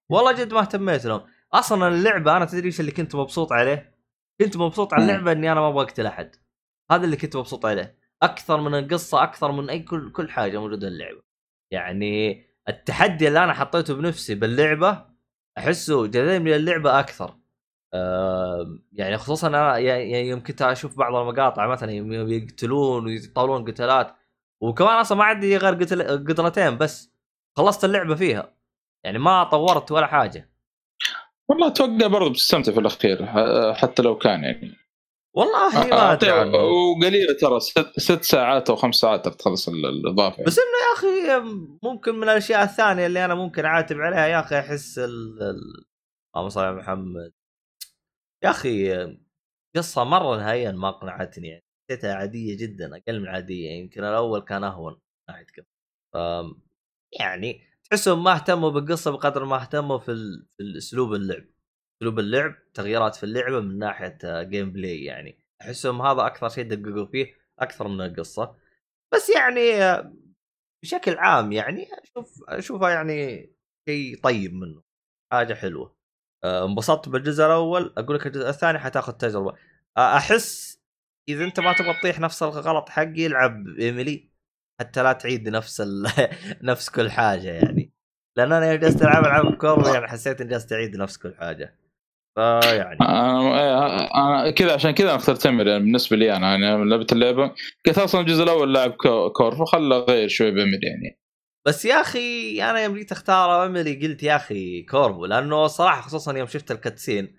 والله 0.09 0.31
جد 0.31 0.53
ما 0.53 0.59
اهتميت 0.59 1.05
لهم. 1.05 1.21
أصلا 1.53 1.87
اللعبة 1.87 2.37
أنا 2.37 2.45
تدري 2.45 2.65
إيش 2.65 2.79
اللي 2.79 2.91
كنت 2.91 3.15
مبسوط 3.15 3.51
عليه؟ 3.51 3.97
كنت 4.41 4.57
مبسوط 4.57 4.93
على. 4.93 5.03
اللعبة 5.03 5.31
إني 5.31 5.51
أنا 5.51 5.61
ما 5.61 5.67
أبغى 5.67 5.83
أقتل 5.83 6.05
أحد. 6.05 6.35
هذا 6.91 7.05
اللي 7.05 7.17
كنت 7.17 7.35
مبسوط 7.35 7.65
عليه. 7.65 7.99
أكثر 8.23 8.61
من 8.61 8.75
القصة 8.75 9.23
أكثر 9.23 9.51
من 9.51 9.69
أي 9.69 9.79
كل 9.79 10.11
كل 10.11 10.29
حاجة 10.29 10.57
موجودة 10.57 10.87
اللعبة. 10.87 11.21
يعني 11.73 12.45
التحدي 12.69 13.27
اللي 13.27 13.43
أنا 13.43 13.53
حطيته 13.53 13.95
بنفسي 13.95 14.35
باللعبة 14.35 15.05
أحسه 15.57 16.07
جذبني 16.07 16.55
اللعبة 16.55 16.99
أكثر. 16.99 17.35
آه 17.93 18.79
يعني 18.93 19.17
خصوصا 19.17 19.47
أنا 19.47 19.77
يعني 19.77 20.27
يوم 20.27 20.43
كنت 20.43 20.61
أشوف 20.61 20.97
بعض 20.97 21.15
المقاطع 21.15 21.67
مثلا 21.67 21.91
يوم 21.91 22.31
يقتلون 22.31 23.05
ويطولون 23.05 23.65
قتالات 23.65 24.15
وكمان 24.61 24.99
أصلا 24.99 25.17
ما 25.17 25.23
عندي 25.23 25.57
غير 25.57 25.73
قتل 25.73 26.27
قتلتين 26.27 26.77
بس 26.77 27.13
خلصت 27.57 27.85
اللعبة 27.85 28.15
فيها. 28.15 28.53
يعني 29.03 29.19
ما 29.19 29.43
طورت 29.43 29.91
ولا 29.91 30.07
حاجة. 30.07 30.49
والله 31.47 31.67
أتوقع 31.67 32.07
برضه 32.07 32.29
بتستمتع 32.29 32.71
في 32.71 32.79
الأخير 32.79 33.25
حتى 33.73 34.01
لو 34.01 34.17
كان 34.17 34.43
يعني. 34.43 34.78
والله 35.35 35.87
ما 35.87 36.11
ادري 36.13 36.31
وقليلة 36.31 37.33
ترى 37.41 37.59
ست, 37.59 37.99
ست 37.99 38.23
ساعات 38.23 38.69
أو 38.69 38.75
خمس 38.75 38.95
ساعات 38.95 39.27
تخلص 39.27 39.67
ال- 39.69 39.85
الإضافة. 39.85 40.35
يعني. 40.35 40.45
بس 40.45 40.59
إنه 40.59 40.67
يا 40.67 40.93
أخي 40.97 41.49
ممكن 41.83 42.15
من 42.15 42.23
الأشياء 42.23 42.63
الثانية 42.63 43.05
اللي 43.05 43.25
أنا 43.25 43.35
ممكن 43.35 43.65
أعاتب 43.65 43.97
عليها 43.97 44.27
يا 44.27 44.39
أخي 44.39 44.59
أحس 44.59 44.99
ال 44.99 45.41
ال- 45.43 45.85
اللهم 46.35 46.49
صل 46.49 46.61
على 46.61 46.75
محمد. 46.75 47.31
يا 48.43 48.49
أخي 48.49 48.93
قصة 49.75 50.03
مرة 50.03 50.37
نهائيا 50.37 50.71
ما 50.71 50.89
أقنعتني 50.89 51.47
يعني. 51.47 51.63
حسيتها 51.89 52.13
عادية 52.13 52.57
جدا 52.57 52.97
أقل 52.97 53.19
من 53.21 53.27
عادية. 53.27 53.69
يمكن 53.69 54.03
الأول 54.03 54.39
كان 54.41 54.63
أهون 54.63 54.93
من 54.93 54.99
ناحيه 55.29 55.45
كذا 55.55 55.65
يعني 57.19 57.61
تحسهم 57.89 58.23
ما 58.23 58.33
اهتموا 58.35 58.69
بالقصة 58.69 59.11
بقدر 59.11 59.45
ما 59.45 59.55
اهتموا 59.61 59.97
في, 59.97 60.11
ال... 60.11 60.47
في 60.57 60.63
الأسلوب 60.63 61.13
اللعب. 61.13 61.43
أسلوب 62.01 62.19
اللعب 62.19 62.55
تغييرات 62.73 63.15
في 63.15 63.23
اللعبة 63.23 63.59
من 63.59 63.79
ناحية 63.79 64.43
gameplay 64.43 65.03
يعني. 65.03 65.39
أحسهم 65.61 66.01
هذا 66.01 66.25
أكثر 66.25 66.49
شيء 66.49 66.63
دققوا 66.67 67.05
فيه 67.05 67.33
أكثر 67.59 67.87
من 67.87 68.01
القصة. 68.01 68.55
بس 69.13 69.29
يعني 69.29 69.83
آه، 69.83 70.13
بشكل 70.83 71.17
عام 71.17 71.51
يعني 71.51 71.87
أشوف 72.03 72.43
اشوفها 72.47 72.89
يعني 72.89 73.49
شيء 73.89 74.19
طيب 74.23 74.53
منه. 74.53 74.83
حاجة 75.31 75.53
حلوة. 75.53 75.95
آه، 76.43 76.65
انبسطت 76.65 77.09
بالجزء 77.09 77.45
الأول. 77.45 77.93
أقول 77.97 78.15
لك 78.15 78.27
الجزء 78.27 78.49
الثاني 78.49 78.79
حتاخذ 78.79 79.13
تجربه 79.13 79.55
آه، 79.97 80.17
أحس 80.17 80.79
إذا 81.29 81.45
أنت 81.45 81.59
ما 81.59 81.73
تبغى 81.73 81.93
تطيح 81.93 82.19
نفس 82.19 82.43
الغلط 82.43 82.89
حقي 82.89 83.25
العب 83.25 83.67
إيميلي. 83.79 84.29
حتى 84.81 85.03
لا 85.03 85.13
تعيد 85.13 85.49
نفس 85.49 85.81
ال... 85.81 86.07
نفس 86.69 86.89
كل 86.89 87.11
حاجة 87.11 87.49
يعني. 87.51 87.93
لأن 88.37 88.51
أنا 88.51 88.75
جلست 88.75 89.01
ألعب 89.01 89.23
العاب 89.25 89.57
كور 89.57 89.93
يعني 89.93 90.07
حسيت 90.07 90.41
إني 90.41 90.49
جالس 90.49 90.65
تعيد 90.65 90.95
نفس 90.95 91.17
كل 91.17 91.35
حاجة. 91.35 91.75
فيعني. 92.35 92.97
أنا 93.01 93.59
إيه، 93.59 94.07
أنا 94.15 94.51
كذا 94.51 94.73
عشان 94.73 94.91
كذا 94.91 95.07
أنا 95.09 95.15
اخترت 95.15 95.41
ايميلي 95.41 95.67
يعني 95.67 95.83
بالنسبة 95.83 96.17
لي 96.17 96.35
أنا 96.35 96.55
يعني 96.57 96.89
لعبت 96.89 97.11
اللعبة. 97.11 97.51
قلت 97.85 97.97
أصلا 97.97 98.21
الجزء 98.21 98.43
الأول 98.43 98.73
لاعب 98.73 98.91
كو- 98.91 99.29
كورفو 99.29 99.59
خلي 99.59 99.95
اغير 99.95 100.27
شوي 100.27 100.51
بايميلي 100.51 100.79
يعني. 100.83 101.19
بس 101.67 101.85
يا 101.85 102.01
أخي 102.01 102.63
أنا 102.63 102.83
يوم 102.83 102.95
جيت 102.95 103.11
أختار 103.11 103.63
ايميلي 103.63 104.07
قلت 104.07 104.23
يا 104.23 104.35
أخي 104.35 104.81
كورفو 104.81 105.25
لأنه 105.25 105.65
الصراحه 105.65 106.01
خصوصا 106.01 106.37
يوم 106.37 106.47
شفت 106.47 106.71
ال 106.71 106.78
cutscene 106.78 107.35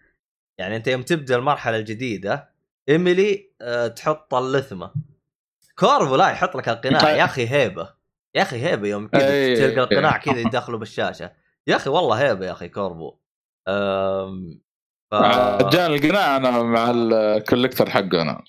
يعني 0.59 0.77
أنت 0.77 0.89
يوم 0.89 1.03
تبدأ 1.03 1.37
المرحلة 1.37 1.77
الجديدة 1.77 2.51
ايميلي 2.89 3.51
أه 3.62 3.87
تحط 3.87 4.35
اللثمة. 4.35 4.93
كورفو 5.78 6.16
لا 6.17 6.31
يحط 6.31 6.57
لك 6.57 6.69
القناع. 6.69 7.11
يا 7.11 7.25
أخي 7.25 7.47
هيبة. 7.49 7.95
يا 8.35 8.43
أخي 8.43 8.57
هيبة 8.57 8.89
يوم 8.89 9.09
كذا. 9.09 9.55
تلقى 9.55 9.83
القناع 9.83 10.17
كذا 10.17 10.39
يدخله 10.39 10.79
بالشاشة. 10.79 11.33
يا 11.67 11.77
أخي 11.77 11.91
والله 11.91 12.17
هيبة 12.29 12.47
يا 12.47 12.53
أخي 12.53 12.69
كورفو. 12.69 13.19
ف... 15.11 15.15
جاني 15.73 15.97
القناع 15.97 16.37
أنا 16.37 16.62
مع 16.62 16.91
ال 16.91 17.01
collector 17.01 17.91
حقه 17.91 18.23
أنا. 18.23 18.45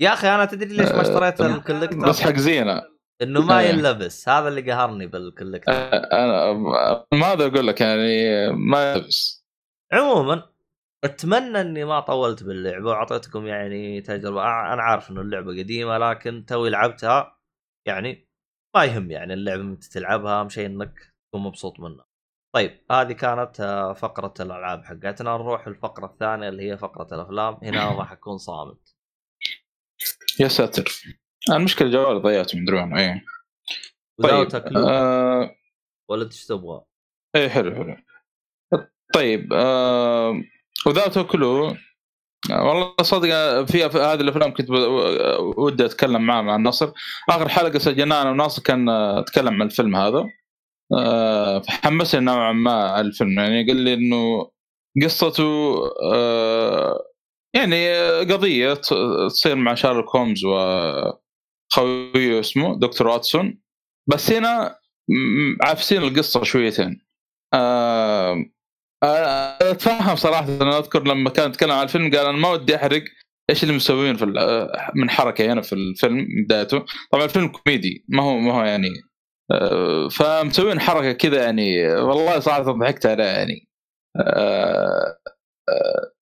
يا 0.00 0.12
أخي 0.12 0.28
أنا 0.28 0.44
تدري 0.44 0.76
ليش 0.76 0.88
ما 0.88 1.00
اشتريت 1.00 1.40
أه، 1.40 1.46
ال 1.46 1.52
collector؟ 1.52 2.08
بس 2.08 2.20
حق 2.20 2.36
زينة. 2.36 2.82
إنه 3.22 3.42
ما 3.42 3.60
إيه. 3.60 3.68
ينلبس 3.68 4.28
هذا 4.28 4.48
اللي 4.48 4.72
قهرني 4.72 5.06
بال 5.06 5.17
collector. 5.17 5.72
أنا 5.72 6.52
ما 7.12 7.28
أقدر 7.28 7.46
أقول 7.46 7.66
لك 7.66 7.80
يعني 7.80 8.48
ما 8.52 8.92
يلبس. 8.92 9.46
عموما 9.92 10.42
أتمنى 11.04 11.60
إني 11.60 11.84
ما 11.84 12.00
طولت 12.00 12.44
باللعبة 12.44 12.90
وأعطيتكم 12.90 13.46
يعني 13.46 14.00
تجربة. 14.00 14.42
أنا 14.42 14.82
عارف 14.82 15.10
إنه 15.10 15.20
اللعبة 15.20 15.50
قديمة 15.58 15.98
لكن 15.98 16.44
توي 16.46 16.70
لعبتها 16.70 17.38
يعني 17.88 18.28
ما 18.76 18.84
يهم 18.84 19.10
يعني 19.10 19.34
اللعبة 19.34 19.62
متى 19.62 19.90
تلعبها 19.90 20.40
اهم 20.40 20.48
شيء 20.48 20.66
انك 20.66 20.94
تكون 21.28 21.42
مبسوط 21.46 21.80
منها. 21.80 22.09
طيب 22.52 22.80
هذه 22.90 23.12
كانت 23.12 23.60
آه، 23.60 23.92
فقرة 23.92 24.34
الألعاب 24.40 24.84
حقتنا. 24.84 25.30
نروح 25.30 25.66
الفقرة 25.66 26.06
الثانية 26.06 26.48
اللي 26.48 26.70
هي 26.70 26.78
فقرة 26.78 27.14
الأفلام. 27.14 27.58
هنا 27.62 27.98
راح 27.98 28.12
اكون 28.12 28.38
صامت. 28.38 28.96
يا 30.40 30.48
ساتر. 30.48 30.84
المشكلة 31.50 31.90
جوالي 31.90 32.20
ضيعته 32.20 32.58
من 32.58 32.64
درون 32.64 32.92
وذا 34.18 34.44
طيب 34.44 34.76
آه 34.76 35.56
ولا 36.08 36.26
إيش 36.26 36.46
تبغى؟ 36.46 36.80
إيه 37.36 37.48
حلو 37.48 37.74
حلو. 37.74 37.96
طيب 39.14 39.52
آه 39.52 40.42
وذات 40.86 41.18
كلو 41.18 41.76
والله 42.50 42.94
صدق 43.02 43.28
في 43.64 43.90
في 43.90 43.98
هذه 43.98 44.20
الأفلام 44.20 44.54
كنت 44.54 44.70
ودي 45.56 45.84
أتكلم 45.84 46.22
معاه 46.22 46.42
مع 46.42 46.56
النصر 46.56 46.92
آخر 47.28 47.48
حلقة 47.48 47.78
سجلناها 47.78 48.22
أنا 48.22 48.30
وناصر 48.30 48.62
كان 48.62 48.88
آه، 48.88 49.20
اتكلم 49.20 49.54
عن 49.54 49.62
الفيلم 49.62 49.96
هذا. 49.96 50.26
آه، 50.98 51.58
فحمسني 51.60 52.20
نوعا 52.20 52.52
ما 52.52 53.00
الفيلم. 53.00 53.38
يعني 53.38 53.66
قال 53.66 53.76
لي 53.76 53.94
إنه 53.94 54.50
قصته 55.04 55.42
آه، 56.12 57.06
يعني 57.54 57.90
قضية 58.20 58.74
تصير 59.28 59.56
مع 59.56 59.74
شارلوك 59.74 60.16
هومز 60.16 60.44
و 60.44 60.56
خويه 61.72 62.40
اسمه 62.40 62.78
دكتور 62.78 63.08
واتسون. 63.08 63.60
بس 64.06 64.32
هنا 64.32 64.78
عافسين 65.62 66.02
القصة 66.02 66.42
شويتين. 66.44 67.00
آه، 67.54 68.44
أتفهم 69.02 70.16
صراحة 70.16 70.44
أنا 70.62 70.78
أذكر 70.78 71.02
لما 71.08 71.30
كان 71.30 71.50
يتكلم 71.50 71.70
عن 71.70 71.84
الفيلم 71.84 72.10
قال 72.10 72.26
أنا 72.26 72.38
ما 72.38 72.50
ودي 72.50 72.76
أحرق 72.76 73.04
إيش 73.50 73.62
اللي 73.62 73.74
مسوين 73.74 74.16
في 74.16 74.26
من 74.94 75.10
حركة 75.10 75.52
هنا 75.52 75.60
في 75.60 75.72
الفيلم 75.72 76.26
بدايته. 76.44 76.84
طبعا 77.12 77.24
الفيلم 77.24 77.48
كوميدي 77.48 78.04
ما 78.08 78.22
هو 78.22 78.38
ما 78.38 78.52
هو 78.54 78.64
يعني 78.64 78.88
فمسوين 80.10 80.80
حركة 80.80 81.12
كذا 81.12 81.44
يعني 81.44 81.88
والله 81.94 82.40
صراحة 82.40 82.62
ضحكت 82.62 83.06
عليها 83.06 83.26
يعني. 83.26 83.68
آه، 84.16 85.18
آه، 85.68 86.12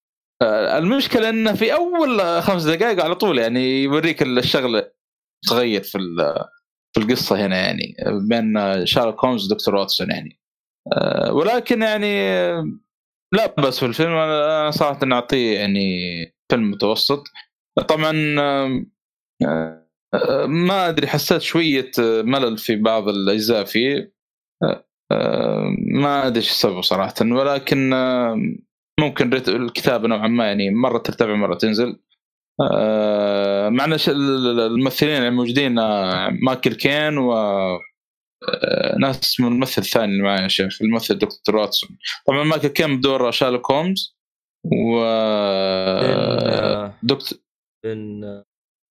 آه، 0.42 0.78
المشكلة 0.78 1.28
انه 1.28 1.54
في 1.54 1.74
أول 1.74 2.42
خمس 2.42 2.64
دقائق 2.64 3.04
على 3.04 3.14
طول 3.14 3.38
يعني 3.38 3.82
يوريك 3.82 4.22
الشغله 4.22 4.90
تغير 5.48 5.82
في 5.82 5.98
في 6.96 7.00
القصة 7.00 7.46
هنا 7.46 7.56
يعني 7.56 7.94
بين 8.28 8.86
شارلوك 8.86 9.24
هومز 9.24 9.52
ودكتور 9.52 9.74
واتسون 9.74 10.10
يعني. 10.10 10.38
آه، 10.92 11.32
ولكن 11.32 11.82
يعني 11.82 12.20
آه، 12.20 12.64
لا 13.34 13.54
بس 13.60 13.78
في 13.80 13.86
الفيلم 13.86 14.12
أنا 14.12 14.70
صراحة 14.70 15.06
نعطيه 15.06 15.58
يعني 15.58 15.80
فيلم 16.50 16.70
متوسط. 16.70 17.24
طبعا 17.88 18.36
آه، 18.38 18.84
آه، 19.46 19.87
ما 20.46 20.88
أدري 20.88 21.06
حسيت 21.06 21.42
شوية 21.42 21.90
ملل 21.98 22.58
في 22.58 22.76
بعض 22.76 23.08
الأجزاء 23.08 23.64
فيه. 23.64 24.12
ما 25.78 26.26
أدري 26.26 26.40
إيش 26.40 26.50
السبب 26.50 26.80
صراحة 26.80 27.14
ولكن 27.22 27.90
ممكن 29.00 29.32
الكتابة 29.34 30.08
نوعا 30.08 30.28
ما 30.28 30.46
يعني 30.46 30.70
مرة 30.70 30.98
ترتفع 30.98 31.34
مرة 31.34 31.54
تنزل. 31.54 32.00
مع 33.70 33.84
إن 33.84 33.96
الممثلين 34.08 35.22
الموجودين 35.22 35.74
مايكل 36.44 36.74
كين 36.74 37.18
و 37.18 37.32
ناس 39.00 39.20
اسمه 39.20 39.48
الممثل 39.48 39.82
الثاني 39.82 40.12
اللي 40.12 40.22
معي 40.22 40.42
يا 40.42 40.48
شيخ 40.48 40.82
الممثل 40.82 41.18
دكتور 41.18 41.56
واتسون. 41.56 41.98
طبعا 42.26 42.44
مايكل 42.44 42.68
كين 42.68 42.98
بدور 42.98 43.30
شارلوك 43.30 43.70
هومز 43.70 44.18
و 44.64 45.02
آه، 45.04 46.94
دكتور 47.02 47.38
بن 47.84 48.20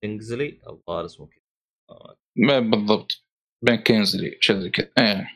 كينجزلي 0.03 0.61
الظاهر 0.69 1.05
اسمه 1.05 1.27
كذا 1.27 1.41
آه، 1.89 2.59
بالضبط. 2.59 3.25
بن 3.65 3.75
كينجزلي 3.75 4.37
شيء 4.41 4.59
زي 4.59 4.69
كذا. 4.69 4.91
إيه. 4.99 5.27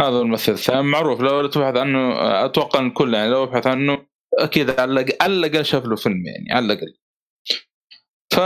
هذا 0.00 0.18
الممثل 0.18 0.52
الثاني. 0.52 0.82
معروف 0.82 1.20
لو 1.20 1.46
تبحث 1.46 1.76
عنه 1.76 2.12
أتوقع 2.44 2.80
إن 2.80 2.86
الكل 2.86 3.14
يعني 3.14 3.30
لو 3.30 3.46
بحث 3.46 3.66
عنه 3.66 4.06
أكيد 4.38 4.70
على 4.70 5.00
الأقل 5.00 5.64
شاف 5.64 5.84
له 5.86 5.96
فيلم 5.96 6.26
يعني 6.26 6.52
على 6.52 6.66
الأقل. 6.66 6.98
ف 8.32 8.40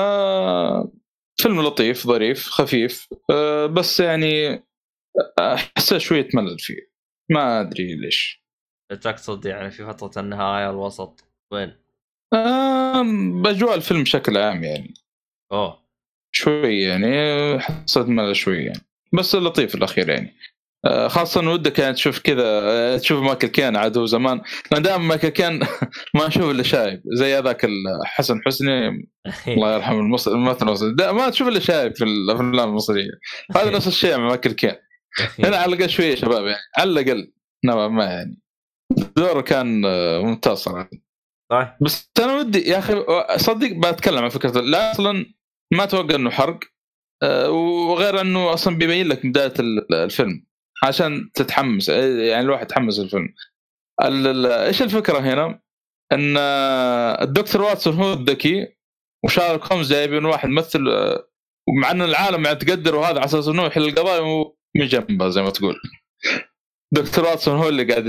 فيلم 1.43 1.61
لطيف 1.61 2.07
ظريف 2.07 2.49
خفيف 2.49 3.09
أه، 3.31 3.67
بس 3.67 4.01
يعني 4.01 4.63
حسيت 5.77 5.99
شوية 5.99 6.29
ملل 6.35 6.59
فيه. 6.59 6.91
ما 7.31 7.61
أدري 7.61 7.97
ليش. 7.97 8.47
تقصد 9.03 9.47
يعني 9.47 9.71
في 9.71 9.87
فترة 9.87 10.23
النهاية 10.23 10.71
الوسط 10.71 11.25
وين؟ 11.53 11.77
أم، 12.35 13.43
بأجواء 13.43 13.75
الفيلم 13.75 14.03
بشكل 14.03 14.37
عام 14.37 14.65
يعني. 14.65 14.95
اوه 15.53 15.87
شوي 16.33 16.81
يعني 16.81 17.09
حسيت 17.61 18.09
ملل 18.09 18.37
شوي 18.37 18.65
يعني. 18.65 18.81
بس 19.13 19.35
لطيف 19.35 19.75
الأخير 19.75 20.09
يعني. 20.09 20.37
آه، 20.85 21.09
خاصة 21.09 21.51
ودك 21.51 21.79
يعني 21.79 21.95
تشوف 21.95 22.19
كذا 22.19 22.45
آه، 22.45 22.97
تشوف 22.97 23.23
مايكل 23.23 23.77
عاد 23.77 23.99
هو 23.99 24.07
زمان. 24.07 24.41
لأن 24.73 24.83
دائما 24.83 25.05
مايكل 25.05 25.29
كين 25.29 25.61
ما 26.15 26.27
نشوف 26.27 26.51
إلا 26.51 26.63
شايب 26.63 27.03
زي 27.13 27.39
هذاك 27.39 27.67
حسن 28.05 28.41
حسني. 28.47 28.89
الله 29.49 29.75
يرحمه 29.75 29.99
الممثل 29.99 30.31
المصري. 30.63 30.95
ما 31.13 31.31
تشوف 31.31 31.49
إلا 31.49 31.61
شايب 31.61 31.97
في 31.97 32.05
الأفلام 32.05 32.69
المصرية. 32.69 33.11
هذا 33.57 33.71
نفس 33.71 33.87
الشيء 33.87 34.17
مع 34.17 34.29
مايكل 34.29 34.53
كين 34.53 34.75
هنا 35.39 35.57
على 35.63 35.75
الأقل 35.75 35.91
شوية 35.91 36.15
شباب 36.15 36.47
يعني. 36.47 36.63
على 36.79 36.91
الأقل 36.91 37.33
نوعا 37.65 37.89
ما 37.89 38.05
يعني. 38.05 38.39
دوره 39.17 39.41
كان 39.41 39.83
آه، 39.85 40.21
ممتاز 40.21 40.59
صراحة. 40.59 40.91
طيب 41.51 41.69
بس 41.81 42.11
أنا 42.19 42.37
ودي 42.37 42.69
يا 42.71 42.79
أخي 42.79 43.05
صدق 43.37 43.73
بتكلم 43.73 44.25
عن 44.25 44.29
فكرة 44.29 44.61
لا 44.61 44.93
أصلا 44.93 45.36
ما 45.73 45.85
أتوقع 45.85 46.15
إنه 46.15 46.31
حرق. 46.31 46.59
آه، 47.23 47.51
وغير 47.51 48.21
إنه 48.21 48.55
أصلا 48.55 48.77
بيبين 48.77 49.09
لك 49.09 49.27
بداية 49.27 49.53
ال- 49.61 49.95
الفيلم 49.95 50.47
عشان 50.85 51.31
تتحمس 51.35 51.89
يعني 51.89 52.41
الواحد 52.41 52.63
يتحمس 52.65 52.99
الفيلم 52.99 53.29
ال- 54.05 54.27
ال- 54.27 54.47
إيش 54.47 54.83
الفكرة 54.83 55.19
هنا؟ 55.19 55.61
إن 56.13 56.35
آه، 56.39 57.23
الدكتور 57.23 57.63
واتسون 57.63 57.95
هو 57.95 58.13
الذكي 58.13 58.77
وشارلوك 59.25 59.73
هومز 59.73 59.93
جايبين 59.93 60.25
واحد 60.25 60.49
ممثل 60.49 60.89
آه، 60.89 61.29
ومع 61.69 61.91
ان 61.91 62.03
العالم 62.03 62.45
يعني 62.45 62.57
تقدر 62.59 62.95
وهذا 62.95 63.17
على 63.17 63.25
أساس 63.25 63.49
إنه 63.49 63.67
يحل 63.67 63.85
القضايا 63.89 64.45
من 64.77 64.87
جنبه 64.87 65.29
زي 65.29 65.43
ما 65.43 65.51
تقول. 65.51 65.75
دكتور 66.93 67.25
واتسون 67.25 67.59
هو 67.59 67.69
اللي 67.69 67.85
قاعد 67.85 68.07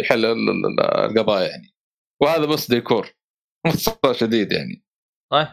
يحل 0.00 0.24
ال- 0.24 0.48
ال- 0.50 0.80
القضايا 0.80 1.48
يعني. 1.48 1.74
وهذا 2.22 2.44
بس 2.46 2.70
ديكور 2.70 3.08
باختصار 3.64 4.12
شديد 4.12 4.52
يعني. 4.52 4.84
طيب. 5.32 5.48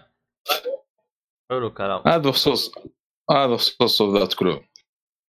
حلو 1.52 1.68
الكلام 1.68 2.02
هذا 2.08 2.18
بخصوص 2.30 2.72
هذا 3.32 3.46
بخصوص 3.54 4.02
Without 4.02 4.34
a 4.34 4.39
Clue 4.39 4.62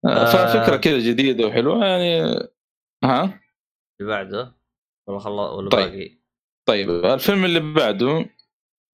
آه. 0.07 0.24
ففكره 0.24 0.77
كذا 0.77 0.99
جديدة 0.99 1.47
وحلوة 1.47 1.85
يعني 1.86 2.20
ها 3.05 3.40
اللي 4.01 4.12
بعده 4.12 4.55
ولا 5.09 5.19
خلص 5.19 5.51
ولا 5.53 5.70
طيب. 5.70 5.90
باقي 5.90 6.19
طيب 6.69 6.90
الفيلم 6.90 7.44
اللي 7.44 7.61
بعده 7.74 8.27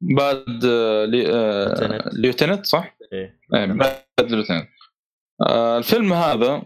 بعد 0.00 0.64
آه، 0.64 1.04
لي- 1.04 1.32
آه، 1.32 1.64
ليوتننت. 1.64 2.14
ليوتننت 2.14 2.66
صح؟ 2.66 2.96
إيه 3.12 3.40
بعد 3.52 4.04
ليوتننت 4.32 4.68
آه، 5.48 5.78
الفيلم 5.78 6.12
هذا 6.12 6.62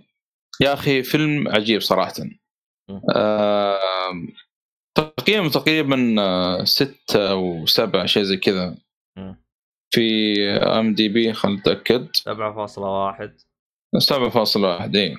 يا 0.61 0.73
أخي 0.73 1.03
فيلم 1.03 1.49
عجيب 1.49 1.81
صراحة 1.81 2.13
آه، 3.17 3.79
تقييمه 4.95 5.51
تقريبا 5.51 6.17
آه، 6.19 6.65
ستة 6.65 7.31
أو 7.31 7.67
سبعة 7.67 8.07
شيء 8.07 8.23
زي 8.23 8.37
كذا. 8.37 8.77
في 9.95 10.41
IMDb 10.51 11.33
خلينا 11.33 11.59
نتأكد. 11.61 12.09
7.1 12.17 13.45
7.1 13.99 14.97
اي 14.97 15.17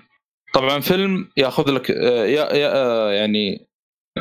طبعا 0.54 0.80
فيلم 0.80 1.30
ياخذ 1.38 1.72
لك 1.72 1.90
يا 1.90 2.54
يا 2.54 3.12
يعني 3.12 3.68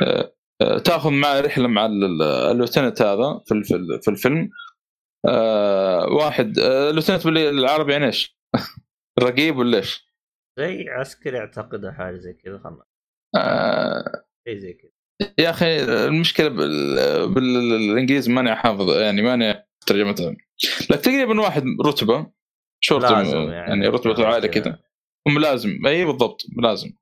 آه، 0.03 0.33
آه، 0.62 0.79
تاخذ 0.79 1.11
معه 1.11 1.41
رحلة 1.41 1.69
مع 1.69 1.87
ال- 1.87 2.05
ال- 2.05 2.23
ال 2.23 2.30
lieutenant 2.30 3.03
هذا 3.03 3.41
في 3.47 3.55
ال- 3.55 3.65
في 3.65 3.74
ال- 3.77 4.03
في 4.03 4.09
الفيلم. 4.11 4.51
آه، 5.29 6.07
واحد 6.07 6.59
ال 6.59 6.65
lieutenant 6.65 7.27
بالعربي 7.27 7.93
يعني 7.93 8.07
إيش؟ 8.07 8.37
الرقيب 9.19 9.57
ولا 9.57 9.79
إيش؟ 9.79 10.07
زي 10.59 10.89
عسكري 10.89 11.39
أعتقد 11.39 11.87
حاجة 11.91 12.16
زي 12.16 12.33
كذا 12.33 12.59
خلنا. 12.59 12.85
شيء 14.49 14.59
زي 14.59 14.73
كذا. 14.73 14.91
يا 15.39 15.51
أخي 15.51 15.82
المشكلة 15.85 16.49
بال- 16.49 17.28
بالانجليزي 17.35 18.32
ماني 18.32 18.55
حافظ 18.57 18.90
يعني 18.90 19.23
ماني 19.23 19.66
ترجمتها. 19.86 20.36
لكن 20.90 21.03
تقريبا 21.03 21.40
واحد 21.40 21.65
رتبة 21.86 22.27
لازم 22.90 23.36
يعني, 23.36 23.53
يعني. 23.53 23.89
رتبته 23.89 24.27
عالية 24.27 24.49
كذا 24.49 24.78
وملازم 25.27 25.86
أي 25.86 26.05
بالضبط 26.05 26.40
ملازم 26.57 26.93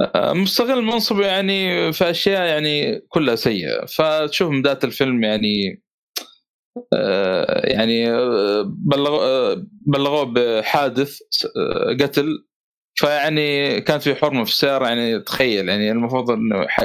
آه، 0.00 0.32
مستغل 0.32 0.82
منصبه 0.82 1.26
يعني 1.26 1.92
في 1.92 2.10
أشياء 2.10 2.46
يعني 2.46 3.00
كلها 3.08 3.34
سيئة. 3.36 3.84
فتشوف 3.86 4.50
بدايه 4.54 4.78
الفيلم 4.84 5.24
يعني 5.24 5.82
آه، 6.92 7.66
يعني 7.66 8.10
آه، 8.10 8.62
بلغوا 8.78 9.22
آه، 9.22 9.66
بلغوه 9.86 10.24
بحادث 10.24 11.18
قتل 12.00 12.46
فيعني 12.94 13.80
كان 13.80 13.98
في 13.98 14.14
حرمة 14.14 14.44
في 14.44 14.50
السيارة 14.50 14.86
يعني 14.88 15.20
تخيل 15.20 15.68
يعني 15.68 15.90
المفروض 15.92 16.30
إنه 16.30 16.62
يح- 16.62 16.80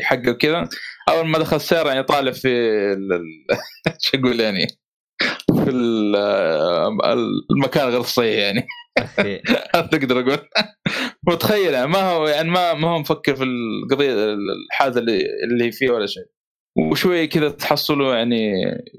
يحقق 0.00 0.36
كذا. 0.36 0.68
أول 1.08 1.26
ما 1.26 1.38
دخل 1.38 1.56
السيارة 1.56 1.88
يعني 1.88 2.02
طالع 2.02 2.32
في 2.32 2.48
شو 4.00 4.18
أقول 4.18 4.40
يعني؟ 4.40 4.66
في 5.64 5.70
ال- 5.70 6.16
المكان 7.50 7.88
غير 7.88 8.02
صحيح 8.02 8.38
يعني. 8.38 8.66
تقدر 9.92 10.20
أقول. 10.20 10.38
متخيل 11.28 11.74
يعني 11.74 11.86
ما 11.86 12.10
هو 12.10 12.26
يعني 12.28 12.50
ما 12.50 12.74
ما 12.74 12.88
هو 12.88 12.98
مفكر 12.98 13.36
في 13.36 13.44
القضية 13.44 14.12
الحاجة 14.70 14.98
اللي 14.98 15.26
اللي 15.44 15.72
فيه 15.72 15.90
ولا 15.90 16.06
شيء. 16.06 16.24
وشوي 16.78 17.26
كذا 17.26 17.48
تحصله 17.48 18.14
يعني 18.16 18.52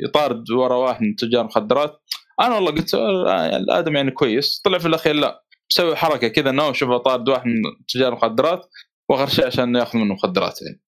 يطارد 0.06 0.52
ورا 0.52 0.76
واحد 0.76 1.02
من 1.04 1.16
تجار 1.16 1.44
مخدرات. 1.44 2.02
أنا 2.42 2.56
والله 2.56 2.72
قلت 2.72 2.94
آه، 2.94 3.58
الآدم 3.58 3.96
يعني 3.96 4.12
كويس. 4.12 4.62
طلع 4.66 4.78
في 4.78 4.88
الأخير 4.88 5.14
لا. 5.16 5.45
مسوي 5.72 5.96
حركة 5.96 6.28
كذا 6.28 6.50
إنه 6.50 6.74
شوف 6.74 6.90
طارد 6.92 7.30
واحد 7.30 7.48
من 7.48 7.62
تجار 7.88 8.16
مخدرات 8.16 8.70
وغرشه 9.10 9.46
عشان 9.46 9.76
يأخذ 9.76 10.00
منه 10.00 10.14
مخدرات 10.14 10.62
يعني. 10.62 10.82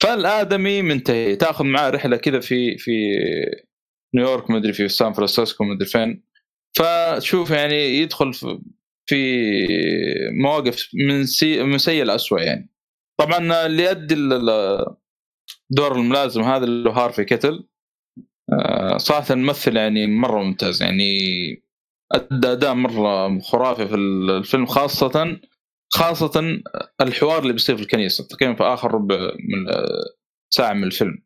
فالآدمي 0.00 0.82
منتهي. 0.82 1.36
تأخذ 1.36 1.64
معاه 1.64 1.90
رحلة 1.90 2.16
كذا 2.16 2.40
في 2.40 2.78
في 2.78 2.92
نيويورك 4.14 4.50
مدري 4.50 4.72
في 4.72 4.88
سان 4.88 5.12
فرانسيسكو 5.12 5.64
مدري 5.64 5.88
فين. 5.88 6.24
فتشوف 6.76 7.50
يعني 7.50 7.76
يدخل 7.76 8.32
في 9.06 9.16
مواقف 10.42 10.88
من 10.94 11.26
سي 11.26 11.62
من 11.62 11.78
سيء 11.78 12.04
لأسوأ 12.04 12.40
يعني. 12.40 12.70
طبعا 13.20 13.66
اللي 13.66 13.84
يؤدي 13.84 14.14
دور 15.70 15.96
الملازم 15.96 16.42
هذا 16.42 16.64
اللي 16.64 16.90
هو 16.90 16.92
هارفي 16.92 17.24
كايتل 17.24 17.68
آه، 18.52 18.96
صراحة 18.96 19.34
الممثل 19.34 19.76
يعني 19.76 20.06
مرة 20.06 20.42
ممتاز 20.42 20.82
يعني. 20.82 21.10
أدى 22.12 22.52
أداء 22.52 22.74
مرة 22.74 23.38
خرافي 23.38 23.88
في 23.88 23.94
الفيلم 23.94 24.66
خاصه 24.66 25.40
خاصة 25.92 26.60
الحوار 27.00 27.42
اللي 27.42 27.52
بيصير 27.52 27.76
في 27.76 27.82
الكنيسة 27.82 28.26
تقريبا 28.26 28.54
في 28.54 28.62
آخر 28.62 28.94
ربع 28.94 29.16
من 29.16 29.66
ساعة 30.54 30.72
من 30.72 30.84
الفيلم. 30.84 31.22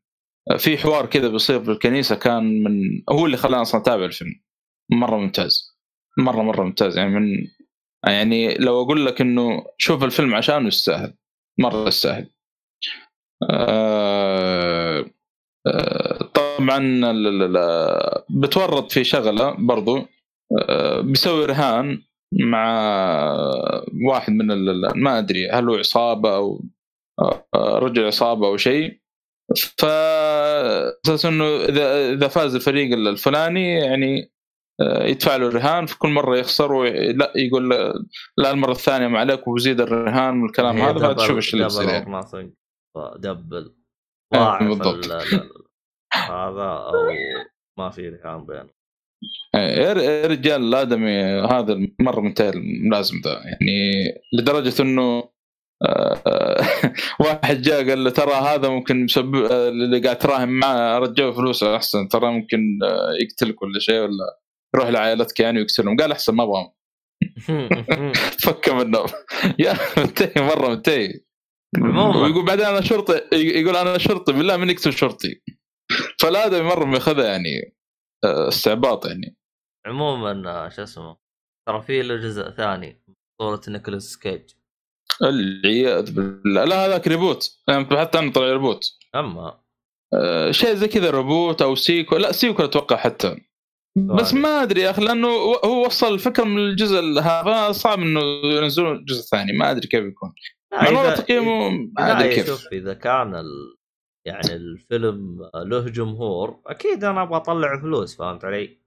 في 0.59 0.79
حوار 0.79 1.07
كذا 1.07 1.29
بيصير 1.29 1.65
في 1.65 1.71
الكنيسة 1.71 2.15
كان 2.15 2.63
من 2.63 2.81
هو 3.11 3.27
اللي 3.27 3.37
خلاني 3.37 3.63
أصلا 3.63 3.81
أتابع 3.81 4.05
الفيلم. 4.05 4.41
مرة 4.93 5.17
ممتاز. 5.17 5.79
مره 6.19 6.43
مرة 6.43 6.65
ممتاز. 6.65 6.99
يعني 6.99 7.11
من 7.11 7.47
يعني 8.07 8.55
لو 8.55 8.83
أقول 8.83 9.07
لك 9.07 9.21
إنه 9.21 9.67
شوف 9.79 10.05
الفيلم 10.05 10.35
عشانه 10.35 10.69
يستاهل. 10.69 11.15
مرة 11.59 11.89
يستاهل. 11.89 12.31
آه 13.51 15.05
آه 15.67 16.19
طبعا 16.35 17.13
بتورط 18.31 18.93
في 18.93 19.05
شغلة 19.05 19.51
برضو. 19.51 19.97
آه 19.99 20.09
بيسوي 21.01 21.45
رهان 21.47 22.03
مع 22.41 22.67
واحد 24.11 24.33
من 24.33 24.47
ما 25.03 25.19
أدري 25.19 25.51
هل 25.51 25.69
هو 25.69 25.75
عصابة 25.75 26.37
أو 26.37 26.65
آه، 27.55 27.79
رجل 27.79 28.07
عصابة 28.07 28.47
أو 28.47 28.57
شيء. 28.57 29.01
ف 29.79 29.85
أساس 29.85 31.27
إنه 31.27 31.45
إذا 31.45 32.13
إذا 32.13 32.29
فاز 32.29 32.55
الفريق 32.55 32.93
الفلاني 32.93 33.75
يعني 33.79 34.33
آه، 34.81 35.05
يدفع 35.05 35.37
له 35.37 35.49
الرهان 35.49 35.87
في 35.87 35.99
كل 35.99 36.09
مرة 36.09 36.37
يخسر 36.37 36.83
لا 37.13 37.33
يقول 37.37 37.71
لا- 38.39 38.51
المرة 38.51 38.71
الثانية 38.73 39.07
ما 39.07 39.19
عليك 39.19 39.49
وزيد 39.49 39.81
الرهان 39.81 40.43
والكلام 40.43 40.77
هذا 40.77 40.93
دبل- 40.99 41.15
فتشوف 41.15 41.37
إيش 41.37 41.55
اللي 41.55 41.65
بيصير. 41.65 41.89
يعني. 41.89 42.05
دبل. 43.17 43.75
ضاعف 44.35 44.63
هذا 46.15 46.63
أو 46.63 46.93
ما 47.79 47.91
في 47.91 48.09
رهان 48.09 48.47
بينهم. 48.47 48.69
إيه، 49.55 49.61
يا 49.83 49.93
ر- 49.93 49.99
يا 49.99 50.27
رجال 50.27 50.63
الادمي 50.63 51.23
هذا 51.51 51.89
مره 52.01 52.21
منتهي 52.21 52.49
الملازم 52.51 53.21
ذا. 53.25 53.33
يعني 53.45 54.05
لدرجة 54.33 54.83
إنه 54.83 55.35
آه، 55.87 56.61
واحد 57.21 57.63
جاء 57.63 57.89
قال 57.89 58.05
له 58.05 58.11
ترى 58.11 58.33
هذا 58.33 58.69
ممكن 58.69 59.05
مسبب 59.05 59.35
اللي 59.53 60.01
قاعد 60.01 60.19
تراهن 60.19 60.49
معاه 60.49 60.99
رجعه 60.99 61.33
فلوسه. 61.33 61.77
أحسن 61.77 62.09
ترى 62.09 62.31
ممكن 62.33 62.79
آه، 62.85 63.13
يقتلك 63.23 63.63
ولا 63.63 63.79
شيء 63.81 64.01
ولا 64.01 64.39
يروح 64.75 64.89
لعائلتك 64.89 65.41
يعني 65.41 65.59
ويقتلهم. 65.59 65.97
قال 65.97 66.13
أحسن 66.13 66.35
ما 66.35 66.43
ابغاهم 66.43 66.71
فك 68.45 68.69
منهم 68.69 69.07
يا 69.65 69.75
منتهي 69.99 70.45
مرة 70.45 70.69
منتهي. 70.69 71.21
ويقول 72.23 72.45
بعدين 72.45 72.65
أنا 72.67 72.81
شرطي 72.81 73.21
يقول 73.33 73.77
أنا 73.77 73.99
شرطي 73.99 74.33
بالله 74.33 74.57
من 74.57 74.71
يقتل 74.71 74.93
شرطي. 74.93 75.41
فالادمي 76.21 76.63
مرة 76.63 76.85
ماخذها 76.85 77.25
يعني. 77.25 77.75
استعباط 78.25 79.07
يعني. 79.07 79.37
عموما 79.87 80.51
آه، 80.51 80.69
شو 80.69 80.83
اسمه 80.83 81.17
ترى 81.69 81.83
في 81.83 82.03
له 82.03 82.17
جزء 82.17 82.51
ثاني 82.51 83.03
صورة 83.43 83.61
نيكولاس 83.69 84.19
كيج. 84.19 84.43
العياذ 85.23 86.15
بالله. 86.15 86.65
لا 86.65 86.87
هذاك 86.87 87.09
reboot 87.09 87.63
يعني 87.69 88.01
حتى 88.01 88.19
أنا 88.19 88.33
طلع 88.33 88.53
reboot 88.53 88.85
أما. 89.15 89.61
آه، 90.15 90.51
شيء 90.51 90.75
زي 90.75 90.89
كذا 90.89 91.11
reboot 91.11 91.63
أو 91.63 91.75
sequel 91.75 92.17
لا 92.17 92.33
sequel 92.33 92.65
أتوقع 92.65 92.97
حتى. 92.97 93.37
بس. 93.97 94.35
ما 94.35 94.63
أدري 94.63 94.81
يا 94.81 94.91
أخي 94.91 95.05
لأنه 95.05 95.29
هو 95.65 95.87
وصل 95.87 96.15
الفكرة 96.15 96.45
من 96.45 96.59
الجزء 96.59 97.01
هذا 97.21 97.73
صعب 97.73 97.99
إنه 97.99 98.21
ينزلون 98.45 98.97
الجزء 98.97 99.21
الثاني 99.21 99.53
ما 99.53 99.71
أدري 99.71 99.89
كيف 99.89 100.05
يكون. 100.05 100.35
والله 100.73 101.15
تقييمه 101.15 101.71
ما 101.71 102.19
أدري 102.21 102.35
كيف. 102.35 102.47
شوف 102.47 102.73
إذا 102.73 102.95
كان 102.95 103.35
ال... 103.35 103.77
يعني 104.27 104.53
الفيلم 104.53 105.51
له 105.55 105.81
جمهور 105.81 106.61
أكيد 106.67 107.05
أنا 107.05 107.23
أبغى 107.23 107.37
أطلع 107.37 107.81
فلوس 107.81 108.17
فهمت 108.17 108.45
علي؟ 108.45 108.79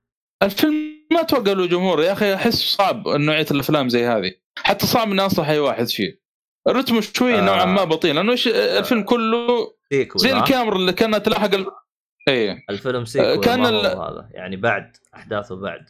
الفيلم 0.44 1.08
ما 1.12 1.22
أتوقع 1.22 1.52
له 1.52 1.66
جمهور 1.66 2.02
يا 2.02 2.12
أخي 2.14 2.34
أحس 2.34 2.56
صعب 2.56 3.08
نوعية 3.08 3.46
الأفلام 3.52 3.90
زي 3.90 4.06
هذه 4.06 4.32
حتى 4.58 4.88
صعب 4.88 5.12
إني 5.12 5.24
أنصح 5.24 5.48
أي 5.50 5.60
واحد 5.60 5.88
فيه 5.88 6.20
رتمه 6.68 7.02
شوي 7.02 7.40
آه. 7.40 7.42
نوعا 7.42 7.66
ما 7.66 7.84
بطيء 7.84 8.14
لأنه 8.14 8.32
إيش 8.32 8.48
الفيلم 8.48 9.04
كله 9.04 9.74
سيكول 9.92 10.22
زي؟ 10.22 10.34
الكاميرا 10.34 10.76
اللي 10.76 10.94
كانت 10.94 11.26
تلاحق 11.26 11.54
ال... 11.54 11.66
إيه 12.28 12.66
الفيلم 12.70 13.06
سيكول 13.06 13.44
كان 13.44 13.64
كان 13.64 13.66
ال- 13.66 13.86
هذا 13.86 14.30
يعني 14.32 14.56
بعد 14.56 14.98
أحداثه 15.16 15.56
بعد 15.56 15.90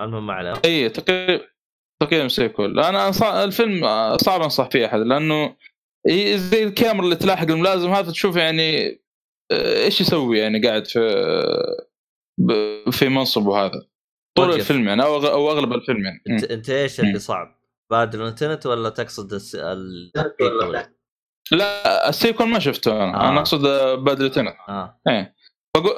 المهم 0.00 0.26
ما 0.26 0.32
عليه 0.32 0.52
اي 0.64 0.88
تقريبا 0.88 1.44
تقييم 2.02 2.28
سيكول 2.28 2.80
أنا 2.80 3.06
أنصح 3.06 3.26
الفيلم 3.26 3.84
آه، 3.84 4.16
صعب 4.16 4.42
أنصح 4.42 4.70
فيه 4.70 4.86
أحد 4.86 4.98
لأنه 4.98 5.56
زي 6.34 6.64
الكاميرا 6.64 7.04
اللي 7.04 7.16
تلاحق 7.16 7.50
الملازم 7.50 7.90
هذا 7.90 8.10
تشوف 8.10 8.36
يعني 8.36 9.00
آه، 9.52 9.84
إيش 9.84 10.00
يسوي 10.00 10.38
يعني 10.38 10.68
قاعد 10.68 10.86
في 10.86 11.00
في 12.90 13.08
منصبه 13.08 13.64
هذا 13.64 13.86
طول 14.36 14.48
وقف. 14.48 14.60
الفيلم 14.60 14.88
يعني 14.88 15.02
أو 15.02 15.26
أو 15.26 15.50
أغلب 15.50 15.72
الفيلم 15.72 16.04
يعني 16.04 16.22
أنت 16.30 16.44
أنت 16.44 16.70
إيش. 16.70 17.00
اللي 17.00 17.18
صعب؟ 17.18 17.60
Bad 17.90 18.16
Lieutenant 18.16 18.66
ولا 18.66 18.88
تقصد 18.88 19.32
ال-؟ 19.54 20.12
لا 21.52 22.08
ال 22.08 22.14
sequel 22.14 22.48
ما 22.48 22.58
شفته 22.58 22.92
أنا 22.92 23.26
آه. 23.26 23.28
أنا 23.28 23.40
أقصد 23.40 23.62
Bad 24.04 24.30
Lieutenant 24.30 24.54
آه 24.68 25.00
إيه 25.08 25.34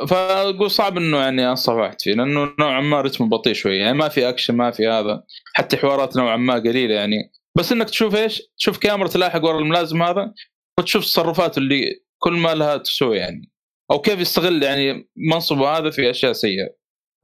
فأقول 0.09 0.71
صعب 0.71 0.97
إنه 0.97 1.17
يعني 1.17 1.51
انصح 1.51 1.73
واحد 1.73 2.01
فيه 2.01 2.15
لأنه 2.15 2.55
نوعا 2.61 2.81
ما 2.81 3.01
رتمه 3.01 3.29
بطيء 3.29 3.53
شوي 3.53 3.77
يعني 3.77 3.99
ما 3.99 4.09
في 4.09 4.29
أكشن 4.29 4.57
ما 4.57 4.71
في 4.71 4.87
هذا 4.89 5.23
حتى 5.55 5.77
حوارات 5.77 6.17
نوعا 6.17 6.37
ما 6.37 6.55
قليلة 6.55 6.95
يعني 6.95 7.33
بس 7.57 7.73
إنك 7.73 7.91
تشوف 7.91 8.15
إيش؟ 8.15 8.43
تشوف 8.59 8.79
كاميرا 8.79 9.09
تلاحق 9.09 9.45
ورا 9.45 9.59
الملازم 9.59 10.03
هذا 10.03 10.35
وتشوف 10.79 11.05
تصرفاته 11.05 11.59
اللي 11.59 12.01
كل 12.19 12.33
ما 12.33 12.55
لها 12.55 12.77
تسوي 12.77 13.17
يعني 13.17 13.53
أو 13.91 14.01
كيف 14.01 14.21
يستغل 14.21 14.63
يعني 14.63 15.09
منصبه 15.17 15.79
هذا 15.79 15.91
في 15.91 16.11
أشياء 16.11 16.33
سيئة. 16.33 16.69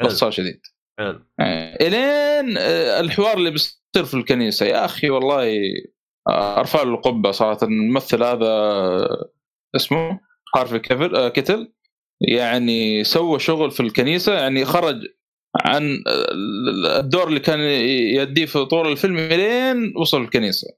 باختصار 0.02 0.30
شديد. 0.30 0.60
حلو. 0.98 1.24
يعني 1.38 1.76
إلين 1.76 2.58
آه، 2.58 3.00
الحوار 3.00 3.36
اللي 3.36 3.50
بيصير 3.50 4.04
في 4.04 4.14
الكنيسة. 4.14 4.66
يا 4.66 4.84
أخي 4.84 5.10
والله 5.10 5.58
آه، 6.28 6.58
أرفع 6.58 6.82
له 6.82 6.94
القبة 6.94 7.30
صراحة. 7.30 7.58
الممثل 7.62 8.22
هذا 8.22 8.46
آه، 8.46 9.32
اسمه 9.76 10.20
هارفي 10.56 10.78
كيفل 10.78 11.16
آه، 11.16 11.28
كيتل 11.28 11.72
يعني 12.20 13.04
سوى 13.04 13.38
شغل 13.38 13.70
في 13.70 13.80
الكنيسة 13.80 14.34
يعني 14.34 14.64
خرج 14.64 14.96
عن 15.56 16.02
آه، 16.06 16.26
الدور 17.00 17.28
اللي 17.28 17.40
كان 17.40 17.60
يديه 17.60 18.46
في 18.46 18.64
طول 18.64 18.92
الفيلم 18.92 19.16
لين 19.16 19.92
وصل 19.96 20.22
الكنيسة. 20.22 20.68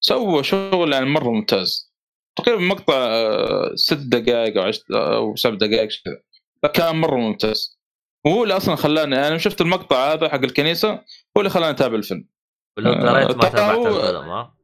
سوى 0.00 0.42
شغل 0.42 0.92
يعني 0.92 1.06
مرة 1.06 1.30
ممتاز. 1.30 1.92
تقريبا 2.36 2.62
مقطع 2.62 2.94
آه، 2.94 3.74
ست 3.74 3.98
دقائق 3.98 4.56
أو 4.60 4.62
عشر 4.62 4.82
أو 4.90 5.36
سبع 5.36 5.54
دقائق 5.54 5.88
كذا. 6.04 6.70
كان 6.72 6.96
مرة 6.96 7.16
ممتاز. 7.16 7.78
وهو 8.26 8.42
اللي 8.42 8.56
أصلا 8.56 8.76
خلاني 8.76 9.28
أنا 9.28 9.38
شفت 9.38 9.60
المقطع 9.60 10.12
هذا 10.12 10.28
حق 10.28 10.42
الكنيسة 10.44 10.90
هو 10.92 11.38
اللي 11.38 11.50
خلاني 11.50 11.70
أتابع 11.70 11.94
الفيلم. 11.94 12.28
ولو 12.78 12.92
آه، 12.92 13.24
دريت 13.24 13.36
ما 13.36 13.48
تابعت 13.48 13.86
الفيلم 13.86 14.30
ها؟ 14.30 14.54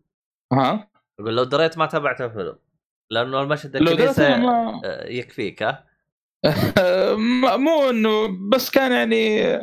ها؟ 0.53 0.91
أقول 1.21 1.37
لو 1.37 1.45
دريت 1.45 1.79
ما 1.79 1.87
تابعت 1.87 2.21
الفيلم. 2.21 2.57
لأنه 3.11 3.43
المشهد 3.43 3.77
لو 3.77 3.93
الكنيسة 3.93 4.37
ما 4.37 4.81
آه، 4.85 5.09
يكفيك 5.09 5.63
ها؟ 5.63 5.94
مو 7.57 7.91
إنه 7.91 8.27
بس 8.51 8.71
كان 8.71 8.93
يعني 8.93 9.55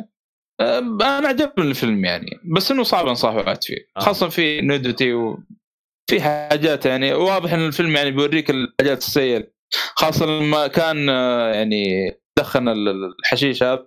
أنا 0.60 1.28
عجبني 1.28 1.70
الفيلم 1.70 2.04
يعني 2.04 2.30
بس 2.56 2.70
إنه 2.70 2.82
صعب 2.82 3.06
انصح 3.06 3.30
فيه 3.66 3.76
آه. 3.96 4.00
خاصة 4.00 4.28
في 4.28 4.60
نودتي 4.60 5.12
وفي 5.12 6.20
حاجات 6.20 6.86
يعني 6.86 7.12
واضح 7.14 7.52
إن 7.52 7.66
الفيلم 7.66 7.96
يعني 7.96 8.10
بيوريك 8.10 8.50
الحاجات 8.50 8.98
السيئة 8.98 9.48
خاصة 9.96 10.26
لما 10.26 10.66
كان 10.66 11.08
آه، 11.08 11.54
يعني 11.54 12.10
دخن 12.38 12.68
ال- 12.68 13.14
الحشيش 13.18 13.62
هذا 13.62 13.86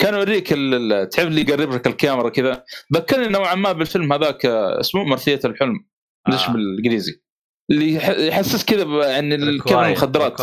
كان 0.00 0.14
يوريك 0.14 0.48
تعرف 1.12 1.18
اللي 1.28 1.40
يقرب 1.40 1.72
لك 1.74 1.86
الكاميرا 1.86 2.28
كذا 2.28 2.64
ذكرني 2.94 3.28
نوعا 3.28 3.54
ما 3.54 3.72
بالفيلم 3.72 4.12
هذاك 4.12 4.46
آه، 4.46 4.80
اسمه 4.80 5.04
مرثية 5.04 5.40
الحلم 5.44 5.86
ليش 6.28 6.48
آه. 6.48 6.52
بالإنجليزي 6.52 7.22
اللي 7.70 7.94
يح- 7.94 8.08
يحسس 8.08 8.64
كذا 8.64 9.06
يعني 9.10 9.34
الكاميرا 9.34 9.86
المخدرات 9.86 10.40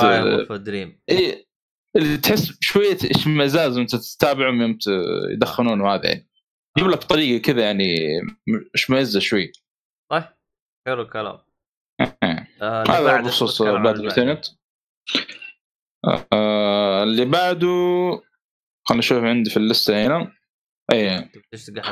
إيه 1.10 1.44
اللي 1.95 2.17
تحس 2.17 2.57
شوية 2.61 2.97
اشمئزاز 3.11 3.77
وانت 3.77 3.95
تتابعهم 3.95 4.61
يوم 4.61 4.77
يدخنون 5.34 5.81
وهذا 5.81 6.05
يعني. 6.07 6.30
يجيب 6.77 6.89
لك 6.91 7.03
طريقة 7.03 7.41
كذا 7.41 7.61
يعني 7.61 7.95
اشمئزه 8.76 9.19
شوي. 9.19 9.51
طيب 10.11 10.23
حلو 10.88 11.01
الكلام. 11.01 11.38
آه، 12.01 12.81
اللي 12.81 12.93
هذا 12.93 13.22
بخصوص 13.22 13.61
bad 13.61 13.82
بعده. 13.84 14.01
lieutenant 14.02 14.45
آه 16.34 17.03
اللي 17.03 17.26
بعده 17.26 17.67
خلينا 18.88 18.99
نشوف 18.99 19.23
عندي 19.23 19.49
في 19.49 19.57
اللسته 19.57 20.05
هنا. 20.05 20.31
أي. 20.93 21.30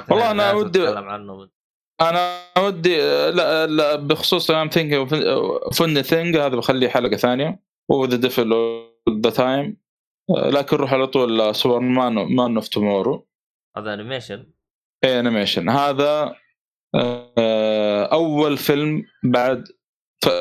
والله 0.09 0.33
حتى 0.47 0.55
ودي- 0.57 0.87
أنا 2.01 2.39
ودي 2.57 2.97
لا, 3.31 3.67
لا 3.67 3.95
بخصوص 3.95 4.51
I'm 4.51 4.69
Thinking 4.69 5.07
of 5.73 5.80
Ending 5.80 6.01
Things 6.01 6.37
هذا 6.37 6.55
بخليه 6.55 6.87
حلقة 6.87 7.17
ثانية. 7.17 7.63
و 7.89 7.96
The 7.96 8.17
Devil 8.17 8.40
All 8.40 8.53
the 9.23 9.29
Time 9.29 9.82
لكن 10.29 10.77
روح 10.77 10.93
على 10.93 11.07
طول 11.07 11.55
Superman 11.55 12.13
Man 12.13 12.55
of 12.55 12.67
Tomorrow 12.67 13.27
هذا 13.77 13.93
animation 13.93 14.53
اي 15.03 15.19
animation 15.19 15.69
هذا 15.69 16.35
آه، 16.95 18.05
أول 18.05 18.57
فيلم 18.57 19.03
بعد 19.23 19.67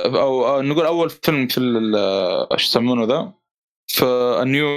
أو 0.06 0.48
أو 0.48 0.62
نقول 0.62 0.86
أول 0.86 1.10
فيلم 1.10 1.46
في 1.46 1.60
إيش 2.52 2.64
يسمونه 2.64 3.04
ذا؟ 3.04 3.32
في 3.86 4.04
new 4.44 4.72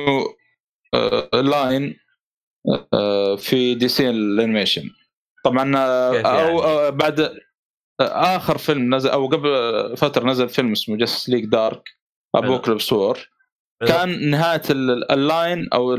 line 1.34 2.00
آه، 2.94 3.36
في 3.36 3.76
DC 3.76 3.88
ال 3.88 4.10
animation 4.10 4.90
طبعا 5.46 5.78
آه، 5.78 6.14
يعني؟ 6.14 6.28
آه، 6.28 6.90
بعد 6.90 7.20
آه، 7.20 8.36
آخر 8.36 8.58
فيلم 8.58 8.96
نزل 8.96 9.10
أو 9.10 9.28
قبل 9.28 9.98
فترة 9.98 10.26
نزل 10.26 10.50
فيلم 10.50 10.72
اسمه 10.72 10.98
Justice 10.98 11.30
League 11.30 11.46
Dark 11.46 11.90
Apokolips 12.36 12.94
War 12.94 13.30
كان 13.88 14.30
نهاية 14.30 14.62
ال- 14.70 15.12
ال 15.12 15.23
line 15.23 15.70
أو 15.74 15.98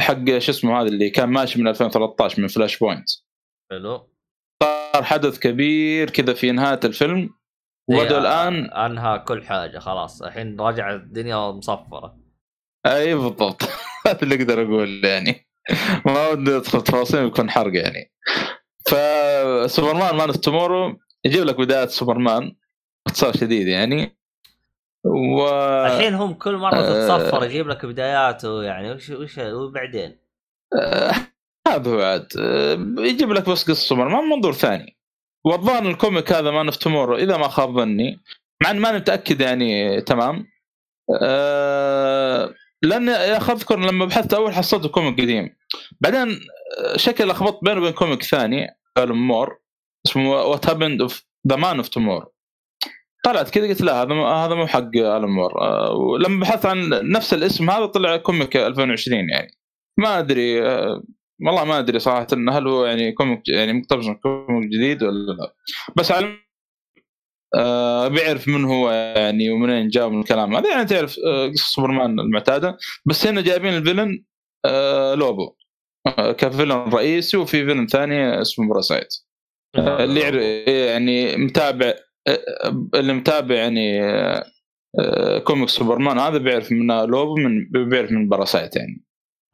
حق 0.00 0.38
شو 0.38 0.50
اسمه 0.52 0.80
هذا 0.80 0.88
اللي 0.88 1.10
كان 1.10 1.28
ماشي 1.28 1.60
من 1.60 1.68
2013 1.68 2.42
من 2.42 2.48
Flashpoint 2.48 3.08
حلو. 3.70 4.10
صار 4.62 5.02
حدث 5.04 5.38
كبير 5.38 6.10
كذا 6.10 6.34
في 6.34 6.52
نهاية 6.52 6.80
الفيلم. 6.84 7.30
إيه، 7.90 8.18
الان 8.18 8.70
أنهى 8.70 9.18
كل 9.18 9.44
حاجة 9.44 9.78
خلاص. 9.78 10.22
الحين 10.22 10.60
رجع 10.60 10.94
الدنيا 10.94 11.50
مصفرة. 11.50 12.16
أي 12.86 13.14
بالضبط. 13.14 13.62
هذا 14.06 14.22
اللي 14.22 14.34
أقدر 14.34 14.62
أقول 14.62 15.04
يعني. 15.04 15.46
ما 16.06 16.28
ودي 16.28 16.56
أدخل 16.56 16.82
تفاصيل 16.82 17.24
يكون 17.26 17.50
حرق 17.50 17.72
يعني. 17.74 18.12
ف 18.88 19.02
Superman 19.02 20.16
Man 20.16 20.28
of 20.28 20.36
Tomorrow 20.36 20.98
يجيب 21.24 21.44
لك 21.44 21.56
بداية 21.56 21.86
سوبرمان 21.86 22.56
باختصار 23.06 23.32
شديد 23.36 23.68
يعني. 23.68 24.18
و 25.06 25.48
الحين 25.86 26.14
هم 26.14 26.34
كل 26.34 26.56
مرة 26.56 26.76
آه. 26.76 27.06
تتصفر 27.06 27.44
يجيب 27.44 27.68
لك 27.68 27.86
بداياته 27.86 28.62
يعني 28.62 28.92
وش 28.92 29.10
وش 29.10 29.38
وبعدين؟ 29.38 30.18
آه، 30.80 31.12
هذا 31.68 31.90
هو 31.90 32.00
عاد. 32.02 32.28
آه، 32.38 32.78
يجيب 32.98 33.32
لك 33.32 33.48
بس 33.48 33.70
قصة 33.70 33.88
سوبرمان 33.88 34.24
منظور 34.24 34.52
ثاني. 34.52 34.96
والظاهر 35.44 35.90
ال 35.90 35.97
comic 35.97 36.32
هذا 36.32 36.50
Man 36.50 36.66
of 36.66 36.76
Tomorrow 36.76 37.16
إذا 37.16 37.36
ما 37.36 37.48
خاب 37.48 37.78
ظني 37.78 38.20
مع 38.62 38.70
إن 38.70 38.78
ماني 38.80 38.96
متأكد 38.98 39.40
يعني 39.40 40.00
تمام. 40.00 40.46
آه، 41.22 42.54
لأن 42.82 43.08
أذكر 43.08 43.78
لما 43.78 44.04
بحثت 44.04 44.34
أول 44.34 44.54
حصلته 44.54 44.88
comic 44.88 45.20
قديم. 45.20 45.56
بعدين 46.00 46.40
شكل 46.96 47.28
لخبطت 47.28 47.64
بينه 47.64 47.80
وبين 47.80 47.92
comic 47.92 48.22
ثاني 48.22 48.76
Moore 48.98 49.58
اسمه 50.06 50.30
Whatever 50.30 50.68
Happened 50.68 51.02
to 51.02 51.24
the 51.48 51.56
Man 51.56 51.76
of 51.76 51.88
Tomorrow 51.88 52.32
طلعت 53.26 53.50
كذا 53.50 53.68
قلت 53.68 53.80
لا 53.80 54.02
هذا 54.02 54.14
هذا 54.14 54.54
مو 54.54 54.66
حق 54.66 54.96
Alan 54.96 55.30
Moore. 55.30 55.62
آه، 55.62 55.92
ولما 55.92 56.40
بحثت 56.40 56.66
عن 56.66 56.88
نفس 56.88 57.34
الاسم 57.34 57.70
هذا 57.70 57.86
طلع 57.86 58.16
comic 58.16 58.56
2020 58.56 59.28
يعني. 59.30 59.58
ما 59.98 60.18
أدري 60.18 60.62
آه، 60.66 61.02
والله 61.46 61.64
ما 61.64 61.78
أدري 61.78 61.98
صراحة 61.98 62.26
إن 62.32 62.48
هل 62.48 62.68
هو 62.68 62.86
يعني 62.86 63.12
comic 63.12 63.48
يعني 63.48 63.72
مقتبس 63.72 64.06
من 64.06 64.14
comic 64.14 64.68
جديد 64.68 65.02
ولا 65.02 65.32
لا. 65.32 65.54
بس 65.96 66.12
على 66.12 66.38
آه 67.54 68.08
بيعرف 68.08 68.48
من 68.48 68.64
هو 68.64 68.90
يعني 68.90 69.50
ومنين 69.50 69.88
جاء 69.88 70.08
من 70.08 70.20
الكلام 70.20 70.56
هذا. 70.56 70.70
يعني 70.70 70.84
تعرف 70.84 71.16
آه، 71.26 71.48
قصة 71.48 71.66
سوبرمان 71.74 72.20
المعتادة. 72.20 72.78
بس 73.06 73.26
هنا 73.26 73.40
جايبين 73.40 73.74
ال 73.74 73.80
villain 73.80 74.24
آه 74.64 75.14
لوبو. 75.14 75.56
ك 76.38 76.42
villain 76.42 76.72
رئيسي 76.72 77.36
وفي 77.36 77.66
villain 77.66 77.86
ثاني 77.86 78.40
اسمه 78.40 78.68
Parasite 78.68 79.14
آه، 79.76 80.04
اللي 80.04 80.20
يعني 80.86 81.36
متابع 81.36 81.94
اللي 82.94 83.12
متابع 83.12 83.54
يعني 83.54 84.02
آه، 84.98 85.38
comic 85.38 85.68
سوبرمان 85.68 86.18
هذا 86.18 86.38
بيعرف 86.38 86.72
من 86.72 87.04
لوبو 87.04 87.34
من 87.36 87.68
بيعرف 87.88 88.12
من 88.12 88.28
Parasite 88.28 88.76
يعني 88.76 89.04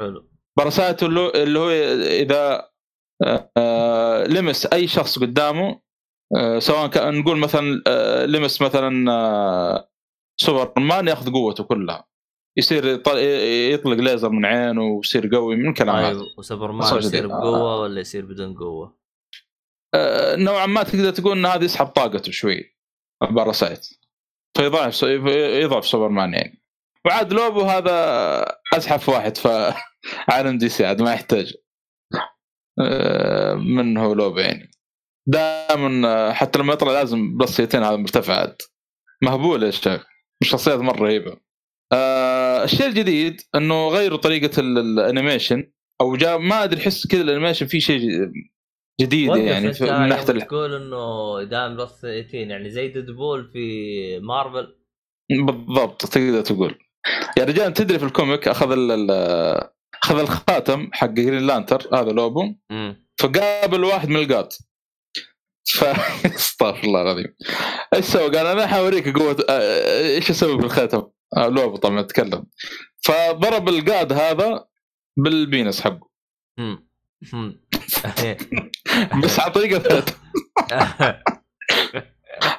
حلو 0.01 0.29
Parasite 0.59 1.03
اللي 1.03 1.59
هو 1.59 1.71
إذا 2.23 2.69
آه، 3.57 4.25
لمس 4.27 4.67
أي 4.67 4.87
شخص 4.87 5.19
قدامه 5.19 5.81
آه، 6.37 6.59
سواء 6.59 6.87
كان 6.87 7.15
نقول 7.19 7.39
مثلا 7.39 7.83
لمس 8.27 8.63
مثلا 8.63 9.87
سوبرمان 10.41 11.09
ياخذ 11.09 11.33
قوته 11.33 11.65
كلها 11.65 12.09
يصير 12.59 12.97
يط- 12.97 13.17
يطلق 13.75 13.97
ليزر 13.97 14.29
من 14.29 14.45
عينه 14.45 14.83
ويصير 14.83 15.29
قوي 15.35 15.57
من 15.57 15.69
الكلام 15.69 15.97
هذا 15.97 16.19
طيب 16.19 16.29
وسوبرمان 16.39 16.99
يصير. 16.99 17.27
بقوة 17.27 17.81
ولا 17.81 18.01
يصير 18.01 18.25
بدون 18.27 18.55
قوة؟ 18.55 19.02
آه، 19.95 20.37
نوعا 20.37 20.67
ما 20.67 20.83
تقدر 20.83 21.11
تقول 21.11 21.39
إن 21.39 21.47
هذا 21.47 21.65
يسحب 21.65 21.87
طاقته 21.87 22.33
شوي 22.33 22.77
Parasite 23.31 23.87
فيضعف 24.57 25.03
يضعف 25.63 25.87
سوبرمان 25.87 26.35
يعني. 26.35 26.63
وعاد 27.07 27.33
لوبو 27.33 27.63
هذا 27.63 28.57
أزحف 28.75 29.09
واحد 29.09 29.37
في 29.37 29.75
عالم 30.29 30.59
DC 30.59 30.87
عاد 30.87 31.03
ما 31.03 31.13
يحتاج. 31.13 31.55
آه، 32.81 33.55
من 33.55 33.97
هو 33.97 34.15
لوبو 34.15 34.39
يعني. 34.39 34.71
دائما 35.27 36.33
حتى 36.33 36.59
لما 36.59 36.73
يطلع 36.73 36.93
لازم 36.93 37.37
plus 37.37 37.52
eighteen 37.52 37.83
هذا 37.83 37.97
مرتفعات 37.97 38.63
مهبول 39.23 39.63
يا 39.63 39.71
شيخ. 39.71 40.07
الشخصيات 40.43 40.79
مرة 40.79 41.03
رهيبة. 41.03 41.37
آه، 41.93 42.65
الشيء 42.65 42.87
الجديد 42.87 43.41
إنه 43.55 43.89
غيروا 43.89 44.19
طريقة 44.19 44.61
ال- 44.61 44.79
ال 44.79 44.88
animation 44.88 45.73
أو 46.01 46.17
جاب 46.17 46.41
ما 46.41 46.65
أدري 46.65 46.81
أحس 46.83 47.07
كذا 47.07 47.21
ال 47.23 47.27
animation 47.27 47.67
فيه 47.67 47.79
شيء 47.79 48.01
جديد 49.01 49.29
وقف 49.29 49.39
يعني 49.41 49.73
في- 49.73 49.85
من 49.85 50.09
ناحية 50.09 50.25
تقول 50.25 50.75
إنه 50.75 51.43
دائم 51.43 51.81
plus 51.81 52.01
18 52.01 52.35
يعني 52.35 52.71
زي 52.71 52.89
Deadpool 52.89 53.51
في 53.53 54.19
مارفل 54.21 54.77
بالضبط 55.47 56.07
تقدر 56.07 56.41
تقول. 56.41 56.79
يا 57.39 57.45
رجال 57.45 57.73
تدري 57.73 57.99
في 57.99 58.05
ال 58.05 58.12
comic 58.12 58.49
أخذ 58.49 58.73
ال 58.73 59.11
أخذ 60.03 60.19
الخاتم 60.19 60.91
حق 60.93 61.07
Green 61.07 61.47
Lantern 61.47 61.89
هذا 61.95 62.13
لوبو 62.13 62.55
فقابل 63.21 63.85
واحد 63.85 64.09
من 64.09 64.17
القات 64.17 64.55
ف 65.65 65.85
استغفر 66.37 66.85
الله 66.85 67.03
العظيم. 67.03 67.35
إيش 67.95 68.05
سوى؟ 68.05 68.23
قال 68.37 68.47
أنا 68.47 68.67
حوريك 68.67 69.19
قوة 69.19 69.37
آه، 69.51 70.15
إيش 70.17 70.31
أسوي 70.31 70.57
بالخاتم؟ 70.57 71.03
آه، 71.37 71.49
لوبو 71.49 71.77
طبعا 71.77 72.01
اتكلم 72.01 72.47
فضرب 73.05 73.69
القاد 73.69 74.13
هذا 74.13 74.65
بالبينس 75.19 75.81
حقه. 75.81 76.09
بس 79.25 79.41
على 79.41 79.53
طريقة 79.53 80.05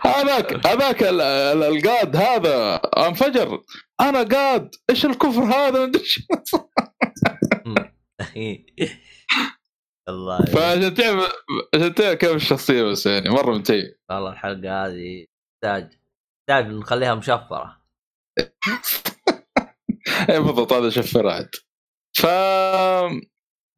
هذاك 0.06 0.68
هذاك 0.68 1.04
ال- 1.04 1.22
ال- 1.22 1.64
القاد 1.64 2.16
هذا 2.16 2.76
أنفجر. 2.76 3.62
أنا 4.02 4.24
قاد. 4.24 4.76
إيش 4.90 5.06
الكفر 5.06 5.44
هذا؟ 5.44 5.72
ما 5.80 5.84
أدري 5.84 6.02
إيش. 6.02 6.26
الله 10.10 10.46
فعشان 10.46 10.94
تعرف 10.94 11.32
عشان 11.76 11.96
تعرف 11.96 12.18
كيف 12.18 12.36
الشخصية 12.36 12.84
بس 12.84 13.06
يعني 13.06 13.30
مرة 13.30 13.52
منتهي 13.54 13.84
والله 14.10 14.32
الحلقة 14.32 14.86
هذه 14.86 15.26
تحتاج 15.64 15.90
تحتاج 16.50 16.68
نخليها 16.68 17.16
مشفرة. 17.16 17.84
اي 20.30 20.40
بالضبط 20.40 20.74
هذا 20.74 20.90
شوف 20.90 21.18
رعد 21.18 21.50
ف 22.18 22.26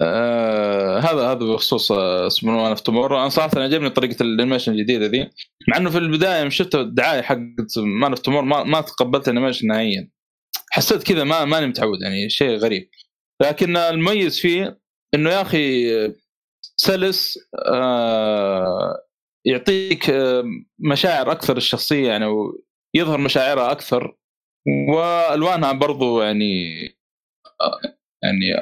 آه 0.01 0.99
هذا 0.99 1.31
هذا 1.31 1.33
بخصوص 1.33 1.91
آه، 1.91 2.27
اسمه 2.27 2.51
Man 2.51 2.69
of 2.69 2.81
Tomorrow 2.81 3.19
أنا 3.19 3.29
صراحة 3.29 3.51
عجبني 3.55 3.89
طريقة 3.89 4.23
ال 4.23 4.28
animation 4.28 4.71
الجديدة 4.71 5.05
ذي. 5.05 5.29
مع 5.67 5.77
إنه 5.77 5.89
في 5.89 5.97
البداية 5.97 6.39
يوم 6.41 6.49
شفت 6.49 6.75
الدعايه 6.75 7.21
حقت 7.21 7.77
Man 7.77 8.11
of 8.11 8.19
Tomorrow 8.19 8.45
ما, 8.45 8.63
ما 8.63 8.81
تقبلت 8.81 9.27
ال 9.27 9.31
animation 9.31 9.67
نهائيا. 9.67 10.11
حسيت 10.71 11.03
كذا 11.03 11.23
ما 11.23 11.45
ماني 11.45 11.67
متعود 11.67 12.01
يعني 12.01 12.29
شيء 12.29 12.57
غريب. 12.57 12.89
لكن 13.41 13.77
المميز 13.77 14.39
فيه 14.39 14.79
إنه 15.15 15.29
يا 15.29 15.41
أخي 15.41 15.87
سلس 16.77 17.39
آه 17.67 19.01
يعطيك 19.45 20.09
آه 20.09 20.43
مشاعر 20.79 21.31
أكثر 21.31 21.57
الشخصية 21.57 22.07
يعني 22.07 22.25
ويظهر 22.25 23.17
مشاعرها 23.17 23.71
أكثر. 23.71 24.17
وألوانها 24.89 25.71
برضو 25.71 26.21
يعني 26.21 26.73
يعني 28.23 28.53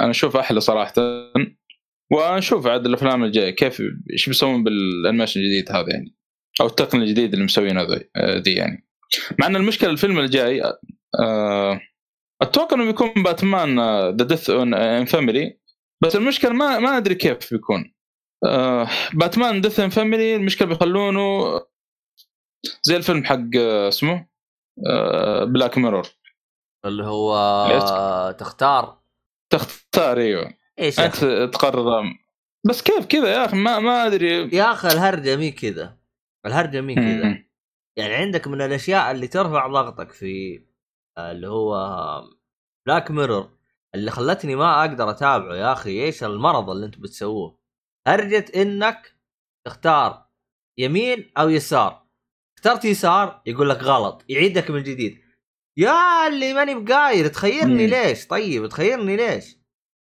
أنا 0.00 0.10
أشوف 0.10 0.36
أحلى 0.36 0.60
صراحة. 0.60 0.94
ونشوف 2.12 2.66
عاد 2.66 2.86
الأفلام 2.86 3.24
الجاية 3.24 3.50
كيف 3.50 3.82
إيش 4.12 4.28
بيسوون 4.28 4.64
بالأنيميشن 4.64 5.40
الجديد 5.40 5.72
هذا 5.72 5.90
يعني 5.90 6.16
أو 6.60 6.66
التقنية 6.66 7.02
الجديده 7.02 7.32
اللي 7.34 7.44
مسوينها 7.44 7.84
ذي 7.84 8.10
دي 8.40 8.54
يعني. 8.54 8.88
مع 9.38 9.46
إن 9.46 9.56
المشكلة 9.56 9.90
الفيلم 9.90 10.18
الجاي 10.18 10.62
آه، 11.20 11.80
أتوقع 12.42 12.76
إنه 12.76 12.84
بيكون 12.84 13.22
Batman 13.22 13.80
the 14.16 14.24
Death 14.24 14.50
in 14.50 15.04
Family 15.04 15.60
بس 16.02 16.16
المشكلة 16.16 16.52
ما 16.52 16.78
ما 16.78 16.96
أدري 16.96 17.14
كيف 17.14 17.52
بيكون. 17.54 17.94
آه، 18.44 18.88
Batman 19.14 19.60
Death 19.60 19.80
in 19.80 19.90
Family 19.90 20.36
المشكلة 20.36 20.68
بيخلونه 20.68 21.60
زي 22.82 22.96
الفيلم 22.96 23.24
حق 23.24 23.56
آه، 23.56 23.88
اسمه 23.88 24.32
Black 25.46 25.78
Mirror 25.78 26.08
اللي 26.86 27.04
هو؟ 27.04 28.36
تختار. 28.38 29.01
تختار 29.52 30.18
أيوه 30.18 30.54
إيش 30.78 31.00
أنت؟ 31.00 31.16
تقرر. 31.54 32.02
بس 32.66 32.82
كيف 32.82 33.06
كذا 33.06 33.28
يا 33.28 33.44
أخي؟ 33.44 33.56
ما 33.56 33.78
ما 33.78 34.06
أدري. 34.06 34.56
يا 34.56 34.72
أخي 34.72 34.88
الهرجة 34.88 35.36
مي 35.36 35.50
كذا. 35.50 35.98
الهرجة 36.46 36.80
مي 36.80 36.94
كذا. 36.94 37.44
يعني 37.96 38.14
عندك 38.14 38.48
من 38.48 38.62
الأشياء 38.62 39.10
اللي 39.10 39.28
ترفع 39.28 39.66
ضغطك 39.66 40.12
في 40.12 40.62
آه، 41.18 41.32
اللي 41.32 41.48
هو 41.48 41.74
Black 42.86 43.10
Mirror 43.10 43.50
اللي 43.94 44.10
خلتني 44.10 44.56
ما 44.56 44.80
أقدر 44.80 45.10
أتابعه 45.10 45.54
يا 45.54 45.72
أخي. 45.72 46.04
إيش 46.04 46.24
المرض 46.24 46.70
اللي 46.70 46.86
أنتم 46.86 47.00
بتسووه؟ 47.02 47.58
هرجة 48.06 48.44
إنك 48.56 49.16
تختار 49.66 50.26
يمين 50.78 51.32
أو 51.38 51.48
يسار. 51.48 52.06
اخترت 52.58 52.84
يسار 52.84 53.42
يقول 53.46 53.70
لك 53.70 53.82
غلط. 53.82 54.24
يعيدك 54.28 54.70
من 54.70 54.82
جديد. 54.82 55.21
يا 55.76 56.28
اللي 56.28 56.54
ماني 56.54 56.74
بقاير 56.74 57.28
تخيرني. 57.28 57.86
ليش؟ 57.86 58.26
طيب 58.26 58.66
تخيرني 58.66 59.16
ليش؟ 59.16 59.58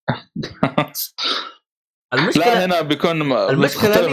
لا 2.13 2.19
المشكلة 2.19 2.65
هنا 2.65 2.81
بيكون 2.81 3.21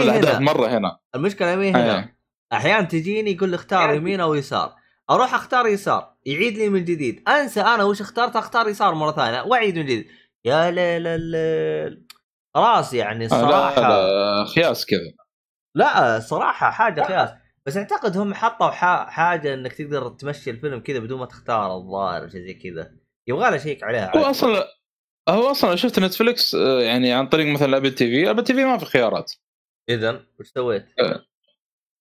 الاهداف 0.01 0.35
هنا. 0.35 0.39
مرة 0.39 0.67
هنا. 0.67 0.99
المشكلة 1.15 1.55
مين 1.55 1.75
هنا؟ 1.75 1.97
أيه. 1.99 2.17
أحيانا 2.53 2.87
تجيني 2.87 3.31
يقول 3.31 3.49
لي 3.49 3.55
اختار 3.55 3.93
يمين 3.93 4.19
أو 4.19 4.33
يسار. 4.33 4.75
أروح 5.09 5.33
أختار 5.33 5.67
يسار 5.67 6.15
يعيد 6.25 6.57
لي 6.57 6.69
من 6.69 6.85
جديد. 6.85 7.29
أنسى 7.29 7.61
أنا 7.61 7.83
وش 7.83 8.01
اخترت؟ 8.01 8.35
أختار 8.35 8.67
يسار 8.67 8.93
مرة 8.93 9.11
ثانية 9.11 9.41
وأعيد 9.41 9.77
من 9.77 9.85
جديد. 9.85 10.07
يا 10.45 10.71
ليل 10.71 11.07
الليل 11.07 12.07
خلاص 12.55 12.93
يعني 12.93 13.25
آه، 13.25 13.27
لا 13.27 13.35
الصراحه 13.35 13.81
لا 13.81 14.45
خياس 14.45 14.85
كذا. 14.85 15.13
لا 15.75 16.19
صراحة 16.19 16.71
حاجة 16.71 17.01
قياس 17.01 17.29
بس 17.67 17.77
أعتقد 17.77 18.17
هم 18.17 18.33
حطوا 18.33 18.69
ح- 18.69 19.09
حاجة 19.09 19.53
إنك 19.53 19.73
تقدر 19.73 20.09
تمشي 20.09 20.49
الفيلم 20.49 20.79
كذا 20.79 20.99
بدون 20.99 21.19
ما 21.19 21.25
تختار 21.25 21.77
الظاهر 21.77 22.29
شيء 22.29 22.41
زي 22.41 22.53
كذا 22.53 22.91
يبغى 23.27 23.51
له 23.51 23.57
شيك 23.57 23.83
عليها 23.83 24.17
هو. 24.17 24.21
أصلا 24.21 24.67
هو 25.29 25.51
أصلا 25.51 25.75
شفت 25.75 25.99
Netflix 25.99 26.55
آه، 26.55 26.81
يعني 26.81 27.13
عن 27.13 27.27
طريق 27.27 27.53
مثلا 27.53 27.77
Apple 27.77 27.91
TV 27.95 28.29
Apple 28.29 28.43
TV 28.43 28.65
ما 28.65 28.77
في 28.77 28.85
خيارات 28.85 29.31
اذا 29.89 30.25
وش 30.39 30.47
سويت؟ 30.47 30.85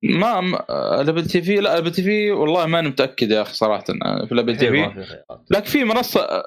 ما 0.02 0.40
ما- 0.40 1.00
ال 1.00 1.24
Apple 1.26 1.42
TV 1.42 1.56
لا 1.56 1.78
Apple 1.78 1.92
TV 1.92 2.30
والله 2.30 2.66
ماني 2.66 2.88
متأكد 2.88 3.30
يا 3.30 3.42
أخي 3.42 3.54
صراحة 3.54 3.84
في 4.26 4.32
ال 4.32 4.56
Apple 4.56 4.68
TV 4.70 5.04
لكن 5.50 5.64
في 5.66 5.84
منصة 5.84 6.42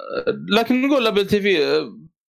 لكن 0.51 0.87
نقول 0.87 1.07
Apple 1.07 1.27
TV 1.27 1.57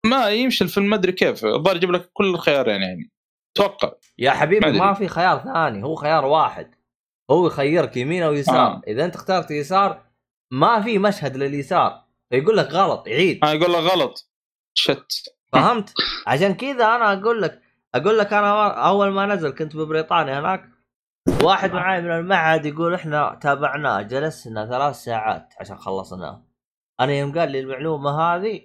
ما 0.06 0.28
يمشي 0.28 0.64
الفيلم 0.64 0.90
ما 0.90 0.96
أدري 0.96 1.12
كيف 1.12 1.44
الظاهر 1.44 1.76
يجيب 1.76 1.90
لك 1.92 2.10
كل 2.12 2.26
الخيار 2.26 2.68
يعني 2.68 2.84
يعني 2.84 3.10
أتوقع 3.56 3.92
يا 4.18 4.30
حبيبي 4.30 4.66
ما. 4.66 4.86
ما 4.86 4.92
في 4.94 5.08
خيار 5.08 5.38
ثاني 5.38 5.84
هو 5.84 5.94
خيار 5.94 6.24
واحد 6.24 6.74
هو 7.30 7.46
يخيرك 7.46 7.96
يمين 7.96 8.22
أو 8.22 8.32
يسار. 8.32 8.56
آه. 8.56 8.80
إذا 8.86 9.04
أنت 9.04 9.14
اخترت 9.14 9.50
يسار 9.50 10.02
ما 10.50 10.80
في 10.80 10.98
مشهد 10.98 11.36
لليسار. 11.36 12.04
فيقول 12.30 12.56
لك 12.56 12.66
غلط 12.66 13.08
عيد 13.08 13.44
آه 13.44 13.52
يقول 13.52 13.72
لك 13.72 13.92
غلط. 13.92 14.30
شت. 14.74 15.12
فهمت؟ 15.52 15.92
عشان 16.26 16.54
كذا 16.54 16.84
أنا 16.84 17.12
أقول 17.12 17.42
لك 17.42 17.62
أقول 17.94 18.18
لك 18.18 18.32
أنا 18.32 18.68
أول 18.88 19.10
ما 19.10 19.26
نزل 19.26 19.50
كنت 19.50 19.76
ببريطانيا 19.76 20.40
هناك. 20.40 20.64
واحد 21.42 21.72
معاي 21.72 22.00
من 22.02 22.10
المعهد 22.10 22.66
يقول 22.66 22.94
إحنا 22.94 23.38
تابعناه 23.42 24.02
جلسنا 24.02 24.66
ثلاث 24.66 24.96
ساعات 24.96 25.54
عشان 25.60 25.78
خلصناه 25.78 26.44
أنا 27.00 27.12
يوم 27.12 27.38
قال 27.38 27.50
لي 27.52 27.60
المعلومة 27.60 28.20
هذه 28.20 28.60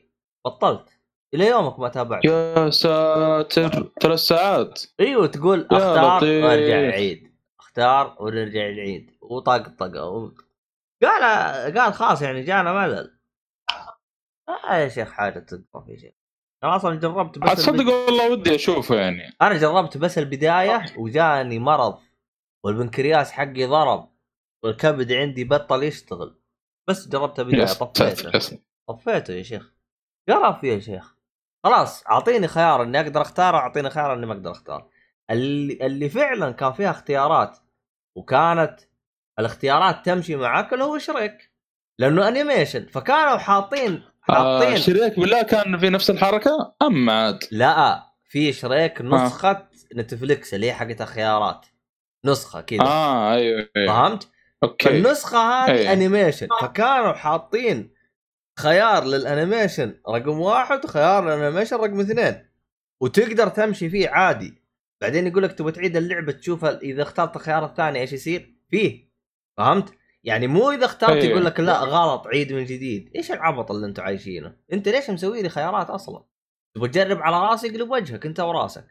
بطلت. 0.45 0.89
إلى 1.33 1.47
يومك 1.47 1.79
ما 1.79 1.89
تابعت. 1.89 2.25
يا 2.25 2.69
ساتر 2.69 3.91
ثلاث 4.01 4.19
ساعات. 4.19 4.81
إيوه 4.99 5.27
تقول 5.27 5.67
أختار. 5.71 6.23
وارجع 6.23 6.75
عيد. 6.75 7.32
اختار 7.77 8.17
ونرجع 8.19 8.69
العيد 8.69 9.17
وطقطقه 9.21 10.05
و... 10.09 10.31
قال 11.03 11.23
قال 11.77 11.93
خلاص 11.93 12.21
يعني 12.21 12.43
جانا 12.43 12.73
ملل. 12.73 13.19
آه 14.49 14.75
يا 14.75 14.87
شيخ 14.87 15.11
حاجة 15.11 15.39
تقرف 15.39 15.87
يا 15.87 15.97
شيخ 15.97 16.13
أنا 16.63 16.75
أصلا 16.75 16.95
جربت 16.95 17.39
بس 17.39 17.59
صدق 17.59 17.79
البد... 17.79 17.87
والله 17.87 18.31
ودي 18.31 18.55
أشوفه 18.55 18.95
يعني. 18.95 19.35
أنا 19.41 19.57
جربت 19.57 19.97
بس 19.97 20.17
البداية 20.17 20.85
وجاني 20.97 21.59
مرض 21.59 21.99
والبنكرياس 22.65 23.31
حقي 23.31 23.65
ضرب 23.65 24.09
والكبد 24.63 25.11
عندي 25.11 25.43
بطل 25.43 25.83
يشتغل. 25.83 26.39
بس 26.87 27.07
جربت 27.07 27.37
ساتر 27.65 27.85
طفيته. 27.85 28.59
طفيته 28.87 29.33
يا 29.33 29.43
شيخ. 29.43 29.73
قرف 30.29 30.63
يا 30.63 30.79
شيخ. 30.79 31.15
خلاص 31.63 32.07
أعطيني 32.07 32.47
خيار 32.47 32.83
إني 32.83 32.99
أقدر 32.99 33.21
أختار 33.21 33.55
أعطيني 33.55 33.89
خيار 33.89 34.13
إني 34.13 34.25
ما 34.25 34.33
أقدر 34.33 34.51
أختار. 34.51 34.89
اللي 35.31 35.85
اللي 35.85 36.09
فعلا 36.09 36.51
كان 36.51 36.73
فيها 36.73 36.91
اختيارات 36.91 37.57
وكانت 38.15 38.79
الاختيارات 39.39 40.05
تمشي 40.05 40.35
معك 40.35 40.73
اللي 40.73 40.83
هو 40.83 40.97
شريك 40.97 41.51
لأنه 41.99 42.27
انيميشن 42.27 42.85
فكانوا 42.85 43.37
حاطين 43.37 44.03
آه 44.29 44.59
حاطين 44.59 44.77
شريك 44.77 45.19
بالله 45.19 45.41
كان 45.41 45.77
في 45.77 45.89
نفس 45.89 46.09
الحركة؟ 46.09 46.75
اما 46.81 47.13
عاد. 47.25 47.39
لا 47.51 48.03
في 48.23 48.53
شريك 48.53 49.01
نسخة 49.01 49.67
نتفليكس 49.95 50.53
اللي 50.53 50.67
هي 50.67 50.73
حقت 50.73 51.01
الخيارات. 51.01 51.65
نسخة 52.25 52.61
كذا. 52.61 52.81
آه 52.81 53.33
أيوه 53.33 53.69
أيوه. 53.77 53.87
فهمت؟ 53.87 54.27
أوكي. 54.63 54.89
فالنسخة 54.89 55.37
هذه 55.37 55.71
أي. 55.71 55.93
انيميشن 55.93 56.47
فكانوا 56.61 57.13
حاطين 57.13 57.93
خيار 58.59 59.03
للانيميشن 59.03 59.99
رقم 60.09 60.39
واحد 60.39 60.85
وخيار 60.85 61.25
للانيميشن 61.25 61.75
رقم 61.75 61.99
اثنين. 61.99 62.45
وتقدر 63.01 63.47
تمشي 63.47 63.89
فيه 63.89 64.09
عادي. 64.09 64.62
بعدين 65.03 65.27
يقول 65.27 65.43
لك 65.43 65.51
تبغى 65.51 65.71
تعيد 65.71 65.97
اللعبة 65.97 66.31
تشوف 66.31 66.65
إذا 66.65 67.01
اخترت 67.01 67.35
الخيار 67.35 67.65
الثاني 67.65 67.99
إيش 67.99 68.13
يصير 68.13 68.55
فيه 68.69 69.09
فهمت؟ 69.57 69.93
يعني 70.23 70.47
مو 70.47 70.71
إذا 70.71 70.85
اخترت 70.85 71.23
أي. 71.23 71.29
يقول 71.29 71.45
لك 71.45 71.59
لا 71.59 71.79
غلط 71.79 72.27
عيد 72.27 72.53
من 72.53 72.65
جديد 72.65 73.11
إيش 73.15 73.31
العبط 73.31 73.71
اللي 73.71 73.87
أنتم 73.87 74.03
عايشينه؟ 74.03 74.55
أنت 74.73 74.89
ليش 74.89 75.09
مسوي 75.09 75.41
لي 75.41 75.49
خيارات 75.49 75.89
أصلا؟ 75.89 76.23
تبغى 76.75 76.89
تجرب 76.89 77.21
على 77.21 77.39
راسي 77.39 77.67
يقلب 77.67 77.91
وجهك 77.91 78.25
أنت 78.25 78.39
وراسك 78.39 78.85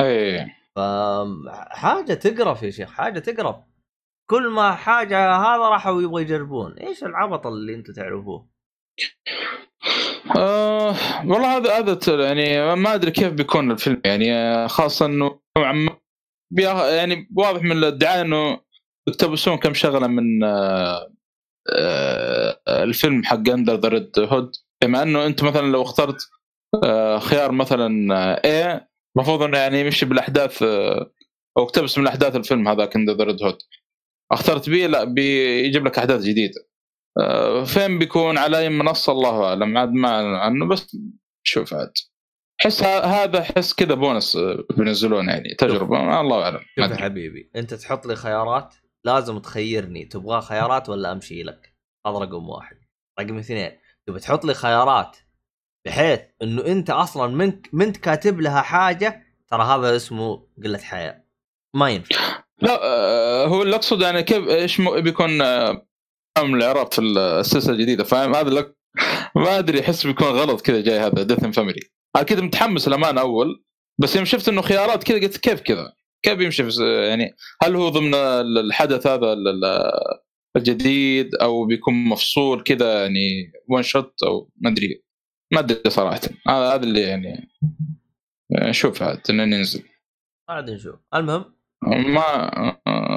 اي 0.00 0.46
فحاجه 0.76 2.14
تقرف 2.14 2.62
يا 2.62 2.70
شيخ 2.70 2.90
حاجة 2.90 3.18
تقرف 3.18 3.56
كل 4.30 4.48
ما 4.48 4.74
حاجة 4.74 5.36
هذا 5.36 5.68
راحوا 5.68 6.02
يبغوا 6.02 6.20
يجربون 6.20 6.72
إيش 6.72 7.04
العبط 7.04 7.46
اللي 7.46 7.74
أنتم 7.74 7.92
تعرفوه 7.92 8.48
آه 10.36 10.96
والله 11.26 11.56
هذا 11.56 11.78
هذا 11.78 12.26
يعني 12.26 12.74
ما 12.76 12.94
أدري 12.94 13.10
كيف 13.10 13.32
بيكون 13.32 13.70
الفيلم 13.70 14.02
يعني 14.04 14.34
آه، 14.34 14.66
خاصة 14.66 15.06
إنه 15.06 15.40
نوعا 15.58 15.72
ما 15.72 15.98
يعني 16.96 17.28
واضح 17.36 17.62
من 17.62 17.84
الدعايه 17.84 18.20
إنه 18.20 18.60
يقتبسون 19.08 19.56
كم 19.56 19.74
شغلة 19.74 20.06
من 20.06 20.44
آه 20.44 21.12
آه 21.76 22.58
الفيلم 22.68 23.24
حق 23.24 23.48
Under 23.48 23.74
the 23.74 23.88
Red 23.88 24.18
Hood 24.18 24.52
بما 24.82 25.02
إنه 25.02 25.26
أنت 25.26 25.42
مثلا 25.44 25.66
لو 25.66 25.82
اخترت 25.82 26.16
آه 26.84 27.18
خيار 27.18 27.52
مثلا 27.52 28.14
آه 28.14 28.76
A 28.76 28.80
المفروض 29.16 29.42
إنه 29.42 29.58
يعني 29.58 29.80
يمشي 29.80 30.06
بالأحداث 30.06 30.62
آه 30.62 31.10
أو 31.58 31.62
اقتبس 31.62 31.98
من 31.98 32.06
أحداث 32.06 32.36
الفيلم 32.36 32.68
هذاك 32.68 32.96
Under 32.96 33.12
the 33.14 33.24
Red 33.24 33.42
Hood 33.42 33.58
اخترت 34.32 34.70
B 34.70 34.86
لا 34.86 35.04
بيجيب 35.04 35.86
لك 35.86 35.98
أحداث 35.98 36.22
جديدة. 36.22 36.60
آه، 36.60 36.73
فين 37.64 37.98
بيكون 37.98 38.38
على 38.38 38.58
اي 38.58 38.68
منصة؟ 38.68 39.12
الله 39.12 39.44
أعلم. 39.44 39.78
عاد 39.78 39.92
ما 39.92 40.38
عنه 40.38 40.68
بس 40.68 40.96
شوف 41.42 41.74
عاد. 41.74 41.92
حس 42.60 42.82
هذا 42.82 43.42
حس 43.42 43.74
كذا 43.74 43.94
بونس 43.94 44.36
آه، 44.36 44.64
بينزلونه 44.76 45.32
يعني 45.32 45.54
تجربة 45.58 46.02
ما 46.02 46.20
الله 46.20 46.42
أعلم. 46.42 46.60
شوف 46.78 46.90
يا. 46.90 46.96
حبيبي 46.96 47.50
أنت 47.56 47.74
تحط 47.74 48.06
لي 48.06 48.16
خيارات؟ 48.16 48.74
لازم 49.04 49.38
تخيرني. 49.38 50.04
تبغى 50.04 50.40
خيارات 50.40 50.88
ولا 50.88 51.12
أمشي 51.12 51.42
لك؟ 51.42 51.74
هذا 52.06 52.18
رقم 52.18 52.48
واحد. 52.48 52.76
رقم 53.20 53.38
اثنين 53.38 53.70
تبي 54.06 54.20
تحط 54.20 54.44
لي 54.44 54.54
خيارات 54.54 55.16
بحيث 55.86 56.20
إنه 56.42 56.66
أنت 56.66 56.90
أصلا 56.90 57.34
من 57.34 57.62
منت 57.72 57.96
كاتب 57.96 58.40
لها 58.40 58.62
حاجة؟ 58.62 59.22
ترى 59.48 59.62
هذا 59.62 59.96
اسمه 59.96 60.46
قلة 60.64 60.78
حياة. 60.78 61.24
ما 61.74 61.90
ينفع. 61.90 62.16
لا 62.62 62.80
آه، 62.82 63.46
هو 63.46 63.62
اللي 63.62 63.76
اقصد 63.76 64.00
يعني 64.00 64.22
كيف 64.22 64.48
إيش 64.48 64.80
بيكون 64.80 65.42
من 66.42 66.54
الاعراب 66.54 66.92
في 66.92 67.00
السلسلة 67.00 67.74
الجديدة. 67.74 68.04
فاهم 68.04 68.34
هذا 68.34 68.50
لك 68.50 68.76
ما 69.36 69.58
أدري 69.58 69.80
أحس 69.80 70.06
بيكون 70.06 70.26
غلط 70.26 70.60
كذا 70.60 70.80
جاي 70.80 70.98
هذا 70.98 71.22
Death 71.22 71.44
Family 71.44 71.80
أنا 72.16 72.24
كذا 72.24 72.40
متحمس 72.40 72.88
الامانه 72.88 73.20
أول 73.20 73.64
بس 74.00 74.16
يوم 74.16 74.24
شفت 74.24 74.48
إنه 74.48 74.62
خيارات 74.62 75.04
كذا 75.04 75.20
قلت 75.20 75.36
كيف 75.36 75.60
كذا؟ 75.60 75.92
كيف 76.22 76.40
يمشي 76.40 76.62
يعني 77.08 77.34
هل 77.62 77.76
هو 77.76 77.88
ضمن 77.88 78.14
الحدث 78.14 79.06
هذا 79.06 79.32
ال- 79.32 79.48
ال- 79.48 79.90
الجديد 80.56 81.34
أو 81.34 81.64
بيكون 81.66 81.94
مفصول 81.94 82.62
كذا 82.62 83.02
يعني 83.02 83.52
one 83.68 83.82
shot 83.82 84.22
أو 84.22 84.50
ما 84.56 84.70
أدري. 84.70 85.02
ما 85.52 85.60
أدري 85.60 85.90
صراحة. 85.90 86.20
هذا 86.48 86.82
اللي 86.82 87.00
يعني 87.00 87.50
شوف 88.70 89.02
عاد 89.02 89.20
إنه 89.30 89.44
ننزل 89.44 89.82
بعد 90.48 90.70
نشوف. 90.70 90.94
المهم؟ 91.14 91.54
ما 91.86 92.50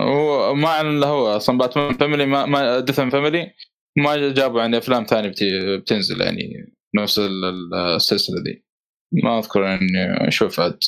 هو 0.08 0.56
ما 0.56 0.68
أعلن 0.68 0.98
الا 0.98 1.08
هو 1.08 1.28
أصلا 1.38 1.58
باتمان 1.58 1.94
Family 1.94 2.26
ما 2.26 2.46
ما 2.46 2.80
Death 2.80 3.01
in 3.01 3.10
Family 3.10 3.54
ما 3.98 4.30
جابوا 4.34 4.60
يعني 4.62 4.78
أفلام 4.78 5.04
ثانية 5.04 5.30
بت- 5.30 5.44
بتنزل 5.82 6.22
يعني 6.22 6.74
نفس 6.96 7.20
ال- 7.20 7.46
ال- 7.46 7.74
السلسلة 7.76 8.44
دي. 8.44 8.66
ما 9.24 9.40
أذكر 9.40 9.74
إني 9.74 10.28
أشوف 10.28 10.60
عاد. 10.60 10.80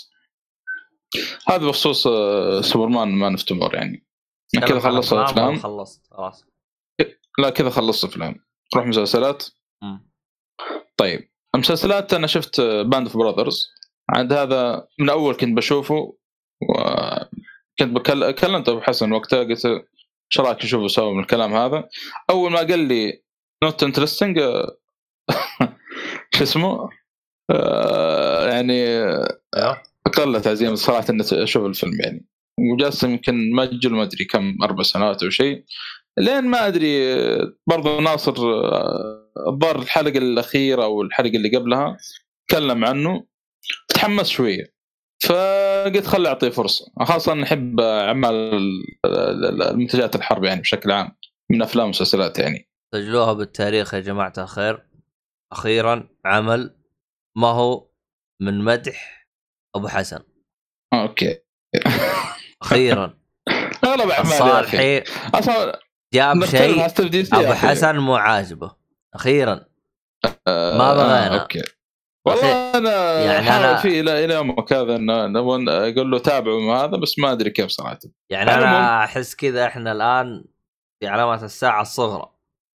هذا 1.47 1.67
بخصوص 1.67 2.03
سوبرمان 2.61 3.07
Man 3.07 3.31
of 3.31 3.43
Tomorrow 3.43 3.76
يعني. 3.75 4.05
كذا 4.67 4.79
خلصت 4.79 5.13
أفلام؟ 5.13 5.55
خلصت 5.59 6.07
خلاص. 6.11 6.45
لا 7.39 7.49
كذا 7.49 7.69
خلصت 7.69 8.03
أفلام. 8.05 8.35
نروح 8.75 8.87
مسلسلات. 8.87 9.45
طيب. 10.97 11.29
المسلسلات 11.55 12.13
أنا 12.13 12.27
شفت 12.27 12.61
Band 12.61 13.07
of 13.07 13.18
Brothers 13.18 13.68
عند 14.09 14.33
هذا 14.33 14.87
من 14.99 15.09
أول 15.09 15.33
كنت 15.35 15.57
بشوفه 15.57 16.17
وكنت 17.81 17.95
بكل... 17.95 18.31
كلمت 18.31 18.69
أبو 18.69 18.81
حسن 18.81 19.11
وقتها 19.11 19.43
قلت 19.43 19.65
إيش 19.65 20.39
رأيك 20.39 20.65
نشوفه 20.65 20.88
سوا 20.88 21.14
من 21.14 21.19
الكلام 21.19 21.53
هذا؟ 21.53 21.89
أول 22.30 22.51
ما 22.51 22.60
قال 22.60 22.80
لي 22.80 23.23
not 23.64 23.84
interesting 23.84 24.39
شو 26.35 26.43
اسمه؟ 26.43 26.89
آه، 27.51 28.49
يعني 28.49 28.88
أيوه 29.57 29.81
قلت 30.18 30.47
عزيمة 30.47 30.76
صراحة 30.76 31.06
إني 31.10 31.23
أشوف 31.31 31.65
الفيلم 31.65 32.01
يعني. 32.01 32.27
وجالس 32.60 33.03
يمكن 33.03 33.51
مأجل 33.51 33.91
ما 33.91 34.03
أدري 34.03 34.26
كم 34.26 34.57
أربع 34.64 34.84
سنوات 34.84 35.23
أو 35.23 35.30
شيء 35.30 35.64
لين 36.18 36.43
ما 36.43 36.68
أدري 36.68 37.14
آه، 37.14 37.53
برضو 37.68 37.99
ناصر 38.01 38.34
آه، 38.38 39.31
الظاهر 39.47 39.80
الحلقة 39.80 40.18
الأخيرة 40.18 40.84
أو 40.84 41.01
الحلقة 41.01 41.35
اللي 41.35 41.57
قبلها 41.57 41.97
تكلم 42.47 42.85
عنه 42.85 43.26
تحمس 43.88 44.30
شوية. 44.30 44.73
فقلت 45.85 46.07
خلي 46.07 46.27
أعطيه 46.30 46.49
فرصة. 46.49 46.85
خاصة 47.03 47.34
نحب 47.34 47.80
اعمال 47.80 48.34
ال- 48.35 49.61
المنتجات 49.64 50.15
الحرب 50.15 50.43
يعني 50.43 50.61
بشكل 50.61 50.91
عام 50.91 51.11
من 51.51 51.61
أفلام 51.61 51.85
ومسلسلات 51.85 52.39
يعني. 52.39 52.69
سجلوها 52.95 53.34
بالتاريخ 53.34 53.93
يا 53.93 53.99
جماعة 53.99 54.34
الخير 54.38 54.85
أخيرا 55.51 56.10
عمل 56.26 56.76
ما 57.38 57.47
هو 57.47 57.89
من 58.41 58.64
مدح 58.64 59.27
أبو 59.76 59.88
حسن. 59.88 60.19
أوكي. 60.93 61.38
أخيرا. 62.61 63.19
أغلب 63.84 64.10
اعمال 64.10 64.31
الصالحي 64.31 65.03
أصلا 65.34 65.80
جاب 66.14 66.45
شيء 66.45 66.85
أبو. 67.34 67.53
حسن 67.53 67.97
مو 67.97 68.15
عاجبه. 68.15 68.76
أخيرا. 69.15 69.65
آه، 70.47 70.77
ما 70.77 70.93
بغينا. 70.93 71.41
أوكي. 71.41 71.61
والله 72.30 72.77
أنا 72.77 73.23
يعني 73.23 73.77
أنا- 73.77 73.81
في 73.81 73.99
إلى 73.99 74.26
إلى 74.26 74.34
يومك 74.34 74.73
هذا 74.73 74.95
أقول 74.95 76.11
له 76.11 76.19
تابعوا 76.19 76.73
هذا 76.76 76.97
بس 76.97 77.19
ما 77.19 77.31
أدري 77.31 77.49
كيف 77.49 77.68
صراحة. 77.68 77.99
يعني 78.30 78.51
أنا 78.53 79.03
أحس 79.03 79.35
كذا 79.35 79.65
إحنا 79.65 79.91
الآن 79.91 80.45
في 80.99 81.07
علامات 81.07 81.43
الساعة 81.43 81.81
الصغرى. 81.81 82.30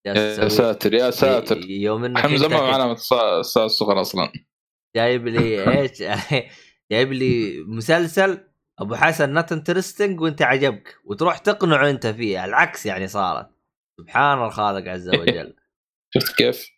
يا 0.06 0.48
ساتر 0.50 0.94
يا 0.94 1.12
ساتر. 1.12 1.58
يوم 1.70 2.06
إنك 2.06 2.18
حمزه 2.20 2.48
ما 2.48 2.62
معنا 2.62 2.92
الساعة 3.40 3.66
الصغرى 3.66 4.02
أصلا. 4.02 4.32
جايب 4.96 5.28
لي 5.28 5.64
إيش؟ 5.82 6.04
جايب 6.92 7.14
لي 7.14 7.64
مسلسل 7.68 8.44
أبو 8.80 8.96
حسن 8.96 9.30
not 9.34 9.52
interesting 9.52 10.22
وأنت 10.22 10.42
عجبك 10.42 10.96
وتروح 11.06 11.38
تقنعه 11.38 11.90
أنت 11.90 12.08
فيه. 12.08 12.46
العكس 12.46 12.86
يعني 12.86 13.08
صارت. 13.08 13.50
سبحان 14.00 14.44
الخالق 14.44 14.92
عز 14.92 15.10
وجل. 15.10 15.56
شفت 16.14 16.36
كيف؟ 16.36 16.70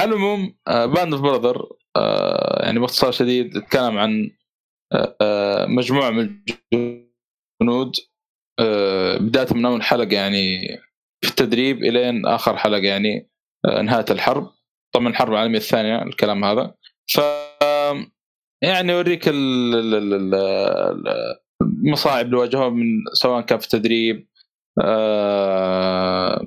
على 0.00 0.08
العموم 0.10 0.56
Band 0.66 1.12
of 1.12 1.22
Brothers 1.22 1.68
يعني 2.60 2.78
باختصار 2.78 3.12
شديد 3.12 3.52
تتكلم 3.52 3.98
عن 3.98 4.30
آه، 4.92 5.16
آه، 5.20 5.66
مجموعة 5.66 6.10
من 6.10 6.38
الجنود 6.72 7.92
آه، 8.60 9.16
بداية 9.18 9.46
من 9.54 9.66
أول 9.66 9.82
حلقة 9.82 10.12
يعني 10.14 10.68
في 11.24 11.30
التدريب 11.30 11.84
إلين 11.84 12.26
آخر 12.26 12.56
حلقة 12.56 12.82
يعني 12.82 13.30
آه، 13.66 13.82
نهاية 13.82 14.04
الحرب. 14.10 14.50
طبعا 14.94 15.08
الحرب 15.08 15.32
العالمية 15.32 15.58
الثانية 15.58 16.02
الكلام 16.02 16.44
هذا. 16.44 16.74
ف 17.14 17.20
يعني 18.62 18.92
ال- 19.94 21.24
المصاعب 21.62 22.26
اللي 22.26 22.36
واجهوها 22.36 22.68
من 22.68 22.84
سواء 23.12 23.40
كان 23.40 23.58
في 23.58 23.64
التدريب 23.64 24.28
آه، 24.82 26.46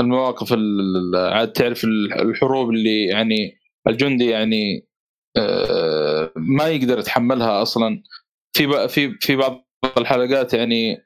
المواقف 0.00 0.52
ال- 0.52 0.96
ال- 1.16 1.32
عاد 1.32 1.52
تعرف 1.52 1.84
الحروب 1.84 2.70
اللي 2.70 3.06
يعني 3.06 3.58
الجندي 3.88 4.26
يعني 4.30 4.88
آه، 5.38 6.32
ما 6.36 6.64
يقدر 6.66 6.98
يتحملها 6.98 7.62
أصلا. 7.62 8.02
في 8.56 8.88
في 8.88 9.18
في 9.20 9.36
بعض 9.36 9.68
الحلقات 9.98 10.54
يعني 10.54 11.04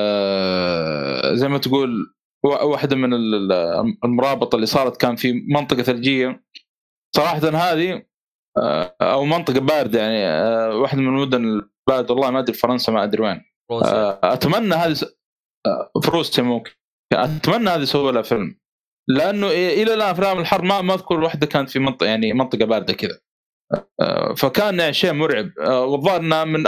آه، 0.00 1.34
زي 1.34 1.48
ما 1.48 1.58
تقول 1.58 2.14
وا- 2.44 2.62
واحدة 2.62 2.96
من 2.96 3.14
ال- 3.14 3.52
ال- 3.52 3.96
المرابطة 4.04 4.56
اللي 4.56 4.66
صارت 4.66 5.00
كان 5.00 5.16
في 5.16 5.32
منطقة 5.48 5.82
ثلجية. 5.82 6.44
صراحة 7.16 7.38
هذه 7.48 8.02
آه، 8.58 8.96
أو 9.02 9.24
منطقة 9.24 9.60
باردة 9.60 10.00
يعني 10.02 10.74
واحدة 10.74 11.00
من 11.00 11.08
المدن 11.08 11.44
البارده 11.44 12.14
والله 12.14 12.30
ما 12.30 12.38
أدري 12.38 12.52
فرنسا 12.56 12.92
ما 12.92 13.04
أدري 13.04 13.22
وين. 13.22 13.42
أتمنى 14.24 14.74
هذه 14.74 14.94
في 16.02 16.10
روسيا 16.10 16.42
ممكن. 16.42 16.70
أتمنى 17.12 17.70
هذه 17.70 17.82
يسووا 17.82 18.12
لها 18.12 18.22
فيلم. 18.22 18.60
لأنه 19.08 19.48
إيه- 19.48 19.52
إلى 19.52 19.94
الآن 19.94 20.10
أفلام 20.10 20.38
الحرب 20.38 20.64
ما 20.64 20.80
ما 20.80 20.94
أذكر 20.94 21.20
واحدة 21.20 21.46
كانت 21.46 21.70
في 21.70 21.78
منطقه 21.78 22.06
يعني 22.06 22.32
منطقة 22.32 22.64
باردة 22.64 22.92
كذا. 22.92 23.18
آه، 24.00 24.34
فكان 24.34 24.78
يعني 24.78 24.92
شيء 24.92 25.12
مرعب. 25.12 25.50
آه، 25.60 25.84
والظاهر 25.84 26.20
إنها 26.20 26.44
من 26.44 26.64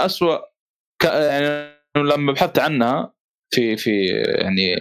ك- 1.02 1.04
يعني 1.04 1.72
لما 1.96 2.32
بحثت 2.32 2.58
عنها 2.58 3.12
في 3.54 3.76
في 3.76 4.06
يعني 4.38 4.76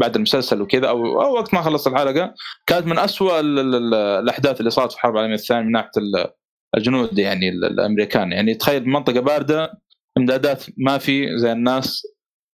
بعد 0.00 0.16
المسلسل 0.16 0.62
وكذا 0.62 0.88
أو 0.88 1.22
أو 1.22 1.34
وقت 1.34 1.54
ما 1.54 1.62
خلصت 1.62 1.86
الحلقة 1.86 2.34
كانت 2.66 2.86
من 2.86 2.98
أسوأ 2.98 3.40
ال- 3.40 3.94
الأحداث 3.94 4.60
اللي 4.60 4.70
صارت 4.70 4.90
في 4.92 4.96
الحرب 4.96 5.14
العالمية 5.14 5.34
الثانية 5.34 5.62
من 5.62 5.72
ناحية 5.72 5.90
ال- 5.96 6.30
الجنود 6.76 7.18
يعني 7.18 7.48
ال- 7.48 7.64
الأمريكان. 7.64 8.32
يعني 8.32 8.54
تخيل 8.54 8.88
منطقة 8.88 9.20
باردة 9.20 9.72
إمدادات 10.18 10.64
ما 10.76 10.98
في 10.98 11.38
زي 11.38 11.52
الناس 11.52 12.02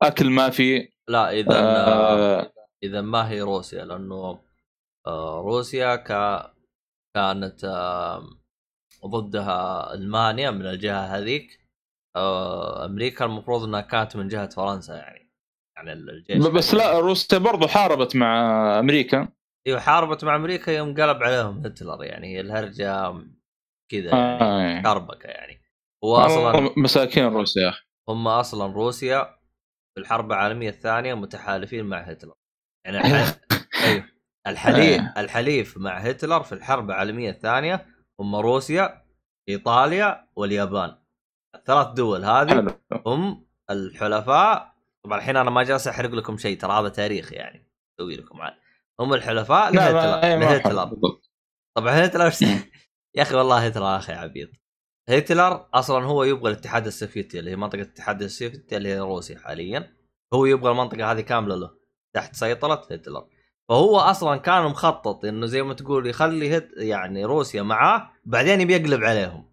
أكل 0.03 0.31
ما 0.31 0.51
في. 0.51 0.89
لا 1.09 1.31
إذا 1.33 1.59
آه 1.59 2.53
إذا 2.85 3.01
ما 3.01 3.31
هي 3.31 3.41
روسيا 3.41 3.85
لأنه 3.85 4.41
آه، 5.07 5.41
روسيا 5.41 5.97
ك 5.97 6.09
كانت 7.17 7.65
ضدها 9.07 9.95
ألمانيا 9.95 10.51
من 10.51 10.67
الجهة 10.67 11.19
هذيك. 11.19 11.61
آه، 12.17 12.85
أمريكا 12.85 13.25
المفروض 13.25 13.63
إنها 13.63 13.81
كانت 13.81 14.17
من 14.17 14.29
جهة 14.29 14.49
فرنسا 14.49 14.95
يعني 14.97 15.33
يعني 15.77 15.93
الجيش 15.93 16.47
بس 16.47 16.75
لا 16.75 16.99
روسيا 16.99 17.39
برضو 17.39 17.67
حاربت 17.67 18.17
مع 18.17 18.39
أمريكا. 18.79 19.29
إيوه 19.67 19.81
حاربت 19.81 20.25
مع 20.25 20.37
أمريكا 20.37 20.71
يوم 20.71 20.89
قلب 20.95 21.23
عليهم 21.23 21.67
هتلر 21.67 22.05
يعني 22.05 22.27
هي 22.27 22.41
الهرجة 22.41 23.13
كذا 23.91 24.11
يعني 24.11 24.79
آه 24.79 24.83
كربكه 24.83 25.27
يعني. 25.27 25.63
هو 26.05 26.17
أصلا 26.17 26.75
مساكين 26.77 27.25
روسيا 27.25 27.75
هم 28.09 28.29
أصلا 28.29 28.73
روسيا 28.73 29.25
في 29.95 30.01
الحرب 30.01 30.33
العالمية 30.33 30.69
الثانية 30.69 31.15
متحالفين 31.15 31.85
مع 31.85 31.99
هتلر. 31.99 32.35
يعني 32.85 32.99
الح... 32.99 33.39
أيوه. 33.85 34.05
الحليف 34.47 35.03
الحليف 35.17 35.79
مع 35.79 35.99
هتلر 35.99 36.43
في 36.43 36.53
الحرب 36.53 36.91
العالمية 36.91 37.31
الثانية 37.31 37.87
هم 38.21 38.37
روسيا 38.37 39.05
إيطاليا 39.49 40.29
واليابان. 40.37 40.97
الثلاث 41.55 41.89
دول 41.89 42.25
هذه 42.25 42.79
هم 43.07 43.47
الحلفاء. 43.71 44.75
طبعا 45.05 45.19
الحين 45.19 45.37
أنا 45.37 45.51
ما 45.51 45.63
جالس 45.63 45.89
أحرق 45.89 46.11
لكم 46.11 46.37
شيء 46.37 46.59
ترى 46.59 46.73
هذا 46.73 46.89
تاريخ 46.89 47.33
يعني. 47.33 47.71
أسوي 48.01 48.17
لكم 48.17 48.41
عاد. 48.41 48.55
هم 49.01 49.15
الحلفاء 49.15 49.73
لهتلر 49.73 50.39
لهتلر. 50.39 50.91
طبعا 51.77 52.07
هتلر 52.07 52.33
يا 53.15 53.23
أخي 53.23 53.35
والله 53.35 53.67
هتلر 53.67 53.85
يا 53.85 53.97
أخي 53.97 54.13
عبيط. 54.13 54.49
هتلر 55.09 55.69
أصلا 55.75 56.05
هو 56.05 56.25
يبغى 56.25 56.53
الاتحاد 56.53 56.87
السوفيتي 56.87 57.39
اللي 57.39 57.51
هي 57.51 57.57
منطقة 57.57 57.83
الاتحاد 57.83 58.23
السوفيتي 58.23 58.77
اللي 58.77 58.89
هي 58.89 58.99
روسيا 59.01 59.39
حاليا. 59.39 59.97
هو 60.35 60.47
يبغى 60.47 60.71
المنطقة 60.71 61.13
هذه 61.13 61.21
كاملة 61.21 61.57
له. 61.57 61.84
تحت 62.15 62.37
سيطرة 62.37 62.83
هتلر. 62.91 63.25
فهو 63.69 63.99
أصلا 63.99 64.37
كان 64.37 64.65
مخطط 64.65 65.25
إنه 65.25 65.47
زي 65.47 65.63
ما 65.63 65.75
تقول 65.75 66.07
يخلي 66.07 66.57
هت 66.57 66.69
يعني 66.77 67.25
روسيا 67.25 67.63
معاه 67.63 68.11
بعدين 68.25 68.61
يبي 68.61 68.77
يقلب 68.77 69.05
عليهم. 69.05 69.51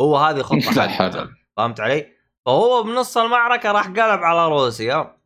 هو 0.00 0.16
هذه 0.16 0.42
خطة. 0.42 1.30
فهمت 1.56 1.80
علي؟ 1.80 2.06
فهو 2.46 2.82
بنص 2.82 3.18
المعركة 3.18 3.72
راح 3.72 3.86
قلب 3.86 4.22
على 4.22 4.48
روسيا. 4.48 5.16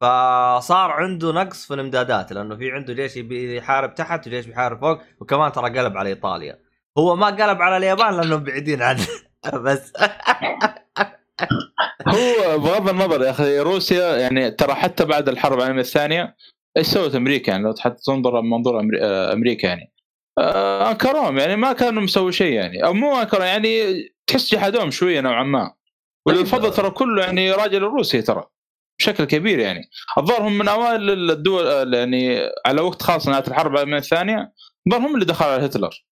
فصار 0.00 0.90
عنده 0.90 1.32
نقص 1.32 1.66
في 1.66 1.74
الامدادات 1.74 2.32
لأنه 2.32 2.56
في 2.56 2.72
عنده 2.72 2.94
جيش 2.94 3.16
يبي 3.16 3.56
يحارب 3.56 3.94
تحت 3.94 4.26
وجيش 4.26 4.46
بيحارب 4.46 4.80
فوق 4.80 4.98
وكمان 5.20 5.52
ترى 5.52 5.78
قلب 5.78 5.96
على 5.96 6.08
إيطاليا. 6.08 6.58
هو 6.98 7.16
ما 7.16 7.26
قلب 7.26 7.62
على 7.62 7.76
اليابان 7.76 8.14
لأنهم 8.16 8.44
بعيدين 8.44 8.82
عنه. 8.82 9.06
بس. 9.64 9.92
هو 12.08 12.58
بغض 12.58 12.88
النظر 12.88 13.22
يا 13.22 13.30
أخي 13.30 13.58
روسيا 13.58 14.16
يعني 14.16 14.50
ترى 14.50 14.74
حتى 14.74 15.04
بعد 15.04 15.28
الحرب 15.28 15.58
العالمية 15.58 15.80
الثانية 15.80 16.36
إيش 16.76 16.86
سوت 16.86 17.14
أمريكا 17.14 17.50
يعني؟ 17.50 17.64
لو 17.64 17.74
حتى 17.78 18.02
تنظر 18.06 18.42
من 18.42 18.50
منظور 18.50 18.80
آه، 19.00 19.32
أمريكا 19.32 19.66
يعني. 19.66 19.92
آه، 20.38 20.90
أنكروهم 20.90 21.38
يعني 21.38 21.56
ما 21.56 21.72
كانوا 21.72 22.02
مسوي 22.02 22.32
شيء 22.32 22.52
يعني. 22.52 22.84
أو 22.84 22.92
مو 22.92 23.20
انكروا 23.20 23.44
يعني 23.44 24.02
تحس 24.26 24.54
جحدوهم 24.54 24.90
شوية 24.90 25.20
نوعا 25.20 25.44
ما. 25.44 25.74
والفضل 26.26 26.72
ترى 26.72 26.90
كله 26.90 27.22
يعني 27.24 27.52
راجع 27.52 27.78
لروسيا 27.78 28.20
ترى 28.20 28.44
بشكل 28.98 29.24
كبير 29.24 29.58
يعني. 29.58 29.90
الظاهر 30.18 30.48
هم 30.48 30.58
من 30.58 30.68
أوائل 30.68 31.30
الدول 31.30 31.94
يعني 31.94 32.50
على 32.66 32.80
وقت 32.80 33.02
خاص 33.02 33.28
نهاية 33.28 33.44
الحرب 33.48 33.72
العالمية 33.72 33.98
الثانية 33.98 34.52
الظاهر 34.86 35.06
هم 35.06 35.14
اللي 35.14 35.24
دخلوا 35.24 35.50
على 35.50 35.66
هتلر. 35.66 36.04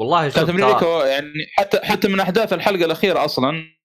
والله 0.00 0.30
كانت 0.30 0.48
أمريكا 0.48 1.06
يعني 1.06 1.32
حتى 1.58 1.78
حتى 1.78 2.08
من 2.08 2.20
أحداث 2.20 2.52
الحلقة 2.52 2.84
الأخيرة 2.84 3.24
أصلا 3.24 3.76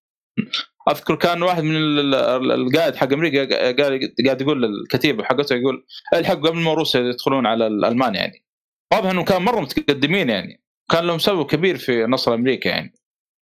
أذكر 0.90 1.16
كان 1.16 1.44
واحد 1.44 1.64
من 1.64 1.76
ال- 1.76 2.16
ال- 2.16 2.52
القائد 2.52 2.96
حق 2.96 3.14
أمريكا 3.14 3.40
قال 3.84 4.14
قاعد 4.26 4.42
يقول 4.42 4.62
للكتيبه 4.64 5.24
حقته 5.24 5.56
يقول 5.56 5.86
الحقوا 6.14 6.50
قبل 6.50 6.60
ما 6.60 6.74
روسيا 6.74 7.00
يدخلون 7.02 7.46
على 7.46 7.68
الالمان 7.68 8.16
يعني. 8.16 8.46
واضح 8.94 9.10
إنه 9.10 9.24
كان 9.24 9.42
مرة 9.42 9.60
متقدمين 9.60 10.30
يعني. 10.30 10.64
كان 10.92 11.04
لهم 11.08 11.18
سبب 11.20 11.46
كبير 11.46 11.78
في 11.78 12.06
نصر 12.06 12.34
أمريكا 12.34 12.70
يعني. 12.70 12.94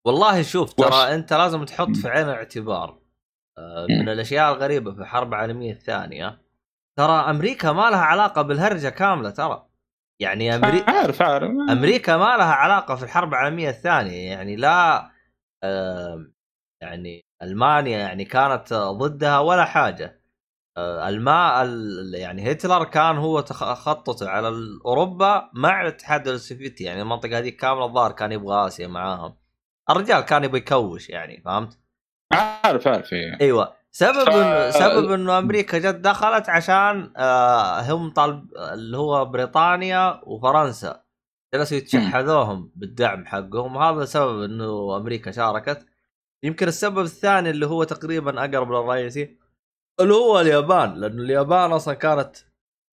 والله 0.06 0.42
شوف 0.42 0.74
ترى 0.74 0.88
وش- 0.88 0.94
أنت 0.94 1.34
لازم 1.34 1.64
تحط 1.64 1.90
في 1.96 2.08
عين 2.10 2.26
الاعتبار 2.26 3.00
آه، 3.58 3.86
من 3.90 4.10
الأشياء 4.10 4.54
الغريبة 4.54 4.94
في 4.94 5.00
الحرب 5.02 5.30
العالمية 5.34 5.72
الثانية. 5.72 6.42
ترى 7.00 7.12
أمريكا 7.30 7.72
ما 7.72 7.90
لها 7.90 8.00
علاقة 8.02 8.42
بالهرجة 8.42 8.90
كاملة 8.90 9.30
ترى. 9.30 9.66
يعني 10.22 10.56
أمريكا 10.56 10.92
عارف 10.92 11.22
عارف. 11.22 11.50
أمريكا 11.70 12.18
ما 12.18 12.38
لها 12.38 12.54
علاقة 12.54 12.96
في 12.96 13.04
الحرب 13.04 13.30
العالمية 13.30 13.70
الثانية. 13.70 14.30
يعني 14.30 14.56
لا 14.56 15.10
يعني 16.84 17.26
ألمانيا 17.44 17.98
يعني 18.00 18.26
كانت 18.26 18.74
ضدها 18.74 19.40
ولا 19.40 19.66
حاجة. 19.66 20.20
آه، 20.78 21.10
الماء 21.10 21.64
ال- 21.64 22.14
يعني 22.16 22.52
هتلر 22.52 22.84
كان 22.84 23.18
هو 23.18 23.40
تخ- 23.40 23.74
خطته 23.74 24.30
على 24.30 24.52
أوروبا 24.86 25.50
مع 25.54 25.82
الاتحاد 25.82 26.28
السوفيتي. 26.28 26.84
يعني 26.84 27.02
المنطقة 27.02 27.38
هذه 27.38 27.50
كاملة 27.50 27.86
الظاهر 27.86 28.12
كان 28.12 28.32
يبغى 28.32 28.68
آسيا 28.68 28.88
معاهم. 28.88 29.36
الرجال 29.90 30.20
كان 30.22 30.44
يبغى 30.44 30.58
يكوش 30.58 31.10
يعني 31.10 31.42
فهمت؟ 31.46 31.78
عارف 32.34 32.88
عارف 32.88 33.14
إيه. 33.14 33.38
أيوه. 33.42 33.74
سبب 33.92 34.30
ف- 34.30 34.74
سبب 34.74 35.12
إنه 35.12 35.38
أمريكا 35.38 35.78
جت 35.78 35.96
دخلت 35.96 36.50
عشان 36.50 37.14
آه 37.18 37.82
هم 37.82 38.10
طالب 38.14 38.48
اللي 38.74 38.98
هو 38.98 39.26
بريطانيا 39.26 40.22
وفرنسا. 40.24 41.04
جلسوا 41.54 41.78
يتشحذوهم 41.78 42.72
بالدعم 42.76 43.26
حقهم. 43.26 43.78
هذا 43.78 44.06
سبب 44.06 44.44
إنه 44.44 44.98
أمريكا 44.98 45.32
شاركت. 45.32 45.86
يمكن 46.44 46.68
السبب 46.68 47.00
الثاني 47.00 47.50
اللي 47.50 47.66
هو 47.66 47.84
تقريبا 47.84 48.40
أقرب 48.46 48.72
للرئيسي 48.72 49.38
اللي 50.00 50.14
هو 50.14 50.40
اليابان 50.40 50.94
لأنه 50.96 51.24
اليابان 51.24 51.72
أصلا 51.72 51.94
كانت 51.94 52.36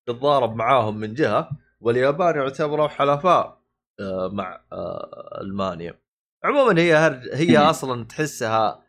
تتضارب 0.08 0.56
معاهم 0.56 0.96
من 0.96 1.14
جهة 1.14 1.50
واليابان 1.80 2.36
يعتبروا 2.36 2.88
حلفاء 2.88 3.60
آه، 4.00 4.28
مع 4.32 4.60
آه، 4.72 5.38
ألمانيا 5.40 6.00
عموما 6.44 6.80
هي 6.80 6.94
هرج 6.94 7.28
هي. 7.32 7.58
أصلا 7.58 8.04
تحسها 8.04 8.82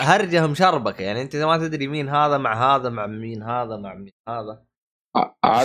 هرجه 0.00 0.46
مشربكه 0.46 1.02
يعني 1.02 1.22
أنت 1.22 1.36
ما 1.36 1.58
تدري 1.58 1.86
مين 1.88 2.08
هذا 2.08 2.38
مع 2.38 2.76
هذا 2.76 2.88
مع 2.88 3.06
مين 3.06 3.42
هذا 3.42 3.76
مع 3.76 3.94
مين 3.94 4.12
هذا. 4.28 4.64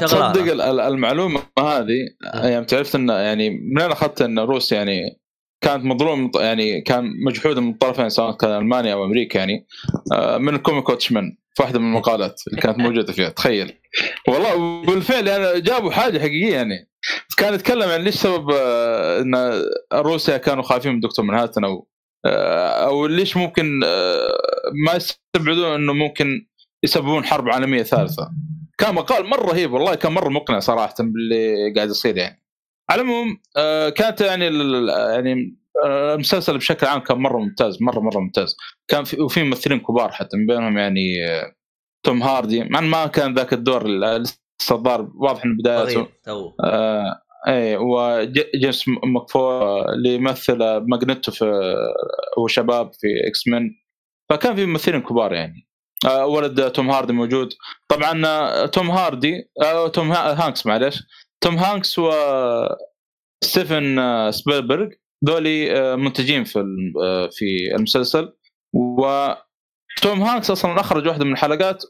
تصدق 0.05 0.51
ال- 0.51 0.61
ال- 0.61 0.79
المعلومة 0.79 1.39
هذه 1.59 1.93
يعني 2.33 2.65
عرفت 2.73 2.95
إن 2.95 3.09
يعني 3.09 3.49
منين 3.49 3.91
أخذت 3.91 4.21
إن 4.21 4.39
روسيا 4.39 4.77
يعني 4.77 5.21
كانت 5.63 5.85
مظلوم 5.85 6.31
يعني 6.35 6.81
كان 6.81 7.13
مجحودة 7.25 7.61
من 7.61 7.69
الطرفين 7.69 8.09
سواء 8.09 8.37
كان 8.37 8.51
المانيا 8.57 8.93
أو 8.93 9.05
أمريكا 9.05 9.37
يعني. 9.37 9.67
آه، 10.13 10.37
من 10.37 10.57
كوميك 10.57 10.89
واتشمان 10.89 11.37
في 11.55 11.63
واحدة 11.63 11.79
من 11.79 11.85
المقالات 11.85 12.41
اللي 12.47 12.61
كانت 12.61 12.77
موجودة 12.77 13.13
فيها 13.13 13.29
تخيل. 13.29 13.73
والله 14.27 14.81
بالفعل 14.85 15.27
يعني 15.27 15.61
جابوا 15.61 15.91
حاجة 15.91 16.19
حقيقية 16.19 16.53
يعني. 16.53 16.89
كان 17.37 17.53
يتكلم 17.53 17.89
عن 17.89 18.01
ليش 18.01 18.15
سبب 18.15 18.51
آه، 18.51 19.21
إن 19.21 19.63
روسيا 19.93 20.37
كانوا 20.37 20.63
خايفين 20.63 20.93
من 20.93 20.99
دكتور 20.99 21.25
منهاتن 21.25 21.63
أو 21.63 21.87
آه، 22.25 22.85
أو 22.85 23.05
ليش 23.05 23.37
ممكن 23.37 23.79
ما 24.85 24.93
يستبعدون 24.95 25.75
إنه 25.75 25.93
ممكن 25.93 26.47
يسببون 26.83 27.25
حرب 27.25 27.49
عالمية 27.49 27.83
ثالثة. 27.83 28.31
كان 28.77 28.95
مقال 28.95 29.25
مرة 29.25 29.51
رهيب 29.51 29.71
والله 29.73 29.95
كان 29.95 30.11
مرة 30.11 30.29
مقنع 30.29 30.59
صراحة 30.59 30.95
باللي 30.99 31.73
قاعد 31.75 31.89
يصير 31.89 32.17
يعني. 32.17 32.42
على 32.89 33.01
العموم 33.01 33.37
آه، 33.57 33.89
كانت 33.89 34.21
يعني 34.21 34.45
يعني 35.13 35.57
آه، 35.85 36.13
المسلسل 36.13 36.57
بشكل 36.57 36.87
عام 36.87 36.99
كان 36.99 37.17
مرة 37.17 37.37
ممتاز 37.37 37.81
مرة 37.81 37.99
مرة 37.99 38.19
ممتاز. 38.19 38.55
كان 38.87 39.03
في 39.03 39.21
وفي 39.21 39.43
ممثلين 39.43 39.79
كبار 39.79 40.11
حتى 40.11 40.37
من 40.37 40.45
بينهم 40.45 40.77
يعني 40.77 41.25
آه، 41.29 41.55
توم 42.05 42.23
هاردي. 42.23 42.63
مع 42.63 42.81
ما 42.81 43.07
كان 43.07 43.33
ذاك 43.33 43.53
الدور 43.53 43.85
ال- 43.85 44.21
لسه 44.21 44.39
الظاهر 44.71 45.09
واضح 45.15 45.45
من 45.45 45.57
بدايته. 45.57 46.07
آه 46.63 47.19
إيه 47.47 47.77
وجيمس 47.77 48.85
مكافوي 48.87 49.61
آه، 49.61 49.93
اللي 49.93 50.15
يمثل 50.15 50.57
ماجنيتو 50.77 51.31
في 51.31 51.45
آه، 51.45 52.39
هو 52.39 52.47
شباب 52.47 52.93
في 52.93 53.07
X-Men 53.27 53.71
فكان 54.29 54.55
في 54.55 54.65
ممثلين 54.65 55.01
كبار 55.01 55.33
يعني. 55.33 55.67
آه 56.05 56.25
ولد 56.25 56.71
توم 56.71 56.89
هاردي 56.89 57.13
موجود. 57.13 57.53
طبعا 57.87 58.65
توم 58.65 58.91
هاردي 58.91 59.49
آه 59.63 59.87
توم 59.87 60.11
ها- 60.11 60.45
هانكس 60.45 60.65
معلش 60.65 61.03
توم 61.43 61.55
هانكس 61.55 61.99
و 61.99 62.11
ستيفن 63.43 63.99
آه، 63.99 64.31
سبيلبرغ 64.31 64.89
ذولي 65.25 65.77
آه، 65.77 65.95
منتجين 65.95 66.43
في 66.43 66.59
آه، 67.03 67.29
في 67.31 67.75
المسلسل. 67.75 68.33
وتوم 68.73 70.21
هانكس 70.21 70.51
أصلا 70.51 70.79
أخرج 70.79 71.07
واحدة 71.07 71.25
من 71.25 71.31
الحلقات 71.31 71.83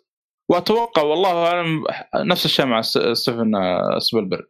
وأتوقع 0.49 1.01
والله 1.01 1.45
أعلم 1.47 1.83
نفس 2.15 2.45
الشيء 2.45 2.65
مع 2.65 2.81
ستيفن 3.13 3.55
آه، 3.55 3.99
سبيلبرغ. 3.99 4.45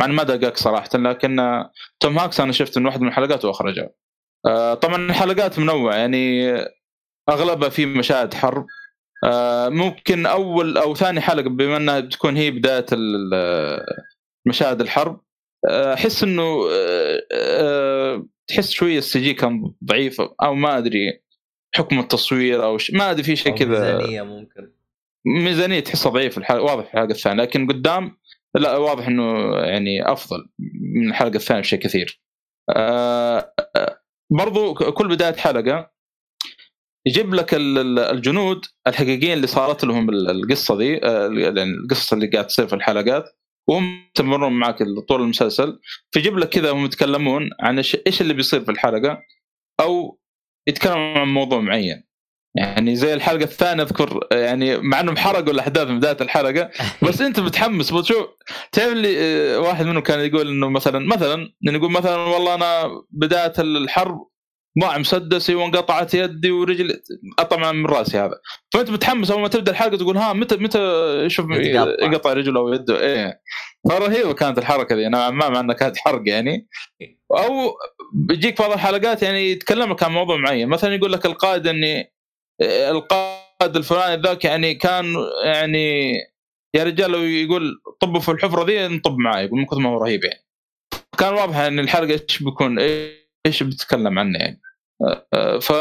مع 0.00 0.06
ما 0.06 0.22
دقق 0.22 0.56
صراحة 0.56 0.88
لكن 0.94 1.40
آه، 1.40 1.70
توم 2.00 2.18
هانكس 2.18 2.40
أنا 2.40 2.52
شفت 2.52 2.76
إنه 2.76 2.86
واحدة 2.88 3.02
من 3.02 3.08
الحلقات 3.08 3.44
وأخرجها. 3.44 3.90
آه، 4.46 4.74
طبعا 4.74 4.96
الحلقات 4.96 5.58
منوعة 5.58 5.94
يعني 5.96 6.52
أغلبها 7.28 7.68
في 7.68 7.86
مشاهد 7.86 8.34
حرب. 8.34 8.66
آه، 9.24 9.68
ممكن 9.68 10.26
أول 10.26 10.78
أو 10.78 10.94
ثاني 10.94 11.20
حلقة 11.20 11.48
بما 11.50 11.76
إنها 11.76 12.00
بتكون 12.00 12.36
هي 12.36 12.50
بداية 12.50 12.86
مشاهد 14.46 14.80
الحرب. 14.80 15.20
آه، 15.68 15.94
أحس 15.94 16.22
إنه 16.22 16.42
آه، 16.72 17.22
آه، 17.32 18.26
تحس 18.46 18.70
شوية 18.70 18.98
السي 18.98 19.20
جي 19.20 19.34
كان 19.34 19.72
ضعيف 19.84 20.20
أو 20.20 20.54
ما 20.54 20.78
أدري 20.78 21.22
حكم 21.74 21.98
التصوير 21.98 22.64
أو 22.64 22.78
ش... 22.78 22.90
ما 22.90 23.10
أدري 23.10 23.22
في 23.22 23.36
شيء 23.36 23.54
كذا. 23.54 23.96
ميزانية 23.96 24.22
ممكن. 24.22 24.72
ميزانية 25.26 25.80
تحسها 25.80 26.12
ضعيف 26.12 26.38
الحلقة 26.38 26.62
واضح 26.62 26.84
في 26.84 26.94
الحلقة 26.94 27.10
الثانية 27.10 27.42
لكن 27.42 27.66
قدام 27.66 28.16
لا 28.54 28.76
واضح 28.76 29.06
إنه 29.08 29.56
يعني 29.56 30.12
أفضل 30.12 30.46
من 30.96 31.08
الحلقة 31.08 31.36
الثانية 31.36 31.60
بشيء 31.60 31.78
كثير. 31.78 32.20
آه، 32.76 33.52
برضو 34.30 34.74
كل 34.74 35.08
بداية 35.08 35.34
حلقة 35.34 35.90
يجيب 37.06 37.34
لك 37.34 37.54
ال- 37.54 37.78
ال- 37.78 37.98
الجنود 37.98 38.64
الحقيقيين 38.86 39.32
اللي 39.32 39.46
صارت 39.46 39.84
لهم 39.84 40.10
ال- 40.10 40.30
القصة 40.30 40.76
دي 40.78 41.04
آه، 41.04 41.26
ال- 41.26 41.58
القصص 41.58 42.12
اللي 42.12 42.26
قاعد 42.26 42.46
تصير 42.46 42.66
في 42.66 42.74
الحلقات. 42.74 43.24
وهم 43.68 44.04
يستمرون 44.06 44.52
معك 44.52 44.78
طول 45.08 45.22
المسلسل 45.22 45.80
فيجيب 46.10 46.38
لك 46.38 46.48
كذا 46.48 46.70
هم 46.70 46.84
يتكلمون 46.84 47.50
عن 47.60 47.78
إيش 47.78 48.20
اللي 48.20 48.34
بيصير 48.34 48.64
في 48.64 48.70
الحلقة 48.70 49.22
أو 49.80 50.20
يتكلمون 50.68 51.18
عن 51.18 51.28
موضوع 51.28 51.60
معين. 51.60 52.04
يعني 52.56 52.96
زي 52.96 53.14
الحلقة 53.14 53.44
الثانية 53.44 53.82
أذكر 53.82 54.28
يعني 54.32 54.78
مع 54.78 55.00
إنهم 55.00 55.16
حرقوا 55.16 55.52
الأحداث 55.52 55.88
من 55.88 55.98
بداية 55.98 56.16
الحلقة 56.20 56.70
بس 57.08 57.20
أنت 57.20 57.40
متحمس. 57.40 57.92
بتشوف 57.92 58.26
تعرف 58.72 58.92
اللي 58.92 59.16
آه، 59.18 59.58
واحد 59.58 59.86
منهم 59.86 60.02
كان 60.02 60.20
يقول 60.20 60.48
إنه 60.48 60.68
مثلا 60.68 61.06
مثلا 61.06 61.34
إنه 61.68 61.78
يقول 61.78 61.90
مثلا 61.90 62.16
والله 62.16 62.54
أنا 62.54 62.90
بداية 63.10 63.52
الحرب 63.58 64.28
ضاع 64.80 64.98
مسدسي 64.98 65.54
وانقطعت 65.54 66.14
يدي 66.14 66.50
ورجلي. 66.50 67.02
طبعا 67.50 67.72
من 67.72 67.86
رأسي 67.86 68.18
هذا. 68.18 68.40
فأنت 68.72 68.90
متحمس 68.90 69.30
أول 69.30 69.40
ما 69.40 69.48
تبدأ 69.48 69.72
الحلقة 69.72 69.96
تقول 69.96 70.16
ها 70.16 70.32
متى 70.32 70.56
متى 70.56 71.24
شوف. 71.28 71.46
يقطع 71.50 72.32
رجله 72.32 72.60
أو 72.60 72.72
يده. 72.72 73.00
إيه. 73.00 73.40
فرهيبة 73.88 74.32
كانت 74.32 74.58
الحركة 74.58 74.94
ذي. 74.94 75.08
نوعا 75.08 75.30
ما 75.30 75.48
مع 75.48 75.60
إنها 75.60 75.74
كانت 75.74 75.96
حرق 75.96 76.22
يعني. 76.26 76.68
أو 77.32 77.76
بيجيك 78.12 78.58
بعض 78.58 78.72
الحلقات 78.72 79.22
يعني 79.22 79.50
يتكلم 79.50 79.92
لك 79.92 80.02
عن 80.02 80.12
موضوع 80.12 80.36
معين. 80.36 80.68
مثلا 80.68 80.94
يقول 80.94 81.12
لك 81.12 81.26
القائد 81.26 81.66
اني 81.66 82.12
القائد 82.62 83.76
الفلاني 83.76 84.22
ذاك 84.22 84.44
يعني 84.44 84.74
كان 84.74 85.14
يعني 85.44 86.14
يا 86.74 86.84
رجال 86.84 87.10
لو 87.10 87.22
يقول 87.22 87.80
طبوا 88.00 88.20
في 88.20 88.30
الحفرة 88.30 88.64
ذي 88.64 88.88
نطب 88.88 89.18
معاه 89.18 89.40
يقول 89.40 89.58
من 89.58 89.66
كثر 89.66 89.78
ما 89.78 89.90
هو 89.90 90.04
رهيب 90.04 90.24
يعني. 90.24 90.44
كان 91.18 91.34
واضح 91.34 91.56
إن 91.56 91.78
الحلقة 91.78 92.12
إيش 92.12 92.42
بيكون. 92.42 92.78
إيش 93.46 93.62
بتتكلم 93.62 94.18
عنه 94.18 94.38
يعني. 94.38 94.60
ف 95.60 95.72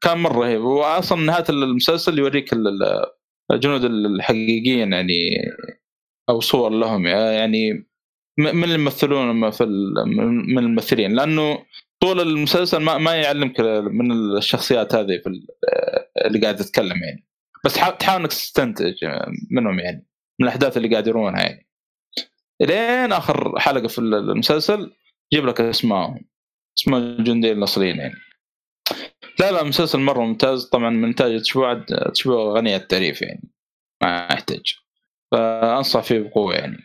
كان 0.00 0.18
مرة 0.18 0.38
رهيب 0.38 0.60
واصلا 0.60 1.18
نهاية 1.22 1.44
المسلسل 1.48 2.18
يوريك 2.18 2.52
ال- 2.52 3.06
الجنود 3.52 3.84
الحقيقيين 3.84 4.92
يعني 4.92 5.30
أو 6.28 6.40
صور 6.40 6.70
لهم 6.70 7.06
يعني 7.06 7.86
من 8.38 8.64
اللي 8.64 8.74
يمثلون 8.74 9.50
في 9.50 9.64
من 10.48 10.58
الممثلين. 10.58 11.12
لأنه 11.14 11.64
طول 12.00 12.20
المسلسل 12.20 12.78
ما 12.78 12.98
ما 12.98 13.14
يعلمك 13.14 13.60
من 13.90 14.12
الشخصيات 14.36 14.94
هذه 14.94 15.18
في 15.22 15.26
ال- 15.26 15.46
اللي 16.26 16.38
قاعد 16.40 16.56
تتكلم 16.56 17.02
يعني. 17.04 17.26
بس 17.64 17.78
حا- 17.78 17.90
تحاول 17.90 18.20
إنك 18.20 18.30
تستنتج 18.30 18.94
منهم 19.50 19.78
يعني 19.78 20.06
من 20.40 20.46
الأحداث 20.46 20.76
اللي 20.76 20.88
قاعد 20.88 21.06
يرونها 21.06 21.40
يعني. 21.40 21.68
لين 22.60 23.12
آخر 23.12 23.58
حلقة 23.58 23.88
في 23.88 23.98
المسلسل 23.98 24.92
يجيب 25.32 25.46
لك 25.46 25.60
اسمائهم 25.60 26.24
اسماء 26.78 27.00
الجنديين 27.00 27.58
الاصليين 27.58 27.96
يعني. 27.96 28.14
لا 29.40 29.52
لا 29.52 29.62
مسلسل 29.62 29.98
مرة 29.98 30.20
ممتاز. 30.20 30.64
طبعا 30.64 30.90
من 30.90 31.04
انتاج 31.04 31.40
تشبوع 31.40 31.84
تشبوع 32.14 32.56
غنية 32.58 32.76
التعريف 32.76 33.22
يعني. 33.22 33.50
ما 34.02 34.28
يحتاج. 34.30 34.74
فأنصح 35.32 36.00
فيه 36.02 36.18
بقوة 36.18 36.54
يعني. 36.54 36.76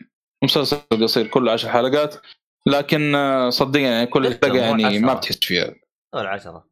مسلسل 0.44 0.76
قصير 0.90 1.26
كله 1.26 1.52
عشر 1.52 1.68
حلقات 1.68 2.14
لكن 2.66 3.16
صدقني 3.50 3.82
يعني 3.82 4.06
كل 4.06 4.26
حلقة 4.26 4.56
يعني 4.56 4.98
ما 4.98 5.10
عشرة. 5.10 5.18
بتحس 5.18 5.38
فيها. 5.38 5.74
العشرة 6.14 6.68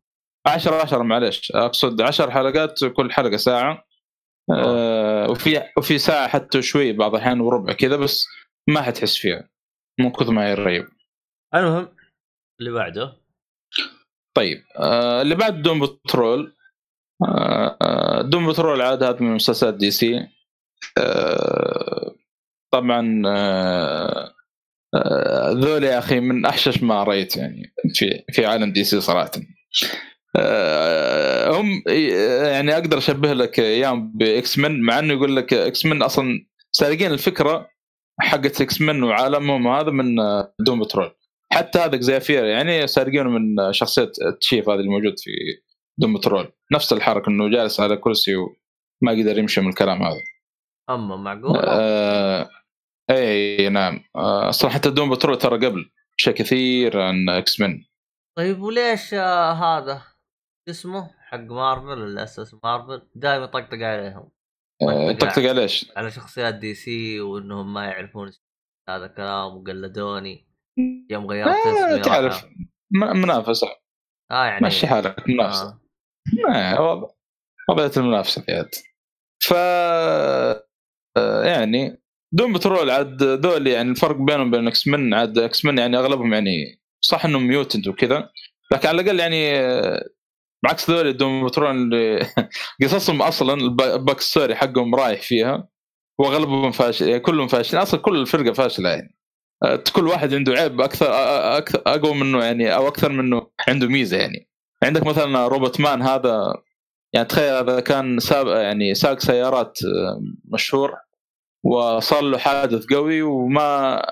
10 0.47 0.83
10 0.83 1.03
معلش 1.03 1.53
أقصد 1.53 2.01
10 2.01 2.31
حلقات 2.31 2.85
كل 2.85 3.13
حلقة 3.13 3.37
ساعة. 3.37 3.85
آه 4.51 5.31
وفي 5.31 5.63
وفي 5.77 5.99
ساعة 5.99 6.29
حتى 6.29 6.63
شوي 6.63 6.93
بعض 6.93 7.15
الأحيان 7.15 7.41
وربع 7.41 7.73
كذا 7.73 7.97
بس 7.97 8.27
ما 8.69 8.83
حتحس 8.83 9.17
فيها. 9.17 9.49
مو 10.01 10.13
كثر 10.13 10.31
ما 10.31 10.47
هي 10.47 10.55
رهيب 10.55 10.89
المهم. 11.55 11.89
اللي 12.61 12.71
بعده؟ 12.73 13.13
طيب 14.37 14.63
آه 14.77 15.23
اللي 15.23 15.35
بعد 15.35 15.63
Doom 15.63 15.87
Patrol 15.87 16.57
آه 17.29 17.77
آه، 17.83 18.23
Doom 18.23 18.51
Patrol 18.53 18.83
عاد 18.83 19.03
هذا 19.03 19.21
من 19.21 19.35
مسلسلات 19.35 19.75
دي 19.75 19.91
سي. 19.91 20.29
آه 20.99 22.15
طبعا 22.73 23.23
آه 23.27 24.35
آه، 24.95 25.51
ذول 25.53 25.85
يا 25.85 25.99
أخي 25.99 26.21
من 26.21 26.47
أحشش 26.47 26.83
ما 26.83 27.03
رأيت 27.05 27.37
يعني 27.37 27.75
في 27.95 28.25
في 28.33 28.47
عالم 28.47 28.73
دي 28.73 28.85
سي 28.85 29.01
صراحة. 29.01 29.31
آه، 30.37 31.61
هم 31.61 31.83
يعني 32.47 32.73
أقدر 32.75 32.99
أشبه 32.99 33.33
لك 33.33 33.61
إياهم 33.61 34.13
ب 34.13 34.59
X-Men 34.59 34.83
مع 34.83 34.99
إنه 34.99 35.13
يقول 35.15 35.37
لك 35.37 35.55
X-Men 35.55 36.03
أصلا 36.03 36.47
سارقين 36.73 37.13
الفكرة 37.13 37.69
حقت 38.21 38.61
X-Men 38.61 39.03
وعالمهم 39.03 39.69
هذا 39.69 39.91
من 39.91 40.17
Doom 40.61 40.81
Patrol. 40.83 41.20
حتى 41.53 41.79
هذا 41.79 42.01
زيفير 42.01 42.45
يعني 42.45 42.87
سارقينه 42.87 43.31
من 43.31 43.73
شخصية 43.73 44.13
Chief 44.41 44.69
هذا 44.69 44.81
اللي 44.81 44.91
موجود 44.91 45.19
في 45.19 45.31
Doom 45.99 46.15
Patrol 46.15 46.53
نفس 46.73 46.93
الحركة 46.93 47.29
إنه 47.29 47.51
جالس 47.51 47.81
على 47.81 47.97
كرسي 47.97 48.37
وما 48.37 49.13
قدر 49.13 49.39
يمشي 49.39 49.61
من 49.61 49.69
الكلام 49.69 50.03
هذا. 50.03 50.21
اما 50.91 51.17
معقول 51.17 51.59
آه 51.65 52.49
اي 53.11 53.69
نعم. 53.69 54.05
آه 54.17 54.49
أصلا 54.49 54.71
حتى 54.71 54.91
Doom 54.91 55.15
Patrol 55.15 55.39
ترى 55.39 55.67
قبل. 55.67 55.91
أشياء 56.21 56.35
كثير 56.35 57.01
عن 57.01 57.29
إكس 57.29 57.61
من 57.61 57.85
طيب 58.37 58.61
وليش 58.61 59.15
آه 59.15 59.53
هذا؟ 59.53 60.03
اسمه؟ 60.69 61.11
حق 61.19 61.39
مارفل 61.39 62.03
الاساس 62.03 62.55
مارفل؟ 62.65 63.09
دائما 63.15 63.45
يطقطق 63.45 63.79
عليهم. 63.83 64.31
آه، 64.83 65.13
طقطق 65.13 65.43
على 65.43 65.63
إيش؟ 65.63 65.93
على 65.97 66.11
شخصيات 66.11 66.55
دي 66.55 66.75
سي 66.75 67.21
وإنهم 67.21 67.75
ما 67.75 67.85
يعرفون 67.85 68.33
هذا 68.89 69.07
كلام 69.07 69.57
وقلدوني. 69.57 70.50
يوم 71.11 71.27
غيرت 71.27 71.49
آه 71.49 71.91
اسمي 71.91 72.01
تعرف 72.01 72.45
منافسة 72.93 73.67
آه 74.31 74.45
يعني 74.45 74.67
مشي 74.67 74.87
حالك 74.87 75.29
منافسة 75.29 75.79
آه. 76.49 76.51
آه. 76.55 76.81
وضع 76.83 77.09
وضعيه 77.71 77.91
المنافسة 77.97 78.43
في 78.43 78.53
هذا 78.53 78.71
ف 79.43 79.55
آه، 81.17 81.45
يعني 81.45 82.03
Doom 82.33 82.53
Patrol 82.53 82.91
عاد 82.91 83.23
ذول 83.23 83.67
يعني 83.67 83.91
الفرق 83.91 84.17
بينهم 84.17 84.49
وبين 84.49 84.67
X-Men 84.67 85.15
عاد 85.15 85.39
X-Men 85.39 85.79
يعني 85.79 85.97
أغلبهم 85.99 86.33
يعني 86.35 86.81
صح 87.01 87.25
إنهم 87.25 87.47
mutant 87.47 87.89
وكذا 87.89 88.31
لكن 88.73 88.89
على 88.89 89.01
الأقل 89.03 89.21
يعني 89.21 89.59
آه، 89.61 90.09
بعكس 90.65 90.91
ذول 90.91 91.17
Doom 91.17 91.47
Patrol 91.47 91.71
اللي 91.71 92.27
قصصهم 92.83 93.23
أصلا 93.23 93.55
الب- 93.55 93.81
ال 93.81 93.89
back 93.89 94.21
story 94.21 94.55
حقهم 94.55 94.95
رايح 94.95 95.23
فيها 95.23 95.69
وأغلبهم 96.21 96.71
فاشل 96.73 97.09
يعني 97.09 97.21
كلهم 97.21 97.49
فاشلين 97.49 97.83
أصلا 97.83 98.01
كل 98.01 98.21
الفرقة 98.21 98.53
فاشلة 98.53 98.89
يعني 98.91 99.17
كل 99.93 100.09
واحد 100.09 100.35
عنده 100.35 100.53
عيب 100.53 100.81
أكثر 100.81 101.07
آه، 101.07 101.59
أكثر 101.59 101.83
أقوى 101.87 102.15
منه 102.15 102.45
يعني 102.45 102.75
أو 102.75 102.89
أكثر 102.89 103.13
منه 103.13 103.51
عنده 103.69 103.87
ميزة 103.87 104.17
يعني. 104.17 104.49
عندك 104.83 105.07
مثلا 105.07 105.49
Robotman 105.49 106.03
هذا 106.03 106.55
يعني 107.13 107.27
تخيل 107.27 107.55
هذا 107.55 107.81
كان 107.81 108.19
ساب 108.19 108.47
يعني 108.47 108.95
سائق 108.95 109.19
سيارات 109.21 109.79
آه، 109.85 110.23
مشهور 110.45 110.97
وصار 111.65 112.23
له 112.23 112.39
حادث 112.39 112.87
قوي 112.87 113.23
وما 113.23 114.03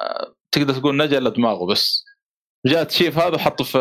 تقدر 0.52 0.74
تقول 0.74 0.96
نجا 0.96 1.18
إلا 1.18 1.30
دماغه 1.30 1.66
بس. 1.66 2.04
جاء 2.66 2.84
Chief 2.85 3.18
هذا 3.18 3.38
حطه 3.38 3.64
في 3.64 3.78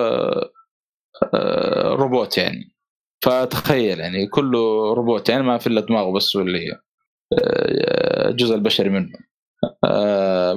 آه، 1.34 1.90
روبوت 1.96 2.38
يعني. 2.38 2.78
فتخيل 3.22 4.00
يعني 4.00 4.28
كله 4.28 4.94
روبوت 4.94 5.30
يعني 5.30 5.44
ما 5.44 5.58
في 5.58 5.68
إلا 5.68 5.82
دماغه 5.82 6.14
بس 6.14 6.36
واللي 6.36 6.72
آه، 7.34 8.30
الجزء 8.30 8.56
البشري 8.56 8.90
منه. 8.90 9.10
آه، 9.16 9.27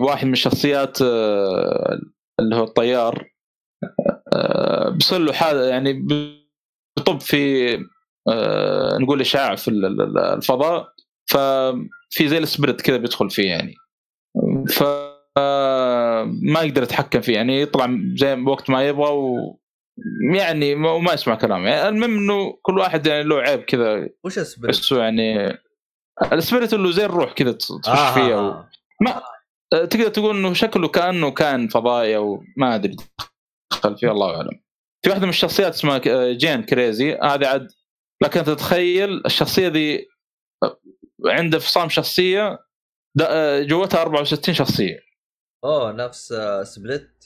واحد 0.05 0.27
من 0.27 0.33
الشخصيات 0.33 1.03
آه، 1.03 1.99
اللي 2.41 2.57
هو 2.57 2.65
الطيار 2.65 3.31
آه، 4.33 4.89
بيصير 4.89 5.19
له 5.19 5.33
حاله 5.33 5.65
يعني 5.65 5.93
بيطب 5.93 7.21
في 7.21 7.75
آه، 8.29 8.99
نقول 8.99 9.21
إشعاع 9.21 9.55
في 9.55 9.69
ال- 9.69 9.85
ال- 10.01 10.19
الفضاء 10.19 10.93
ففي 11.31 12.29
زي 12.29 12.39
ال 12.39 12.45
spirit 12.45 12.81
كذا 12.81 12.97
بيدخل 12.97 13.31
فيه 13.31 13.49
يعني 13.49 13.75
ف 14.69 14.83
ما 16.43 16.61
يقدر 16.63 16.83
يتحكم 16.83 17.21
فيه 17.21 17.35
يعني 17.35 17.61
يطلع 17.61 17.99
زي 18.15 18.35
وقت 18.35 18.71
ما 18.71 18.89
يبغى 18.89 19.11
و 19.13 19.57
يعني 20.35 20.75
ما- 20.75 20.91
وما 20.91 21.13
يسمع 21.13 21.35
كلام 21.35 21.65
يعني 21.67 21.89
المهم 21.89 22.19
إنه 22.19 22.59
كل 22.63 22.79
واحد 22.79 23.07
يعني 23.07 23.23
له 23.23 23.37
عيب 23.41 23.61
كذا 23.61 24.09
وش 24.25 24.39
spirit؟ 24.39 24.71
بس 24.77 24.93
يعني 24.93 25.59
ال 26.33 26.39
spirit 26.39 26.75
اللي 26.75 26.93
زي 26.93 27.05
الروح 27.05 27.33
كذا 27.33 27.53
تخش 27.53 27.89
آه 27.89 28.15
فيها 28.15 28.35
آه. 28.35 28.51
آه. 28.51 28.71
ما 29.03 29.23
تقدر 29.71 30.09
تقول 30.09 30.37
إنه 30.37 30.53
شكله 30.55 30.89
كأنه 30.89 31.31
كان 31.31 31.69
فضائي 31.69 32.17
أو 32.17 32.43
ما 32.57 32.75
أدري 32.75 32.97
دخل 33.73 33.97
فيه 33.99 34.11
الله 34.11 34.37
أعلم. 34.37 34.63
في 35.05 35.11
واحدة 35.11 35.23
من 35.25 35.29
الشخصيات 35.31 35.75
اسمها 35.75 35.99
ك- 35.99 36.09
Jane 36.37 36.63
Crazy. 36.63 37.15
هذه 37.15 37.47
عاد 37.47 37.69
لكن 38.23 38.45
تتخيل 38.45 39.23
الشخصية 39.27 39.69
ذي 39.69 40.07
عنده 41.27 41.59
فصام 41.59 41.89
شخصية 41.89 42.59
جواتها 43.61 44.03
64 44.03 44.55
شخصية. 44.55 44.99
أوه 45.65 45.93
نفس 45.93 46.35
Split 46.63 47.25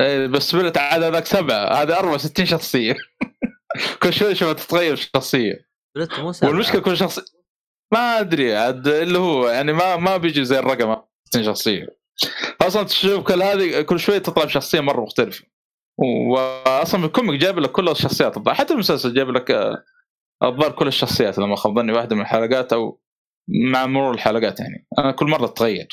إيه، 0.00 0.26
بس 0.26 0.42
Split 0.50 0.78
عاد 0.78 1.02
هذاك 1.02 1.26
سبعة 1.26 1.82
هذه 1.82 1.98
64 1.98 2.46
شخصية. 2.46 2.94
كل 4.02 4.12
شوي 4.12 4.34
شوف 4.34 4.52
تتغير 4.52 4.92
الشخصية. 4.92 5.68
مو. 6.18 6.32
والمشكلة 6.42 6.80
كل 6.80 6.96
شخص 6.96 7.20
ما 7.92 8.20
أدري 8.20 8.56
عاد 8.56 8.88
اللي 8.88 9.18
هو 9.18 9.48
يعني 9.48 9.72
ما 9.72 9.96
ما 9.96 10.16
بيجي 10.16 10.44
زي 10.44 10.58
الرقم. 10.58 10.96
60 11.28 11.44
شخصية. 11.44 11.86
أصلا 12.60 12.82
تشوف 12.82 13.24
كل 13.24 13.42
هذه 13.42 13.80
كل 13.80 13.98
شوية 13.98 14.18
تطلع 14.18 14.44
بشخصية 14.44 14.80
مرة 14.80 15.00
مختلفة. 15.00 15.44
واصلا 16.30 17.00
في 17.00 17.06
ال 17.06 17.12
comic 17.12 17.40
جايب 17.40 17.58
لك 17.58 17.72
كل 17.72 17.88
الشخصيات 17.88 18.36
الظاهر 18.36 18.56
حتى 18.56 18.74
المسلسل 18.74 19.14
جايب 19.14 19.30
لك 19.30 19.50
آه، 19.50 19.84
الظاهر 20.42 20.72
كل 20.72 20.86
الشخصيات 20.86 21.38
لما 21.38 21.56
خاب 21.56 21.74
ظني 21.74 21.92
واحدة 21.92 22.16
من 22.16 22.22
الحلقات 22.22 22.72
أو 22.72 23.00
مع 23.48 23.86
مرور 23.86 24.14
الحلقات 24.14 24.60
يعني. 24.60 24.86
أنا 24.98 25.12
كل 25.12 25.26
مرة 25.26 25.46
تتغير 25.46 25.88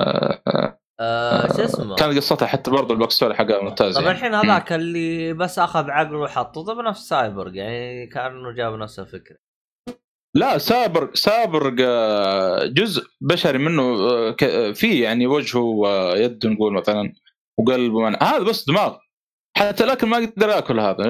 آه، 0.00 0.78
آه، 1.00 1.56
شو 1.56 1.64
اسمه؟ 1.64 1.94
كانت 1.94 2.16
قصتها 2.16 2.46
حتى 2.46 2.70
برضه 2.70 2.94
الباك 2.94 3.10
ستوري 3.10 3.34
حقها 3.34 3.62
ممتاز 3.62 3.96
طب 3.96 4.02
يعني. 4.02 4.14
الحين 4.14 4.34
هذاك 4.34 4.72
اللي 4.72 5.32
بس 5.32 5.58
أخذ 5.58 5.90
عقله 5.90 6.18
وحطه 6.18 6.64
طب 6.64 6.78
نفس 6.78 7.08
سايبورغ 7.08 7.54
يعني 7.54 8.06
كأنه 8.06 8.52
جاب 8.52 8.74
نفس 8.74 8.98
الفكرة. 8.98 9.36
لا 10.34 10.58
سابر 10.58 11.10
سابر 11.14 11.76
آه، 11.80 12.66
جزء 12.66 13.06
بشري 13.20 13.58
منه 13.58 13.82
آه، 13.82 14.36
آه، 14.42 14.72
فيه 14.72 15.04
يعني 15.04 15.26
وجهه 15.26 15.60
ويده 15.60 16.48
نقول 16.48 16.72
مثلا 16.72 17.12
وقلبه 17.58 18.00
من... 18.00 18.22
هذا 18.22 18.38
بس 18.38 18.64
دماغ. 18.64 18.96
حتى 19.56 19.84
لكن 19.84 20.08
ما 20.08 20.18
يقدر 20.18 20.48
ياكل 20.48 20.80
هذا 20.80 21.04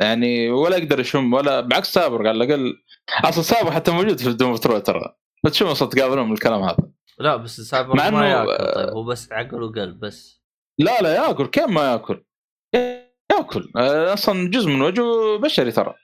يعني 0.00 0.50
ولا 0.50 0.76
يقدر 0.76 1.00
يشم 1.00 1.32
ولا 1.32 1.60
بعكس 1.60 1.92
سابر 1.92 2.28
على 2.28 2.44
الأقل. 2.44 2.74
أصلا 3.24 3.42
سابر 3.42 3.70
حتى 3.70 3.90
موجود 3.90 4.18
في 4.18 4.32
دوم 4.32 4.54
بترول 4.54 4.80
ترى. 4.80 5.16
فتشوف 5.44 5.68
أصلا 5.68 5.88
تقابلون 5.88 6.26
من 6.26 6.32
الكلام 6.32 6.62
هذا؟ 6.62 6.76
لا 7.18 7.36
بس 7.36 7.74
مع 7.74 8.10
ما 8.10 8.30
ياكل 8.30 8.74
طيب. 8.74 8.88
هو 8.88 9.04
بس 9.04 9.32
عقل 9.32 9.62
وقلب 9.62 10.00
بس. 10.00 10.42
لا 10.78 11.00
لا 11.02 11.14
ياكل. 11.14 11.46
كيف 11.46 11.68
ما 11.68 11.92
ياكل؟ 11.92 12.24
ياكل. 13.32 13.72
أصلا 14.12 14.50
جزء 14.50 14.68
من 14.68 14.82
وجهه 14.82 15.38
بشري 15.42 15.72
ترى. 15.72 15.94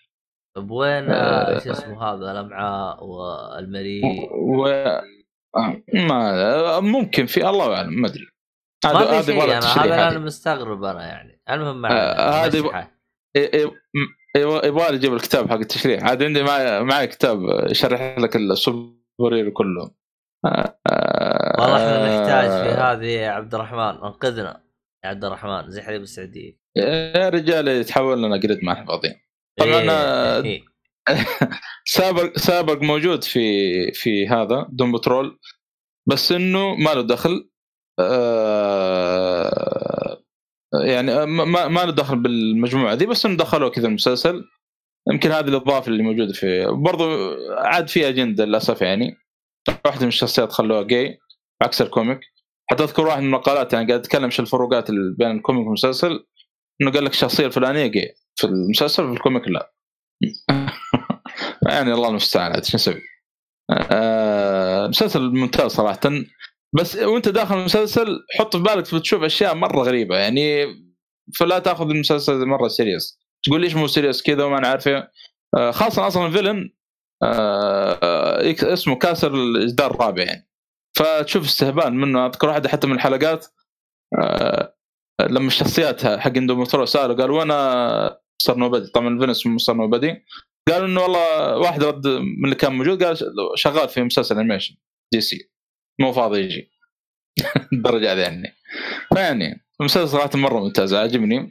طب 0.57 0.71
وين 0.71 1.11
آه. 1.11 1.57
آه 1.57 1.59
شو 1.59 1.71
اسمه 1.71 2.03
هذا 2.03 2.33
الأمعاء 2.33 3.05
والمريء 3.05 4.05
و 4.33 4.67
آه، 5.57 5.83
ما 5.95 6.81
ممكن 6.81 7.27
في 7.27 7.49
الله 7.49 7.77
أعلم 7.77 8.01
ما 8.01 8.09
أدري. 8.09 8.27
يبغى 8.85 9.47
لها 9.47 9.59
أنا 9.59 9.61
تشريح 9.61 9.85
هذا. 9.85 10.09
أنا 10.09 10.19
مستغرب 10.19 10.85
أنا 10.85 11.07
يعني. 11.07 11.43
المهم 11.51 11.87
آه، 11.87 12.45
هذه 12.45 12.59
يبغى 14.37 14.91
لي 14.91 14.97
أجيب 14.97 15.15
الكتاب 15.15 15.51
حق 15.51 15.57
التشريح. 15.57 16.05
عاد 16.05 16.23
عندي 16.23 16.43
معي 16.43 16.83
معي 16.83 17.07
كتاب 17.07 17.39
يشرح 17.71 18.19
لك 18.19 18.37
السوبر 18.37 19.51
كله. 19.55 19.91
آه، 20.45 20.79
آه، 20.91 21.61
والله 21.61 21.77
إحنا 21.77 22.21
نحتاج 22.21 22.51
في 22.51 22.81
آه، 22.81 22.93
هذه 22.93 23.07
يا 23.07 23.31
عبد 23.31 23.55
الرحمن 23.55 24.05
انقذنا 24.05 24.65
يا 25.05 25.09
عبد 25.09 25.25
الرحمن 25.25 25.71
زي 25.71 25.83
حليب 25.83 26.03
السعودية. 26.03 26.59
يا 26.77 27.29
رجال 27.29 27.69
يتحول 27.69 28.23
لنا 28.23 28.37
قرد 28.37 28.59
ما 28.63 28.73
إحنا 28.73 28.87
فاضيين 28.87 29.15
طبعا 29.59 29.81
أنا- 29.81 30.45
إيه. 30.45 30.63
سابق 31.85 32.39
سابق 32.39 32.83
موجود 32.83 33.25
في 33.25 33.93
في 33.93 34.29
هذا 34.29 34.67
دوم 34.73 34.93
بترول 34.93 35.39
بس 36.09 36.33
إنه 36.33 36.75
ما 36.75 36.91
له 36.95 37.03
دخل 37.03 37.51
آه، 38.01 39.13
يعني 40.85 41.27
ما 41.27 41.45
ما- 41.45 41.69
ما 41.69 41.85
له 41.85 41.93
دخل 41.93 42.19
بالمجموعة 42.23 42.95
دي 42.95 43.07
بس 43.07 43.27
إنه 43.27 43.37
دخلوه 43.37 43.71
كذا 43.71 43.89
المسلسل. 43.89 44.45
يمكن 45.13 45.31
هذه 45.31 45.49
الإضافة 45.49 45.89
اللي 45.89 46.03
موجودة 46.03 46.33
فيه 46.33 46.67
برضو 46.67 47.05
عاد 47.59 47.89
في 47.89 48.09
أجندة 48.09 48.45
للأسف 48.45 48.81
يعني. 48.83 49.17
واحدة 49.87 50.03
من 50.03 50.09
الشخصيات 50.09 50.53
خلوها 50.53 50.83
جاي 50.83 51.19
عكس 51.63 51.83
ال 51.83 51.88
comic. 51.88 52.21
حتى 52.71 52.83
أذكر 52.85 53.07
واحد 53.07 53.21
من 53.21 53.27
المقالات 53.27 53.73
يعني 53.73 53.87
قاعد 53.89 54.01
يتكلم 54.01 54.31
شو 54.31 54.43
الفروقات 54.43 54.91
بين 54.91 55.31
ال 55.31 55.36
comic 55.36 55.63
والمسلسل 55.67 56.25
إنه 56.83 56.91
قال 56.93 57.05
لك 57.05 57.11
الشخصية 57.13 57.47
الفلانية 57.47 57.87
جاي 57.87 58.15
في 58.43 58.49
المسلسل 58.49 59.07
في 59.07 59.13
ال 59.13 59.19
comic 59.19 59.49
لا. 59.49 59.73
يعني 61.69 61.93
الله 61.93 62.09
المستعان 62.09 62.63
شو 62.63 62.77
نسوي؟ 62.77 63.03
آه، 63.71 64.87
مسلسل 64.87 65.21
ممتاز 65.21 65.71
صراحة. 65.71 66.01
بس 66.75 66.97
وانت 66.97 67.29
داخل 67.29 67.59
المسلسل 67.59 68.19
حط 68.39 68.57
في 68.57 68.63
بالك 68.63 68.95
بتشوف 68.95 69.23
أشياء 69.23 69.55
مرة 69.55 69.83
غريبة 69.83 70.19
يعني 70.19 70.67
فلا 71.39 71.59
تأخذ 71.59 71.91
المسلسل 71.91 72.47
مرة 72.47 72.69
serious 72.69 73.19
تقول 73.45 73.61
ليش 73.61 73.75
مو 73.75 73.87
serious 73.87 74.23
كذا 74.23 74.45
وما 74.45 74.61
نعرف 74.61 74.89
إيه. 74.89 75.11
آه، 75.57 75.71
خاصة 75.71 76.07
أصلا 76.07 76.27
ال 76.27 76.32
villain 76.32 76.71
آه، 77.23 78.55
اسمه 78.63 78.95
كاسر 78.95 79.35
الجدار 79.35 79.91
الرابع 79.91 80.23
يعني. 80.23 80.49
فتشوف 80.97 81.45
استهبال 81.45 81.95
منه. 81.95 82.27
أذكر 82.27 82.49
واحدة 82.49 82.69
حتى 82.69 82.87
من 82.87 82.95
الحلقات 82.95 83.47
لما 85.21 85.47
الشخصيات 85.47 86.07
حق 86.07 86.37
Doom 86.37 86.56
Patrol 86.56 86.85
سالوا 86.85 87.17
قالوا 87.17 87.39
وين 87.39 88.22
Mr. 88.43 88.57
Nobody 88.57 88.87
طبعا 88.91 89.19
فين 89.19 89.31
اسمه 89.31 89.53
Mr. 89.55 89.75
Nobody 89.75 90.25
قالوا 90.69 90.87
إنه 90.89 91.01
والله 91.03 91.57
واحد 91.59 91.85
رد 91.85 92.07
من 92.07 92.45
اللي 92.45 92.55
كان 92.55 92.73
موجود 92.73 93.03
قال 93.05 93.19
شغال 93.55 93.89
في 93.89 94.03
مسلسل 94.03 94.39
animation 94.39 94.75
DC 95.13 95.51
مو 96.01 96.13
فاضي 96.13 96.41
يجي. 96.41 96.71
الدرجة 97.73 98.13
هذه 98.13 98.21
يعني. 98.21 98.53
فيعني 99.15 99.65
المسلسل 99.81 100.09
صراحة 100.09 100.31
مرة 100.35 100.61
ممتاز 100.61 100.95
عاجبني. 100.95 101.51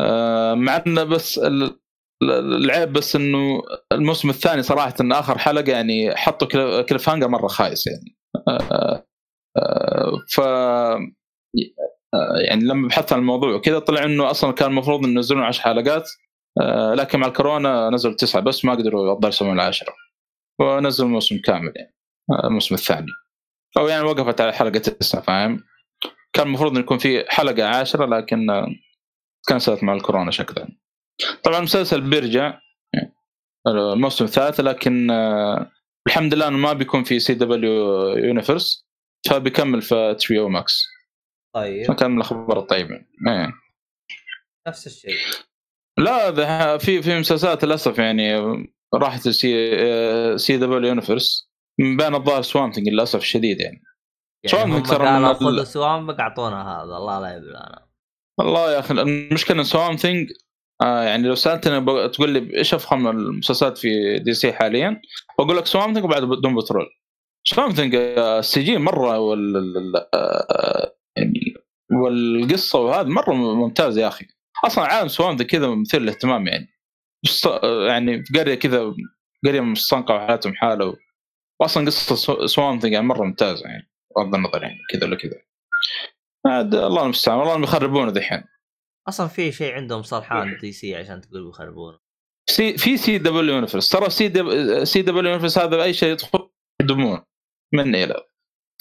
آه، 0.00 0.54
مع 0.54 0.82
إنه 0.86 1.04
بس 1.04 1.38
ال- 1.38 1.62
ال- 2.22 2.64
العيب 2.64 2.92
بس 2.92 3.16
إنه 3.16 3.62
الموسم 3.92 4.30
الثاني 4.30 4.62
صراحة 4.62 4.94
ان 5.00 5.12
آخر 5.12 5.38
حلقة 5.38 5.72
يعني 5.72 6.16
حطوا 6.16 6.48
كل- 6.48 6.82
cliffhanger 6.82 7.28
مرة 7.28 7.46
خايس 7.46 7.86
يعني. 7.86 8.16
آه، 8.48 9.06
آه، 9.56 10.12
ف 10.30 10.40
يعني 12.48 12.64
لما 12.64 12.88
بحثت 12.88 13.12
عن 13.12 13.18
الموضوع 13.18 13.54
وكذا 13.54 13.78
طلع 13.78 14.04
إنه 14.04 14.30
أصلا 14.30 14.52
كان 14.52 14.70
المفروض 14.70 15.04
إنه 15.04 15.14
ينزلون 15.14 15.42
10 15.42 15.62
حلقات 15.62 16.10
آه، 16.60 16.94
لكن 16.94 17.18
مع 17.20 17.26
الكورونا 17.26 17.90
نزلوا 17.90 18.14
تسعة 18.14 18.42
بس 18.42 18.64
ما 18.64 18.72
قدروا 18.72 19.08
يقدروا 19.08 19.28
يسوون 19.28 19.52
العاشرة. 19.52 19.94
ونزلوا 20.60 21.08
الموسم 21.08 21.38
كامل 21.44 21.72
يعني 21.76 21.94
آه، 22.30 22.46
الموسم 22.46 22.74
الثاني. 22.74 23.06
أو 23.78 23.88
يعني 23.88 24.04
وقفت 24.04 24.40
على 24.40 24.52
حلقة 24.52 24.78
تسعة 24.78 25.22
فاهم؟ 25.22 25.62
كان 26.32 26.46
المفروض 26.46 26.70
إنه 26.70 26.80
يكون 26.80 26.98
في 26.98 27.24
حلقة 27.28 27.64
عاشرة 27.64 28.06
لكن 28.06 28.50
آه، 28.50 28.66
كنسلت 29.48 29.84
مع 29.84 29.92
الكورونا 29.92 30.30
شكلها 30.30 30.68
طبعا 31.42 31.58
المسلسل 31.58 32.00
بيرجع 32.00 32.60
آه، 33.66 33.92
الموسم 33.92 34.24
الثالث 34.24 34.60
لكن 34.60 35.10
آه، 35.10 35.70
الحمد 36.06 36.34
لله 36.34 36.48
إنه 36.48 36.56
ما 36.56 36.72
بيكون 36.72 37.04
في 37.04 37.18
CW 37.20 37.34
universe 37.34 38.86
فبيكمل 39.30 39.82
في 39.82 40.16
HBO 40.28 40.38
Max 40.38 40.84
طيب. 41.56 41.86
فكان 41.86 42.10
من 42.10 42.16
الأخبار 42.16 42.58
الطيبة؟ 42.58 42.94
إيه. 43.28 43.52
نفس 44.68 44.86
الشيء. 44.86 45.14
لا 45.98 46.30
ده 46.30 46.78
في 46.78 47.02
في 47.02 47.18
مسلسلات 47.18 47.64
للأسف 47.64 47.98
يعني 47.98 48.34
راحت 48.94 49.28
C- 49.28 50.56
CW 50.56 50.88
universe 50.88 51.50
من 51.80 51.96
بين 51.96 52.14
الظاهر 52.14 52.42
Swamp 52.42 52.70
Thing 52.70 52.88
للأسف 52.88 53.18
الشديد 53.18 53.60
يعني. 53.60 53.82
يعني 54.44 54.64
هم 54.72 54.76
نكسر 54.76 55.02
من 55.02 55.06
خذوا 55.08 55.26
أعطونا 56.20 56.62
هذا. 56.62 56.96
الله 56.96 57.20
لا 57.20 57.36
يبلى 57.36 57.58
أنا. 57.58 57.86
والله 58.38 58.72
يا 58.72 58.78
أخي 58.78 58.94
المشكلة 58.94 59.58
إن 59.58 59.64
Swamp 59.64 59.96
Thing 59.96 60.30
آه 60.82 61.02
يعني 61.02 61.28
لو 61.28 61.34
سألتني 61.34 62.08
تقول 62.08 62.30
لي 62.30 62.58
إيش 62.58 62.74
أفخم 62.74 63.08
المسلسلات 63.08 63.78
في 63.78 64.18
DC 64.18 64.52
حاليا؟ 64.52 65.00
بقول 65.38 65.56
لك 65.56 65.66
Swamp 65.66 65.92
Thing 65.94 66.04
وبعد 66.04 66.22
Doom 66.22 66.56
Patrol. 66.60 66.86
Swamp 67.44 67.70
Thing 67.70 67.94
ال 67.94 68.62
CG 68.62 68.78
مرة 68.78 69.18
وال 69.18 69.56
ال- 69.56 70.06
آه، 70.14 70.95
يعني 71.16 71.54
والقصة 71.92 72.78
وهذا 72.78 73.08
مرة 73.08 73.34
ممتاز 73.34 73.98
يا 73.98 74.08
أخي. 74.08 74.26
أصلا 74.64 74.84
عالم 74.84 75.08
Swamp 75.08 75.36
Thing 75.36 75.50
كذا 75.50 75.68
مثير 75.68 76.00
للاهتمام 76.00 76.46
يعني. 76.46 76.68
يعني 77.88 78.24
في 78.24 78.38
قرية 78.38 78.54
كذا 78.54 78.94
قرية 79.46 79.60
مستنقعة 79.60 80.16
وحياتهم 80.16 80.54
حالة 80.54 80.96
واصلا 81.60 81.86
قصة 81.86 82.46
Swamp 82.46 82.78
Thing 82.78 82.92
يعني 82.92 83.06
مرة 83.06 83.24
ممتازة 83.24 83.66
يعني 83.66 83.90
بغض 84.16 84.34
النظر 84.34 84.62
يعني 84.62 84.78
كذا 84.90 85.04
ولا 85.06 85.16
كذا. 85.16 85.42
عاد 86.46 86.74
الله 86.74 87.04
المستعان 87.04 87.38
والله 87.38 87.58
بيخربونه 87.58 88.10
دحين. 88.10 88.44
أصلا 89.08 89.26
في 89.26 89.52
شيء 89.52 89.74
عندهم 89.74 90.02
صلحان 90.02 90.58
DC 90.60 90.96
عشان 90.96 91.20
تقول 91.20 91.46
بيخربونه 91.46 91.98
C- 92.50 92.78
في 92.78 92.96
CW 92.96 93.18
universe. 93.18 93.88
ترى 93.88 94.10
CW- 94.10 94.28
CW 94.28 94.84
universe 94.84 95.58
هذا 95.58 95.82
اي 95.82 95.92
شيء 95.92 96.12
يدخل 96.12 96.48
يدمون. 96.82 97.22
من 97.74 97.94
إلى. 97.94 98.24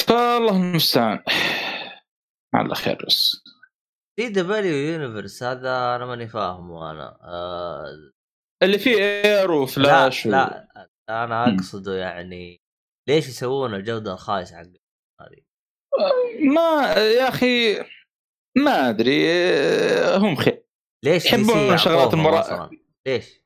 فالله 0.08 0.58
المستعان. 0.58 1.24
على 2.56 2.76
خير 2.76 3.06
بس 3.08 3.44
دي 4.20 4.30
دبليو 4.30 4.76
يونيفرس 4.76 5.44
هذا 5.44 5.96
أنا 5.96 6.06
ماني 6.06 6.28
فاهمه 6.28 6.92
أنا 6.92 7.18
آه 7.22 8.12
اللي 8.64 8.80
فيه 8.80 8.96
اير 9.02 9.52
وفلاش 9.52 10.26
لا 10.26 10.68
لا 11.10 11.24
أنا. 11.24 11.56
أقصده 11.56 11.96
يعني 11.96 12.62
ليش 13.10 13.28
يسوون 13.28 13.74
الجودة 13.76 14.14
الخايسة 14.14 14.58
حق 14.58 14.64
هذه 15.22 15.42
ما 16.56 16.94
يا 16.94 17.30
أخي 17.30 17.80
ما 18.58 18.90
أدري 18.90 19.28
هم 20.18 20.36
خير 20.36 20.66
ليش 21.06 21.26
يحبون 21.26 21.78
شغلات 21.78 22.14
المرا-؟ 22.14 22.70
ليش؟ 23.08 23.42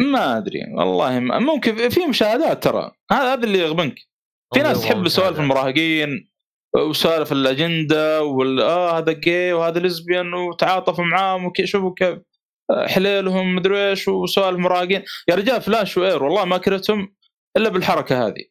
ما 0.00 0.38
أدري 0.38 0.74
والله 0.74 1.20
ما 1.20 1.38
ممكن 1.38 1.88
في 1.88 2.06
مشاهدات 2.06 2.64
ترى 2.64 2.92
هذا 3.10 3.44
اللي 3.44 3.58
يغبنك 3.58 3.94
في 4.54 4.60
ناس 4.60 4.82
تحب 4.82 5.08
سوالف. 5.08 5.40
المراهقين 5.40 6.31
وسوالف 6.76 7.32
الأجندة 7.32 8.22
وال 8.22 8.60
آه 8.60 8.98
هذا 8.98 9.12
جاي 9.12 9.52
وهذا 9.52 9.80
ليزبيان 9.80 10.34
وتعاطفوا 10.34 11.04
معاهم 11.04 11.52
شوفوا 11.64 11.92
كيف 11.96 12.18
حليلهم 12.86 13.54
مدري 13.56 13.88
إيش 13.90 14.08
وسوالف 14.08 14.58
مراهقين 14.58 15.02
يا 15.28 15.34
رجال 15.34 15.62
فلاش 15.62 15.96
وإير 15.98 16.22
والله 16.22 16.44
ما 16.44 16.58
كرهتهم 16.58 17.14
إلا 17.56 17.68
بالحركة 17.68 18.26
هذه. 18.26 18.44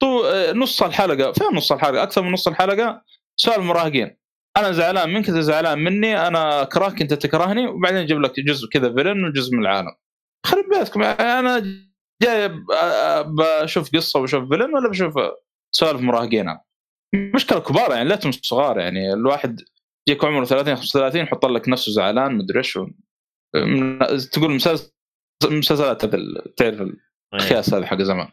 طو 0.00 0.24
آه، 0.24 0.52
نص 0.52 0.82
الحلقة 0.82 1.32
فين 1.32 1.46
نص 1.54 1.72
الحلقة؟ 1.72 2.02
أكثر 2.02 2.22
من 2.22 2.32
نص 2.32 2.48
الحلقة 2.48 3.02
سوالف 3.36 3.58
مراهقين 3.58 4.16
أنا 4.56 4.72
زعلان 4.72 5.10
منك 5.14 5.28
انت 5.28 5.38
زعلان 5.38 5.78
مني 5.78 6.26
أنا 6.26 6.62
اكرهك 6.62 7.02
أنت 7.02 7.14
تكرهني 7.14 7.66
وبعدين 7.68 7.98
أجيب 7.98 8.20
لك 8.20 8.40
جزء 8.40 8.68
كذا 8.68 8.94
فيلن 8.94 9.24
وجزء 9.24 9.54
من 9.56 9.62
العالم. 9.62 9.92
خرب 10.46 10.64
بيتكم 10.78 11.02
أنا 11.02 11.58
جاي 12.22 12.48
ب- 12.48 12.64
بشوف 13.62 13.90
قصة 13.96 14.20
وبشوف 14.20 14.48
فيلن 14.48 14.74
ولا 14.74 14.88
بشوف 14.88 15.14
سوالف 15.70 16.00
مراهقين؟ 16.00 16.46
مشكلة 17.14 17.58
كبار 17.58 17.92
يعني 17.92 18.08
ليتهم 18.08 18.32
صغار 18.32 18.78
يعني 18.78 19.12
الواحد 19.12 19.60
يجيك 20.08 20.24
عمره 20.24 20.44
30 20.44 20.76
35 20.76 21.20
يحط 21.20 21.46
لك 21.46 21.68
نفسه 21.68 21.92
زعلان 21.92 22.38
مدري 22.38 22.58
إيش 22.58 22.78
تقول 24.32 24.50
مسلسل 24.50 24.92
مسلسلات 25.44 26.04
تعرف 26.56 26.88
الخياس 27.34 27.74
هذا 27.74 27.86
حق 27.86 28.02
زمان. 28.02 28.28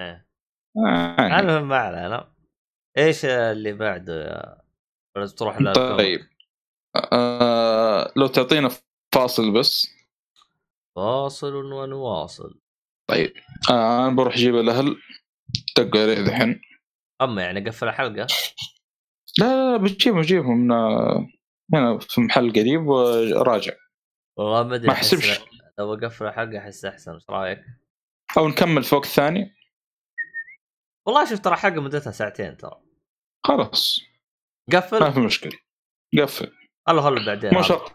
إيه. 0.00 0.28
آه، 0.76 1.16
يعني. 1.18 1.40
المهم 1.40 1.68
ما 1.68 1.76
علينا. 1.76 2.34
إيش 2.98 3.24
اللي 3.24 3.72
بعده 3.72 4.24
يا 4.24 4.62
ولا 5.16 5.26
تروح 5.26 5.72
طيب. 5.72 6.20
آه 7.12 8.12
لو 8.16 8.26
تعطينا 8.26 8.70
فاصل 9.14 9.52
بس. 9.52 9.86
فاصل 10.96 11.54
ونواصل. 11.54 12.60
طيب. 13.10 13.32
آه 13.70 14.06
أنا 14.06 14.16
بروح 14.16 14.34
أجيب 14.34 14.54
الأهل. 14.54 14.96
دقوا 15.76 16.02
علي 16.02 16.14
ذحين 16.14 16.60
أما 17.22 17.42
يعني 17.42 17.60
قفل 17.68 17.88
الحلقة؟ 17.88 18.26
لا 19.38 19.44
لا 19.44 19.70
لا 19.72 19.76
بجيبهم 19.76 20.20
بجيبهم 20.20 20.66
من 20.66 20.70
هنا 21.74 21.98
في 21.98 22.20
محل 22.20 22.52
قريب 22.52 22.86
وراجع. 22.86 23.72
والله 24.38 24.62
ما 24.62 24.74
أدري 24.74 24.86
ما 24.86 24.92
أحس 24.92 25.14
أحسبش. 25.14 25.40
لو 25.78 25.94
أقفل 25.94 26.26
الحلقة 26.26 26.58
أحس 26.58 26.84
أحسن 26.84 27.12
إيش 27.14 27.30
رأيك؟ 27.30 27.64
أو 28.38 28.48
نكمل 28.48 28.84
فوق 28.84 29.04
الثاني 29.04 29.54
والله 31.06 31.30
شوف 31.30 31.38
ترى 31.38 31.56
حلقه 31.56 31.80
مدتها 31.80 32.10
ساعتين 32.10 32.56
ترى. 32.56 32.80
خلاص. 33.46 34.00
ما 34.72 34.78
قفل 34.80 35.12
في 35.12 35.20
مشكلة. 35.20 35.52
قفل. 36.18 36.52
الله 36.88 37.02
خلوا 37.02 37.26
بعدين. 37.26 37.54
مو 37.54 37.62
شرط 37.62 37.92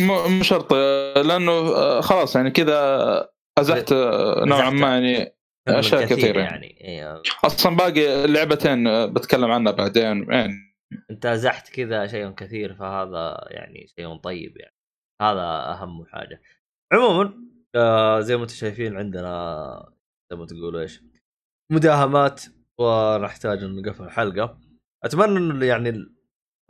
مو 0.00 0.42
شرط 0.42 0.72
لأنه 1.16 1.52
آه، 1.52 2.00
خلاص 2.00 2.36
يعني 2.36 2.50
كذا 2.50 3.28
أزحت 3.58 3.92
آه، 3.92 4.44
نوعا 4.44 4.70
ما 4.70 4.88
يعني. 4.98 5.37
فيلم 5.68 5.78
أشياء 5.78 6.04
كثير 6.04 6.16
كثيرة 6.18 6.40
يعني 6.40 6.66
إيه. 6.80 7.22
أصلا 7.44 7.76
باقي 7.76 8.26
لعبتين 8.26 9.12
بتكلم 9.12 9.50
عنها 9.50 9.72
بعدين 9.72 10.32
يعني 10.32 10.52
انت 11.10 11.26
زحت 11.26 11.68
كذا 11.74 12.06
شيء 12.06 12.30
كثير 12.30 12.74
فهذا 12.74 13.46
يعني 13.50 13.86
شيء 13.86 14.16
طيب 14.16 14.56
يعني. 14.56 14.74
هذا 15.22 15.42
أهم 15.72 16.04
حاجة. 16.06 16.42
عموما 16.92 17.34
آه 17.74 18.20
زي 18.20 18.36
ما 18.36 18.42
أنتم 18.42 18.54
شايفين 18.54 18.96
عندنا 18.96 19.92
زي 20.32 20.36
ما 20.38 20.46
تقولوا 20.46 20.80
إيش 20.80 21.02
مداهمات 21.72 22.42
ونحتاج 22.80 23.62
ان 23.62 23.76
نقفل 23.82 24.04
الحلقة. 24.04 24.58
أتمنى 25.04 25.38
إنه 25.38 25.66
يعني 25.66 25.88
ال- 25.88 26.14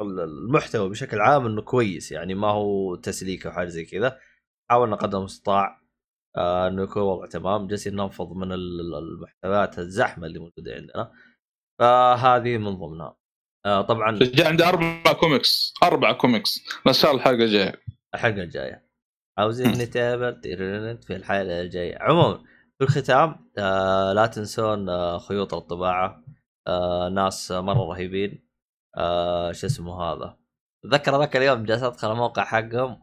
ال- 0.01 0.21
المحتوى 0.21 0.89
بشكل 0.89 1.21
عام 1.21 1.47
إنه 1.47 1.63
كويس 1.63 2.13
يعني 2.13 2.35
ما 2.35 2.49
هو 2.49 2.95
تسليكه 2.95 3.49
وحاجه 3.51 3.69
زي 3.69 3.85
كذا. 3.85 4.19
حاولنا 4.71 4.97
قدر 4.97 5.19
المستطاع 5.19 5.78
آه 6.39 6.69
انه 6.69 6.83
يكون 6.83 7.03
الوضع 7.03 7.27
تمام 7.27 7.67
جالسين 7.67 7.97
ننفض 7.97 8.33
من 8.33 8.53
ال- 8.53 8.81
ال- 8.81 8.95
المحتويات 8.95 9.79
الزحمة 9.79 10.27
اللي 10.27 10.39
موجودة 10.39 10.73
عندنا. 10.75 11.13
فهذه 11.81 12.59
من 12.59 12.75
ضمنها. 12.77 13.17
آه 13.67 13.83
طبعا 13.83 14.19
جاء 14.19 14.49
عندي 14.49 14.65
أربع 14.65 15.13
كوميكس 15.21 15.75
أربع 15.83 16.13
كوميكس 16.13 16.61
ان 16.87 16.93
شاء 16.93 17.11
الله 17.11 17.23
الحلقة 17.23 17.45
الجايه 17.45 17.83
الحلقة 18.15 18.43
الجاية. 18.43 18.89
عاوزين 19.39 19.91
تيرنت 19.91 21.05
في 21.05 21.17
الحلقة 21.17 21.61
الجاية. 21.61 21.99
عموما 22.01 22.39
في 22.79 22.85
الختام 22.85 23.51
آه 23.59 24.13
لا 24.13 24.27
تنسون 24.27 24.89
آه 24.89 25.19
خيوط 25.19 25.55
الطباعة. 25.55 26.25
آه 26.67 27.09
ناس 27.09 27.53
مرة 27.53 27.93
رهيبين. 27.93 28.49
آه 28.97 29.53
شو 29.53 29.67
اسمه 29.67 30.03
هذا؟ 30.03 30.39
ذكر 30.87 31.19
ذاك 31.19 31.37
اليوم 31.37 31.65
جالس 31.65 31.83
ادخل 31.83 32.13
الموقع 32.13 32.45
حقهم 32.45 33.03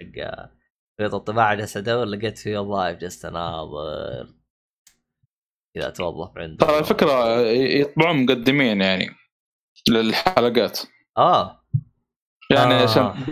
حق 0.00 0.55
خيوط 1.00 1.14
الطباعة 1.14 1.54
جالس 1.54 1.76
أدور 1.76 2.04
لقيت 2.04 2.38
فيه 2.38 2.58
وظائف 2.58 2.98
جالس 2.98 3.24
أناظر. 3.24 4.34
كذا 5.76 5.88
اتوظف 5.88 6.38
عندهم 6.38 6.56
ترى 6.56 6.78
الفكرة 6.78 7.40
يطبعون 7.50 8.24
مقدمين 8.24 8.80
يعني 8.80 9.10
للحلقات. 9.88 10.80
آه. 11.18 11.62
يعني 12.50 12.74
آه. 12.74 12.82
عشان 12.82 13.26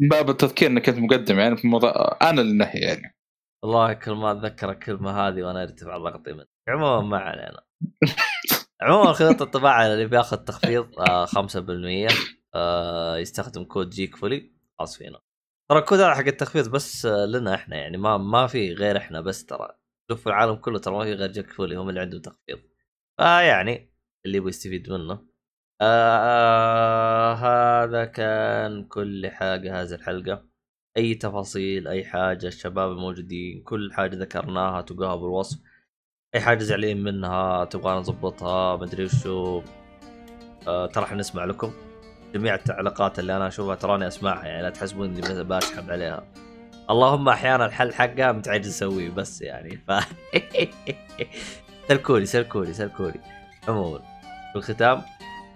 باب 0.00 0.30
التذكير 0.30 0.70
إنك 0.70 0.88
أنت 0.88 0.98
مقدم 0.98 1.38
يعني 1.38 1.56
في 1.56 1.68
موضوع 1.68 2.18
أنا 2.22 2.40
النهي 2.40 2.80
يعني. 2.80 3.16
والله 3.62 3.92
كل 3.92 4.12
ما 4.12 4.32
أتذكر 4.32 4.70
الكلمة 4.70 5.10
هذه 5.10 5.42
وأنا 5.42 5.62
ارتفع 5.62 5.98
ضغطي 5.98 6.32
منه 6.32 6.46
عموما 6.68 7.00
ما 7.00 7.18
علينا. 7.18 7.62
عموما 8.82 9.12
خيط 9.12 9.42
الطباعة 9.42 9.86
اللي 9.86 10.06
بياخذ 10.06 10.36
تخفيض 10.36 11.00
آه 11.00 11.26
5% 11.26 12.14
آه 12.54 13.16
يستخدم 13.16 13.64
كود 13.64 13.90
جيك 13.90 14.16
فولي 14.16 14.52
خاص 14.78 14.98
فينا. 14.98 15.20
ترى 15.68 15.78
الكود 15.78 16.00
هذا 16.00 16.14
حق 16.14 16.26
التخفيض 16.26 16.70
بس 16.70 17.06
آه، 17.06 17.26
لنا 17.26 17.54
إحنا 17.54 17.76
يعني 17.76 17.96
ما 17.96 18.16
ما 18.18 18.46
في 18.46 18.72
غير 18.74 18.96
إحنا 18.96 19.20
بس 19.20 19.46
ترى. 19.46 19.68
شوف 20.10 20.28
العالم 20.28 20.54
كله 20.56 20.78
ترى 20.78 20.94
ما 20.94 21.04
في 21.04 21.12
غير 21.12 21.32
جيك 21.32 21.50
فولي 21.50 21.76
هم 21.76 21.88
اللي 21.88 22.00
عندهم 22.00 22.20
تخفيض. 22.20 22.58
فيعني 23.18 23.92
اللي 24.26 24.36
يبغى 24.38 24.48
يستفيد 24.48 24.90
منه. 24.90 25.26
آه 25.80 27.34
هذا 27.34 28.04
كان 28.04 28.84
كل 28.84 29.30
حاجة 29.30 29.82
هذه 29.82 29.94
الحلقة. 29.94 30.44
أي 30.96 31.14
تفاصيل 31.14 31.88
أي 31.88 32.04
حاجة 32.04 32.46
الشباب 32.46 32.90
الموجودين 32.92 33.62
كل 33.62 33.92
حاجة 33.92 34.16
ذكرناها 34.16 34.82
تلقاها 34.82 35.16
بالوصف. 35.16 35.58
أي 36.34 36.40
حاجة 36.40 36.58
زعلين 36.62 37.02
منها 37.04 37.64
تبغى 37.64 37.94
نظبطها 37.98 38.76
مدري 38.76 39.04
وشو. 39.04 39.62
آه 40.68 40.86
ترى 40.86 41.06
حنسمع 41.06 41.44
لكم. 41.44 41.72
جميع 42.34 42.54
التعليقات 42.54 43.18
اللي 43.18 43.36
أنا 43.36 43.48
أشوفها 43.48 43.74
تراني 43.74 44.06
أسمعها 44.06 44.44
يعني 44.46 44.62
لا 44.62 44.70
تحسبون 44.70 45.16
إني 45.16 45.44
بشحب 45.44 45.90
عليها. 45.90 46.24
اللهم 46.90 47.28
أحيانا 47.28 47.66
الحل 47.66 47.94
حقها 47.94 48.32
متعجز 48.32 48.68
اسويه 48.68 49.10
بس 49.10 49.42
يعني 49.42 49.76
ف 49.88 49.92
سلكوني 51.88 52.26
سلكوني 52.26 52.72
سلكوني 52.72 53.20
عموما 53.68 53.98
في 54.52 54.58
الختام 54.58 55.02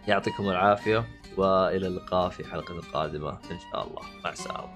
يعطيكم 0.08 0.48
العافية 0.48 1.04
وإلى 1.36 1.86
اللقاء 1.86 2.28
في 2.30 2.44
حلقة 2.44 2.80
قادمة 2.92 3.30
إن 3.30 3.58
شاء 3.72 3.86
الله. 3.86 4.02
مع 4.24 4.30
السلامة. 4.30 4.68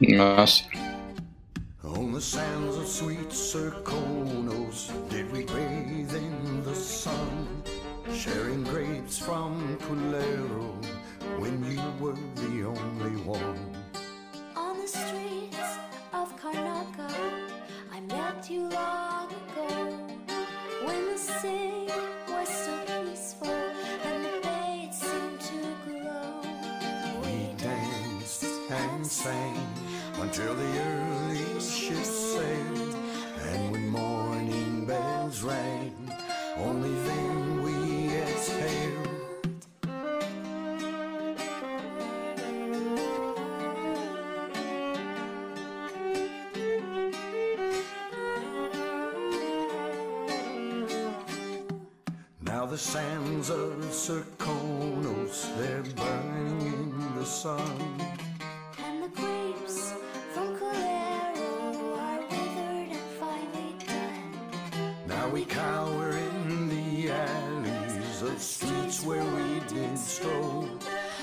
ماشي. 0.00 0.64
On 1.84 2.12
the 2.12 2.20
sands 2.20 2.76
of 2.82 2.86
sweet 2.86 3.30
Circonos 3.50 4.78
did 5.10 5.30
we 5.32 5.42
bathe 5.54 6.14
in 6.26 6.62
the 6.68 6.74
sun, 6.74 7.62
sharing 8.20 8.62
grapes 8.64 9.18
from 9.18 9.50
Pulero 9.84 10.93
when 11.38 11.64
you 11.70 11.82
were 12.00 12.16
the 12.36 12.64
only 12.64 13.16
one. 13.22 13.76
On 14.56 14.78
the 14.80 14.86
streets 14.86 15.78
of 16.12 16.34
Karnaka, 16.40 17.10
I 17.92 18.00
met 18.00 18.50
you 18.50 18.68
long 18.68 19.28
ago. 19.28 19.98
When 20.84 21.06
the 21.12 21.18
sea 21.18 21.88
was 22.28 22.48
so 22.48 22.76
peaceful 22.86 23.48
and 24.04 24.24
the 24.24 24.40
bay 24.42 24.88
seemed 24.92 25.40
to 25.40 25.60
glow. 25.86 26.40
We 27.22 27.54
danced 27.56 28.44
and 28.70 29.06
sang 29.06 29.56
until 30.20 30.54
the 30.54 30.80
early 30.80 31.60
ships 31.60 32.08
sailed, 32.08 32.94
and 33.42 33.72
when 33.72 33.88
morning 33.88 34.84
bells 34.86 35.42
rang, 35.42 35.73
sands 52.84 53.48
of 53.48 53.72
Circonos, 53.90 55.56
they're 55.56 55.82
burning 55.96 56.60
in 56.60 57.14
the 57.14 57.24
sun. 57.24 57.80
And 58.78 59.02
the 59.02 59.08
grapes 59.08 59.94
from 60.34 60.54
Colero 60.58 61.98
are 61.98 62.20
withered 62.20 62.90
and 62.98 63.08
finely 63.18 63.74
done. 63.86 65.08
Now 65.08 65.28
we 65.30 65.46
cower 65.46 66.10
in 66.10 66.68
the 66.68 67.10
alleys 67.10 68.22
of 68.22 68.38
streets 68.38 69.02
where 69.02 69.24
we 69.24 69.60
did 69.66 69.98
stroll, 69.98 70.68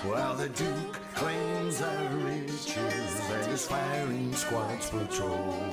while 0.03 0.35
the 0.35 0.49
Duke 0.49 0.99
claims 1.13 1.79
our 1.81 2.07
riches 2.25 3.11
and 3.29 3.45
his 3.45 3.67
firing 3.67 4.33
squads 4.33 4.89
patrol. 4.89 5.63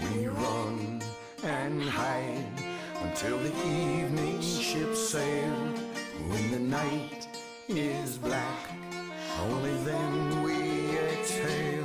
We 0.00 0.26
run 0.28 1.02
and 1.44 1.82
hide 1.82 2.61
until 3.04 3.38
the 3.38 3.54
evening 3.66 4.40
ships 4.40 5.08
sail. 5.10 5.54
When 6.28 6.50
the 6.50 6.58
night 6.58 7.26
is 7.68 8.18
black, 8.18 8.70
only 9.40 9.74
then 9.84 10.42
we 10.42 10.96
exhale. 10.98 11.81